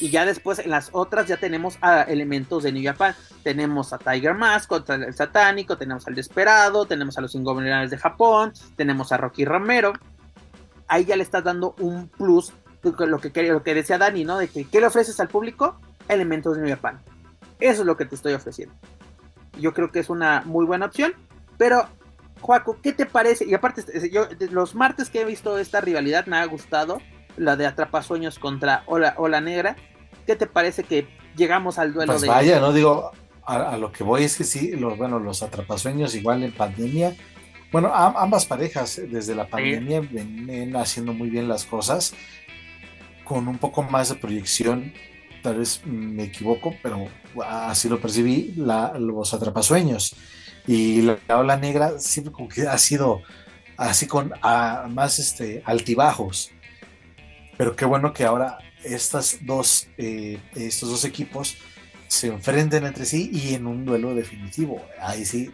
Y 0.00 0.10
ya 0.10 0.24
después 0.24 0.58
en 0.58 0.70
las 0.70 0.90
otras 0.92 1.26
ya 1.26 1.36
tenemos 1.36 1.78
a 1.80 2.02
elementos 2.02 2.62
de 2.62 2.72
New 2.72 2.84
Japan. 2.84 3.14
Tenemos 3.42 3.92
a 3.92 3.98
Tiger 3.98 4.34
Mask 4.34 4.68
contra 4.68 4.96
el 4.96 5.14
satánico, 5.14 5.76
tenemos 5.76 6.06
al 6.06 6.14
Desperado, 6.14 6.86
tenemos 6.86 7.18
a 7.18 7.20
los 7.20 7.34
ingobernables 7.34 7.90
de 7.90 7.98
Japón, 7.98 8.52
tenemos 8.76 9.12
a 9.12 9.16
Rocky 9.16 9.44
Romero. 9.44 9.92
Ahí 10.86 11.04
ya 11.04 11.16
le 11.16 11.22
estás 11.22 11.44
dando 11.44 11.74
un 11.78 12.08
plus, 12.08 12.52
lo 12.82 13.20
que, 13.20 13.42
lo 13.42 13.62
que 13.62 13.74
decía 13.74 13.98
Dani, 13.98 14.24
¿no? 14.24 14.38
De 14.38 14.48
que 14.48 14.64
¿qué 14.64 14.80
le 14.80 14.86
ofreces 14.86 15.18
al 15.20 15.28
público? 15.28 15.80
Elementos 16.08 16.56
de 16.56 16.62
New 16.62 16.70
Japan. 16.70 17.00
Eso 17.60 17.82
es 17.82 17.86
lo 17.86 17.96
que 17.96 18.04
te 18.04 18.14
estoy 18.14 18.32
ofreciendo. 18.34 18.74
Yo 19.58 19.74
creo 19.74 19.90
que 19.90 19.98
es 19.98 20.08
una 20.08 20.42
muy 20.44 20.64
buena 20.64 20.86
opción. 20.86 21.12
Pero, 21.58 21.88
Joaco, 22.40 22.78
¿qué 22.80 22.92
te 22.92 23.04
parece? 23.04 23.44
Y 23.44 23.54
aparte, 23.54 23.82
yo 24.10 24.28
los 24.50 24.74
martes 24.74 25.10
que 25.10 25.20
he 25.20 25.24
visto 25.24 25.58
esta 25.58 25.80
rivalidad 25.80 26.26
me 26.26 26.38
ha 26.38 26.44
gustado 26.46 27.00
la 27.38 27.56
de 27.56 27.66
Atrapasueños 27.66 28.38
contra 28.38 28.82
Ola, 28.86 29.14
Ola 29.16 29.40
Negra. 29.40 29.76
¿Qué 30.26 30.36
te 30.36 30.46
parece 30.46 30.84
que 30.84 31.06
llegamos 31.36 31.78
al 31.78 31.92
duelo 31.92 32.12
pues 32.12 32.22
de... 32.22 32.28
Vaya, 32.28 32.60
no 32.60 32.72
digo, 32.72 33.10
a, 33.46 33.76
lo 33.78 33.92
que 33.92 34.04
voy 34.04 34.24
es 34.24 34.36
que 34.36 34.44
sí, 34.44 34.72
los, 34.72 34.98
bueno, 34.98 35.18
los 35.18 35.42
Atrapasueños 35.42 36.14
igual 36.14 36.42
en 36.42 36.52
pandemia, 36.52 37.16
bueno, 37.70 37.92
ambas 37.94 38.46
parejas 38.46 39.00
desde 39.10 39.34
la 39.34 39.46
pandemia 39.46 40.00
ven 40.00 40.74
haciendo 40.76 41.12
muy 41.12 41.28
bien 41.28 41.48
las 41.48 41.66
cosas 41.66 42.14
con 43.24 43.46
un 43.46 43.58
poco 43.58 43.82
más 43.82 44.08
de 44.08 44.14
proyección, 44.14 44.94
tal 45.42 45.58
vez 45.58 45.82
me 45.84 46.24
equivoco, 46.24 46.74
pero 46.82 47.06
así 47.44 47.88
lo 47.88 48.00
percibí, 48.00 48.54
los 48.56 49.34
atrapasueños. 49.34 50.16
Y 50.66 51.02
la, 51.02 51.18
ola 51.28 51.56
negra 51.58 51.98
siempre 51.98 52.32
como 52.32 52.48
que 52.48 52.62
ha 52.62 52.78
sido 52.78 53.20
así 53.76 54.06
con 54.06 54.32
más 54.88 55.18
este, 55.18 55.62
altibajos. 55.66 56.50
Pero 57.58 57.76
qué 57.76 57.84
bueno 57.84 58.14
que 58.14 58.24
ahora 58.24 58.58
estas 58.84 59.38
dos, 59.42 59.88
eh, 59.98 60.38
estos 60.54 60.88
dos 60.88 61.04
equipos 61.04 61.58
se 62.06 62.28
enfrenten 62.28 62.86
entre 62.86 63.04
sí 63.04 63.30
y 63.32 63.54
en 63.54 63.66
un 63.66 63.84
duelo 63.84 64.14
definitivo. 64.14 64.80
Ahí 65.02 65.24
sí, 65.26 65.50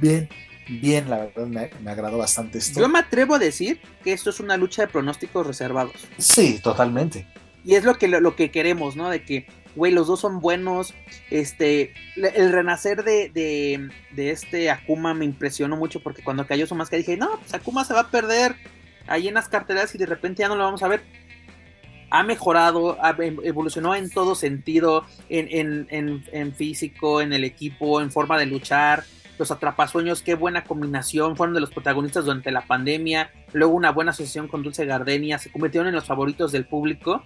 bien, 0.00 0.28
bien, 0.68 1.10
la 1.10 1.18
verdad 1.18 1.46
me, 1.46 1.70
me, 1.82 1.90
agradó 1.90 2.18
bastante 2.18 2.58
esto. 2.58 2.80
Yo 2.80 2.88
me 2.88 3.00
atrevo 3.00 3.34
a 3.34 3.38
decir 3.38 3.80
que 4.04 4.12
esto 4.12 4.30
es 4.30 4.38
una 4.40 4.56
lucha 4.56 4.82
de 4.82 4.88
pronósticos 4.88 5.46
reservados. 5.46 6.06
Sí, 6.18 6.60
totalmente. 6.62 7.26
Y 7.64 7.74
es 7.74 7.84
lo 7.84 7.96
que, 7.96 8.08
lo, 8.08 8.36
que 8.36 8.50
queremos, 8.50 8.96
¿no? 8.96 9.10
De 9.10 9.24
que, 9.24 9.46
güey, 9.74 9.92
los 9.92 10.06
dos 10.06 10.20
son 10.20 10.40
buenos. 10.40 10.94
Este, 11.30 11.92
el 12.16 12.52
renacer 12.52 13.02
de, 13.04 13.90
de, 14.14 14.30
este 14.30 14.70
Akuma 14.70 15.12
me 15.14 15.24
impresionó 15.24 15.76
mucho 15.76 16.00
porque 16.00 16.22
cuando 16.22 16.46
cayó 16.46 16.66
su 16.66 16.74
máscara 16.76 16.98
dije, 16.98 17.16
no, 17.16 17.38
pues 17.40 17.52
Akuma 17.52 17.84
se 17.84 17.92
va 17.92 18.00
a 18.00 18.10
perder 18.10 18.54
ahí 19.08 19.28
en 19.28 19.34
las 19.34 19.48
carteras 19.48 19.94
y 19.94 19.98
de 19.98 20.06
repente 20.06 20.40
ya 20.40 20.48
no 20.48 20.56
lo 20.56 20.64
vamos 20.64 20.82
a 20.82 20.88
ver. 20.88 21.02
Ha 22.10 22.22
mejorado, 22.22 22.96
em, 23.18 23.36
evolucionó 23.42 23.94
en 23.94 24.10
todo 24.10 24.34
sentido, 24.34 25.04
en, 25.28 25.86
en, 25.90 26.24
en 26.32 26.54
físico, 26.54 27.20
en 27.20 27.32
el 27.32 27.44
equipo, 27.44 28.00
en 28.00 28.10
forma 28.10 28.38
de 28.38 28.46
luchar 28.46 29.04
los 29.38 29.50
Atrapasueños, 29.50 30.22
qué 30.22 30.34
buena 30.34 30.64
combinación, 30.64 31.36
fueron 31.36 31.54
de 31.54 31.60
los 31.60 31.70
protagonistas 31.70 32.24
durante 32.24 32.50
la 32.50 32.62
pandemia, 32.62 33.30
luego 33.52 33.74
una 33.74 33.92
buena 33.92 34.10
asociación 34.10 34.48
con 34.48 34.62
Dulce 34.62 34.84
Gardenia, 34.84 35.38
se 35.38 35.50
convirtieron 35.50 35.88
en 35.88 35.94
los 35.94 36.04
favoritos 36.04 36.52
del 36.52 36.66
público 36.66 37.22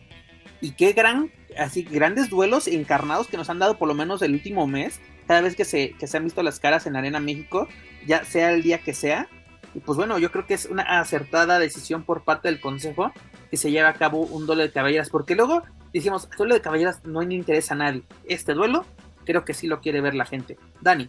y 0.61 0.73
qué 0.73 0.93
gran, 0.93 1.33
así 1.59 1.83
grandes 1.83 2.29
duelos 2.29 2.69
encarnados 2.69 3.29
que 3.29 3.37
nos 3.37 3.51
han 3.51 3.59
dado 3.59 3.79
por 3.79 3.89
lo 3.89 3.95
menos 3.95 4.23
el 4.23 4.35
último 4.35 4.67
mes, 4.67 5.01
cada 5.27 5.41
vez 5.41 5.57
que 5.57 5.65
se, 5.65 5.93
que 5.99 6.07
se 6.07 6.17
han 6.17 6.25
visto 6.25 6.43
las 6.43 6.61
caras 6.61 6.87
en 6.87 6.97
Arena 6.97 7.19
México, 7.19 7.67
ya 8.07 8.25
sea 8.25 8.53
el 8.53 8.63
día 8.63 8.79
que 8.79 8.93
sea. 8.93 9.29
Y 9.75 9.81
pues 9.81 9.97
bueno, 9.97 10.19
yo 10.19 10.31
creo 10.31 10.47
que 10.47 10.55
es 10.55 10.67
una 10.67 10.83
acertada 11.01 11.59
decisión 11.59 12.05
por 12.05 12.25
parte 12.25 12.49
del 12.49 12.61
Consejo 12.61 13.13
que 13.51 13.57
se 13.57 13.71
lleve 13.71 13.89
a 13.89 13.95
cabo 13.95 14.21
un 14.21 14.47
duelo 14.47 14.63
de 14.63 14.71
caballeras, 14.71 15.11
porque 15.11 15.35
luego 15.35 15.63
decimos, 15.93 16.29
duelo 16.37 16.55
de 16.55 16.61
caballeras 16.61 17.05
no 17.05 17.23
le 17.23 17.35
interesa 17.35 17.75
a 17.75 17.79
nadie. 17.79 18.03
Este 18.25 18.55
duelo 18.55 18.85
creo 19.25 19.45
que 19.45 19.55
sí 19.55 19.67
lo 19.67 19.81
quiere 19.81 20.01
ver 20.01 20.15
la 20.15 20.25
gente. 20.25 20.59
Dani. 20.81 21.09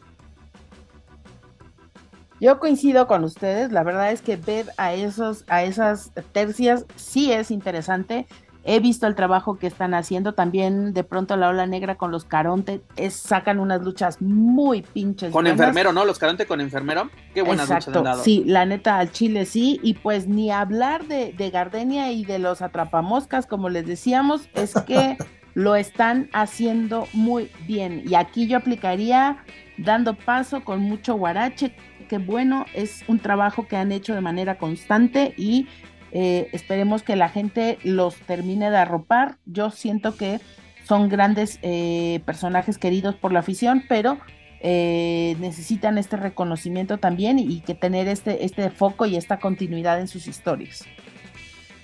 Yo 2.39 2.59
coincido 2.59 3.07
con 3.07 3.23
ustedes, 3.23 3.71
la 3.71 3.83
verdad 3.83 4.11
es 4.11 4.21
que 4.21 4.35
ver 4.35 4.67
a 4.77 4.93
esos, 4.93 5.45
a 5.47 5.63
esas 5.63 6.11
tercias 6.33 6.85
sí 6.95 7.31
es 7.31 7.51
interesante. 7.51 8.27
He 8.65 8.79
visto 8.79 9.07
el 9.07 9.15
trabajo 9.15 9.57
que 9.57 9.67
están 9.67 9.93
haciendo 9.93 10.33
también 10.33 10.93
de 10.93 11.03
pronto 11.03 11.35
la 11.35 11.49
ola 11.49 11.67
negra 11.67 11.95
con 11.95 12.11
los 12.11 12.23
Caronte, 12.23 12.81
es, 12.95 13.13
sacan 13.13 13.59
unas 13.59 13.81
luchas 13.81 14.21
muy 14.21 14.81
pinches. 14.81 15.31
Con 15.31 15.47
enfermero, 15.47 15.91
¿no? 15.91 16.05
Los 16.05 16.17
Caronte 16.17 16.45
con 16.45 16.61
enfermero, 16.61 17.09
qué 17.33 17.41
buenas 17.41 17.67
luchas 17.69 17.87
han 17.89 18.03
dado. 18.03 18.23
Sí, 18.23 18.43
la 18.45 18.65
neta 18.65 18.99
al 18.99 19.11
Chile 19.11 19.45
sí, 19.45 19.79
y 19.83 19.95
pues 19.95 20.27
ni 20.27 20.49
hablar 20.49 21.07
de, 21.07 21.33
de 21.33 21.49
Gardenia 21.49 22.11
y 22.11 22.23
de 22.23 22.39
los 22.39 22.61
atrapamoscas, 22.61 23.47
como 23.47 23.67
les 23.67 23.85
decíamos, 23.85 24.47
es 24.53 24.73
que 24.87 25.17
lo 25.53 25.75
están 25.75 26.29
haciendo 26.33 27.07
muy 27.13 27.51
bien. 27.67 28.03
Y 28.07 28.15
aquí 28.15 28.47
yo 28.47 28.57
aplicaría 28.57 29.43
dando 29.77 30.15
paso 30.15 30.63
con 30.63 30.79
mucho 30.79 31.15
guarache, 31.15 31.75
qué 32.07 32.17
bueno, 32.17 32.65
es 32.73 33.03
un 33.07 33.19
trabajo 33.19 33.67
que 33.67 33.75
han 33.75 33.91
hecho 33.91 34.13
de 34.13 34.21
manera 34.21 34.57
constante 34.57 35.33
y 35.37 35.67
eh, 36.15 36.49
esperemos 36.51 37.01
que 37.01 37.15
la 37.15 37.27
gente 37.27 37.79
los 37.83 38.15
termine 38.15 38.69
de 38.69 38.77
arropar. 38.77 39.37
Yo 39.47 39.71
siento 39.71 40.15
que 40.15 40.39
son 40.85 41.09
grandes 41.09 41.57
eh, 41.63 42.21
personajes 42.23 42.77
queridos 42.77 43.15
por 43.15 43.33
la 43.33 43.39
afición, 43.39 43.83
pero 43.89 44.19
eh, 44.59 45.35
necesitan 45.39 45.97
este 45.97 46.15
reconocimiento 46.15 46.99
también 46.99 47.39
y, 47.39 47.61
que 47.61 47.73
tener 47.73 48.07
este, 48.07 48.45
este 48.45 48.69
foco 48.69 49.07
y 49.07 49.17
esta 49.17 49.39
continuidad 49.39 49.99
en 49.99 50.07
sus 50.07 50.27
historias. 50.27 50.85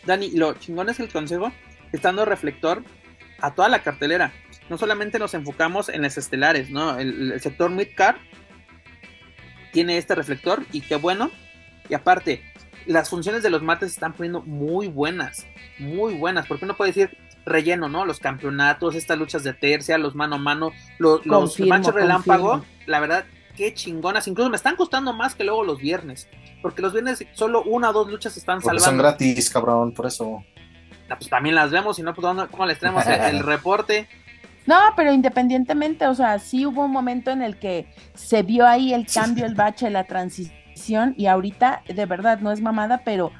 Dani, 0.05 0.29
lo 0.31 0.53
chingón 0.53 0.89
es 0.89 0.99
el 0.99 1.09
consejo, 1.09 1.51
estando 1.91 2.23
reflector 2.23 2.83
a 3.41 3.55
toda 3.55 3.67
la 3.67 3.81
cartelera. 3.81 4.31
No 4.69 4.77
solamente 4.77 5.17
nos 5.17 5.33
enfocamos 5.33 5.89
en 5.89 6.03
las 6.03 6.19
estelares, 6.19 6.69
¿no? 6.69 6.99
El, 6.99 7.31
el 7.31 7.41
sector 7.41 7.71
midcard 7.71 8.17
tiene 9.71 9.97
este 9.97 10.13
reflector 10.13 10.63
y 10.71 10.81
qué 10.81 10.97
bueno. 10.97 11.31
Y 11.89 11.95
aparte, 11.95 12.43
las 12.89 13.07
funciones 13.07 13.43
de 13.43 13.51
los 13.51 13.61
martes 13.61 13.91
se 13.91 13.97
están 13.97 14.13
poniendo 14.13 14.41
muy 14.41 14.87
buenas, 14.87 15.45
muy 15.77 16.15
buenas, 16.15 16.47
porque 16.47 16.65
uno 16.65 16.75
puede 16.75 16.91
decir 16.91 17.17
relleno, 17.45 17.87
¿no? 17.87 18.03
Los 18.03 18.19
campeonatos, 18.19 18.95
estas 18.95 19.17
luchas 19.17 19.43
de 19.43 19.53
tercia, 19.53 19.99
los 19.99 20.15
mano 20.15 20.35
a 20.35 20.39
mano, 20.39 20.71
los, 20.97 21.23
los 21.23 21.55
relámpago, 21.57 22.65
la 22.87 22.99
verdad, 22.99 23.25
qué 23.55 23.75
chingonas. 23.75 24.27
Incluso 24.27 24.49
me 24.49 24.55
están 24.55 24.75
costando 24.75 25.13
más 25.13 25.35
que 25.35 25.43
luego 25.43 25.63
los 25.63 25.77
viernes, 25.77 26.27
porque 26.63 26.81
los 26.81 26.91
viernes 26.91 27.23
solo 27.33 27.61
una 27.61 27.91
o 27.91 27.93
dos 27.93 28.09
luchas 28.09 28.35
están 28.37 28.59
porque 28.59 28.79
salvando. 28.79 28.85
Son 28.85 28.97
gratis, 28.97 29.49
cabrón, 29.51 29.93
por 29.93 30.07
eso. 30.07 30.43
Ah, 31.09 31.15
pues 31.17 31.29
también 31.29 31.53
las 31.53 31.69
vemos, 31.69 31.99
y 31.99 32.01
no, 32.01 32.15
pues, 32.15 32.25
¿cómo 32.49 32.65
les 32.65 32.79
traemos 32.79 33.05
el 33.05 33.39
reporte? 33.43 34.09
No, 34.69 34.93
pero 34.95 35.11
independientemente, 35.11 36.05
o 36.05 36.13
sea, 36.13 36.37
sí 36.37 36.63
hubo 36.63 36.85
un 36.85 36.91
momento 36.91 37.31
en 37.31 37.41
el 37.41 37.57
que 37.57 37.91
se 38.13 38.43
vio 38.43 38.67
ahí 38.67 38.93
el 38.93 39.07
cambio, 39.07 39.47
el 39.47 39.55
bache, 39.55 39.89
la 39.89 40.03
transición 40.03 41.15
y 41.17 41.25
ahorita, 41.25 41.81
de 41.87 42.05
verdad, 42.05 42.39
no 42.39 42.51
es 42.51 42.61
mamada, 42.61 43.01
pero 43.03 43.31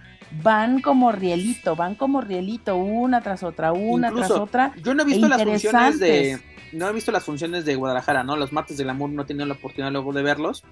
van 0.41 0.81
como 0.81 1.11
rielito, 1.11 1.75
van 1.75 1.93
como 1.93 2.21
rielito, 2.21 2.77
una 2.77 3.21
tras 3.21 3.43
otra, 3.43 3.73
una 3.73 4.11
tras 4.11 4.31
otra. 4.31 4.73
Yo 4.83 4.95
no 4.95 5.03
he 5.03 5.05
visto 5.05 5.27
las 5.27 5.43
funciones 5.43 5.99
de, 5.99 6.41
no 6.73 6.89
he 6.89 6.93
visto 6.93 7.11
las 7.11 7.23
funciones 7.23 7.63
de 7.63 7.75
Guadalajara, 7.75 8.23
¿no? 8.23 8.35
Los 8.35 8.51
martes 8.51 8.77
del 8.77 8.89
amor 8.89 9.11
no 9.11 9.21
he 9.21 9.25
tenido 9.25 9.45
la 9.45 9.53
oportunidad 9.53 9.91
luego 9.91 10.11
de 10.13 10.23
verlos, 10.23 10.63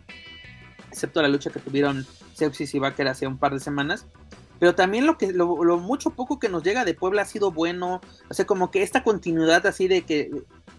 excepto 0.89 1.21
la 1.21 1.27
lucha 1.27 1.51
que 1.51 1.59
tuvieron 1.59 2.03
Sepsis 2.33 2.73
y 2.73 2.79
Baker 2.79 3.09
hace 3.09 3.27
un 3.27 3.37
par 3.37 3.53
de 3.53 3.59
semanas. 3.59 4.07
Pero 4.59 4.75
también 4.75 5.05
lo 5.05 5.17
que 5.17 5.31
lo, 5.31 5.47
mucho 5.77 6.11
poco 6.11 6.39
que 6.39 6.49
nos 6.49 6.63
llega 6.63 6.85
de 6.85 6.93
Puebla 6.93 7.21
ha 7.21 7.25
sido 7.25 7.51
bueno. 7.51 8.01
O 8.29 8.33
sea, 8.33 8.45
como 8.45 8.71
que 8.71 8.83
esta 8.83 9.03
continuidad 9.03 9.65
así 9.65 9.87
de 9.87 10.01
que 10.01 10.31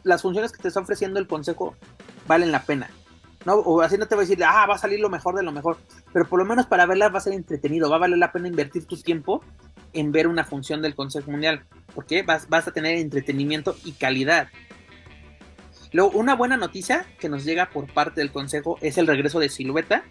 las 0.02 0.22
funciones 0.22 0.52
que 0.52 0.62
te 0.62 0.68
está 0.68 0.80
ofreciendo 0.80 1.20
el 1.20 1.26
consejo 1.26 1.74
valen 2.26 2.52
la 2.52 2.62
pena. 2.62 2.90
¿no? 3.44 3.54
O 3.54 3.80
así 3.80 3.96
no 3.96 4.06
te 4.06 4.14
voy 4.14 4.24
a 4.24 4.28
decir, 4.28 4.44
ah, 4.44 4.66
va 4.66 4.74
a 4.74 4.78
salir 4.78 5.00
lo 5.00 5.08
mejor 5.08 5.36
de 5.36 5.42
lo 5.42 5.52
mejor. 5.52 5.78
Pero 6.12 6.26
por 6.26 6.38
lo 6.38 6.44
menos 6.44 6.66
para 6.66 6.86
verla 6.86 7.08
va 7.08 7.18
a 7.18 7.22
ser 7.22 7.34
entretenido. 7.34 7.88
Va 7.88 7.96
a 7.96 8.00
valer 8.00 8.18
la 8.18 8.32
pena 8.32 8.48
invertir 8.48 8.86
tu 8.86 8.96
tiempo 8.96 9.42
en 9.92 10.12
ver 10.12 10.26
una 10.26 10.44
función 10.44 10.82
del 10.82 10.94
Consejo 10.94 11.30
Mundial. 11.30 11.64
Porque 11.94 12.22
vas, 12.22 12.48
vas 12.48 12.66
a 12.66 12.72
tener 12.72 12.96
entretenimiento 12.96 13.76
y 13.84 13.92
calidad. 13.92 14.48
Luego, 15.92 16.10
una 16.18 16.34
buena 16.34 16.56
noticia 16.56 17.06
que 17.18 17.28
nos 17.28 17.44
llega 17.44 17.70
por 17.70 17.92
parte 17.92 18.20
del 18.20 18.30
Consejo 18.30 18.76
es 18.80 18.98
el 18.98 19.06
regreso 19.06 19.38
de 19.38 19.48
Silueta, 19.48 20.04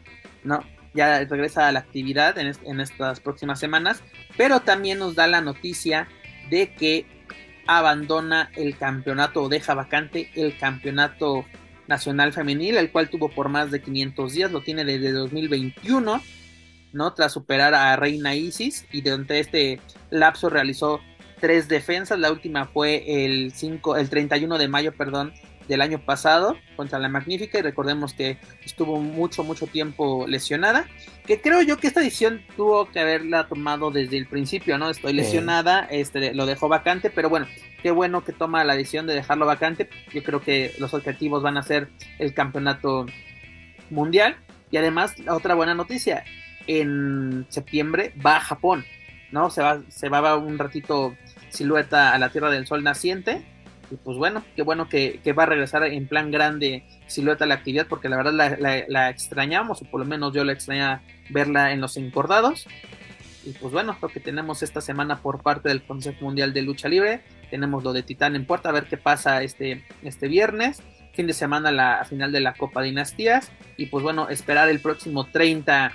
¿no? 0.43 0.63
Ya 0.97 1.23
regresa 1.23 1.67
a 1.67 1.71
la 1.71 1.79
actividad 1.79 2.37
en, 2.37 2.79
estas 2.81 3.19
próximas 3.19 3.59
semanas, 3.59 4.03
pero 4.35 4.61
también 4.61 4.99
nos 4.99 5.15
da 5.15 5.27
la 5.27 5.39
noticia 5.39 6.09
de 6.49 6.73
que 6.73 7.05
abandona 7.67 8.49
el 8.55 8.77
campeonato 8.77 9.43
o 9.43 9.49
deja 9.49 9.75
vacante 9.75 10.31
el 10.35 10.57
campeonato 10.57 11.45
nacional 11.87 12.33
femenil, 12.33 12.77
el 12.77 12.91
cual 12.91 13.09
tuvo 13.09 13.29
por 13.29 13.47
más 13.47 13.71
de 13.71 13.81
500 13.81 14.33
días, 14.33 14.51
lo 14.51 14.61
tiene 14.61 14.83
desde 14.83 15.11
2021, 15.11 16.21
¿no? 16.93 17.13
Tras 17.13 17.31
superar 17.31 17.73
a 17.75 17.95
Reina 17.95 18.35
Isis 18.35 18.85
y 18.91 19.01
durante 19.01 19.39
este 19.39 19.79
lapso 20.09 20.49
realizó 20.49 20.99
tres 21.39 21.67
defensas, 21.67 22.19
la 22.19 22.31
última 22.31 22.65
fue 22.65 23.25
el 23.25 23.53
5, 23.53 23.97
el 23.97 24.09
31 24.09 24.57
de 24.57 24.67
mayo, 24.67 24.93
perdón, 24.93 25.33
del 25.67 25.81
año 25.81 25.99
pasado 25.99 26.57
contra 26.75 26.99
la 26.99 27.09
Magnífica 27.09 27.59
y 27.59 27.61
recordemos 27.61 28.13
que 28.13 28.37
estuvo 28.63 28.99
mucho, 28.99 29.43
mucho 29.43 29.67
tiempo 29.67 30.25
lesionada, 30.27 30.87
que 31.25 31.41
creo 31.41 31.61
yo 31.61 31.77
que 31.77 31.87
esta 31.87 32.01
edición 32.01 32.41
tuvo 32.55 32.89
que 32.89 32.99
haberla 32.99 33.47
tomado 33.47 33.91
desde 33.91 34.17
el 34.17 34.27
principio, 34.27 34.77
¿no? 34.77 34.89
Estoy 34.89 35.13
lesionada, 35.13 35.87
este 35.89 36.33
lo 36.33 36.45
dejó 36.45 36.69
vacante, 36.69 37.09
pero 37.09 37.29
bueno, 37.29 37.47
qué 37.81 37.91
bueno 37.91 38.23
que 38.23 38.33
toma 38.33 38.63
la 38.63 38.75
decisión 38.75 39.07
de 39.07 39.13
dejarlo 39.13 39.45
vacante, 39.45 39.89
yo 40.13 40.23
creo 40.23 40.41
que 40.41 40.73
los 40.79 40.93
objetivos 40.93 41.43
van 41.43 41.57
a 41.57 41.63
ser 41.63 41.89
el 42.19 42.33
campeonato 42.33 43.05
mundial 43.89 44.37
y 44.71 44.77
además 44.77 45.15
otra 45.29 45.55
buena 45.55 45.73
noticia, 45.73 46.23
en 46.67 47.45
septiembre 47.49 48.13
va 48.25 48.37
a 48.37 48.41
Japón, 48.41 48.85
¿no? 49.31 49.49
Se 49.49 49.61
va, 49.61 49.81
se 49.89 50.09
va 50.09 50.35
un 50.35 50.57
ratito 50.57 51.15
silueta 51.49 52.13
a 52.13 52.19
la 52.19 52.29
Tierra 52.29 52.51
del 52.51 52.67
Sol 52.67 52.83
naciente 52.83 53.45
y 53.89 53.95
pues 53.95 54.17
bueno, 54.17 54.43
qué 54.55 54.63
bueno 54.63 54.89
que, 54.89 55.21
va 55.37 55.43
a 55.43 55.47
regresar 55.47 55.83
en 55.83 56.07
plan 56.07 56.31
grande 56.31 56.83
silueta 57.07 57.45
la 57.45 57.55
actividad, 57.55 57.87
porque 57.87 58.09
la 58.09 58.17
verdad 58.17 58.57
la, 58.87 59.09
extrañamos, 59.09 59.81
o 59.81 59.85
por 59.85 59.99
lo 59.99 60.05
menos 60.05 60.33
yo 60.33 60.43
la 60.43 60.53
extraña 60.53 61.01
verla 61.29 61.71
en 61.71 61.81
los 61.81 61.97
encordados. 61.97 62.67
Y 63.45 63.51
pues 63.51 63.71
bueno, 63.71 63.95
lo 64.01 64.09
que 64.09 64.19
tenemos 64.19 64.61
esta 64.61 64.81
semana 64.81 65.21
por 65.21 65.41
parte 65.41 65.69
del 65.69 65.83
Consejo 65.83 66.25
Mundial 66.25 66.53
de 66.53 66.63
Lucha 66.63 66.89
Libre. 66.89 67.21
Tenemos 67.49 67.81
lo 67.81 67.93
de 67.93 68.03
Titán 68.03 68.35
en 68.35 68.45
puerta, 68.45 68.69
a 68.69 68.73
ver 68.73 68.87
qué 68.87 68.97
pasa 68.97 69.41
este, 69.41 69.85
este 70.03 70.27
viernes. 70.27 70.81
Fin 71.13 71.27
de 71.27 71.33
semana 71.33 71.71
la 71.71 72.03
final 72.03 72.33
de 72.33 72.41
la 72.41 72.53
Copa 72.53 72.81
Dinastías. 72.81 73.49
Y 73.77 73.85
pues 73.85 74.03
bueno, 74.03 74.27
esperar 74.27 74.67
el 74.67 74.81
próximo 74.81 75.27
30 75.27 75.93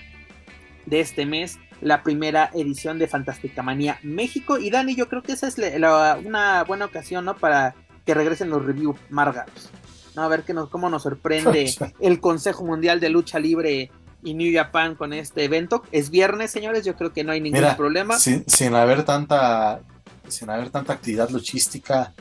de 0.86 1.00
este 1.00 1.26
mes 1.26 1.58
la 1.80 2.02
primera 2.02 2.50
edición 2.54 2.98
de 2.98 3.08
Fantástica 3.08 3.62
Manía 3.62 3.98
México. 4.02 4.58
Y 4.58 4.70
Dani, 4.70 4.94
yo 4.94 5.08
creo 5.08 5.22
que 5.22 5.32
esa 5.32 5.48
es 5.48 5.56
una 6.24 6.64
buena 6.64 6.84
ocasión, 6.84 7.24
¿no? 7.24 7.36
Para 7.36 7.74
que 8.06 8.14
regresen 8.14 8.50
los 8.50 8.64
review 8.64 8.96
Margaros. 9.10 9.70
¿no? 10.14 10.22
A 10.22 10.28
ver 10.28 10.44
qué 10.44 10.54
nos, 10.54 10.68
cómo 10.70 10.88
nos 10.88 11.02
sorprende 11.02 11.74
el 12.00 12.20
Consejo 12.20 12.64
Mundial 12.64 13.00
de 13.00 13.10
Lucha 13.10 13.38
Libre 13.38 13.90
y 14.22 14.34
New 14.34 14.52
Japan 14.54 14.94
con 14.94 15.12
este 15.12 15.44
evento. 15.44 15.82
Es 15.90 16.10
viernes, 16.10 16.50
señores, 16.50 16.84
yo 16.84 16.94
creo 16.96 17.12
que 17.12 17.24
no 17.24 17.32
hay 17.32 17.40
ningún 17.40 17.64
problema. 17.76 18.18
Sin, 18.18 18.44
sin, 18.48 18.74
haber 18.74 19.04
tanta, 19.04 19.80
sin 20.28 20.50
haber 20.50 20.70
tanta 20.70 20.92
actividad 20.92 21.30
luchística, 21.30 22.12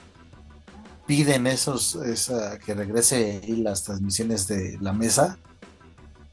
piden 1.05 1.45
esos, 1.45 1.95
esa, 1.95 2.57
que 2.57 2.73
regrese 2.73 3.41
las 3.47 3.83
transmisiones 3.83 4.47
de 4.47 4.77
la 4.81 4.93
mesa. 4.93 5.37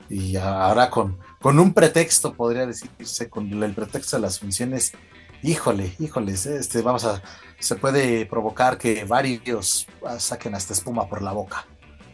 Y 0.09 0.37
ahora 0.37 0.89
con, 0.89 1.19
con 1.41 1.59
un 1.59 1.73
pretexto, 1.73 2.35
podría 2.35 2.67
decirse, 2.67 3.29
con 3.29 3.63
el 3.63 3.75
pretexto 3.75 4.17
de 4.17 4.23
las 4.23 4.39
funciones, 4.41 4.93
híjole, 5.43 5.93
híjole, 5.99 6.33
este, 6.33 6.83
vamos 6.83 7.05
a, 7.05 7.23
se 7.59 7.77
puede 7.77 8.27
provocar 8.27 8.79
que 8.79 9.05
varios 9.05 9.87
saquen 10.19 10.55
hasta 10.55 10.73
espuma 10.73 11.09
por 11.09 11.23
la 11.23 11.33
boca. 11.33 11.67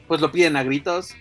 Pues 0.06 0.20
lo 0.20 0.30
piden 0.30 0.56
a 0.56 0.62
gritos. 0.62 1.14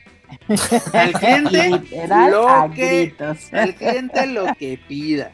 El 0.93 1.13
cliente, 1.13 2.07
lo 2.31 2.71
que, 2.73 3.13
el 3.51 3.75
cliente 3.75 4.25
lo 4.25 4.45
que 4.55 4.79
pida. 4.87 5.31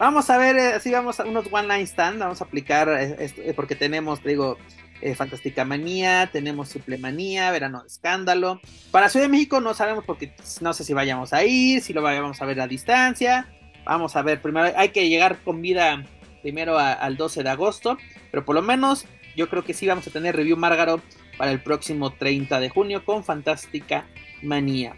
Vamos 0.00 0.30
a 0.30 0.38
ver, 0.38 0.56
eh, 0.56 0.80
si 0.80 0.90
vamos 0.90 1.20
a 1.20 1.24
unos 1.24 1.46
one 1.50 1.68
line 1.68 1.86
stand, 1.86 2.18
vamos 2.18 2.40
a 2.40 2.44
aplicar, 2.44 2.88
eh, 2.88 3.30
eh, 3.36 3.52
porque 3.54 3.76
tenemos, 3.76 4.22
digo, 4.24 4.56
eh, 5.02 5.14
Fantástica 5.14 5.64
Manía, 5.64 6.28
tenemos 6.32 6.68
Suplemanía, 6.68 7.50
Verano 7.50 7.82
de 7.82 7.88
Escándalo. 7.88 8.60
Para 8.90 9.08
Ciudad 9.08 9.26
de 9.26 9.30
México 9.30 9.60
no 9.60 9.74
sabemos 9.74 10.04
porque 10.04 10.32
no 10.60 10.72
sé 10.72 10.84
si 10.84 10.92
vayamos 10.92 11.32
a 11.32 11.44
ir, 11.44 11.82
si 11.82 11.92
lo 11.92 12.02
vayamos 12.02 12.40
a 12.40 12.46
ver 12.46 12.60
a 12.60 12.66
distancia. 12.66 13.48
Vamos 13.84 14.16
a 14.16 14.22
ver, 14.22 14.42
primero 14.42 14.72
hay 14.76 14.90
que 14.90 15.08
llegar 15.08 15.38
con 15.38 15.62
vida 15.62 16.04
primero 16.42 16.78
al 16.78 17.16
12 17.16 17.42
de 17.42 17.50
agosto, 17.50 17.98
pero 18.30 18.44
por 18.44 18.54
lo 18.54 18.62
menos 18.62 19.06
yo 19.36 19.48
creo 19.48 19.64
que 19.64 19.74
sí 19.74 19.86
vamos 19.86 20.06
a 20.06 20.10
tener 20.10 20.36
review 20.36 20.56
Márgaro 20.56 21.00
para 21.36 21.50
el 21.52 21.62
próximo 21.62 22.12
30 22.12 22.60
de 22.60 22.68
junio 22.68 23.04
con 23.04 23.24
Fantástica 23.24 24.06
Manía. 24.42 24.96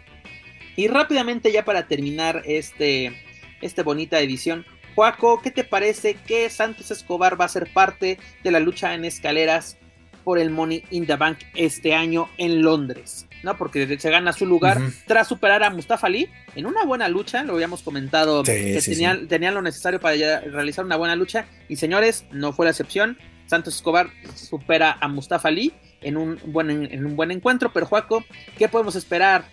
Y 0.75 0.87
rápidamente 0.87 1.51
ya 1.51 1.65
para 1.65 1.87
terminar 1.87 2.41
este, 2.45 3.21
esta 3.61 3.83
bonita 3.83 4.19
edición, 4.19 4.65
Juaco, 4.95 5.41
¿qué 5.41 5.51
te 5.51 5.63
parece 5.63 6.15
que 6.15 6.49
Santos 6.49 6.91
Escobar 6.91 7.39
va 7.39 7.45
a 7.45 7.49
ser 7.49 7.71
parte 7.71 8.19
de 8.43 8.51
la 8.51 8.59
lucha 8.59 8.93
en 8.93 9.05
escaleras 9.05 9.77
por 10.23 10.39
el 10.39 10.49
Money 10.49 10.83
in 10.91 11.05
the 11.05 11.15
Bank 11.15 11.39
este 11.55 11.93
año 11.93 12.29
en 12.37 12.61
Londres, 12.61 13.27
¿no? 13.43 13.57
Porque 13.57 13.99
se 13.99 14.09
gana 14.09 14.33
su 14.33 14.45
lugar 14.45 14.79
tras 15.05 15.27
superar 15.27 15.63
a 15.63 15.69
Mustafa 15.69 16.07
Ali 16.07 16.29
en 16.55 16.65
una 16.65 16.85
buena 16.85 17.07
lucha, 17.07 17.43
lo 17.43 17.53
habíamos 17.53 17.81
comentado, 17.81 18.43
que 18.43 18.81
tenían, 19.27 19.53
lo 19.53 19.61
necesario 19.61 19.99
para 19.99 20.39
realizar 20.41 20.85
una 20.85 20.95
buena 20.95 21.15
lucha, 21.15 21.45
y 21.67 21.75
señores, 21.75 22.25
no 22.31 22.53
fue 22.53 22.65
la 22.65 22.71
excepción, 22.71 23.17
Santos 23.47 23.75
Escobar 23.75 24.09
supera 24.35 24.97
a 24.99 25.07
Mustafa 25.07 25.49
Ali 25.49 25.73
en 26.01 26.17
un 26.17 26.39
buen, 26.45 26.69
en 26.69 27.05
un 27.05 27.15
buen 27.15 27.31
encuentro, 27.31 27.71
pero 27.73 27.85
Juaco, 27.85 28.23
¿qué 28.57 28.67
podemos 28.67 28.95
esperar 28.95 29.45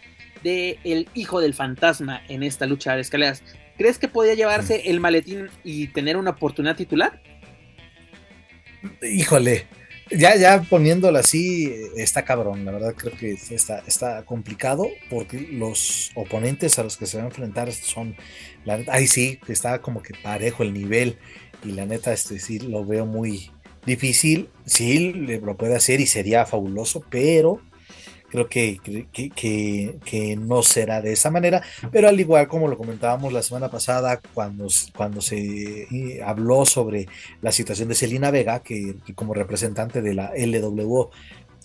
de 0.43 0.79
el 0.85 1.09
hijo 1.15 1.41
del 1.41 1.55
fantasma 1.55 2.23
en 2.29 2.43
esta 2.43 2.67
lucha 2.67 2.95
de 2.95 3.03
escaleras? 3.03 3.43
¿Crees 3.77 3.99
que 3.99 4.09
podía 4.09 4.35
llevarse 4.35 4.91
el 4.91 5.01
maletín 5.01 5.49
y 5.65 5.89
tener 5.89 6.17
una 6.17 6.31
oportunidad 6.31 6.77
titular? 6.77 7.23
Híjole, 9.03 9.67
ya, 10.11 10.37
ya 10.37 10.63
poniéndolo 10.63 11.19
así, 11.19 11.73
está 11.97 12.25
cabrón, 12.25 12.65
la 12.65 12.73
verdad 12.73 12.95
creo 12.97 13.17
que 13.17 13.33
está, 13.33 13.83
está 13.87 14.25
complicado 14.25 14.89
porque 15.09 15.49
los 15.53 16.11
oponentes 16.15 16.79
a 16.79 16.83
los 16.83 16.97
que 16.97 17.07
se 17.07 17.19
va 17.19 17.25
a 17.25 17.27
enfrentar 17.27 17.73
son, 17.73 18.17
la 18.65 18.81
ahí 18.89 19.07
sí, 19.07 19.39
está 19.49 19.81
como 19.81 20.03
que 20.03 20.15
parejo 20.23 20.63
el 20.63 20.73
nivel 20.73 21.19
y 21.65 21.73
la 21.73 21.87
neta, 21.87 22.13
este 22.13 22.39
sí, 22.39 22.59
lo 22.59 22.85
veo 22.85 23.07
muy 23.07 23.51
difícil, 23.87 24.49
sí, 24.67 25.13
lo 25.13 25.57
puede 25.57 25.77
hacer 25.77 26.01
y 26.01 26.07
sería 26.07 26.47
fabuloso, 26.47 27.05
pero 27.09 27.61
Creo 28.31 28.49
que, 28.49 28.79
que, 29.13 30.37
no 30.37 30.63
será 30.63 31.03
de 31.03 31.13
esa 31.13 31.31
manera, 31.31 31.63
pero 31.91 32.09
al 32.09 32.19
igual 32.19 32.47
como 32.47 32.69
lo 32.69 32.79
comentábamos 32.79 33.33
la 33.33 33.43
semana 33.43 33.71
pasada 33.71 34.21
cuando, 34.35 34.69
cuando 34.97 35.21
se 35.21 36.21
habló 36.25 36.65
sobre 36.65 37.09
la 37.43 37.51
situación 37.51 37.89
de 37.89 37.97
Celina 37.97 38.31
Vega, 38.31 38.61
que, 38.61 38.97
como 39.15 39.35
representante 39.35 40.01
de 40.01 40.15
la 40.15 40.33
LWO 40.37 41.11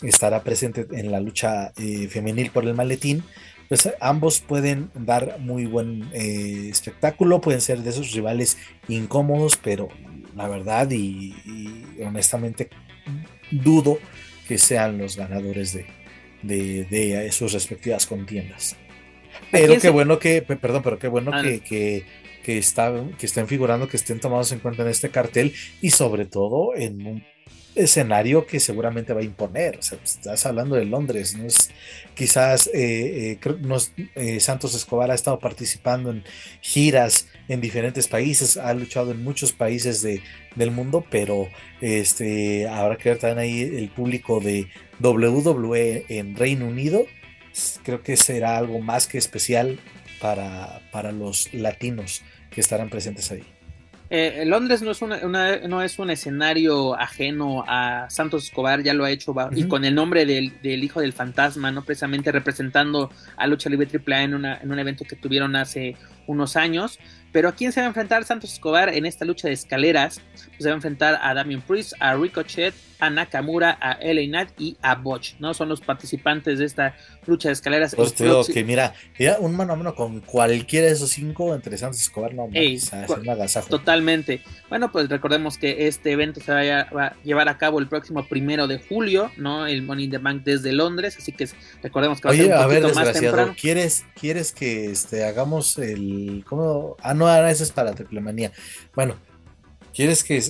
estará 0.01 0.43
presente 0.43 0.87
en 0.91 1.11
la 1.11 1.19
lucha 1.19 1.71
eh, 1.77 2.07
femenil 2.07 2.49
por 2.51 2.65
el 2.65 2.73
maletín, 2.73 3.23
pues 3.69 3.89
ambos 3.99 4.39
pueden 4.41 4.89
dar 4.95 5.39
muy 5.39 5.65
buen 5.65 6.09
eh, 6.13 6.67
espectáculo, 6.69 7.41
pueden 7.41 7.61
ser 7.61 7.79
de 7.79 7.91
esos 7.91 8.11
rivales 8.11 8.57
incómodos, 8.87 9.57
pero 9.57 9.87
la 10.35 10.47
verdad 10.47 10.89
y 10.91 11.33
honestamente 12.03 12.69
dudo 13.51 13.97
que 14.47 14.57
sean 14.57 14.97
los 14.97 15.15
ganadores 15.15 15.73
de, 15.73 15.85
de, 16.47 17.29
sus 17.31 17.53
respectivas 17.53 18.05
contiendas. 18.05 18.75
Pero 19.51 19.79
qué 19.79 19.89
bueno 19.89 20.19
que, 20.19 20.41
perdón, 20.41 20.81
pero 20.83 20.99
qué 20.99 21.07
bueno 21.07 21.31
ah, 21.33 21.41
que, 21.41 21.59
que, 21.59 22.05
que, 22.43 22.57
está, 22.57 22.93
que 23.17 23.25
estén 23.25 23.47
figurando, 23.47 23.87
que 23.87 23.97
estén 23.97 24.19
tomados 24.19 24.51
en 24.51 24.59
cuenta 24.59 24.83
en 24.83 24.89
este 24.89 25.09
cartel 25.09 25.53
y 25.81 25.91
sobre 25.91 26.25
todo 26.25 26.75
en 26.75 27.05
un 27.05 27.23
escenario 27.75 28.45
que 28.47 28.59
seguramente 28.59 29.13
va 29.13 29.21
a 29.21 29.23
imponer. 29.23 29.77
O 29.77 29.81
sea, 29.81 29.99
estás 30.03 30.45
hablando 30.45 30.75
de 30.75 30.85
Londres, 30.85 31.35
no 31.37 31.45
es 31.45 31.69
quizás 32.15 32.67
eh, 32.73 33.37
eh, 33.43 34.07
eh, 34.15 34.39
Santos 34.39 34.73
Escobar 34.73 35.11
ha 35.11 35.15
estado 35.15 35.39
participando 35.39 36.11
en 36.11 36.23
giras 36.61 37.27
en 37.47 37.61
diferentes 37.61 38.07
países, 38.07 38.57
ha 38.57 38.73
luchado 38.73 39.11
en 39.11 39.23
muchos 39.23 39.51
países 39.51 40.01
de, 40.01 40.21
del 40.55 40.71
mundo, 40.71 41.05
pero 41.09 41.47
este 41.81 42.67
habrá 42.67 42.97
que 42.97 43.09
ver 43.09 43.19
también 43.19 43.39
ahí 43.39 43.61
el 43.61 43.89
público 43.89 44.39
de 44.39 44.67
WWE 44.99 46.05
en 46.09 46.35
Reino 46.35 46.67
Unido. 46.67 47.05
Creo 47.83 48.01
que 48.01 48.17
será 48.17 48.57
algo 48.57 48.79
más 48.79 49.07
que 49.07 49.17
especial 49.17 49.79
para, 50.19 50.81
para 50.91 51.11
los 51.11 51.53
latinos 51.53 52.23
que 52.49 52.61
estarán 52.61 52.89
presentes 52.89 53.31
ahí. 53.31 53.43
Eh, 54.09 54.43
Londres 54.45 54.83
no 54.83 54.91
es, 54.91 55.01
no 55.67 55.81
es 55.81 55.99
un 55.99 56.09
escenario 56.11 56.93
ajeno 56.95 57.63
a 57.67 58.07
Santos 58.09 58.45
Escobar, 58.45 58.83
ya 58.83 58.93
lo 58.93 59.03
ha 59.03 59.09
hecho 59.09 59.33
y 59.51 59.63
con 59.63 59.83
el 59.83 59.95
nombre 59.95 60.25
del, 60.25 60.53
hijo 60.63 61.01
del 61.01 61.11
fantasma, 61.11 61.71
no 61.71 61.83
precisamente 61.83 62.31
representando 62.31 63.09
a 63.35 63.47
Lucha 63.47 63.69
Libre 63.69 63.87
AAA 63.91 64.23
en, 64.23 64.33
una, 64.35 64.57
en 64.61 64.71
un 64.71 64.77
evento 64.77 65.05
que 65.05 65.15
tuvieron 65.15 65.55
hace 65.55 65.95
unos 66.27 66.55
años. 66.55 66.99
Pero 67.35 67.49
¿a 67.49 67.51
quién 67.51 67.73
se 67.73 67.81
va 67.81 67.87
a 67.87 67.89
enfrentar 67.89 68.23
Santos 68.23 68.53
Escobar 68.53 68.87
en 68.87 69.05
esta 69.05 69.25
lucha 69.25 69.49
de 69.49 69.53
escaleras? 69.53 70.21
Pues 70.31 70.51
se 70.57 70.69
va 70.69 70.71
a 70.71 70.75
enfrentar 70.75 71.19
a 71.21 71.33
Damien 71.33 71.59
Priest, 71.59 71.91
a 71.99 72.15
Ricochet, 72.15 72.73
a 72.99 73.09
Nakamura, 73.09 73.71
a 73.71 73.97
LA 74.01 74.27
Knight 74.27 74.49
y 74.57 74.77
a 74.81 74.95
Botch, 74.95 75.35
¿no? 75.39 75.53
Son 75.53 75.69
los 75.69 75.81
participantes 75.81 76.59
de 76.59 76.65
esta 76.65 76.95
lucha 77.25 77.49
de 77.49 77.53
escaleras. 77.53 77.95
Pues 77.95 78.13
que 78.13 78.63
mira, 78.63 78.93
un 79.39 79.55
mano 79.55 79.73
a 79.73 79.75
mano 79.75 79.95
con 79.95 80.21
cualquiera 80.21 80.87
de 80.87 80.93
esos 80.93 81.09
cinco 81.09 81.53
entre 81.53 81.77
Santos 81.77 82.01
Escobar, 82.01 82.33
no, 82.33 82.47
Totalmente. 83.69 84.41
Bueno, 84.69 84.91
pues 84.91 85.09
recordemos 85.09 85.57
que 85.57 85.87
este 85.87 86.11
evento 86.11 86.39
se 86.39 86.51
va 86.51 86.59
a, 86.59 87.15
llevar 87.23 87.49
a 87.49 87.57
cabo 87.57 87.79
el 87.79 87.87
próximo 87.87 88.25
primero 88.27 88.67
de 88.67 88.79
julio, 88.79 89.31
¿no? 89.37 89.67
El 89.67 89.83
Money 89.83 90.05
in 90.05 90.11
the 90.11 90.17
Bank 90.19 90.43
desde 90.43 90.71
Londres, 90.71 91.17
así 91.17 91.31
que 91.31 91.49
recordemos 91.83 92.21
que 92.21 92.27
va 92.27 92.33
a 92.33 92.37
ser 92.37 92.53
un 92.53 92.63
poquito 92.63 92.93
más 92.93 93.13
temprano. 93.13 93.55
¿Quieres, 93.59 94.05
¿Quieres 94.19 94.51
que 94.51 94.91
este, 94.91 95.25
hagamos 95.25 95.77
el... 95.77 96.43
¿Cómo? 96.47 96.95
Ah, 97.01 97.13
no, 97.13 97.24
no, 97.27 97.47
eso 97.47 97.63
es 97.63 97.71
para 97.71 97.93
triplemanía. 97.93 98.51
Bueno, 98.95 99.15
¿quieres 99.95 100.23
que, 100.23 100.41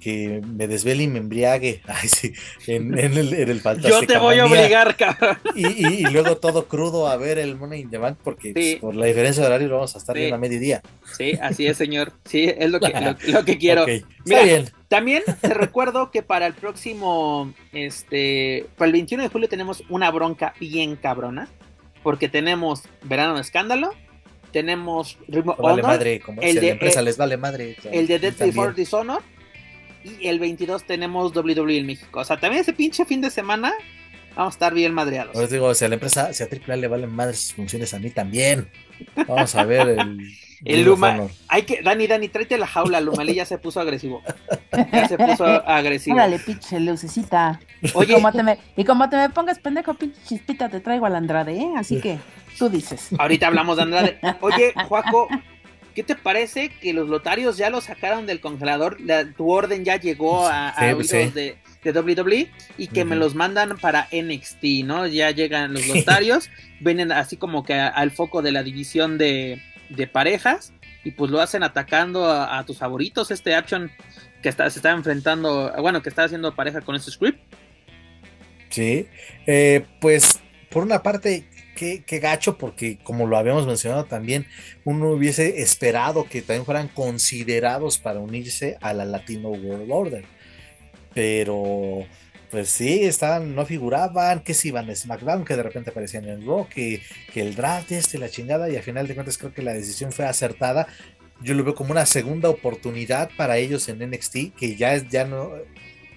que, 0.00 0.42
me 0.44 0.66
desvele 0.66 1.04
y 1.04 1.08
me 1.08 1.20
embriague? 1.20 1.80
Ay, 1.86 2.08
sí, 2.08 2.32
en, 2.66 2.98
el, 2.98 3.32
en 3.32 3.48
el 3.48 3.62
Yo 3.80 4.06
te 4.06 4.18
voy 4.18 4.38
a 4.38 4.46
obligar, 4.46 4.96
cabrón. 4.96 5.38
Y, 5.54 6.02
luego 6.10 6.36
todo 6.36 6.66
crudo 6.66 7.08
a 7.08 7.16
ver 7.16 7.38
el 7.38 7.56
Money 7.56 7.82
in 7.82 7.90
the 7.90 7.98
Bank, 7.98 8.18
porque 8.22 8.78
por 8.80 8.94
la 8.94 9.06
diferencia 9.06 9.42
de 9.42 9.46
horario 9.46 9.68
lo 9.68 9.76
vamos 9.76 9.94
a 9.94 9.98
estar 9.98 10.16
sí. 10.16 10.30
a 10.30 10.36
mediodía. 10.36 10.82
Sí, 11.16 11.38
así 11.40 11.66
es, 11.66 11.76
señor. 11.76 12.12
Sí, 12.24 12.52
es 12.56 12.70
lo 12.70 12.80
que, 12.80 12.92
lo, 13.28 13.44
que 13.44 13.56
quiero. 13.56 13.86
Mira, 14.24 14.42
bien. 14.42 14.70
También 14.88 15.22
te 15.40 15.54
recuerdo 15.54 16.10
que 16.10 16.22
para 16.22 16.46
el 16.46 16.54
próximo, 16.54 17.52
este, 17.72 18.66
para 18.76 18.86
el 18.86 18.92
21 18.92 19.22
de 19.22 19.28
julio 19.28 19.48
tenemos 19.48 19.84
una 19.88 20.10
bronca 20.10 20.54
bien 20.58 20.96
cabrona, 20.96 21.48
porque 22.02 22.28
tenemos 22.28 22.82
Verano 23.02 23.34
de 23.34 23.42
Escándalo, 23.42 23.92
tenemos 24.58 25.16
Ritmo 25.28 25.54
vale 25.54 25.82
madre, 25.82 26.18
como 26.18 26.42
el 26.42 26.56
de, 26.56 26.62
la 26.62 26.68
empresa 26.68 27.00
les 27.00 27.16
vale 27.16 27.36
madre. 27.36 27.76
El 27.92 28.08
de 28.08 28.18
Death 28.18 28.38
Before 28.38 28.74
Dishonor. 28.74 29.22
Y 30.02 30.26
el 30.26 30.40
22 30.40 30.84
tenemos 30.84 31.32
WWE 31.34 31.78
en 31.78 31.86
México. 31.86 32.20
O 32.20 32.24
sea, 32.24 32.40
también 32.40 32.62
ese 32.62 32.72
pinche 32.72 33.04
fin 33.04 33.20
de 33.20 33.30
semana 33.30 33.72
vamos 34.34 34.54
a 34.54 34.56
estar 34.56 34.74
bien 34.74 34.94
madreados. 34.94 35.36
Os 35.36 35.48
digo, 35.48 35.72
si 35.74 35.84
a 35.84 35.88
la 35.88 35.94
empresa, 35.94 36.32
si 36.32 36.42
a 36.42 36.46
AAA 36.46 36.76
le 36.76 36.88
valen 36.88 37.10
madre 37.10 37.34
sus 37.34 37.54
funciones, 37.54 37.94
a 37.94 38.00
mí 38.00 38.10
también. 38.10 38.68
Vamos 39.28 39.54
a 39.54 39.64
ver 39.64 39.90
el 39.90 40.18
El 40.64 40.84
Luma, 40.84 41.28
hay 41.48 41.62
que, 41.62 41.82
Dani, 41.82 42.06
Dani, 42.06 42.28
tráete 42.28 42.58
la 42.58 42.66
jaula, 42.66 43.00
Lumalí 43.00 43.34
ya 43.34 43.44
se 43.44 43.58
puso 43.58 43.80
agresivo. 43.80 44.22
Ya 44.92 45.08
se 45.08 45.16
puso 45.16 45.44
agresivo. 45.44 46.16
Órale, 46.16 46.38
pinche 46.38 46.80
lucecita. 46.80 47.60
Oye. 47.94 48.12
Y 48.12 48.14
como 48.16 48.32
te 48.32 48.42
me, 48.42 48.58
y 48.76 48.84
como 48.84 49.08
te 49.08 49.16
me 49.16 49.30
pongas 49.30 49.58
pendejo, 49.58 49.94
pinche 49.94 50.18
chispita, 50.26 50.68
te 50.68 50.80
traigo 50.80 51.06
al 51.06 51.14
Andrade, 51.14 51.56
¿eh? 51.56 51.72
Así 51.76 52.00
que 52.00 52.18
tú 52.58 52.68
dices. 52.68 53.10
Ahorita 53.18 53.46
hablamos 53.46 53.76
de 53.76 53.82
Andrade. 53.84 54.18
Oye, 54.40 54.74
Juaco, 54.88 55.28
¿qué 55.94 56.02
te 56.02 56.16
parece 56.16 56.70
que 56.70 56.92
los 56.92 57.08
lotarios 57.08 57.56
ya 57.56 57.70
lo 57.70 57.80
sacaron 57.80 58.26
del 58.26 58.40
congelador? 58.40 58.98
tu 59.36 59.50
orden 59.50 59.84
ya 59.84 59.96
llegó 59.96 60.46
a, 60.46 60.74
a 60.76 60.94
de, 60.94 61.56
de 61.84 61.92
WWE 61.92 62.50
y 62.76 62.88
que 62.88 63.04
me 63.04 63.16
los 63.16 63.34
mandan 63.34 63.78
para 63.78 64.08
NXT, 64.12 64.84
¿no? 64.84 65.06
Ya 65.06 65.30
llegan 65.30 65.72
los 65.72 65.86
lotarios, 65.86 66.50
vienen 66.80 67.12
así 67.12 67.36
como 67.36 67.64
que 67.64 67.74
al 67.74 68.10
foco 68.10 68.42
de 68.42 68.52
la 68.52 68.62
división 68.62 69.18
de, 69.18 69.62
parejas 70.06 70.72
y 71.04 71.12
pues 71.12 71.30
lo 71.30 71.40
hacen 71.40 71.62
atacando 71.62 72.30
a, 72.30 72.64
tus 72.64 72.78
favoritos, 72.78 73.30
este 73.30 73.54
Action 73.54 73.90
que 74.42 74.48
está, 74.48 74.68
se 74.70 74.78
está 74.78 74.90
enfrentando, 74.90 75.72
bueno, 75.80 76.02
que 76.02 76.08
está 76.08 76.24
haciendo 76.24 76.54
pareja 76.54 76.80
con 76.80 76.94
este 76.94 77.10
script. 77.10 77.40
Sí, 78.68 79.06
eh, 79.46 79.84
pues 80.00 80.40
por 80.70 80.82
una 80.82 81.02
parte, 81.02 81.48
qué, 81.74 82.04
qué, 82.04 82.18
gacho, 82.18 82.58
porque 82.58 82.98
como 83.02 83.26
lo 83.26 83.38
habíamos 83.38 83.66
mencionado 83.66 84.04
también, 84.04 84.46
uno 84.84 85.10
hubiese 85.10 85.62
esperado 85.62 86.24
que 86.24 86.42
también 86.42 86.66
fueran 86.66 86.88
considerados 86.88 87.98
para 87.98 88.20
unirse 88.20 88.76
a 88.80 88.92
la 88.92 89.04
Latino 89.04 89.48
World 89.48 89.90
Order 89.90 90.38
pero 91.18 92.06
pues 92.50 92.70
sí, 92.70 93.04
estaban, 93.04 93.54
no 93.54 93.66
figuraban, 93.66 94.40
que 94.40 94.54
si 94.54 94.68
iban 94.68 94.88
a 94.88 94.94
SmackDown, 94.94 95.44
que 95.44 95.56
de 95.56 95.62
repente 95.62 95.90
aparecían 95.90 96.24
en 96.28 96.46
Raw, 96.46 96.68
que, 96.68 97.02
que 97.32 97.42
el 97.42 97.54
draft 97.54 97.92
este, 97.92 98.18
la 98.18 98.30
chingada, 98.30 98.70
y 98.70 98.76
al 98.76 98.82
final 98.82 99.06
de 99.06 99.14
cuentas 99.14 99.38
creo 99.38 99.52
que 99.52 99.62
la 99.62 99.74
decisión 99.74 100.12
fue 100.12 100.26
acertada. 100.26 100.86
Yo 101.42 101.54
lo 101.54 101.64
veo 101.64 101.74
como 101.74 101.92
una 101.92 102.06
segunda 102.06 102.48
oportunidad 102.48 103.30
para 103.36 103.58
ellos 103.58 103.88
en 103.88 103.98
NXT, 103.98 104.54
que 104.56 104.76
ya 104.76 104.94
es, 104.94 105.08
ya 105.08 105.24
no, 105.24 105.50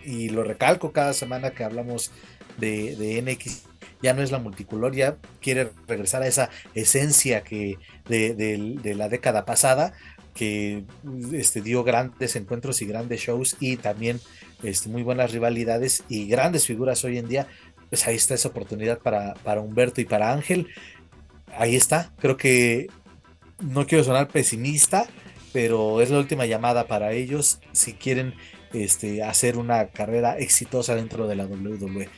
y 0.05 0.29
lo 0.29 0.43
recalco 0.43 0.91
cada 0.91 1.13
semana 1.13 1.51
que 1.51 1.63
hablamos 1.63 2.11
de, 2.57 2.95
de 2.95 3.21
NXT, 3.21 3.67
ya 4.01 4.13
no 4.13 4.23
es 4.23 4.31
la 4.31 4.39
multicolor, 4.39 4.95
ya 4.95 5.17
quiere 5.41 5.71
regresar 5.87 6.23
a 6.23 6.27
esa 6.27 6.49
esencia 6.73 7.41
que 7.43 7.77
de, 8.07 8.33
de 8.33 8.95
la 8.95 9.09
década 9.09 9.45
pasada, 9.45 9.93
que 10.33 10.85
este, 11.33 11.61
dio 11.61 11.83
grandes 11.83 12.35
encuentros 12.35 12.81
y 12.81 12.85
grandes 12.85 13.21
shows 13.21 13.57
y 13.59 13.77
también 13.77 14.19
este, 14.63 14.89
muy 14.89 15.03
buenas 15.03 15.31
rivalidades 15.31 16.03
y 16.09 16.27
grandes 16.27 16.65
figuras 16.65 17.03
hoy 17.03 17.17
en 17.17 17.27
día, 17.27 17.47
pues 17.89 18.07
ahí 18.07 18.15
está 18.15 18.33
esa 18.33 18.49
oportunidad 18.49 18.99
para, 18.99 19.33
para 19.35 19.61
Humberto 19.61 20.01
y 20.01 20.05
para 20.05 20.31
Ángel. 20.31 20.67
Ahí 21.57 21.75
está, 21.75 22.13
creo 22.19 22.37
que 22.37 22.87
no 23.59 23.85
quiero 23.85 24.03
sonar 24.03 24.27
pesimista, 24.27 25.07
pero 25.53 26.01
es 26.01 26.09
la 26.09 26.19
última 26.19 26.45
llamada 26.45 26.87
para 26.87 27.11
ellos 27.11 27.59
si 27.73 27.93
quieren 27.93 28.33
este, 28.73 29.23
hacer 29.23 29.57
una 29.57 29.87
carrera 29.87 30.37
exitosa 30.37 30.95
dentro 30.95 31.27
de 31.27 31.35
la 31.35 31.45
WWE. 31.45 32.09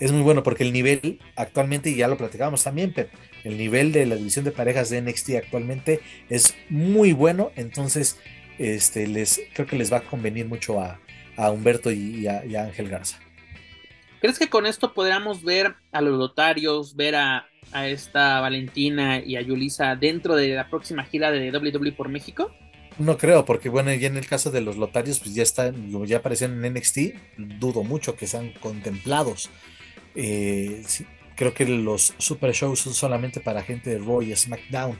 Es 0.00 0.12
muy 0.12 0.22
bueno 0.22 0.42
porque 0.42 0.62
el 0.62 0.72
nivel 0.72 1.20
actualmente, 1.36 1.90
y 1.90 1.96
ya 1.96 2.08
lo 2.08 2.16
platicábamos 2.16 2.62
también, 2.64 2.92
pero 2.94 3.10
el 3.44 3.58
nivel 3.58 3.92
de 3.92 4.06
la 4.06 4.16
división 4.16 4.44
de 4.44 4.52
parejas 4.52 4.90
de 4.90 5.02
NXT 5.02 5.30
actualmente 5.36 6.00
es 6.28 6.54
muy 6.70 7.12
bueno, 7.12 7.50
entonces 7.56 8.16
este, 8.58 9.06
les, 9.06 9.40
creo 9.54 9.66
que 9.66 9.76
les 9.76 9.92
va 9.92 9.98
a 9.98 10.04
convenir 10.04 10.46
mucho 10.46 10.80
a, 10.80 11.00
a 11.38 11.50
Humberto 11.50 11.90
y, 11.90 12.26
a, 12.26 12.42
Ángel 12.62 12.90
Garza. 12.90 13.18
¿Crees 14.20 14.38
que 14.38 14.48
con 14.48 14.66
esto 14.66 14.92
podríamos 14.92 15.44
ver 15.44 15.76
a 15.92 16.00
los 16.00 16.18
lotarios, 16.18 16.96
ver 16.96 17.14
a, 17.14 17.46
esta 17.84 18.40
Valentina 18.40 19.20
y 19.20 19.36
a 19.36 19.42
Yulisa 19.42 19.94
dentro 19.94 20.34
de 20.34 20.48
la 20.48 20.68
próxima 20.68 21.04
gira 21.04 21.30
de 21.30 21.50
WWE 21.52 21.92
por 21.92 22.08
México? 22.08 22.50
No 22.98 23.16
creo, 23.16 23.44
porque 23.44 23.68
bueno, 23.68 23.92
ya 23.94 24.08
en 24.08 24.16
el 24.16 24.26
caso 24.26 24.50
de 24.50 24.62
los 24.62 24.76
lotarios, 24.76 25.20
pues 25.20 25.34
ya 25.34 25.42
están, 25.42 26.06
ya 26.06 26.16
aparecieron 26.16 26.64
en 26.64 26.74
NXT, 26.74 26.98
dudo 27.36 27.84
mucho 27.84 28.16
que 28.16 28.26
sean 28.26 28.52
contemplados. 28.60 29.50
Eh, 30.14 30.82
creo 31.36 31.54
que 31.54 31.66
los 31.66 32.14
super 32.18 32.52
shows 32.52 32.80
son 32.80 32.94
solamente 32.94 33.38
para 33.38 33.62
gente 33.62 33.90
de 33.90 33.98
Raw 33.98 34.22
y 34.22 34.34
SmackDown. 34.34 34.98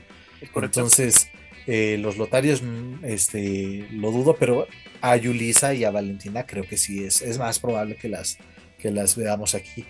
Entonces, 0.55 1.29
eh, 1.71 1.99
los 1.99 2.17
lotarios, 2.17 2.63
mm, 2.63 3.05
este, 3.05 3.87
lo 3.91 4.09
dudo, 4.09 4.35
pero 4.39 4.67
a 5.01 5.15
Yulisa 5.17 5.75
y 5.75 5.83
a 5.83 5.91
Valentina 5.91 6.47
creo 6.47 6.63
que 6.63 6.77
sí 6.77 7.03
es, 7.03 7.21
es 7.21 7.37
más 7.37 7.59
probable 7.59 7.95
que 7.95 8.09
las, 8.09 8.39
que 8.79 8.89
las 8.89 9.15
veamos 9.15 9.53
aquí. 9.53 9.85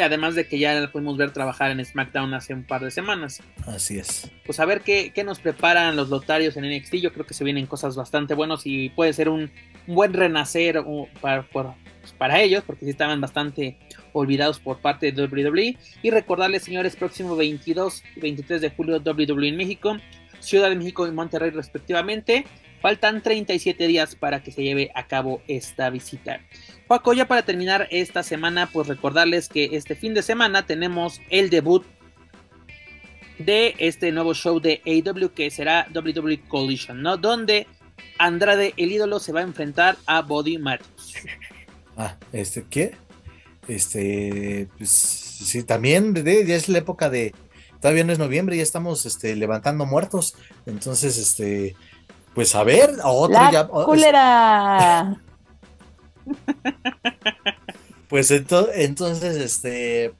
Además 0.00 0.34
de 0.34 0.46
que 0.46 0.58
ya 0.58 0.72
la 0.72 0.90
pudimos 0.90 1.18
ver 1.18 1.30
trabajar 1.30 1.70
en 1.70 1.84
SmackDown 1.84 2.32
hace 2.32 2.54
un 2.54 2.64
par 2.64 2.82
de 2.82 2.90
semanas. 2.90 3.42
Así 3.66 3.98
es. 3.98 4.30
Pues 4.46 4.58
a 4.60 4.64
ver 4.64 4.80
qué, 4.80 5.12
nos 5.26 5.40
preparan 5.40 5.94
los 5.94 6.08
lotarios 6.08 6.56
en 6.56 6.64
NXT. 6.74 6.94
Yo 6.94 7.12
creo 7.12 7.26
que 7.26 7.34
se 7.34 7.44
vienen 7.44 7.66
cosas 7.66 7.96
bastante 7.96 8.32
buenas 8.32 8.62
y 8.64 8.88
puede 8.88 9.12
ser 9.12 9.28
un, 9.28 9.50
buen 9.86 10.14
renacer 10.14 10.82
para, 11.20 11.42
pues 11.42 12.12
para 12.16 12.40
ellos, 12.40 12.64
porque 12.66 12.86
sí 12.86 12.92
estaban 12.92 13.20
bastante 13.20 13.76
olvidados 14.14 14.58
por 14.58 14.78
parte 14.78 15.12
de 15.12 15.22
WWE. 15.22 15.76
Y 16.02 16.10
recordarles, 16.10 16.62
señores, 16.62 16.96
próximo 16.96 17.36
22 17.36 18.02
y 18.16 18.20
23 18.20 18.62
de 18.62 18.70
julio 18.70 19.02
WWE 19.04 19.48
en 19.48 19.56
México, 19.58 19.98
Ciudad 20.44 20.70
de 20.70 20.76
México 20.76 21.06
y 21.06 21.10
Monterrey 21.10 21.50
respectivamente. 21.50 22.44
Faltan 22.80 23.22
37 23.22 23.86
días 23.86 24.14
para 24.14 24.42
que 24.42 24.52
se 24.52 24.62
lleve 24.62 24.90
a 24.94 25.06
cabo 25.06 25.40
esta 25.48 25.88
visita. 25.88 26.40
Paco, 26.86 27.14
ya 27.14 27.26
para 27.26 27.42
terminar 27.42 27.88
esta 27.90 28.22
semana, 28.22 28.68
pues 28.70 28.88
recordarles 28.88 29.48
que 29.48 29.70
este 29.72 29.94
fin 29.94 30.12
de 30.12 30.22
semana 30.22 30.66
tenemos 30.66 31.20
el 31.30 31.48
debut 31.48 31.84
de 33.38 33.74
este 33.78 34.12
nuevo 34.12 34.34
show 34.34 34.60
de 34.60 34.82
AW 34.86 35.30
que 35.30 35.50
será 35.50 35.88
WWE 35.94 36.42
Collision, 36.46 37.02
¿no? 37.02 37.16
Donde 37.16 37.66
Andrade, 38.18 38.74
el 38.76 38.92
ídolo, 38.92 39.18
se 39.18 39.32
va 39.32 39.40
a 39.40 39.44
enfrentar 39.44 39.96
a 40.06 40.22
Body 40.22 40.58
Matthews. 40.58 41.14
Ah, 41.96 42.16
este, 42.32 42.64
¿qué? 42.68 42.96
Este, 43.68 44.66
pues 44.76 44.90
sí, 44.90 45.62
también 45.62 46.12
ya 46.12 46.56
es 46.56 46.68
la 46.68 46.78
época 46.78 47.08
de, 47.08 47.32
todavía 47.84 48.04
no 48.04 48.14
es 48.14 48.18
noviembre, 48.18 48.56
ya 48.56 48.62
estamos 48.62 49.04
este, 49.04 49.36
levantando 49.36 49.84
muertos, 49.84 50.36
entonces, 50.64 51.18
este, 51.18 51.76
pues 52.34 52.54
a 52.54 52.64
ver, 52.64 52.94
a 53.02 53.08
otro 53.08 53.38
ya. 53.52 53.68
Culera. 53.68 55.20
pues 58.08 58.30
entonces, 58.30 59.36
este. 59.36 60.14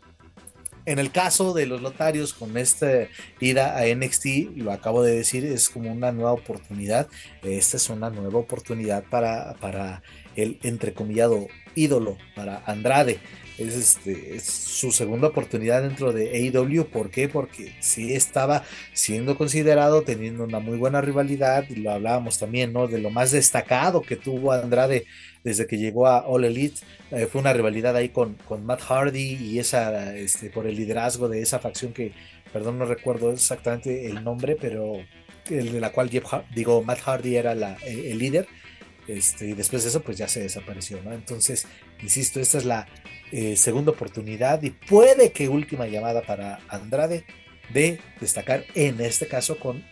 En 0.85 0.99
el 0.99 1.11
caso 1.11 1.55
de 1.55 1.65
los 1.65 1.81
lotarios, 1.81 2.35
con 2.35 2.59
esta 2.59 3.09
ida 3.41 3.79
a 3.79 3.87
NXT, 3.87 4.57
lo 4.57 4.71
acabo 4.71 5.03
de 5.03 5.17
decir, 5.17 5.47
es 5.47 5.71
como 5.71 5.91
una 5.91 6.13
nueva 6.13 6.33
oportunidad. 6.33 7.09
Esta 7.43 7.79
es 7.79 7.89
una 7.89 8.11
nueva 8.11 8.41
oportunidad 8.41 9.05
para, 9.05 9.55
para 9.55 10.03
el 10.37 10.59
entrecomillado 10.63 11.47
ídolo, 11.75 12.19
para 12.37 12.63
Andrade 12.67 13.21
es, 13.59 13.75
este, 13.75 14.37
es 14.37 14.45
su 14.45 14.91
segunda 14.91 15.29
oportunidad 15.29 15.83
dentro 15.83 16.13
de 16.13 16.31
AEW. 16.31 16.87
¿Por 16.87 17.11
qué? 17.11 17.29
Porque 17.29 17.75
sí 17.81 18.13
estaba 18.15 18.65
siendo 18.93 19.37
considerado, 19.37 20.03
teniendo 20.03 20.45
una 20.45 20.59
muy 20.59 20.77
buena 20.77 21.01
rivalidad, 21.01 21.65
y 21.69 21.77
lo 21.77 21.93
hablábamos 21.93 22.39
también, 22.39 22.73
¿no? 22.73 22.89
De 22.89 22.99
lo 22.99 23.11
más 23.11 23.31
destacado 23.31 24.03
que 24.03 24.17
tuvo 24.17 24.53
Andrade 24.53 25.07
desde 25.45 25.67
que 25.67 25.79
llegó 25.79 26.07
a 26.07 26.27
All 26.27 26.45
Elite. 26.45 26.81
Eh, 27.11 27.27
fue 27.27 27.41
una 27.41 27.53
rivalidad 27.53 27.95
ahí 27.95 28.09
con, 28.09 28.35
con 28.49 28.65
Matt 28.65 28.81
Hardy 28.81 29.35
y 29.35 29.59
esa, 29.59 30.17
este, 30.17 30.51
por 30.51 30.67
el 30.67 30.75
liderazgo 30.75 31.29
de 31.29 31.43
esa 31.43 31.59
facción 31.59 31.93
que, 31.93 32.13
perdón, 32.53 32.79
no 32.79 32.87
recuerdo 32.87 33.31
exactamente 33.31 34.07
el 34.07 34.25
nombre, 34.25 34.57
pero 34.61 34.97
el 35.51 35.73
de 35.73 35.81
la 35.81 35.93
cual 35.93 36.11
digo, 36.55 36.83
Matt 36.83 37.01
Hardy 37.01 37.37
era 37.37 37.55
la, 37.55 37.77
eh, 37.85 38.11
el 38.11 38.19
líder. 38.19 38.49
Este, 39.07 39.49
y 39.49 39.53
después 39.53 39.83
de 39.83 39.91
eso, 39.91 40.01
pues 40.01 40.17
ya 40.17 40.29
se 40.29 40.41
desapareció, 40.41 41.03
¿no? 41.03 41.13
Entonces, 41.13 41.67
insisto, 42.03 42.41
esta 42.41 42.57
es 42.57 42.65
la 42.65 42.87
eh, 43.33 43.57
segunda 43.57 43.93
oportunidad 43.93 44.63
y 44.63 44.71
puede 44.71 45.33
que 45.33 45.49
última 45.49 45.87
llamada 45.87 46.23
para 46.23 46.61
Andrade 46.69 47.25
de 47.73 48.01
destacar 48.21 48.65
en 48.75 49.01
este 49.01 49.27
caso 49.27 49.59
con, 49.59 49.85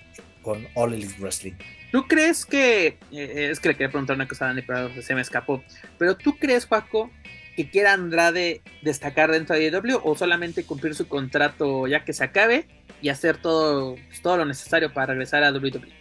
con 0.42 0.66
All 0.74 0.94
Elite 0.94 1.14
Wrestling. 1.18 1.54
¿Tú 1.90 2.06
crees 2.06 2.46
que, 2.46 2.98
eh, 3.12 3.48
es 3.50 3.60
que 3.60 3.68
le 3.68 3.74
quería 3.74 3.90
preguntar 3.90 4.16
una 4.16 4.28
cosa 4.28 4.46
a 4.46 4.48
Dani, 4.48 4.62
pero 4.62 4.90
se 5.02 5.14
me 5.14 5.20
escapó, 5.20 5.62
pero 5.98 6.16
tú 6.16 6.38
crees, 6.38 6.66
Paco, 6.66 7.10
que 7.56 7.68
quiera 7.68 7.92
Andrade 7.92 8.62
destacar 8.82 9.30
dentro 9.30 9.56
de 9.56 9.66
AEW 9.66 10.00
o 10.02 10.16
solamente 10.16 10.64
cumplir 10.64 10.94
su 10.94 11.06
contrato 11.06 11.86
ya 11.86 12.04
que 12.04 12.12
se 12.12 12.24
acabe 12.24 12.66
y 13.02 13.08
hacer 13.08 13.36
todo, 13.36 13.96
pues, 14.08 14.22
todo 14.22 14.38
lo 14.38 14.44
necesario 14.46 14.92
para 14.92 15.06
regresar 15.08 15.44
a 15.44 15.52
WWE? 15.52 15.92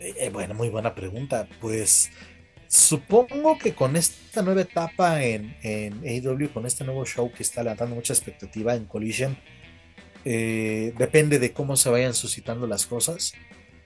Eh, 0.00 0.30
bueno, 0.32 0.54
muy 0.54 0.68
buena 0.68 0.94
pregunta. 0.94 1.46
Pues 1.60 2.10
Supongo 2.68 3.58
que 3.58 3.74
con 3.74 3.96
esta 3.96 4.42
nueva 4.42 4.60
etapa 4.60 5.24
en, 5.24 5.56
en 5.62 6.02
AEW, 6.04 6.52
con 6.52 6.66
este 6.66 6.84
nuevo 6.84 7.04
show 7.06 7.32
que 7.32 7.42
está 7.42 7.62
levantando 7.62 7.94
mucha 7.94 8.12
expectativa 8.12 8.74
en 8.74 8.84
Collision, 8.84 9.36
eh, 10.24 10.92
depende 10.98 11.38
de 11.38 11.52
cómo 11.52 11.76
se 11.76 11.88
vayan 11.88 12.12
suscitando 12.12 12.66
las 12.66 12.86
cosas, 12.86 13.32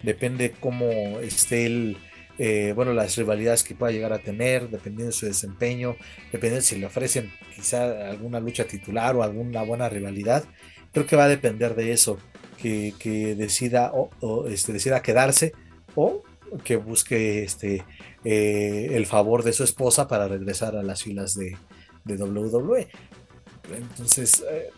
depende 0.03 0.51
cómo 0.51 1.21
esté 1.21 1.67
el, 1.67 1.97
eh, 2.39 2.73
bueno, 2.75 2.93
las 2.93 3.17
rivalidades 3.17 3.63
que 3.63 3.77
pueda 3.77 3.93
llegar 3.93 4.13
a 4.13 4.19
tener, 4.19 4.69
dependiendo 4.69 5.07
de 5.07 5.13
su 5.13 5.27
desempeño, 5.27 5.97
dependiendo 6.33 6.63
si 6.63 6.77
le 6.77 6.87
ofrecen 6.87 7.31
quizá 7.55 8.11
alguna 8.11 8.41
lucha 8.41 8.65
titular 8.65 9.15
o 9.15 9.23
alguna 9.23 9.63
buena 9.63 9.89
rivalidad. 9.89 10.45
Creo 10.93 11.07
que 11.07 11.15
va 11.15 11.25
a 11.25 11.29
depender 11.29 11.77
de 11.77 11.93
eso 11.93 12.19
que, 12.61 13.35
decida 13.37 13.93
o, 13.93 14.49
este, 14.49 14.73
decida 14.73 15.03
quedarse 15.03 15.53
o 15.95 16.23
que 16.65 16.77
busque 16.77 17.43
este 17.43 17.85
eh, 18.25 18.89
el 18.93 19.07
favor 19.07 19.43
de 19.43 19.53
su 19.53 19.65
esposa 19.65 20.09
para 20.09 20.29
regresar 20.29 20.77
a 20.77 20.83
las 20.83 21.03
filas 21.03 21.35
de, 21.35 21.57
de 22.05 22.17
WWE. 22.17 22.89
Entonces, 23.75 24.45
eh, 24.51 24.71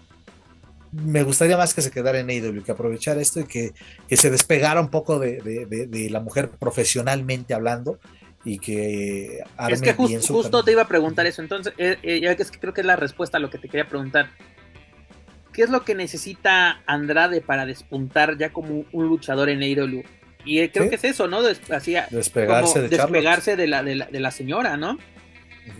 me 0.92 1.22
gustaría 1.22 1.56
más 1.56 1.74
que 1.74 1.82
se 1.82 1.90
quedara 1.90 2.20
en 2.20 2.30
AEW, 2.30 2.62
que 2.62 2.72
aprovechar 2.72 3.18
esto 3.18 3.40
y 3.40 3.44
que, 3.44 3.72
se 4.10 4.30
despegara 4.30 4.80
un 4.80 4.90
poco 4.90 5.18
de, 5.18 6.08
la 6.10 6.20
mujer 6.20 6.50
profesionalmente 6.50 7.54
hablando 7.54 7.98
y 8.46 8.58
que 8.58 9.40
es 9.70 9.80
que 9.80 9.94
justo 9.94 10.62
te 10.62 10.72
iba 10.72 10.82
a 10.82 10.88
preguntar 10.88 11.24
eso 11.24 11.40
entonces 11.40 11.72
eh, 11.78 11.96
eh, 12.02 12.20
ya 12.20 12.36
que 12.36 12.42
es 12.42 12.50
que 12.50 12.60
creo 12.60 12.74
que 12.74 12.82
es 12.82 12.86
la 12.86 12.94
respuesta 12.94 13.38
a 13.38 13.40
lo 13.40 13.48
que 13.48 13.56
te 13.56 13.70
quería 13.70 13.88
preguntar 13.88 14.28
¿qué 15.54 15.62
es 15.62 15.70
lo 15.70 15.82
que 15.82 15.94
necesita 15.94 16.82
Andrade 16.84 17.40
para 17.40 17.64
despuntar 17.64 18.36
ya 18.36 18.52
como 18.52 18.84
un 18.92 19.08
luchador 19.08 19.48
en 19.48 19.62
AEW? 19.62 20.02
Y 20.44 20.60
eh, 20.60 20.70
creo 20.72 20.88
que 20.88 20.96
es 20.96 21.04
eso 21.04 21.28
¿no? 21.28 21.42
despegarse, 21.42 22.80
de, 22.80 22.88
despegarse 22.88 23.56
de, 23.56 23.66
la, 23.66 23.82
de, 23.82 23.94
la, 23.94 24.30
señora 24.30 24.76
¿no? 24.76 24.98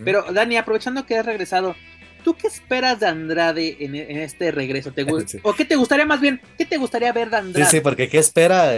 pero 0.03 0.23
Dani 0.31 0.57
aprovechando 0.57 1.05
que 1.05 1.17
has 1.17 1.25
regresado 1.25 1.75
¿Tú 2.23 2.33
qué 2.33 2.47
esperas 2.47 2.99
de 2.99 3.05
Andrade 3.05 3.77
en, 3.81 3.95
este 3.95 4.49
regreso? 4.49 4.91
¿Te 4.91 5.05
¿O 5.43 5.53
qué 5.53 5.63
te 5.63 5.75
gustaría 5.75 6.07
más 6.07 6.19
bien? 6.19 6.41
¿Qué 6.57 6.65
te 6.65 6.77
gustaría 6.77 7.13
ver 7.13 7.29
de 7.29 7.37
Andrade? 7.37 7.65
Sí, 7.65 7.77
sí, 7.77 7.81
porque 7.81 8.09
¿qué 8.09 8.17
espera? 8.17 8.71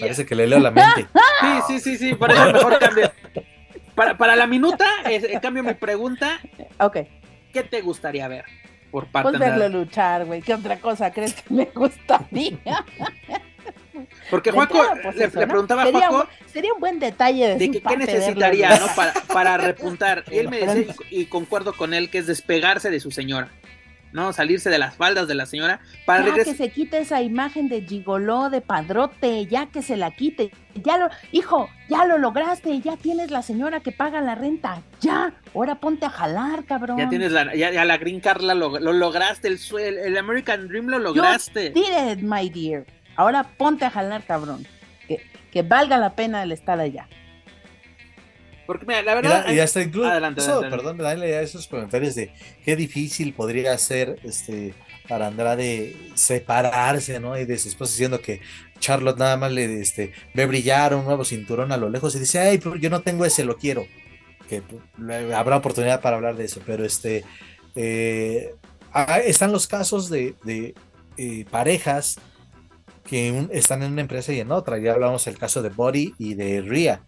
parece 0.00 0.26
que 0.26 0.34
le 0.34 0.46
leo 0.46 0.58
la 0.58 0.70
mente. 0.70 1.06
Sí, 1.40 1.80
sí, 1.80 1.80
sí, 1.80 1.96
sí, 1.96 2.14
por 2.14 2.30
eso 2.30 2.52
mejor 2.52 2.78
cambio. 2.78 3.10
Para, 3.94 4.18
para 4.18 4.36
la 4.36 4.46
minuta, 4.46 4.86
eh, 5.08 5.38
cambio 5.40 5.62
mi 5.62 5.72
pregunta. 5.72 6.38
Ok. 6.78 6.98
¿Qué 7.50 7.62
te 7.62 7.80
gustaría 7.80 8.28
ver 8.28 8.44
por 8.96 9.08
parte 9.08 9.28
pues 9.28 9.40
verlo 9.40 9.68
luchar, 9.68 10.24
güey. 10.24 10.40
¿Qué 10.40 10.54
otra 10.54 10.78
cosa 10.78 11.12
crees 11.12 11.34
que 11.34 11.52
me 11.52 11.64
gustaría? 11.74 12.84
Porque 14.30 14.50
Juaco, 14.50 14.82
le, 15.14 15.28
preguntaba 15.28 15.84
a 15.84 15.90
Juaco. 15.90 16.28
sería 16.52 16.72
un 16.72 16.80
buen 16.80 16.98
detalle 16.98 17.56
de, 17.56 17.70
que, 17.70 17.80
qué 17.80 17.96
necesitaría, 17.96 18.78
¿no? 18.78 18.86
Para, 18.94 19.12
para 19.32 19.56
repuntar. 19.56 20.24
Y 20.30 20.38
él 20.38 20.48
me 20.48 20.58
decía, 20.58 20.94
y, 21.10 21.26
concuerdo 21.26 21.72
con 21.74 21.94
él, 21.94 22.10
que 22.10 22.18
es 22.18 22.26
despegarse 22.26 22.90
de 22.90 23.00
su 23.00 23.10
señora. 23.10 23.50
¿no? 24.12 24.32
Salirse 24.32 24.70
de 24.70 24.78
las 24.78 24.94
faldas 24.96 25.28
de 25.28 25.34
la 25.34 25.44
señora 25.44 25.80
para 26.06 26.24
ya 26.28 26.44
que 26.44 26.54
se 26.54 26.70
quite 26.70 26.98
esa 26.98 27.20
imagen 27.20 27.68
de 27.68 27.82
gigoló, 27.82 28.48
de 28.48 28.62
padrote, 28.62 29.46
ya 29.46 29.66
que 29.66 29.82
se 29.82 29.96
la 29.96 30.10
quite. 30.10 30.50
Ya 30.82 30.96
lo, 30.96 31.08
hijo, 31.32 31.68
ya 31.90 32.06
lo 32.06 32.16
lograste, 32.16 32.80
ya 32.80 32.96
tienes 32.96 33.30
la 33.30 33.42
señora 33.42 33.80
que 33.80 33.92
paga 33.92 34.22
la 34.22 34.34
renta. 34.34 34.82
Ya, 35.00 35.34
ahora 35.54 35.80
ponte 35.80 36.06
a 36.06 36.10
jalar, 36.10 36.64
cabrón. 36.64 36.98
Ya 36.98 37.08
tienes 37.10 37.32
la, 37.32 37.54
ya, 37.54 37.84
la 37.84 37.98
Green 37.98 38.20
Card 38.20 38.42
lo, 38.42 38.78
lograste, 38.78 39.48
el, 39.48 39.58
el, 39.98 40.16
American 40.16 40.66
Dream 40.68 40.86
lo 40.86 40.98
lograste. 40.98 41.72
You 41.74 42.26
my 42.26 42.48
dear. 42.48 42.86
Ahora 43.16 43.44
ponte 43.56 43.84
a 43.84 43.90
jalar, 43.90 44.24
cabrón. 44.24 44.66
Que, 45.08 45.22
que 45.52 45.62
valga 45.62 45.98
la 45.98 46.14
pena 46.14 46.42
el 46.42 46.52
estar 46.52 46.78
allá. 46.80 47.08
Porque 48.66 48.84
mira, 48.84 49.02
la 49.02 49.14
verdad. 49.14 49.52
y 49.52 49.60
hasta 49.60 49.80
incluso. 49.80 50.10
Adelante, 50.10 50.42
Perdón, 50.68 50.98
darle 50.98 51.36
a 51.36 51.42
esos 51.42 51.68
comentarios 51.68 52.14
de 52.16 52.32
qué 52.64 52.74
difícil 52.74 53.32
podría 53.32 53.76
ser 53.78 54.18
este 54.24 54.74
para 55.08 55.28
Andrade 55.28 55.94
separarse, 56.14 57.20
¿no? 57.20 57.38
Y 57.38 57.44
de 57.44 57.58
su 57.58 57.68
esposa 57.68 57.92
diciendo 57.92 58.20
que 58.20 58.40
Charlotte 58.80 59.18
nada 59.18 59.36
más 59.36 59.52
le 59.52 59.80
este, 59.80 60.12
ve 60.34 60.46
brillar 60.46 60.96
un 60.96 61.04
nuevo 61.04 61.24
cinturón 61.24 61.70
a 61.70 61.76
lo 61.76 61.88
lejos 61.88 62.16
y 62.16 62.18
dice, 62.18 62.40
ay, 62.40 62.58
pero 62.58 62.74
yo 62.74 62.90
no 62.90 63.02
tengo 63.02 63.24
ese, 63.24 63.44
lo 63.44 63.56
quiero. 63.56 63.86
Que 64.48 64.62
pues, 64.62 64.82
habrá 65.32 65.56
oportunidad 65.56 66.00
para 66.00 66.16
hablar 66.16 66.36
de 66.36 66.44
eso, 66.44 66.60
pero 66.66 66.84
este. 66.84 67.24
Eh, 67.76 68.52
ah, 68.92 69.20
están 69.20 69.52
los 69.52 69.68
casos 69.68 70.10
de, 70.10 70.34
de 70.42 70.74
eh, 71.18 71.44
parejas 71.50 72.18
que 73.06 73.48
están 73.52 73.82
en 73.82 73.92
una 73.92 74.02
empresa 74.02 74.32
y 74.32 74.40
en 74.40 74.52
otra. 74.52 74.78
Ya 74.78 74.92
hablamos 74.92 75.24
del 75.24 75.38
caso 75.38 75.62
de 75.62 75.70
Body 75.70 76.14
y 76.18 76.34
de 76.34 76.60
Ria, 76.60 77.00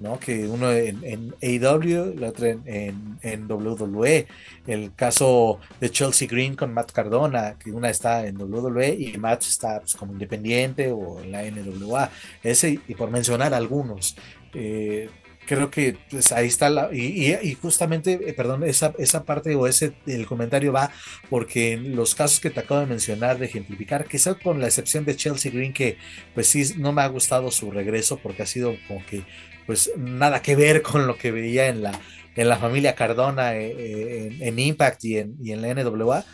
¿no? 0.00 0.18
Que 0.18 0.46
uno 0.46 0.70
en, 0.72 1.02
en 1.04 1.34
AEW, 1.42 2.12
el 2.12 2.24
otro 2.24 2.46
en, 2.46 3.18
en, 3.22 3.50
WWE. 3.50 4.26
El 4.66 4.94
caso 4.94 5.60
de 5.80 5.90
Chelsea 5.90 6.28
Green 6.28 6.56
con 6.56 6.74
Matt 6.74 6.92
Cardona, 6.92 7.56
que 7.58 7.70
una 7.70 7.90
está 7.90 8.26
en 8.26 8.40
WWE 8.40 8.94
y 8.98 9.16
Matt 9.18 9.42
está 9.42 9.80
pues, 9.80 9.94
como 9.94 10.12
independiente 10.12 10.90
o 10.90 11.20
en 11.20 11.32
la 11.32 11.42
NWA. 11.42 12.10
Ese, 12.42 12.80
y 12.86 12.94
por 12.94 13.10
mencionar 13.10 13.54
algunos. 13.54 14.16
Eh, 14.52 15.08
creo 15.50 15.68
que 15.68 15.96
pues, 16.08 16.30
ahí 16.30 16.46
está 16.46 16.70
la, 16.70 16.90
y, 16.94 17.56
justamente, 17.60 18.20
eh, 18.24 18.32
perdón, 18.34 18.62
esa, 18.62 18.94
esa 18.98 19.24
parte 19.24 19.56
o 19.56 19.66
ese 19.66 19.94
el 20.06 20.24
comentario 20.24 20.72
va 20.72 20.92
porque 21.28 21.72
en 21.72 21.96
los 21.96 22.14
casos 22.14 22.38
que 22.38 22.50
te 22.50 22.60
acabo 22.60 22.78
de 22.78 22.86
mencionar, 22.86 23.36
de 23.36 23.46
ejemplificar, 23.46 24.06
quizás 24.06 24.36
con 24.36 24.60
la 24.60 24.68
excepción 24.68 25.04
de 25.04 25.16
Chelsea 25.16 25.50
Green, 25.50 25.72
que 25.72 25.98
pues 26.34 26.46
sí, 26.46 26.74
no 26.76 26.92
me 26.92 27.02
ha 27.02 27.08
gustado 27.08 27.50
su 27.50 27.72
regreso 27.72 28.18
porque 28.18 28.44
ha 28.44 28.46
sido 28.46 28.76
como 28.86 29.04
que 29.06 29.24
pues 29.66 29.90
nada 29.96 30.40
que 30.40 30.54
ver 30.54 30.82
con 30.88 31.08
lo 31.08 31.16
que 31.16 31.32
veía 31.32 31.66
en 31.66 31.82
la, 31.82 32.00
en 32.36 32.48
la 32.48 32.56
familia 32.56 32.94
Cardona, 32.94 33.56
eh, 33.56 33.74
eh, 33.76 34.36
en, 34.42 34.56
Impact 34.56 35.04
y 35.04 35.18
en, 35.18 35.34
y 35.42 35.50
en 35.50 35.62
la 35.62 35.74
NWA. 35.74 36.24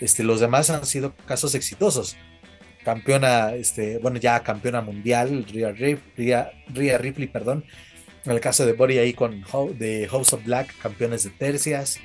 Este, 0.00 0.24
los 0.24 0.40
demás 0.40 0.70
han 0.70 0.86
sido 0.86 1.14
casos 1.26 1.54
exitosos 1.54 2.16
campeona, 2.84 3.54
este, 3.54 3.98
bueno, 3.98 4.18
ya 4.18 4.40
campeona 4.40 4.80
mundial, 4.80 5.46
Rhea, 5.48 6.50
Rhea 6.74 6.98
Ripley, 6.98 7.28
perdón, 7.28 7.64
en 8.24 8.32
el 8.32 8.40
caso 8.40 8.64
de 8.64 8.72
Bori 8.72 8.98
ahí 8.98 9.14
con 9.14 9.44
de 9.78 10.06
House 10.10 10.32
of 10.32 10.44
Black, 10.44 10.76
campeones 10.78 11.24
de 11.24 11.30
tercias. 11.30 11.98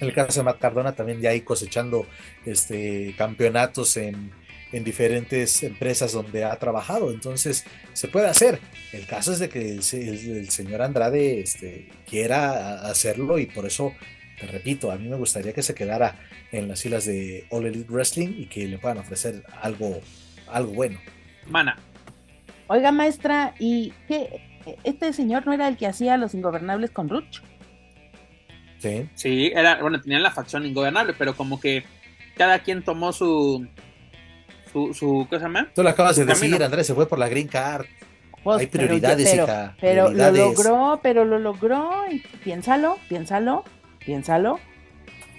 En 0.00 0.08
el 0.08 0.14
caso 0.14 0.40
de 0.40 0.44
Matt 0.44 0.60
Cardona 0.60 0.94
también 0.94 1.20
ya 1.20 1.30
ahí 1.30 1.40
cosechando 1.40 2.06
este, 2.46 3.14
campeonatos 3.18 3.96
en, 3.96 4.32
diferentes 4.72 5.64
empresas 5.64 6.12
donde 6.12 6.44
ha 6.44 6.56
trabajado. 6.56 7.10
Entonces 7.10 7.64
se 7.92 8.06
puede 8.06 8.28
hacer. 8.28 8.60
El 8.92 9.04
caso 9.06 9.32
es 9.32 9.40
de 9.40 9.48
que 9.48 9.72
el, 9.72 9.82
señor 9.82 10.82
Andrade 10.82 11.40
este, 11.40 11.88
quiera 12.08 12.82
hacerlo 12.88 13.40
y 13.40 13.46
por 13.46 13.66
eso, 13.66 13.92
te 14.38 14.46
repito, 14.46 14.92
a 14.92 14.96
mí 14.96 15.08
me 15.08 15.16
gustaría 15.16 15.52
que 15.52 15.64
se 15.64 15.74
quedara 15.74 16.20
en 16.52 16.68
las 16.68 16.82
filas 16.82 17.04
de 17.04 17.46
All 17.50 17.66
Elite 17.66 17.90
Wrestling 17.90 18.28
y 18.38 18.46
que 18.46 18.68
le 18.68 18.78
puedan 18.78 18.98
ofrecer 18.98 19.42
algo, 19.60 20.00
algo 20.46 20.72
bueno. 20.72 21.00
Mana. 21.48 21.76
Oiga, 22.68 22.92
maestra, 22.92 23.56
¿y 23.58 23.92
qué, 24.06 24.49
este 24.84 25.12
señor 25.12 25.46
no 25.46 25.52
era 25.52 25.68
el 25.68 25.76
que 25.76 25.86
hacía 25.86 26.16
los 26.16 26.34
ingobernables 26.34 26.90
con 26.90 27.08
Ruch. 27.08 27.40
Sí. 28.78 29.08
Sí, 29.14 29.52
era, 29.54 29.80
bueno, 29.80 30.00
tenían 30.00 30.22
la 30.22 30.30
facción 30.30 30.64
ingobernable, 30.64 31.14
pero 31.18 31.36
como 31.36 31.60
que 31.60 31.84
cada 32.36 32.60
quien 32.60 32.82
tomó 32.82 33.12
su. 33.12 33.66
su, 34.72 34.94
su 34.94 35.26
¿Qué 35.28 35.36
se 35.36 35.42
llama? 35.42 35.68
Tú 35.74 35.82
lo 35.82 35.90
acabas 35.90 36.16
de 36.16 36.24
decir, 36.24 36.62
Andrés, 36.62 36.86
se 36.86 36.94
fue 36.94 37.06
por 37.06 37.18
la 37.18 37.28
Green 37.28 37.48
Card. 37.48 37.86
Pues, 38.42 38.60
Hay 38.60 38.66
prioridades, 38.66 39.34
hija. 39.34 39.76
Pero 39.80 40.10
lo 40.10 40.30
logró, 40.30 41.00
pero 41.02 41.24
lo 41.24 41.38
logró. 41.38 42.04
Y 42.10 42.20
piénsalo, 42.42 42.96
piénsalo, 43.08 43.64
piénsalo. 43.98 44.58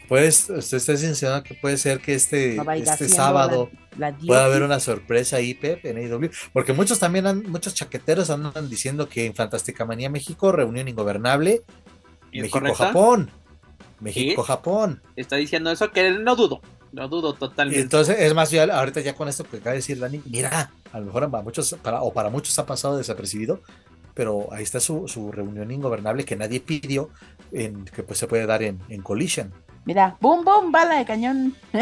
Pues 0.07 0.49
usted 0.49 0.77
está 0.77 0.91
diciendo 0.91 1.41
que 1.41 1.55
puede 1.55 1.77
ser 1.77 1.99
que 1.99 2.13
este, 2.13 2.57
este 2.75 3.07
sábado 3.07 3.71
pueda 4.25 4.45
haber 4.45 4.63
una 4.63 4.79
sorpresa 4.79 5.37
ahí, 5.37 5.53
Pep, 5.53 5.85
en 5.85 5.97
AEW. 5.97 6.29
Porque 6.53 6.73
muchos 6.73 6.99
también, 6.99 7.27
han, 7.27 7.43
muchos 7.49 7.73
chaqueteros 7.73 8.29
andan 8.29 8.69
diciendo 8.69 9.07
que 9.09 9.25
en 9.25 9.35
Fantástica 9.35 9.85
Manía 9.85 10.09
México, 10.09 10.51
reunión 10.51 10.87
ingobernable, 10.87 11.63
México-Japón. 12.31 13.29
México-Japón. 13.99 15.01
Está 15.15 15.35
diciendo 15.35 15.71
eso 15.71 15.91
que 15.91 16.11
no 16.11 16.35
dudo. 16.35 16.61
No 16.91 17.07
dudo 17.07 17.33
totalmente. 17.33 17.81
entonces, 17.81 18.17
es 18.19 18.33
más, 18.33 18.51
yo 18.51 18.61
ahorita 18.61 18.99
ya 18.99 19.15
con 19.15 19.29
esto 19.29 19.45
que 19.45 19.57
acaba 19.57 19.71
de 19.71 19.77
decir 19.77 19.97
Dani, 19.97 20.21
mira, 20.25 20.71
a 20.91 20.99
lo 20.99 21.05
mejor 21.05 21.29
para 21.31 21.43
muchos, 21.43 21.73
para, 21.81 22.01
o 22.01 22.11
para 22.11 22.29
muchos 22.29 22.57
ha 22.59 22.65
pasado 22.65 22.97
desapercibido, 22.97 23.61
pero 24.13 24.49
ahí 24.51 24.63
está 24.63 24.81
su, 24.81 25.07
su 25.07 25.31
reunión 25.31 25.71
ingobernable 25.71 26.25
que 26.25 26.35
nadie 26.35 26.59
pidió, 26.59 27.09
en, 27.53 27.85
que 27.85 28.03
pues 28.03 28.19
se 28.19 28.27
puede 28.27 28.45
dar 28.45 28.61
en, 28.61 28.81
en 28.89 29.01
Collision. 29.01 29.53
Mira, 29.85 30.17
boom, 30.21 30.45
boom, 30.45 30.71
bala 30.71 30.97
de 30.97 31.05
cañón. 31.05 31.55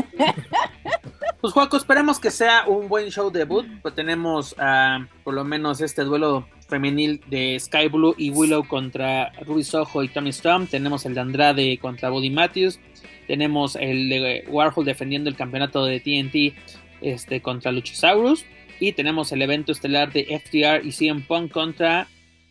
Pues 1.41 1.53
Juaco, 1.53 1.77
esperemos 1.77 2.19
que 2.19 2.31
sea 2.31 2.65
un 2.67 2.89
buen 2.89 3.11
show 3.11 3.31
debut. 3.31 3.65
Pues 3.81 3.95
tenemos 3.95 4.53
uh, 4.53 5.05
por 5.23 5.33
lo 5.33 5.45
menos 5.45 5.79
este 5.79 6.03
duelo 6.03 6.45
femenil 6.67 7.21
de 7.27 7.57
Sky 7.57 7.87
Blue 7.87 8.13
y 8.17 8.29
Willow 8.29 8.67
contra 8.67 9.31
Ruby 9.45 9.63
Soho 9.63 10.03
y 10.03 10.09
Tommy 10.09 10.31
Storm. 10.31 10.67
Tenemos 10.67 11.05
el 11.05 11.13
de 11.13 11.21
Andrade 11.21 11.77
contra 11.77 12.09
Buddy 12.09 12.29
Matthews. 12.29 12.81
Tenemos 13.25 13.77
el 13.77 14.09
de 14.09 14.45
Warhol 14.49 14.83
defendiendo 14.83 15.29
el 15.29 15.37
campeonato 15.37 15.85
de 15.85 16.01
TNT 16.01 16.57
este, 16.99 17.41
contra 17.41 17.71
Luchasaurus. 17.71 18.43
Y 18.81 18.91
tenemos 18.91 19.31
el 19.31 19.41
evento 19.41 19.71
estelar 19.71 20.11
de 20.11 20.41
FTR 20.43 20.85
y 20.85 20.91
CM 20.91 21.21
Punk 21.21 21.53
contra 21.53 22.07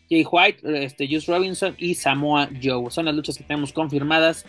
Jay 0.08 0.26
White, 0.30 0.84
este, 0.84 1.06
Juice 1.06 1.30
Robinson 1.30 1.74
y 1.76 1.94
Samoa 1.94 2.48
Joe. 2.62 2.90
Son 2.90 3.04
las 3.04 3.14
luchas 3.14 3.36
que 3.36 3.44
tenemos 3.44 3.74
confirmadas 3.74 4.46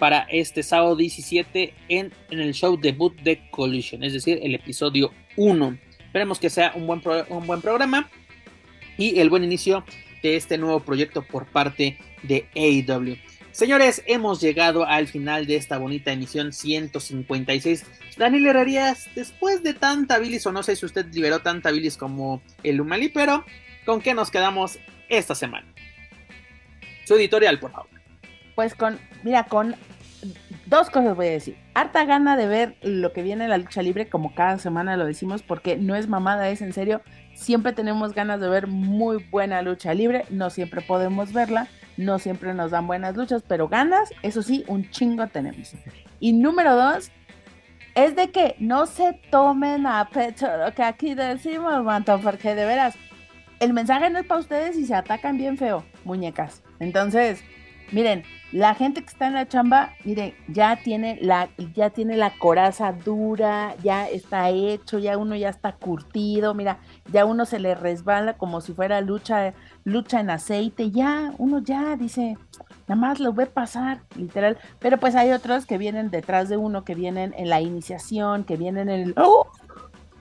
para 0.00 0.20
este 0.30 0.62
sábado 0.62 0.96
17 0.96 1.74
en, 1.90 2.12
el 2.30 2.54
show 2.54 2.76
debut 2.80 3.14
de 3.20 3.48
Collision, 3.50 4.02
es 4.02 4.14
decir, 4.14 4.40
el 4.42 4.54
episodio 4.54 5.12
1. 5.36 5.78
Esperemos 6.06 6.40
que 6.40 6.48
sea 6.48 6.72
un 6.74 6.86
buen, 6.86 7.02
un 7.28 7.46
buen 7.46 7.60
programa 7.60 8.10
y 8.96 9.20
el 9.20 9.28
buen 9.28 9.44
inicio 9.44 9.84
de 10.22 10.36
este 10.36 10.56
nuevo 10.56 10.80
proyecto 10.80 11.22
por 11.22 11.46
parte 11.46 11.98
de 12.22 12.48
AEW. 12.56 13.16
Señores, 13.52 14.02
hemos 14.06 14.40
llegado 14.40 14.86
al 14.86 15.06
final 15.06 15.46
de 15.46 15.56
esta 15.56 15.76
bonita 15.76 16.12
emisión 16.12 16.54
156. 16.54 17.84
Daniel 18.16 18.46
Herrerías, 18.46 19.10
después 19.14 19.62
de 19.62 19.74
tanta 19.74 20.18
bilis, 20.18 20.46
o 20.46 20.52
no 20.52 20.62
sé 20.62 20.76
si 20.76 20.86
usted 20.86 21.06
liberó 21.12 21.40
tanta 21.40 21.70
bilis 21.70 21.98
como 21.98 22.40
el 22.62 22.80
Humali, 22.80 23.10
pero 23.10 23.44
¿con 23.84 24.00
qué 24.00 24.14
nos 24.14 24.30
quedamos 24.30 24.78
esta 25.10 25.34
semana? 25.34 25.66
Su 27.04 27.16
editorial, 27.16 27.60
por 27.60 27.72
favor. 27.72 27.99
Pues 28.54 28.74
con, 28.74 28.98
mira, 29.22 29.44
con 29.44 29.74
dos 30.66 30.90
cosas 30.90 31.16
voy 31.16 31.28
a 31.28 31.32
decir. 31.32 31.56
Harta 31.74 32.04
gana 32.04 32.36
de 32.36 32.46
ver 32.46 32.76
lo 32.82 33.12
que 33.12 33.22
viene 33.22 33.44
en 33.44 33.50
la 33.50 33.58
lucha 33.58 33.82
libre, 33.82 34.08
como 34.08 34.34
cada 34.34 34.58
semana 34.58 34.96
lo 34.96 35.06
decimos, 35.06 35.42
porque 35.42 35.76
no 35.76 35.94
es 35.94 36.08
mamada, 36.08 36.48
es 36.48 36.62
en 36.62 36.72
serio. 36.72 37.02
Siempre 37.34 37.72
tenemos 37.72 38.14
ganas 38.14 38.40
de 38.40 38.48
ver 38.48 38.66
muy 38.66 39.24
buena 39.30 39.62
lucha 39.62 39.94
libre, 39.94 40.24
no 40.30 40.50
siempre 40.50 40.80
podemos 40.82 41.32
verla 41.32 41.68
no 42.00 42.18
siempre 42.18 42.54
nos 42.54 42.70
dan 42.70 42.86
buenas 42.86 43.16
luchas, 43.16 43.44
pero 43.46 43.68
ganas, 43.68 44.10
eso 44.22 44.42
sí, 44.42 44.64
un 44.66 44.90
chingo 44.90 45.26
tenemos. 45.28 45.74
Y 46.18 46.32
número 46.32 46.74
dos, 46.74 47.10
es 47.94 48.16
de 48.16 48.30
que 48.30 48.56
no 48.58 48.86
se 48.86 49.12
tomen 49.30 49.86
a 49.86 50.08
pecho 50.08 50.46
lo 50.56 50.74
que 50.74 50.82
aquí 50.82 51.14
decimos, 51.14 51.84
manto, 51.84 52.18
porque 52.20 52.54
de 52.54 52.64
veras, 52.64 52.96
el 53.60 53.72
mensaje 53.72 54.10
no 54.10 54.18
es 54.18 54.26
para 54.26 54.40
ustedes 54.40 54.76
y 54.76 54.86
se 54.86 54.94
atacan 54.94 55.36
bien 55.36 55.58
feo, 55.58 55.84
muñecas. 56.04 56.62
Entonces, 56.78 57.42
miren, 57.92 58.24
la 58.52 58.74
gente 58.74 59.02
que 59.02 59.08
está 59.08 59.28
en 59.28 59.34
la 59.34 59.46
chamba, 59.46 59.90
miren, 60.04 60.34
ya 60.48 60.76
tiene 60.82 61.18
la, 61.22 61.48
ya 61.74 61.90
tiene 61.90 62.16
la 62.16 62.30
coraza 62.30 62.92
dura, 62.92 63.76
ya 63.82 64.08
está 64.08 64.50
hecho, 64.50 64.98
ya 64.98 65.16
uno 65.16 65.36
ya 65.36 65.48
está 65.48 65.72
curtido, 65.72 66.54
mira, 66.54 66.78
ya 67.12 67.24
uno 67.24 67.44
se 67.44 67.60
le 67.60 67.74
resbala 67.74 68.36
como 68.36 68.60
si 68.60 68.72
fuera 68.72 69.00
lucha 69.00 69.54
lucha 69.84 70.20
en 70.20 70.30
aceite, 70.30 70.90
ya, 70.90 71.32
uno 71.38 71.60
ya 71.60 71.96
dice, 71.96 72.36
nada 72.86 73.00
más 73.00 73.20
lo 73.20 73.32
ve 73.32 73.46
pasar, 73.46 74.02
literal. 74.16 74.58
Pero 74.78 74.98
pues 74.98 75.14
hay 75.14 75.32
otros 75.32 75.66
que 75.66 75.78
vienen 75.78 76.10
detrás 76.10 76.48
de 76.48 76.56
uno, 76.56 76.84
que 76.84 76.94
vienen 76.94 77.34
en 77.36 77.48
la 77.48 77.60
iniciación, 77.60 78.44
que 78.44 78.56
vienen 78.56 78.88
en 78.88 79.00
el... 79.00 79.14
¡Oh! 79.16 79.46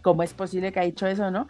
¿Cómo 0.01 0.23
es 0.23 0.33
posible 0.33 0.71
que 0.71 0.79
ha 0.79 0.83
hecho 0.83 1.07
eso, 1.07 1.29
no? 1.29 1.47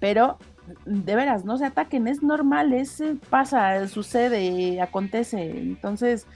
Pero 0.00 0.38
de 0.84 1.16
veras, 1.16 1.44
no 1.44 1.56
se 1.56 1.66
ataquen, 1.66 2.08
es 2.08 2.22
normal, 2.22 2.72
es 2.72 3.02
pasa, 3.30 3.86
sucede, 3.88 4.80
acontece. 4.80 5.50
Entonces, 5.50 6.26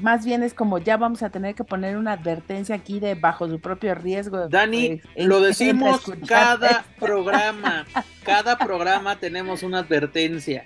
más 0.00 0.24
bien 0.24 0.42
es 0.42 0.54
como 0.54 0.78
ya 0.78 0.96
vamos 0.96 1.22
a 1.22 1.30
tener 1.30 1.54
que 1.54 1.64
poner 1.64 1.96
una 1.96 2.12
advertencia 2.12 2.74
aquí 2.74 3.00
de 3.00 3.14
bajo 3.14 3.48
su 3.48 3.60
propio 3.60 3.94
riesgo. 3.94 4.48
Dani, 4.48 5.00
pues, 5.14 5.26
lo 5.26 5.40
decimos 5.40 6.02
cada 6.26 6.84
programa, 6.98 7.84
cada 8.24 8.56
programa 8.58 9.16
tenemos 9.16 9.62
una 9.62 9.78
advertencia. 9.78 10.64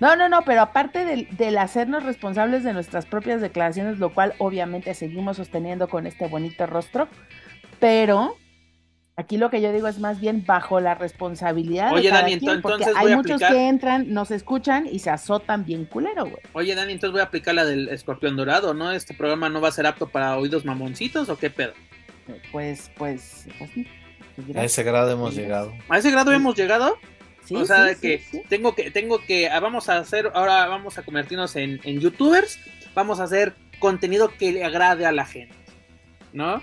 No, 0.00 0.16
no, 0.16 0.28
no, 0.28 0.42
pero 0.42 0.62
aparte 0.62 1.04
del, 1.04 1.28
del, 1.36 1.56
hacernos 1.56 2.02
responsables 2.02 2.64
de 2.64 2.72
nuestras 2.72 3.06
propias 3.06 3.40
declaraciones, 3.40 3.98
lo 3.98 4.12
cual 4.12 4.34
obviamente 4.38 4.92
seguimos 4.92 5.36
sosteniendo 5.36 5.88
con 5.88 6.06
este 6.06 6.26
bonito 6.26 6.66
rostro, 6.66 7.08
pero 7.78 8.36
Aquí 9.16 9.36
lo 9.36 9.48
que 9.48 9.60
yo 9.60 9.72
digo 9.72 9.86
es 9.86 10.00
más 10.00 10.20
bien 10.20 10.44
bajo 10.44 10.80
la 10.80 10.96
responsabilidad. 10.96 11.92
Oye, 11.92 12.10
Dani, 12.10 12.32
entonces 12.32 12.62
porque 12.62 12.84
hay 12.96 13.14
muchos 13.14 13.40
que 13.40 13.68
entran, 13.68 14.12
nos 14.12 14.32
escuchan 14.32 14.88
y 14.90 14.98
se 14.98 15.10
azotan 15.10 15.64
bien 15.64 15.84
culero, 15.84 16.24
güey. 16.24 16.42
Oye, 16.52 16.74
Dani, 16.74 16.94
entonces 16.94 17.12
voy 17.12 17.20
a 17.20 17.24
aplicar 17.24 17.54
la 17.54 17.64
del 17.64 17.88
escorpión 17.90 18.36
dorado, 18.36 18.74
¿no? 18.74 18.90
¿Este 18.90 19.14
programa 19.14 19.48
no 19.48 19.60
va 19.60 19.68
a 19.68 19.72
ser 19.72 19.86
apto 19.86 20.08
para 20.08 20.36
oídos 20.36 20.64
mamoncitos 20.64 21.28
o 21.28 21.38
qué 21.38 21.48
pedo? 21.48 21.74
Pues, 22.50 22.90
pues, 22.96 23.46
pues 23.58 23.70
A 24.56 24.64
ese 24.64 24.82
grado 24.82 25.12
hemos 25.12 25.36
llegado. 25.36 25.72
¿A 25.88 25.98
ese 25.98 26.10
grado 26.10 26.32
hemos 26.32 26.56
llegado? 26.56 26.98
Sí, 27.44 27.54
o 27.54 27.64
sea, 27.64 27.94
que 27.94 28.20
tengo 28.48 28.74
que, 28.74 28.90
tengo 28.90 29.20
que, 29.20 29.48
ah, 29.48 29.60
vamos 29.60 29.88
a 29.88 29.98
hacer, 29.98 30.32
ahora 30.34 30.66
vamos 30.66 30.98
a 30.98 31.02
convertirnos 31.02 31.54
en, 31.54 31.78
en 31.84 32.00
youtubers, 32.00 32.58
vamos 32.94 33.20
a 33.20 33.24
hacer 33.24 33.54
contenido 33.78 34.32
que 34.36 34.50
le 34.50 34.64
agrade 34.64 35.06
a 35.06 35.12
la 35.12 35.26
gente, 35.26 35.54
¿no? 36.32 36.62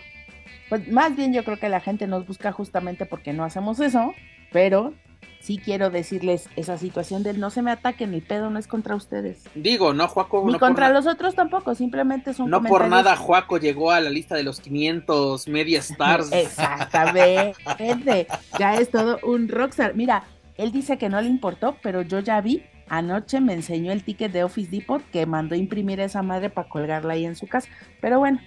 Pues 0.72 0.88
más 0.88 1.18
bien 1.18 1.34
yo 1.34 1.44
creo 1.44 1.60
que 1.60 1.68
la 1.68 1.82
gente 1.82 2.08
nos 2.08 2.26
busca 2.26 2.54
justamente 2.54 3.06
porque 3.06 3.34
no 3.34 3.44
hacemos 3.44 3.82
eso, 3.82 4.14
pero 4.54 4.94
sí 5.42 5.58
quiero 5.58 5.90
decirles 5.90 6.48
esa 6.56 6.78
situación 6.78 7.24
del 7.24 7.42
no 7.42 7.50
se 7.50 7.62
me 7.62 7.72
ataquen, 7.72 8.14
el 8.14 8.22
pedo 8.22 8.50
no 8.50 8.58
es 8.58 8.68
contra 8.68 8.96
ustedes. 8.96 9.44
Digo, 9.54 9.94
no, 9.94 10.08
Juaco. 10.08 10.50
Ni 10.50 10.58
contra 10.58 10.88
los 10.88 11.08
otros 11.08 11.36
tampoco, 11.36 11.76
simplemente 11.76 12.34
son 12.34 12.50
No 12.50 12.64
por 12.64 12.88
nada 12.88 13.18
Juaco 13.18 13.58
llegó 13.58 13.92
a 13.92 14.00
la 14.00 14.10
lista 14.10 14.36
de 14.36 14.44
los 14.44 14.62
500 14.62 15.46
media 15.50 15.80
stars. 15.80 16.32
Exactamente, 16.32 18.28
ya 18.58 18.76
es 18.76 18.90
todo 18.90 19.20
un 19.24 19.50
rockstar. 19.50 19.94
Mira, 19.94 20.24
él 20.56 20.72
dice 20.72 20.98
que 20.98 21.10
no 21.10 21.20
le 21.20 21.28
importó, 21.28 21.76
pero 21.84 22.02
yo 22.02 22.22
ya 22.22 22.40
vi, 22.40 22.64
anoche 22.88 23.42
me 23.42 23.52
enseñó 23.52 23.92
el 23.92 24.06
ticket 24.06 24.32
de 24.32 24.46
Office 24.46 24.72
Depot 24.72 25.04
que 25.12 25.26
mandó 25.26 25.54
imprimir 25.54 26.00
esa 26.00 26.22
madre 26.22 26.50
para 26.50 26.70
colgarla 26.70 27.12
ahí 27.16 27.26
en 27.26 27.36
su 27.36 27.48
casa. 27.48 27.68
Pero 28.00 28.20
bueno, 28.20 28.40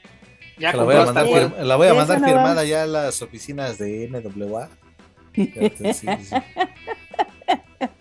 la, 0.59 0.73
voy 0.83 0.95
a 0.97 1.05
mandar, 1.05 1.27
la 1.61 1.77
voy 1.77 1.89
a 1.89 1.95
mandar 1.95 2.25
firmada 2.25 2.65
ya 2.65 2.85
a 2.85 2.87
las 2.87 3.23
oficinas 3.23 3.79
de 3.79 4.09
NWA. 4.09 4.69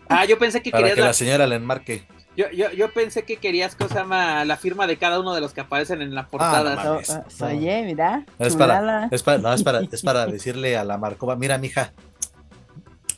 Ah, 0.09 0.25
yo 0.25 0.38
pensé 0.38 0.61
que 0.61 0.69
Para 0.69 0.84
querías. 0.84 0.95
que 0.95 1.01
la, 1.01 1.13
señora 1.13 1.47
le 1.47 1.55
enmarque. 1.55 2.03
Yo, 2.35 2.49
yo, 2.51 2.71
yo 2.71 2.91
pensé 2.91 3.23
que 3.23 3.38
querías 3.38 3.75
cosa 3.75 4.05
la 4.45 4.57
firma 4.57 4.88
de 4.88 4.97
cada 4.97 5.19
uno 5.19 5.34
de 5.34 5.41
los 5.41 5.53
que 5.53 5.61
aparecen 5.61 6.01
en 6.01 6.13
la 6.15 6.27
portada. 6.27 7.03
Ah, 7.09 7.23
oye, 7.45 7.84
mira. 7.84 8.25
Es 8.39 8.55
para, 8.55 9.07
es 9.11 9.23
para, 9.23 9.38
no, 9.39 9.53
es 9.53 9.63
para, 9.63 9.81
es 9.91 10.01
para 10.01 10.25
decirle 10.25 10.77
a 10.77 10.84
la 10.84 10.97
Marcova, 10.97 11.35
mira, 11.35 11.57
mija, 11.57 11.93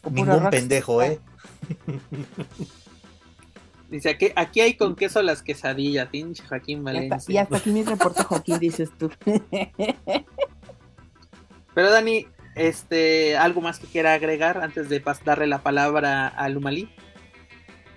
ningún 0.10 0.49
pendejo, 0.49 1.02
¿eh? 1.02 1.20
Dice, 3.90 4.10
aquí, 4.10 4.32
aquí 4.36 4.62
hay 4.62 4.74
con 4.76 4.95
queso 4.95 5.22
las 5.22 5.41
quesadillas, 5.41 6.10
pinche 6.10 6.44
Joaquín 6.44 6.84
Valencia. 6.84 7.34
Y 7.34 7.38
hasta, 7.38 7.57
aquí 7.57 7.70
mi 7.70 7.84
reporte, 7.84 8.24
Joaquín, 8.24 8.60
dices 8.60 8.90
tú. 8.98 9.12
Pero 11.76 11.91
Dani, 11.91 12.28
este, 12.56 13.38
¿algo 13.38 13.62
más 13.62 13.80
que 13.80 13.88
quiera 13.88 14.14
agregar 14.14 14.60
antes 14.60 14.90
de 14.90 15.03
darle 15.24 15.48
la 15.48 15.60
palabra 15.60 16.28
a 16.28 16.49
Lumalí? 16.49 16.90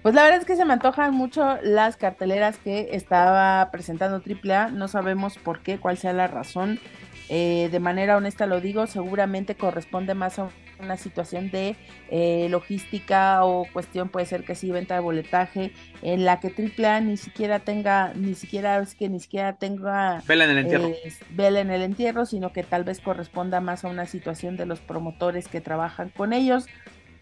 Pues 0.02 0.14
la 0.14 0.22
verdad 0.22 0.40
es 0.40 0.46
que 0.46 0.56
se 0.56 0.64
me 0.64 0.72
antojan 0.72 1.14
mucho 1.14 1.58
las 1.62 1.96
carteleras 1.96 2.58
que 2.58 2.90
estaba 2.92 3.70
presentando 3.70 4.22
AAA. 4.22 4.68
No 4.70 4.88
sabemos 4.88 5.38
por 5.38 5.60
qué, 5.60 5.78
cuál 5.78 5.98
sea 5.98 6.12
la 6.12 6.26
razón. 6.26 6.80
Eh, 7.28 7.68
de 7.70 7.80
manera 7.80 8.16
honesta 8.16 8.46
lo 8.46 8.60
digo, 8.60 8.86
seguramente 8.86 9.54
corresponde 9.54 10.14
más 10.14 10.38
a 10.38 10.50
una 10.80 10.96
situación 10.96 11.50
de 11.50 11.76
eh, 12.10 12.46
logística 12.50 13.44
o 13.44 13.66
cuestión 13.72 14.08
puede 14.08 14.26
ser 14.26 14.44
que 14.44 14.54
sí 14.54 14.70
venta 14.70 14.94
de 14.94 15.00
boletaje 15.00 15.72
en 16.02 16.24
la 16.24 16.40
que 16.40 16.48
AAA 16.48 17.00
ni 17.00 17.16
siquiera 17.16 17.58
tenga 17.58 18.12
ni 18.14 18.34
siquiera 18.34 18.78
es 18.78 18.94
que 18.94 19.08
ni 19.08 19.20
siquiera 19.20 19.54
tenga 19.54 20.22
vela 20.26 20.44
en 20.44 20.50
el 20.50 20.58
entierro. 20.58 20.88
eh, 20.88 21.12
vela 21.30 21.60
en 21.60 21.70
el 21.70 21.82
entierro 21.82 22.26
sino 22.26 22.52
que 22.52 22.62
tal 22.62 22.84
vez 22.84 23.00
corresponda 23.00 23.60
más 23.60 23.84
a 23.84 23.88
una 23.88 24.06
situación 24.06 24.56
de 24.56 24.66
los 24.66 24.80
promotores 24.80 25.48
que 25.48 25.60
trabajan 25.60 26.10
con 26.10 26.32
ellos. 26.32 26.66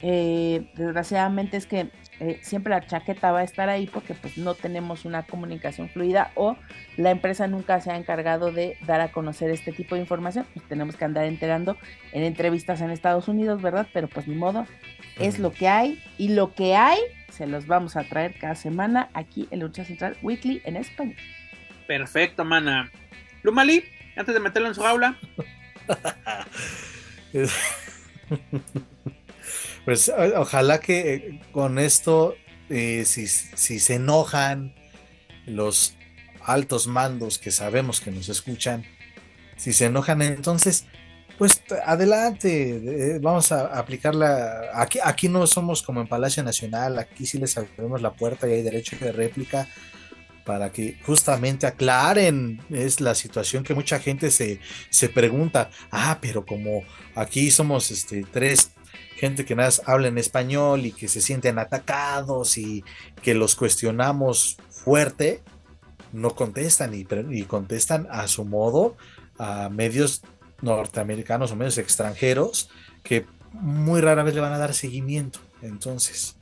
Eh, 0.00 0.70
desgraciadamente 0.76 1.56
es 1.56 1.66
que 1.66 1.88
eh, 2.20 2.38
siempre 2.43 2.70
la 2.70 2.86
chaqueta 2.86 3.30
va 3.30 3.40
a 3.40 3.44
estar 3.44 3.68
ahí 3.68 3.86
porque 3.86 4.14
pues 4.14 4.38
no 4.38 4.55
tenemos 4.55 5.05
una 5.05 5.24
comunicación 5.24 5.90
fluida 5.90 6.32
o 6.34 6.56
la 6.97 7.10
empresa 7.10 7.47
nunca 7.47 7.80
se 7.80 7.90
ha 7.90 7.97
encargado 7.97 8.52
de 8.52 8.78
dar 8.86 9.02
a 9.02 9.12
conocer 9.12 9.51
este 9.51 9.72
tipo 9.72 9.94
de 9.94 10.01
información, 10.01 10.47
pues 10.55 10.66
tenemos 10.66 10.97
que 10.97 11.05
andar 11.05 11.24
enterando 11.24 11.76
en 12.12 12.22
entrevistas 12.22 12.80
en 12.80 12.90
Estados 12.90 13.28
Unidos, 13.28 13.60
¿verdad? 13.60 13.86
Pero 13.93 14.09
pues 14.09 14.26
ni 14.26 14.34
modo, 14.34 14.66
es 15.18 15.38
lo 15.38 15.52
que 15.52 15.68
hay 15.68 16.02
y 16.16 16.28
lo 16.28 16.55
que 16.55 16.74
hay 16.74 16.98
se 17.28 17.47
los 17.47 17.66
vamos 17.66 17.97
a 17.97 18.05
traer 18.05 18.34
cada 18.38 18.55
semana 18.55 19.10
aquí 19.12 19.47
en 19.51 19.60
Lucha 19.60 19.84
Central 19.84 20.16
Weekly 20.22 20.62
en 20.64 20.76
español. 20.76 21.16
Perfecto, 21.86 22.44
mana. 22.44 22.90
Lumali, 23.43 23.84
antes 24.16 24.34
de 24.34 24.40
meterlo 24.40 24.68
en 24.68 24.74
su 24.74 24.86
aula. 24.86 25.18
Pues 29.86 30.12
ojalá 30.36 30.80
que 30.80 31.14
eh, 31.14 31.40
con 31.52 31.78
esto, 31.78 32.34
eh, 32.68 33.04
si, 33.06 33.28
se 33.28 33.94
enojan 33.94 34.74
los 35.46 35.94
altos 36.42 36.88
mandos 36.88 37.38
que 37.38 37.52
sabemos 37.52 38.00
que 38.00 38.10
nos 38.10 38.28
escuchan, 38.28 38.84
si 39.56 39.72
se 39.72 39.84
enojan, 39.84 40.22
entonces, 40.22 40.86
pues 41.38 41.62
adelante, 41.86 43.20
vamos 43.22 43.52
a 43.52 43.78
aplicarla. 43.78 44.72
Aquí, 44.74 44.98
aquí 45.04 45.28
no 45.28 45.46
somos 45.46 45.84
como 45.84 46.00
en 46.00 46.08
Palacio 46.08 46.42
Nacional, 46.42 46.98
aquí 46.98 47.24
sí 47.24 47.38
les 47.38 47.56
abrimos 47.56 48.02
la 48.02 48.12
puerta 48.12 48.48
y 48.48 48.54
hay 48.54 48.62
derecho 48.62 48.96
de 48.98 49.12
réplica 49.12 49.68
para 50.44 50.72
que 50.72 50.98
justamente 51.06 51.64
aclaren 51.68 52.60
es 52.70 53.00
la 53.00 53.14
situación 53.14 53.62
que 53.62 53.74
mucha 53.74 54.00
gente 54.00 54.32
se, 54.32 54.58
se 54.90 55.08
pregunta, 55.08 55.70
ah, 55.92 56.18
pero 56.20 56.44
como 56.44 56.82
aquí 57.14 57.52
somos 57.52 57.92
este, 57.92 58.24
tres 58.32 58.72
gente 59.16 59.44
que 59.44 59.56
nada 59.56 59.70
habla 59.86 60.09
en 60.09 60.18
español 60.18 60.86
y 60.86 60.93
que 60.93 61.09
se 61.09 61.20
sienten 61.20 61.59
atacados 61.59 62.59
y 62.59 62.84
que 63.22 63.34
los 63.34 63.56
cuestionamos 63.56 64.59
fuerte, 64.68 65.43
no 66.12 66.34
contestan 66.34 66.94
y, 66.94 67.06
y 67.30 67.43
contestan 67.43 68.06
a 68.10 68.28
su 68.28 68.44
modo 68.44 68.97
a 69.38 69.68
medios 69.68 70.22
norteamericanos 70.62 71.51
o 71.51 71.56
medios 71.56 71.78
extranjeros 71.78 72.70
que 73.02 73.26
muy 73.52 74.01
rara 74.01 74.22
vez 74.22 74.34
le 74.34 74.40
van 74.40 74.52
a 74.52 74.59
dar 74.59 74.74
seguimiento. 74.74 75.40
Entonces, 75.62 76.36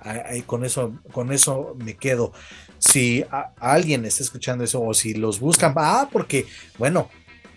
ahí 0.00 0.42
con 0.42 0.64
eso, 0.64 0.98
con 1.12 1.32
eso 1.32 1.76
me 1.78 1.94
quedo. 1.96 2.32
Si 2.78 3.24
alguien 3.58 4.04
está 4.04 4.22
escuchando 4.22 4.64
eso 4.64 4.82
o 4.82 4.94
si 4.94 5.14
los 5.14 5.40
buscan, 5.40 5.72
ah, 5.76 6.08
porque, 6.12 6.46
bueno, 6.78 7.08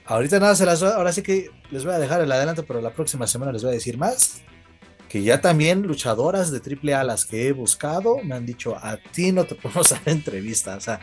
ahorita 0.06 0.40
nada 0.40 0.56
se 0.56 0.66
las, 0.66 0.82
ahora 0.82 1.12
sí 1.12 1.22
que 1.22 1.50
les 1.72 1.84
voy 1.84 1.94
a 1.94 2.00
dejar 2.00 2.22
el 2.22 2.32
adelanto, 2.32 2.66
pero 2.66 2.82
la 2.82 2.92
próxima 2.92 3.28
semana 3.28 3.52
les 3.52 3.64
voy 3.64 3.72
a 3.72 3.76
decir 3.76 3.98
más. 3.98 4.42
Que 5.10 5.24
ya 5.24 5.42
también 5.42 5.82
luchadoras 5.82 6.52
de 6.52 6.60
AAA 6.60 7.04
las 7.04 7.26
que 7.26 7.48
he 7.48 7.52
buscado 7.52 8.18
me 8.24 8.36
han 8.36 8.46
dicho, 8.46 8.78
a 8.78 8.98
ti 8.98 9.32
no 9.32 9.46
te 9.46 9.56
podemos 9.62 9.92
hacer 9.92 10.14
entrevista. 10.14 10.78
O 10.78 10.80
sea, 10.80 11.02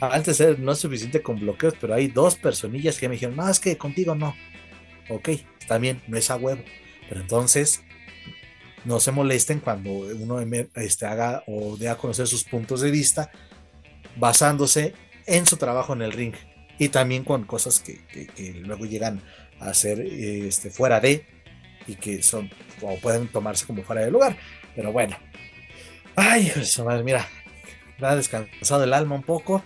antes 0.00 0.58
no 0.58 0.72
es 0.72 0.78
suficiente 0.78 1.22
con 1.22 1.38
bloqueos, 1.38 1.74
pero 1.80 1.94
hay 1.94 2.08
dos 2.08 2.34
personillas 2.34 2.98
que 2.98 3.08
me 3.08 3.14
dijeron, 3.14 3.36
no, 3.36 3.48
es 3.48 3.60
que 3.60 3.78
contigo 3.78 4.14
no. 4.14 4.34
Ok, 5.10 5.28
está 5.60 5.78
bien, 5.78 6.02
no 6.08 6.16
es 6.16 6.30
a 6.30 6.36
huevo. 6.36 6.62
Pero 7.08 7.20
entonces, 7.20 7.82
no 8.84 9.00
se 9.00 9.12
molesten 9.12 9.60
cuando 9.60 9.90
uno 9.90 10.40
este, 10.74 11.06
haga 11.06 11.44
o 11.46 11.76
dé 11.76 11.88
a 11.88 11.96
conocer 11.96 12.26
sus 12.26 12.44
puntos 12.44 12.80
de 12.80 12.90
vista 12.90 13.30
basándose 14.16 14.94
en 15.26 15.46
su 15.46 15.56
trabajo 15.56 15.92
en 15.92 16.02
el 16.02 16.12
ring 16.12 16.34
y 16.78 16.88
también 16.88 17.24
con 17.24 17.44
cosas 17.44 17.80
que, 17.80 18.00
luego 18.64 18.86
llegan 18.86 19.22
a 19.60 19.72
ser 19.74 20.00
este, 20.00 20.70
fuera 20.70 21.00
de 21.00 21.24
y 21.86 21.94
que 21.94 22.22
son 22.22 22.50
o 22.82 22.96
pueden 22.98 23.28
tomarse 23.28 23.66
como 23.66 23.82
fuera 23.82 24.02
de 24.02 24.10
lugar. 24.10 24.36
Pero 24.74 24.92
bueno, 24.92 25.16
ay, 26.16 26.52
mira, 27.04 27.26
me 27.98 28.06
ha 28.06 28.16
descansado 28.16 28.84
el 28.84 28.92
alma 28.92 29.14
un 29.14 29.22
poco 29.22 29.62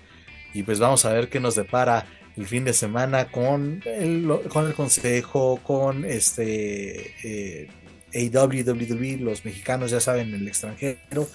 y 0.54 0.62
pues 0.62 0.78
vamos 0.78 1.04
a 1.04 1.12
ver 1.12 1.28
qué 1.28 1.40
nos 1.40 1.54
depara 1.54 2.06
el 2.36 2.46
fin 2.46 2.64
de 2.64 2.72
semana 2.72 3.30
con 3.30 3.82
el, 3.86 4.28
con 4.48 4.66
el 4.66 4.74
consejo, 4.74 5.60
con 5.62 6.04
este 6.04 7.14
eh, 7.24 7.68
AWWW, 8.14 9.24
los 9.24 9.44
mexicanos 9.44 9.90
ya 9.90 10.00
saben, 10.00 10.28
en 10.28 10.40
el 10.40 10.48
extranjero. 10.48 11.28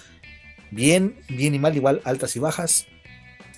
Bien, 0.70 1.16
bien 1.28 1.54
y 1.54 1.58
mal, 1.58 1.76
igual 1.76 2.00
altas 2.04 2.34
y 2.36 2.38
bajas. 2.38 2.86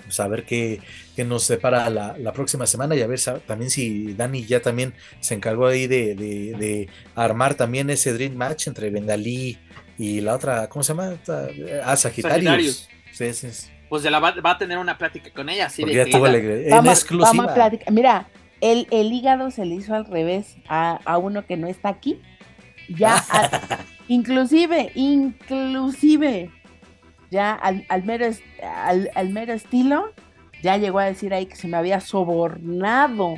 Pues 0.05 0.21
a 0.21 0.29
ver 0.29 0.45
qué, 0.45 0.81
nos 1.25 1.45
separa 1.45 1.89
la, 1.91 2.33
próxima 2.33 2.67
semana 2.67 2.95
y 2.95 3.03
a 3.03 3.07
ver 3.07 3.21
también 3.47 3.71
si 3.71 4.15
Dani 4.15 4.45
ya 4.45 4.61
también 4.61 4.95
se 5.21 5.35
encargó 5.35 5.67
ahí 5.67 5.87
de, 5.87 6.89
armar 7.15 7.55
también 7.55 7.91
ese 7.91 8.13
Dream 8.13 8.35
Match 8.35 8.67
entre 8.67 8.91
Bengalí 8.91 9.59
y 9.99 10.21
la 10.21 10.35
otra, 10.35 10.69
¿cómo 10.69 10.83
se 10.83 10.93
llama? 10.93 11.17
Ah, 11.85 11.97
Sagitarius. 11.97 12.89
Sí, 13.13 13.33
sí, 13.33 13.49
Pues 13.89 14.03
ya 14.03 14.11
la 14.11 14.19
va, 14.19 14.35
a 14.43 14.59
tener 14.59 14.79
una 14.79 14.99
plática 14.99 15.31
con 15.31 15.49
ella, 15.49 15.67
así 15.67 15.85
de 15.85 15.93
que 15.93 16.03
en 16.03 16.87
exclusiva. 16.87 17.71
Mira, 17.91 18.29
el, 18.61 18.89
el, 18.91 19.13
hígado 19.13 19.51
se 19.51 19.65
le 19.65 19.77
hizo 19.77 19.95
al 19.95 20.05
revés 20.07 20.57
a, 20.69 20.99
a 21.05 21.19
uno 21.19 21.47
que 21.47 21.57
no 21.57 21.69
está 21.69 21.91
aquí 21.91 22.21
ya, 22.89 23.23
inclusive, 24.09 24.91
inclusive, 24.95 26.51
ya 27.31 27.53
al, 27.55 28.05
mero, 28.05 28.27
al, 29.15 29.29
mero 29.31 29.53
estilo, 29.53 30.11
ya 30.63 30.77
llegó 30.77 30.99
a 30.99 31.05
decir 31.05 31.35
ahí 31.35 31.47
que 31.47 31.57
se 31.57 31.69
me 31.69 31.77
había 31.77 32.01
sobornado 32.01 33.35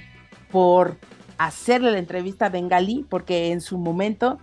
por 0.51 0.99
hacerle 1.39 1.93
la 1.93 1.99
entrevista 1.99 2.47
a 2.47 2.51
Bengali, 2.51 3.05
porque 3.09 3.53
en 3.53 3.61
su 3.61 3.79
momento 3.79 4.39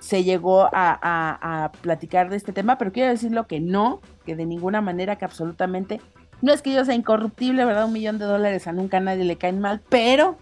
se 0.00 0.24
llegó 0.24 0.68
a, 0.72 1.70
platicar 1.80 2.28
de 2.28 2.36
este 2.36 2.52
tema, 2.52 2.78
pero 2.78 2.92
quiero 2.92 3.10
decirlo 3.10 3.46
que 3.46 3.60
no, 3.60 4.00
que 4.26 4.34
de 4.34 4.46
ninguna 4.46 4.80
manera, 4.80 5.16
que 5.16 5.24
absolutamente, 5.24 6.00
no 6.40 6.52
es 6.52 6.60
que 6.60 6.72
yo 6.72 6.84
sea 6.84 6.94
incorruptible, 6.94 7.64
¿verdad? 7.64 7.86
Un 7.86 7.92
millón 7.92 8.18
de 8.18 8.24
dólares 8.24 8.66
a 8.66 8.72
nunca 8.72 8.96
a 8.96 9.00
nadie 9.00 9.24
le 9.24 9.36
caen 9.36 9.60
mal, 9.60 9.80
pero 9.88 10.36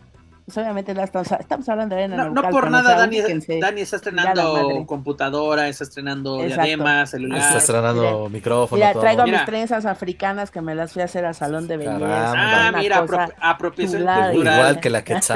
pues, 0.53 0.65
obviamente 0.65 0.93
estamos, 0.93 1.69
hablando 1.69 1.95
de 1.97 2.09
No, 2.09 2.31
no 2.31 2.43
por 2.51 2.71
nada, 2.71 2.97
Dani, 2.97 3.21
Dani, 3.61 3.81
está 3.81 3.97
estrenando 3.97 4.85
computadora, 4.87 5.69
está 5.69 5.85
estrenando 5.85 6.43
diademas, 6.43 7.11
celular. 7.11 7.39
Está 7.39 7.59
estrenando 7.59 8.29
micrófono. 8.29 8.85
Mira, 8.85 8.99
traigo 8.99 9.25
mis 9.25 9.45
trenzas 9.45 9.87
africanas 9.87 10.51
que 10.51 10.61
me 10.61 10.75
las 10.75 10.93
fui 10.93 11.03
a 11.03 11.05
hacer 11.05 11.25
al 11.25 11.35
salón 11.35 11.69
de 11.69 11.77
belleza. 11.77 12.69
Ah, 12.69 12.73
mira, 12.77 13.07
apropiación 13.41 14.03
cultural. 14.05 14.35
Igual 14.35 14.81
que 14.81 14.91
la 14.91 15.05
que 15.05 15.21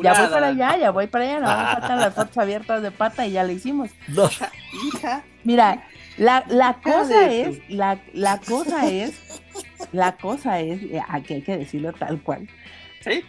Ya 0.00 0.14
voy 0.14 0.28
para 0.28 0.46
allá, 0.48 0.76
ya 0.76 0.90
voy 0.90 1.06
para 1.06 1.24
allá. 1.24 1.40
No 1.40 1.48
me 1.48 1.72
faltan 1.72 2.00
las 2.00 2.14
fotos 2.14 2.38
abiertas 2.38 2.82
de 2.82 2.90
pata 2.90 3.26
y 3.26 3.32
ya 3.32 3.42
lo 3.42 3.52
hicimos. 3.52 3.90
Hija. 4.08 5.24
Mira, 5.44 5.84
la, 6.18 6.44
la 6.48 6.74
cosa 6.74 7.30
es, 7.30 7.58
la, 7.68 7.98
la 8.12 8.38
cosa 8.38 8.86
es, 8.88 9.42
la 9.92 10.16
cosa 10.16 10.60
es, 10.60 10.80
aquí 11.08 11.34
hay 11.34 11.42
que 11.42 11.56
decirlo 11.56 11.92
tal 11.92 12.22
cual 12.22 12.48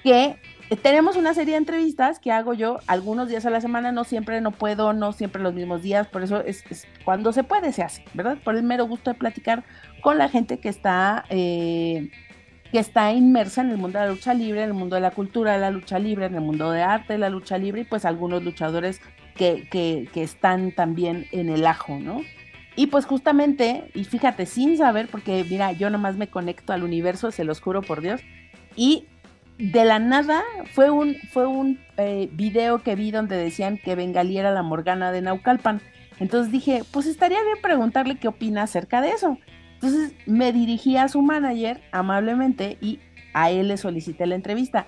que 0.04 0.38
tenemos 0.82 1.16
una 1.16 1.34
serie 1.34 1.54
de 1.54 1.60
entrevistas 1.60 2.20
que 2.20 2.32
hago 2.32 2.54
yo 2.54 2.80
algunos 2.88 3.30
días 3.30 3.45
a 3.45 3.50
la 3.50 3.62
semana, 3.62 3.91
no 3.91 4.04
siempre, 4.04 4.41
no 4.41 4.52
puedo, 4.52 4.94
no 4.94 5.12
siempre 5.12 5.41
los 5.41 5.54
mismos 5.54 5.82
días, 5.82 6.08
por 6.08 6.24
eso 6.24 6.41
es, 6.41 6.64
cuando 7.04 7.34
se 7.34 7.44
puede 7.44 7.72
se 7.72 7.84
hace, 7.84 8.04
¿verdad? 8.14 8.38
Por 8.44 8.56
el 8.56 8.64
mero 8.64 8.86
gusto 8.88 9.12
de 9.12 9.20
platicar 9.20 9.64
con 10.02 10.18
la 10.18 10.30
gente 10.30 10.60
que 10.60 10.70
está, 10.70 11.26
eh, 11.30 12.10
que 12.72 12.80
está 12.80 13.12
inmersa 13.12 13.62
en 13.62 13.72
el 13.72 13.78
mundo 13.78 14.00
de 14.00 14.06
la 14.06 14.12
lucha 14.12 14.34
libre, 14.34 14.64
en 14.64 14.70
el 14.70 14.74
mundo 14.74 14.95
de 14.95 15.02
la 15.02 15.12
cultura 15.12 15.54
de 15.54 15.60
la 15.60 15.72
lucha 15.72 16.00
libre, 16.00 16.26
en 16.26 16.36
el 16.36 16.41
mundo 16.41 16.72
de 16.72 16.82
arte 16.82 17.14
de 17.14 17.20
la 17.20 17.30
lucha 17.30 17.58
libre 17.58 17.82
y 17.82 17.86
pues 17.86 18.06
algunos 18.06 18.44
luchadores 18.44 19.02
que, 19.36 19.68
que, 19.70 20.08
que 20.14 20.24
están 20.24 20.72
también 20.72 21.28
en 21.32 21.50
el 21.50 21.66
ajo, 21.66 22.00
¿no? 22.00 22.22
Y 22.76 22.88
pues 22.88 23.06
justamente, 23.06 23.91
y 23.94 24.04
fíjate, 24.04 24.48
sin 24.48 24.78
saber, 24.78 25.08
porque 25.08 25.45
mira, 25.48 25.72
yo 25.74 25.91
nomás 25.91 26.16
me 26.16 26.28
conecto 26.28 26.74
al 26.74 26.84
universo, 26.84 27.30
se 27.30 27.44
los 27.44 27.62
juro 27.62 27.84
por 27.84 28.02
Dios, 28.02 28.22
y 28.76 29.06
de 29.58 29.86
la 29.86 30.00
nada 30.00 30.42
fue 30.72 30.90
un, 30.90 31.16
fue 31.32 31.48
un 31.48 31.80
eh, 31.98 32.30
video 32.34 32.80
que 32.80 32.96
vi 32.96 33.12
donde 33.12 33.38
decían 33.38 33.78
que 33.78 33.96
Bengalí 33.96 34.38
era 34.38 34.52
la 34.52 34.64
Morgana 34.64 35.12
de 35.12 35.22
Naucalpan. 35.22 35.82
Entonces 36.20 36.52
dije, 36.52 36.84
pues 36.92 37.06
estaría 37.06 37.42
bien 37.44 37.58
preguntarle 37.62 38.18
qué 38.18 38.28
opina 38.28 38.64
acerca 38.64 39.02
de 39.02 39.10
eso. 39.10 39.38
Entonces 39.76 40.14
me 40.26 40.52
dirigí 40.54 40.98
a 40.98 41.08
su 41.08 41.22
manager 41.22 41.82
amablemente 41.92 42.78
y 42.82 43.00
a 43.34 43.52
él 43.52 43.68
le 43.68 43.78
solicité 43.78 44.26
la 44.26 44.36
entrevista. 44.36 44.88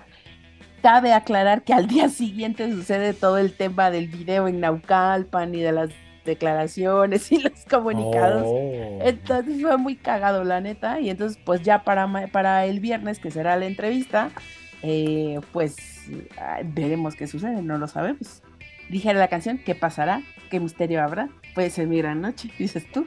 Cabe 0.82 1.12
aclarar 1.12 1.62
que 1.62 1.72
al 1.72 1.86
día 1.86 2.08
siguiente 2.08 2.70
sucede 2.70 3.12
todo 3.12 3.38
el 3.38 3.52
tema 3.52 3.90
del 3.90 4.08
video 4.08 4.48
en 4.48 4.60
Naucalpan 4.60 5.54
y 5.54 5.60
de 5.60 5.72
las 5.72 5.90
declaraciones 6.26 7.32
y 7.32 7.38
los 7.38 7.64
comunicados. 7.70 8.44
Oh. 8.44 8.98
Entonces 9.02 9.62
fue 9.62 9.76
muy 9.78 9.96
cagado, 9.96 10.44
la 10.44 10.60
neta. 10.60 11.00
Y 11.00 11.10
entonces, 11.10 11.38
pues 11.44 11.62
ya 11.62 11.84
para, 11.84 12.28
para 12.28 12.66
el 12.66 12.80
viernes, 12.80 13.18
que 13.18 13.30
será 13.30 13.56
la 13.56 13.66
entrevista, 13.66 14.30
eh, 14.82 15.40
pues 15.52 15.76
veremos 16.64 17.14
qué 17.16 17.26
sucede, 17.26 17.62
no 17.62 17.78
lo 17.78 17.88
sabemos. 17.88 18.42
Dije 18.88 19.12
la 19.14 19.28
canción, 19.28 19.58
¿qué 19.58 19.74
pasará? 19.74 20.22
¿Qué 20.50 20.60
misterio 20.60 21.02
habrá? 21.02 21.28
Puede 21.54 21.70
ser 21.70 21.86
mi 21.88 21.98
gran 21.98 22.20
noche, 22.20 22.50
dices 22.58 22.86
tú. 22.92 23.06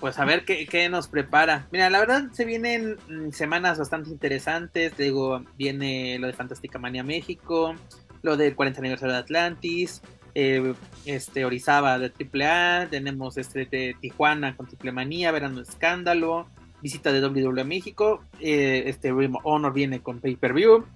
pues 0.00 0.18
a 0.18 0.24
ver 0.24 0.44
qué, 0.44 0.88
nos 0.88 1.06
prepara. 1.06 1.68
Mira, 1.70 1.88
la 1.88 2.00
verdad 2.00 2.24
se 2.32 2.44
vienen 2.44 2.96
mm, 3.08 3.30
semanas 3.30 3.78
bastante 3.78 4.10
interesantes. 4.10 4.96
Digo, 4.96 5.44
viene 5.56 6.18
lo 6.18 6.26
de 6.26 6.32
Fantástica 6.32 6.80
Manía 6.80 7.04
México, 7.04 7.76
lo 8.22 8.36
del 8.36 8.54
40 8.54 8.80
aniversario 8.80 9.14
de 9.14 9.20
Atlantis, 9.20 10.02
eh, 10.34 10.74
este 11.04 11.44
Orizaba 11.44 11.98
de 11.98 12.10
AAA, 12.10 12.88
tenemos 12.88 13.36
este 13.36 13.66
de 13.66 13.94
Tijuana 14.00 14.56
con 14.56 14.66
Triple 14.66 14.92
Manía, 14.92 15.30
Verano 15.32 15.60
Escándalo, 15.60 16.46
visita 16.80 17.12
de 17.12 17.24
WWE 17.24 17.64
México, 17.64 18.24
eh, 18.40 18.84
este 18.86 19.12
Ring 19.12 19.36
Honor 19.44 19.72
viene 19.72 20.00
con 20.00 20.20
Pay 20.20 20.36
Per 20.36 20.52
View. 20.54 20.86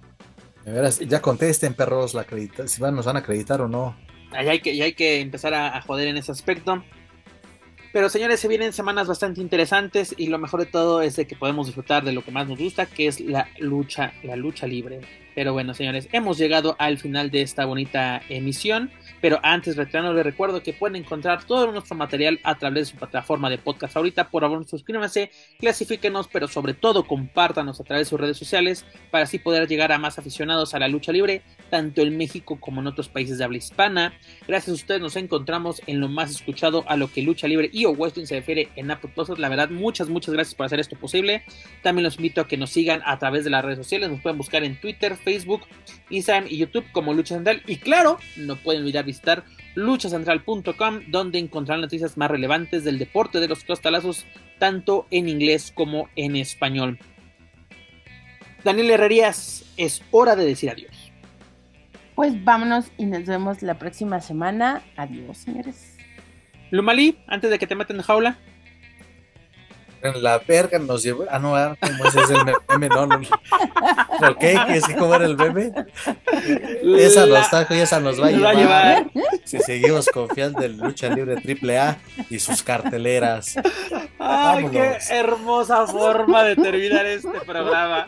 ya 1.07 1.21
contesten, 1.21 1.73
perros, 1.73 2.13
la 2.13 2.21
acredita 2.21 2.67
si 2.67 2.81
van, 2.81 2.95
nos 2.95 3.05
van 3.05 3.17
a 3.17 3.19
acreditar 3.19 3.61
o 3.61 3.67
no. 3.67 3.95
Ahí 4.31 4.47
hay 4.47 4.59
que, 4.59 4.81
hay 4.81 4.93
que 4.93 5.21
empezar 5.21 5.53
a, 5.53 5.81
joder 5.81 6.07
en 6.07 6.17
ese 6.17 6.31
aspecto. 6.31 6.83
Pero 7.93 8.09
señores, 8.09 8.39
se 8.39 8.47
vienen 8.47 8.73
semanas 8.73 9.07
bastante 9.07 9.39
interesantes 9.39 10.13
y 10.17 10.27
lo 10.27 10.37
mejor 10.37 10.59
de 10.59 10.65
todo 10.65 11.01
es 11.01 11.15
de 11.15 11.25
que 11.25 11.35
podemos 11.35 11.67
disfrutar 11.67 12.03
de 12.03 12.11
lo 12.11 12.21
que 12.21 12.31
más 12.31 12.47
nos 12.47 12.59
gusta, 12.59 12.85
que 12.85 13.07
es 13.07 13.19
la 13.19 13.47
lucha, 13.59 14.13
la 14.23 14.35
lucha 14.35 14.67
libre. 14.67 15.26
Pero 15.37 15.53
bueno, 15.53 15.75
señores, 15.75 16.09
hemos 16.13 16.39
llegado 16.39 16.75
al 16.79 16.97
final 16.97 17.29
de 17.29 17.43
esta 17.43 17.65
bonita 17.65 18.23
emisión. 18.27 18.89
Pero 19.21 19.39
antes, 19.43 19.75
retirando, 19.75 20.11
les 20.11 20.23
recuerdo 20.23 20.63
que 20.63 20.73
pueden 20.73 20.95
encontrar 20.95 21.43
todo 21.43 21.71
nuestro 21.71 21.95
material 21.95 22.39
a 22.43 22.55
través 22.55 22.87
de 22.87 22.91
su 22.91 22.97
plataforma 22.97 23.47
de 23.47 23.59
podcast 23.59 23.95
ahorita. 23.95 24.29
Por 24.29 24.41
favor, 24.41 24.65
suscríbanse, 24.65 25.29
clasifíquenos, 25.59 26.27
pero 26.27 26.47
sobre 26.47 26.73
todo 26.73 27.05
compártanos 27.05 27.79
a 27.79 27.83
través 27.83 28.07
de 28.07 28.09
sus 28.09 28.19
redes 28.19 28.37
sociales 28.37 28.83
para 29.11 29.25
así 29.25 29.37
poder 29.37 29.67
llegar 29.67 29.91
a 29.91 29.99
más 29.99 30.17
aficionados 30.17 30.73
a 30.73 30.79
la 30.79 30.87
lucha 30.87 31.11
libre, 31.11 31.43
tanto 31.69 32.01
en 32.01 32.17
México 32.17 32.59
como 32.59 32.81
en 32.81 32.87
otros 32.87 33.07
países 33.07 33.37
de 33.37 33.43
habla 33.43 33.57
hispana. 33.57 34.13
Gracias 34.47 34.69
a 34.69 34.73
ustedes 34.73 35.01
nos 35.01 35.15
encontramos 35.17 35.83
en 35.85 35.99
lo 35.99 36.09
más 36.09 36.31
escuchado 36.31 36.83
a 36.87 36.97
lo 36.97 37.11
que 37.11 37.21
lucha 37.21 37.47
libre 37.47 37.69
y 37.71 37.85
o 37.85 37.95
se 38.09 38.35
refiere 38.35 38.69
en 38.75 38.89
Apple. 38.89 39.11
La 39.37 39.49
verdad, 39.49 39.69
muchas, 39.69 40.09
muchas 40.09 40.33
gracias 40.33 40.55
por 40.55 40.65
hacer 40.65 40.79
esto 40.79 40.95
posible. 40.95 41.43
También 41.83 42.05
los 42.05 42.15
invito 42.15 42.41
a 42.41 42.47
que 42.47 42.57
nos 42.57 42.71
sigan 42.71 43.03
a 43.05 43.19
través 43.19 43.43
de 43.43 43.51
las 43.51 43.63
redes 43.63 43.77
sociales. 43.77 44.09
Nos 44.09 44.21
pueden 44.21 44.39
buscar 44.39 44.63
en 44.63 44.79
Twitter, 44.79 45.15
Facebook, 45.27 45.63
Instagram 46.09 46.47
y 46.49 46.57
YouTube 46.57 46.85
como 46.93 47.13
Lucha 47.13 47.35
Central. 47.35 47.61
Y 47.67 47.75
claro, 47.75 48.17
no 48.37 48.55
pueden 48.55 48.83
olvidar 48.83 49.03
visitar 49.03 49.43
luchacentral.com, 49.75 51.01
donde 51.09 51.37
encontrarán 51.37 51.81
noticias 51.81 52.15
más 52.15 52.31
relevantes 52.31 52.85
del 52.85 52.97
deporte 52.97 53.41
de 53.41 53.49
los 53.49 53.65
costalazos, 53.65 54.25
tanto 54.57 55.05
en 55.11 55.27
inglés 55.27 55.73
como 55.75 56.07
en 56.15 56.37
español. 56.37 56.97
Daniel 58.63 58.91
Herrerías, 58.91 59.65
es 59.75 60.01
hora 60.11 60.37
de 60.37 60.45
decir 60.45 60.69
adiós. 60.69 61.11
Pues 62.15 62.41
vámonos 62.45 62.89
y 62.97 63.05
nos 63.05 63.25
vemos 63.25 63.61
la 63.61 63.77
próxima 63.77 64.21
semana. 64.21 64.81
Adiós, 64.95 65.39
señores. 65.39 65.97
Lumalí, 66.71 67.17
antes 67.27 67.49
de 67.49 67.59
que 67.59 67.67
te 67.67 67.75
metan 67.75 67.97
en 67.97 68.03
jaula. 68.03 68.39
En 70.01 70.23
la 70.23 70.39
verga 70.39 70.79
nos 70.79 71.03
llevó. 71.03 71.25
Ah, 71.29 71.39
no, 71.39 71.55
ah, 71.55 71.75
¿cómo 71.79 72.05
es 72.05 72.29
el 72.29 72.37
meme? 72.69 72.89
No, 72.89 73.05
no. 73.07 73.21
¿Por 74.19 74.37
qué? 74.37 74.57
¿Cómo 74.97 75.15
era 75.15 75.25
el 75.25 75.37
meme? 75.37 75.71
Esa 76.97 77.25
nos 77.25 77.49
trajo 77.49 77.73
y 77.73 77.79
esa 77.79 77.99
nos 77.99 78.21
va 78.21 78.27
a, 78.27 78.31
llevar. 78.31 78.55
a 78.55 78.59
llevar. 78.59 79.11
Si 79.43 79.59
seguimos 79.59 80.07
confiando 80.07 80.61
en 80.61 80.77
lucha 80.77 81.09
libre 81.09 81.37
triple 81.37 81.79
A 81.79 81.97
y 82.29 82.39
sus 82.39 82.63
carteleras. 82.63 83.55
Ay, 84.19 84.67
qué 84.71 84.97
hermosa 85.09 85.87
forma 85.87 86.43
de 86.43 86.55
terminar 86.55 87.05
este 87.05 87.39
programa. 87.41 88.07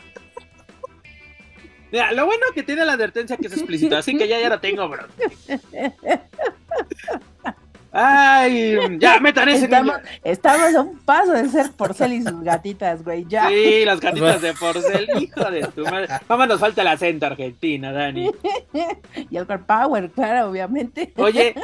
Mira, 1.92 2.12
lo 2.12 2.26
bueno 2.26 2.46
que 2.54 2.62
tiene 2.64 2.86
la 2.86 2.94
advertencia 2.94 3.36
que 3.36 3.48
es 3.48 3.54
explícita, 3.54 3.98
así 3.98 4.16
que 4.16 4.28
ya, 4.28 4.40
ya 4.40 4.50
la 4.50 4.62
tengo, 4.62 4.88
bro. 4.88 5.08
Ay, 7.92 8.78
ya 9.00 9.20
metan 9.20 9.50
ese 9.50 9.66
estamos, 9.66 9.96
estamos 10.24 10.76
a 10.76 10.82
un 10.82 11.00
paso 11.00 11.32
de 11.32 11.50
ser 11.50 11.72
porcel 11.72 12.14
y 12.14 12.22
sus 12.22 12.44
gatitas, 12.44 13.04
güey, 13.04 13.26
ya. 13.28 13.48
Sí, 13.48 13.84
las 13.86 14.00
gatitas 14.00 14.42
de 14.42 14.54
porcel, 14.54 15.10
hijo 15.20 15.50
de 15.50 15.62
tu 15.68 15.84
madre. 15.84 16.08
Mamá, 16.28 16.46
nos 16.46 16.60
falta 16.60 16.82
el 16.82 16.88
acento 16.88 17.26
argentina, 17.26 17.92
Dani. 17.92 18.30
y 19.30 19.38
el 19.38 19.48
core 19.48 19.60
power, 19.60 20.10
claro, 20.12 20.50
obviamente. 20.50 21.14
Oye, 21.18 21.56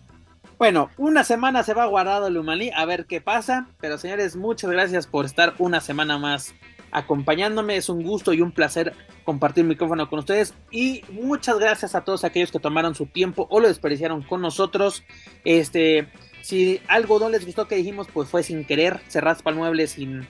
bueno, 0.58 0.90
una 0.96 1.24
semana 1.24 1.62
se 1.62 1.74
va 1.74 1.84
guardado 1.86 2.28
el 2.28 2.38
humaní, 2.38 2.70
a 2.74 2.86
ver 2.86 3.04
qué 3.04 3.20
pasa. 3.20 3.68
Pero 3.78 3.98
señores, 3.98 4.34
muchas 4.34 4.70
gracias 4.70 5.06
por 5.06 5.26
estar 5.26 5.54
una 5.58 5.82
semana 5.82 6.16
más 6.16 6.54
acompañándome. 6.96 7.76
Es 7.76 7.88
un 7.88 8.02
gusto 8.02 8.32
y 8.32 8.40
un 8.40 8.52
placer 8.52 8.94
compartir 9.24 9.62
el 9.62 9.68
micrófono 9.68 10.08
con 10.08 10.20
ustedes. 10.20 10.54
Y 10.70 11.02
muchas 11.10 11.58
gracias 11.58 11.94
a 11.94 12.02
todos 12.02 12.24
aquellos 12.24 12.50
que 12.50 12.58
tomaron 12.58 12.94
su 12.94 13.06
tiempo 13.06 13.46
o 13.50 13.60
lo 13.60 13.68
desperdiciaron 13.68 14.22
con 14.22 14.40
nosotros. 14.40 15.04
Este, 15.44 16.08
si 16.42 16.80
algo 16.88 17.20
no 17.20 17.28
les 17.28 17.44
gustó 17.44 17.68
que 17.68 17.76
dijimos, 17.76 18.08
pues 18.12 18.28
fue 18.30 18.42
sin 18.42 18.64
querer. 18.64 19.00
Se 19.08 19.20
raspa 19.20 19.50
el 19.50 19.56
mueble 19.56 19.86
sin, 19.86 20.26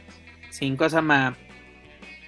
sin 0.51 0.77
cosa 0.77 1.01
más 1.01 1.37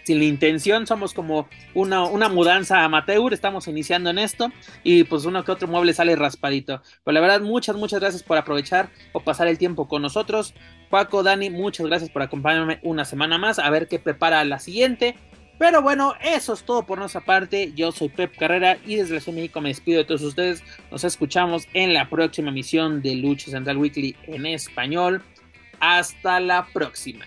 sin 0.09 0.21
la 0.21 0.25
intención, 0.25 0.87
somos 0.87 1.13
como 1.13 1.51
una, 1.75 2.05
una, 2.05 2.31
mudanza 2.31 2.83
amateur, 2.83 3.35
estamos 3.35 3.69
iniciando 3.69 4.09
en 4.09 4.19
esto 4.19 4.51
y 4.83 5.05
pues 5.05 5.27
uno 5.27 5.45
que 5.45 5.53
otro 5.53 5.69
mueble 5.69 5.93
sale 5.93 6.17
raspadito. 6.17 6.81
Pero 7.05 7.13
la 7.13 7.21
verdad, 7.21 7.43
muchas, 7.43 7.77
muchas 7.77 8.01
gracias 8.01 8.23
por 8.23 8.39
aprovechar 8.39 8.89
o 9.13 9.21
pasar 9.21 9.49
el 9.49 9.59
tiempo 9.59 9.87
con 9.87 10.01
nosotros. 10.01 10.55
Paco, 10.89 11.23
Dani, 11.23 11.51
muchas 11.51 11.87
gracias 11.87 12.09
por 12.09 12.23
acompañarme 12.23 12.81
una 12.83 13.05
semana 13.05 13.37
más, 13.37 13.59
a 13.59 13.69
ver 13.69 13.87
qué 13.87 13.99
prepara 13.99 14.43
la 14.47 14.59
siguiente. 14.61 15.15
Pero 15.59 15.83
bueno, 15.83 16.15
eso 16.23 16.55
es 16.55 16.63
todo 16.63 16.85
por 16.87 16.99
nuestra 16.99 17.21
parte. 17.21 17.73
Yo 17.77 17.93
soy 17.93 18.09
Pep 18.09 18.35
Carrera 18.39 18.79
y 18.87 18.97
desde 18.97 19.13
la 19.13 19.21
Ciudad 19.21 19.37
de 19.37 19.43
México 19.43 19.61
me 19.61 19.69
despido 19.69 19.99
de 19.99 20.05
todos 20.05 20.23
ustedes. 20.23 20.65
Nos 20.91 21.05
escuchamos 21.05 21.69
en 21.75 21.93
la 21.93 22.09
próxima 22.09 22.49
emisión 22.49 23.03
de 23.03 23.15
Lucha 23.15 23.51
Central 23.51 23.77
Weekly 23.77 24.17
en 24.23 24.47
español. 24.47 25.23
Hasta 25.81 26.41
la 26.41 26.67
próxima. 26.73 27.27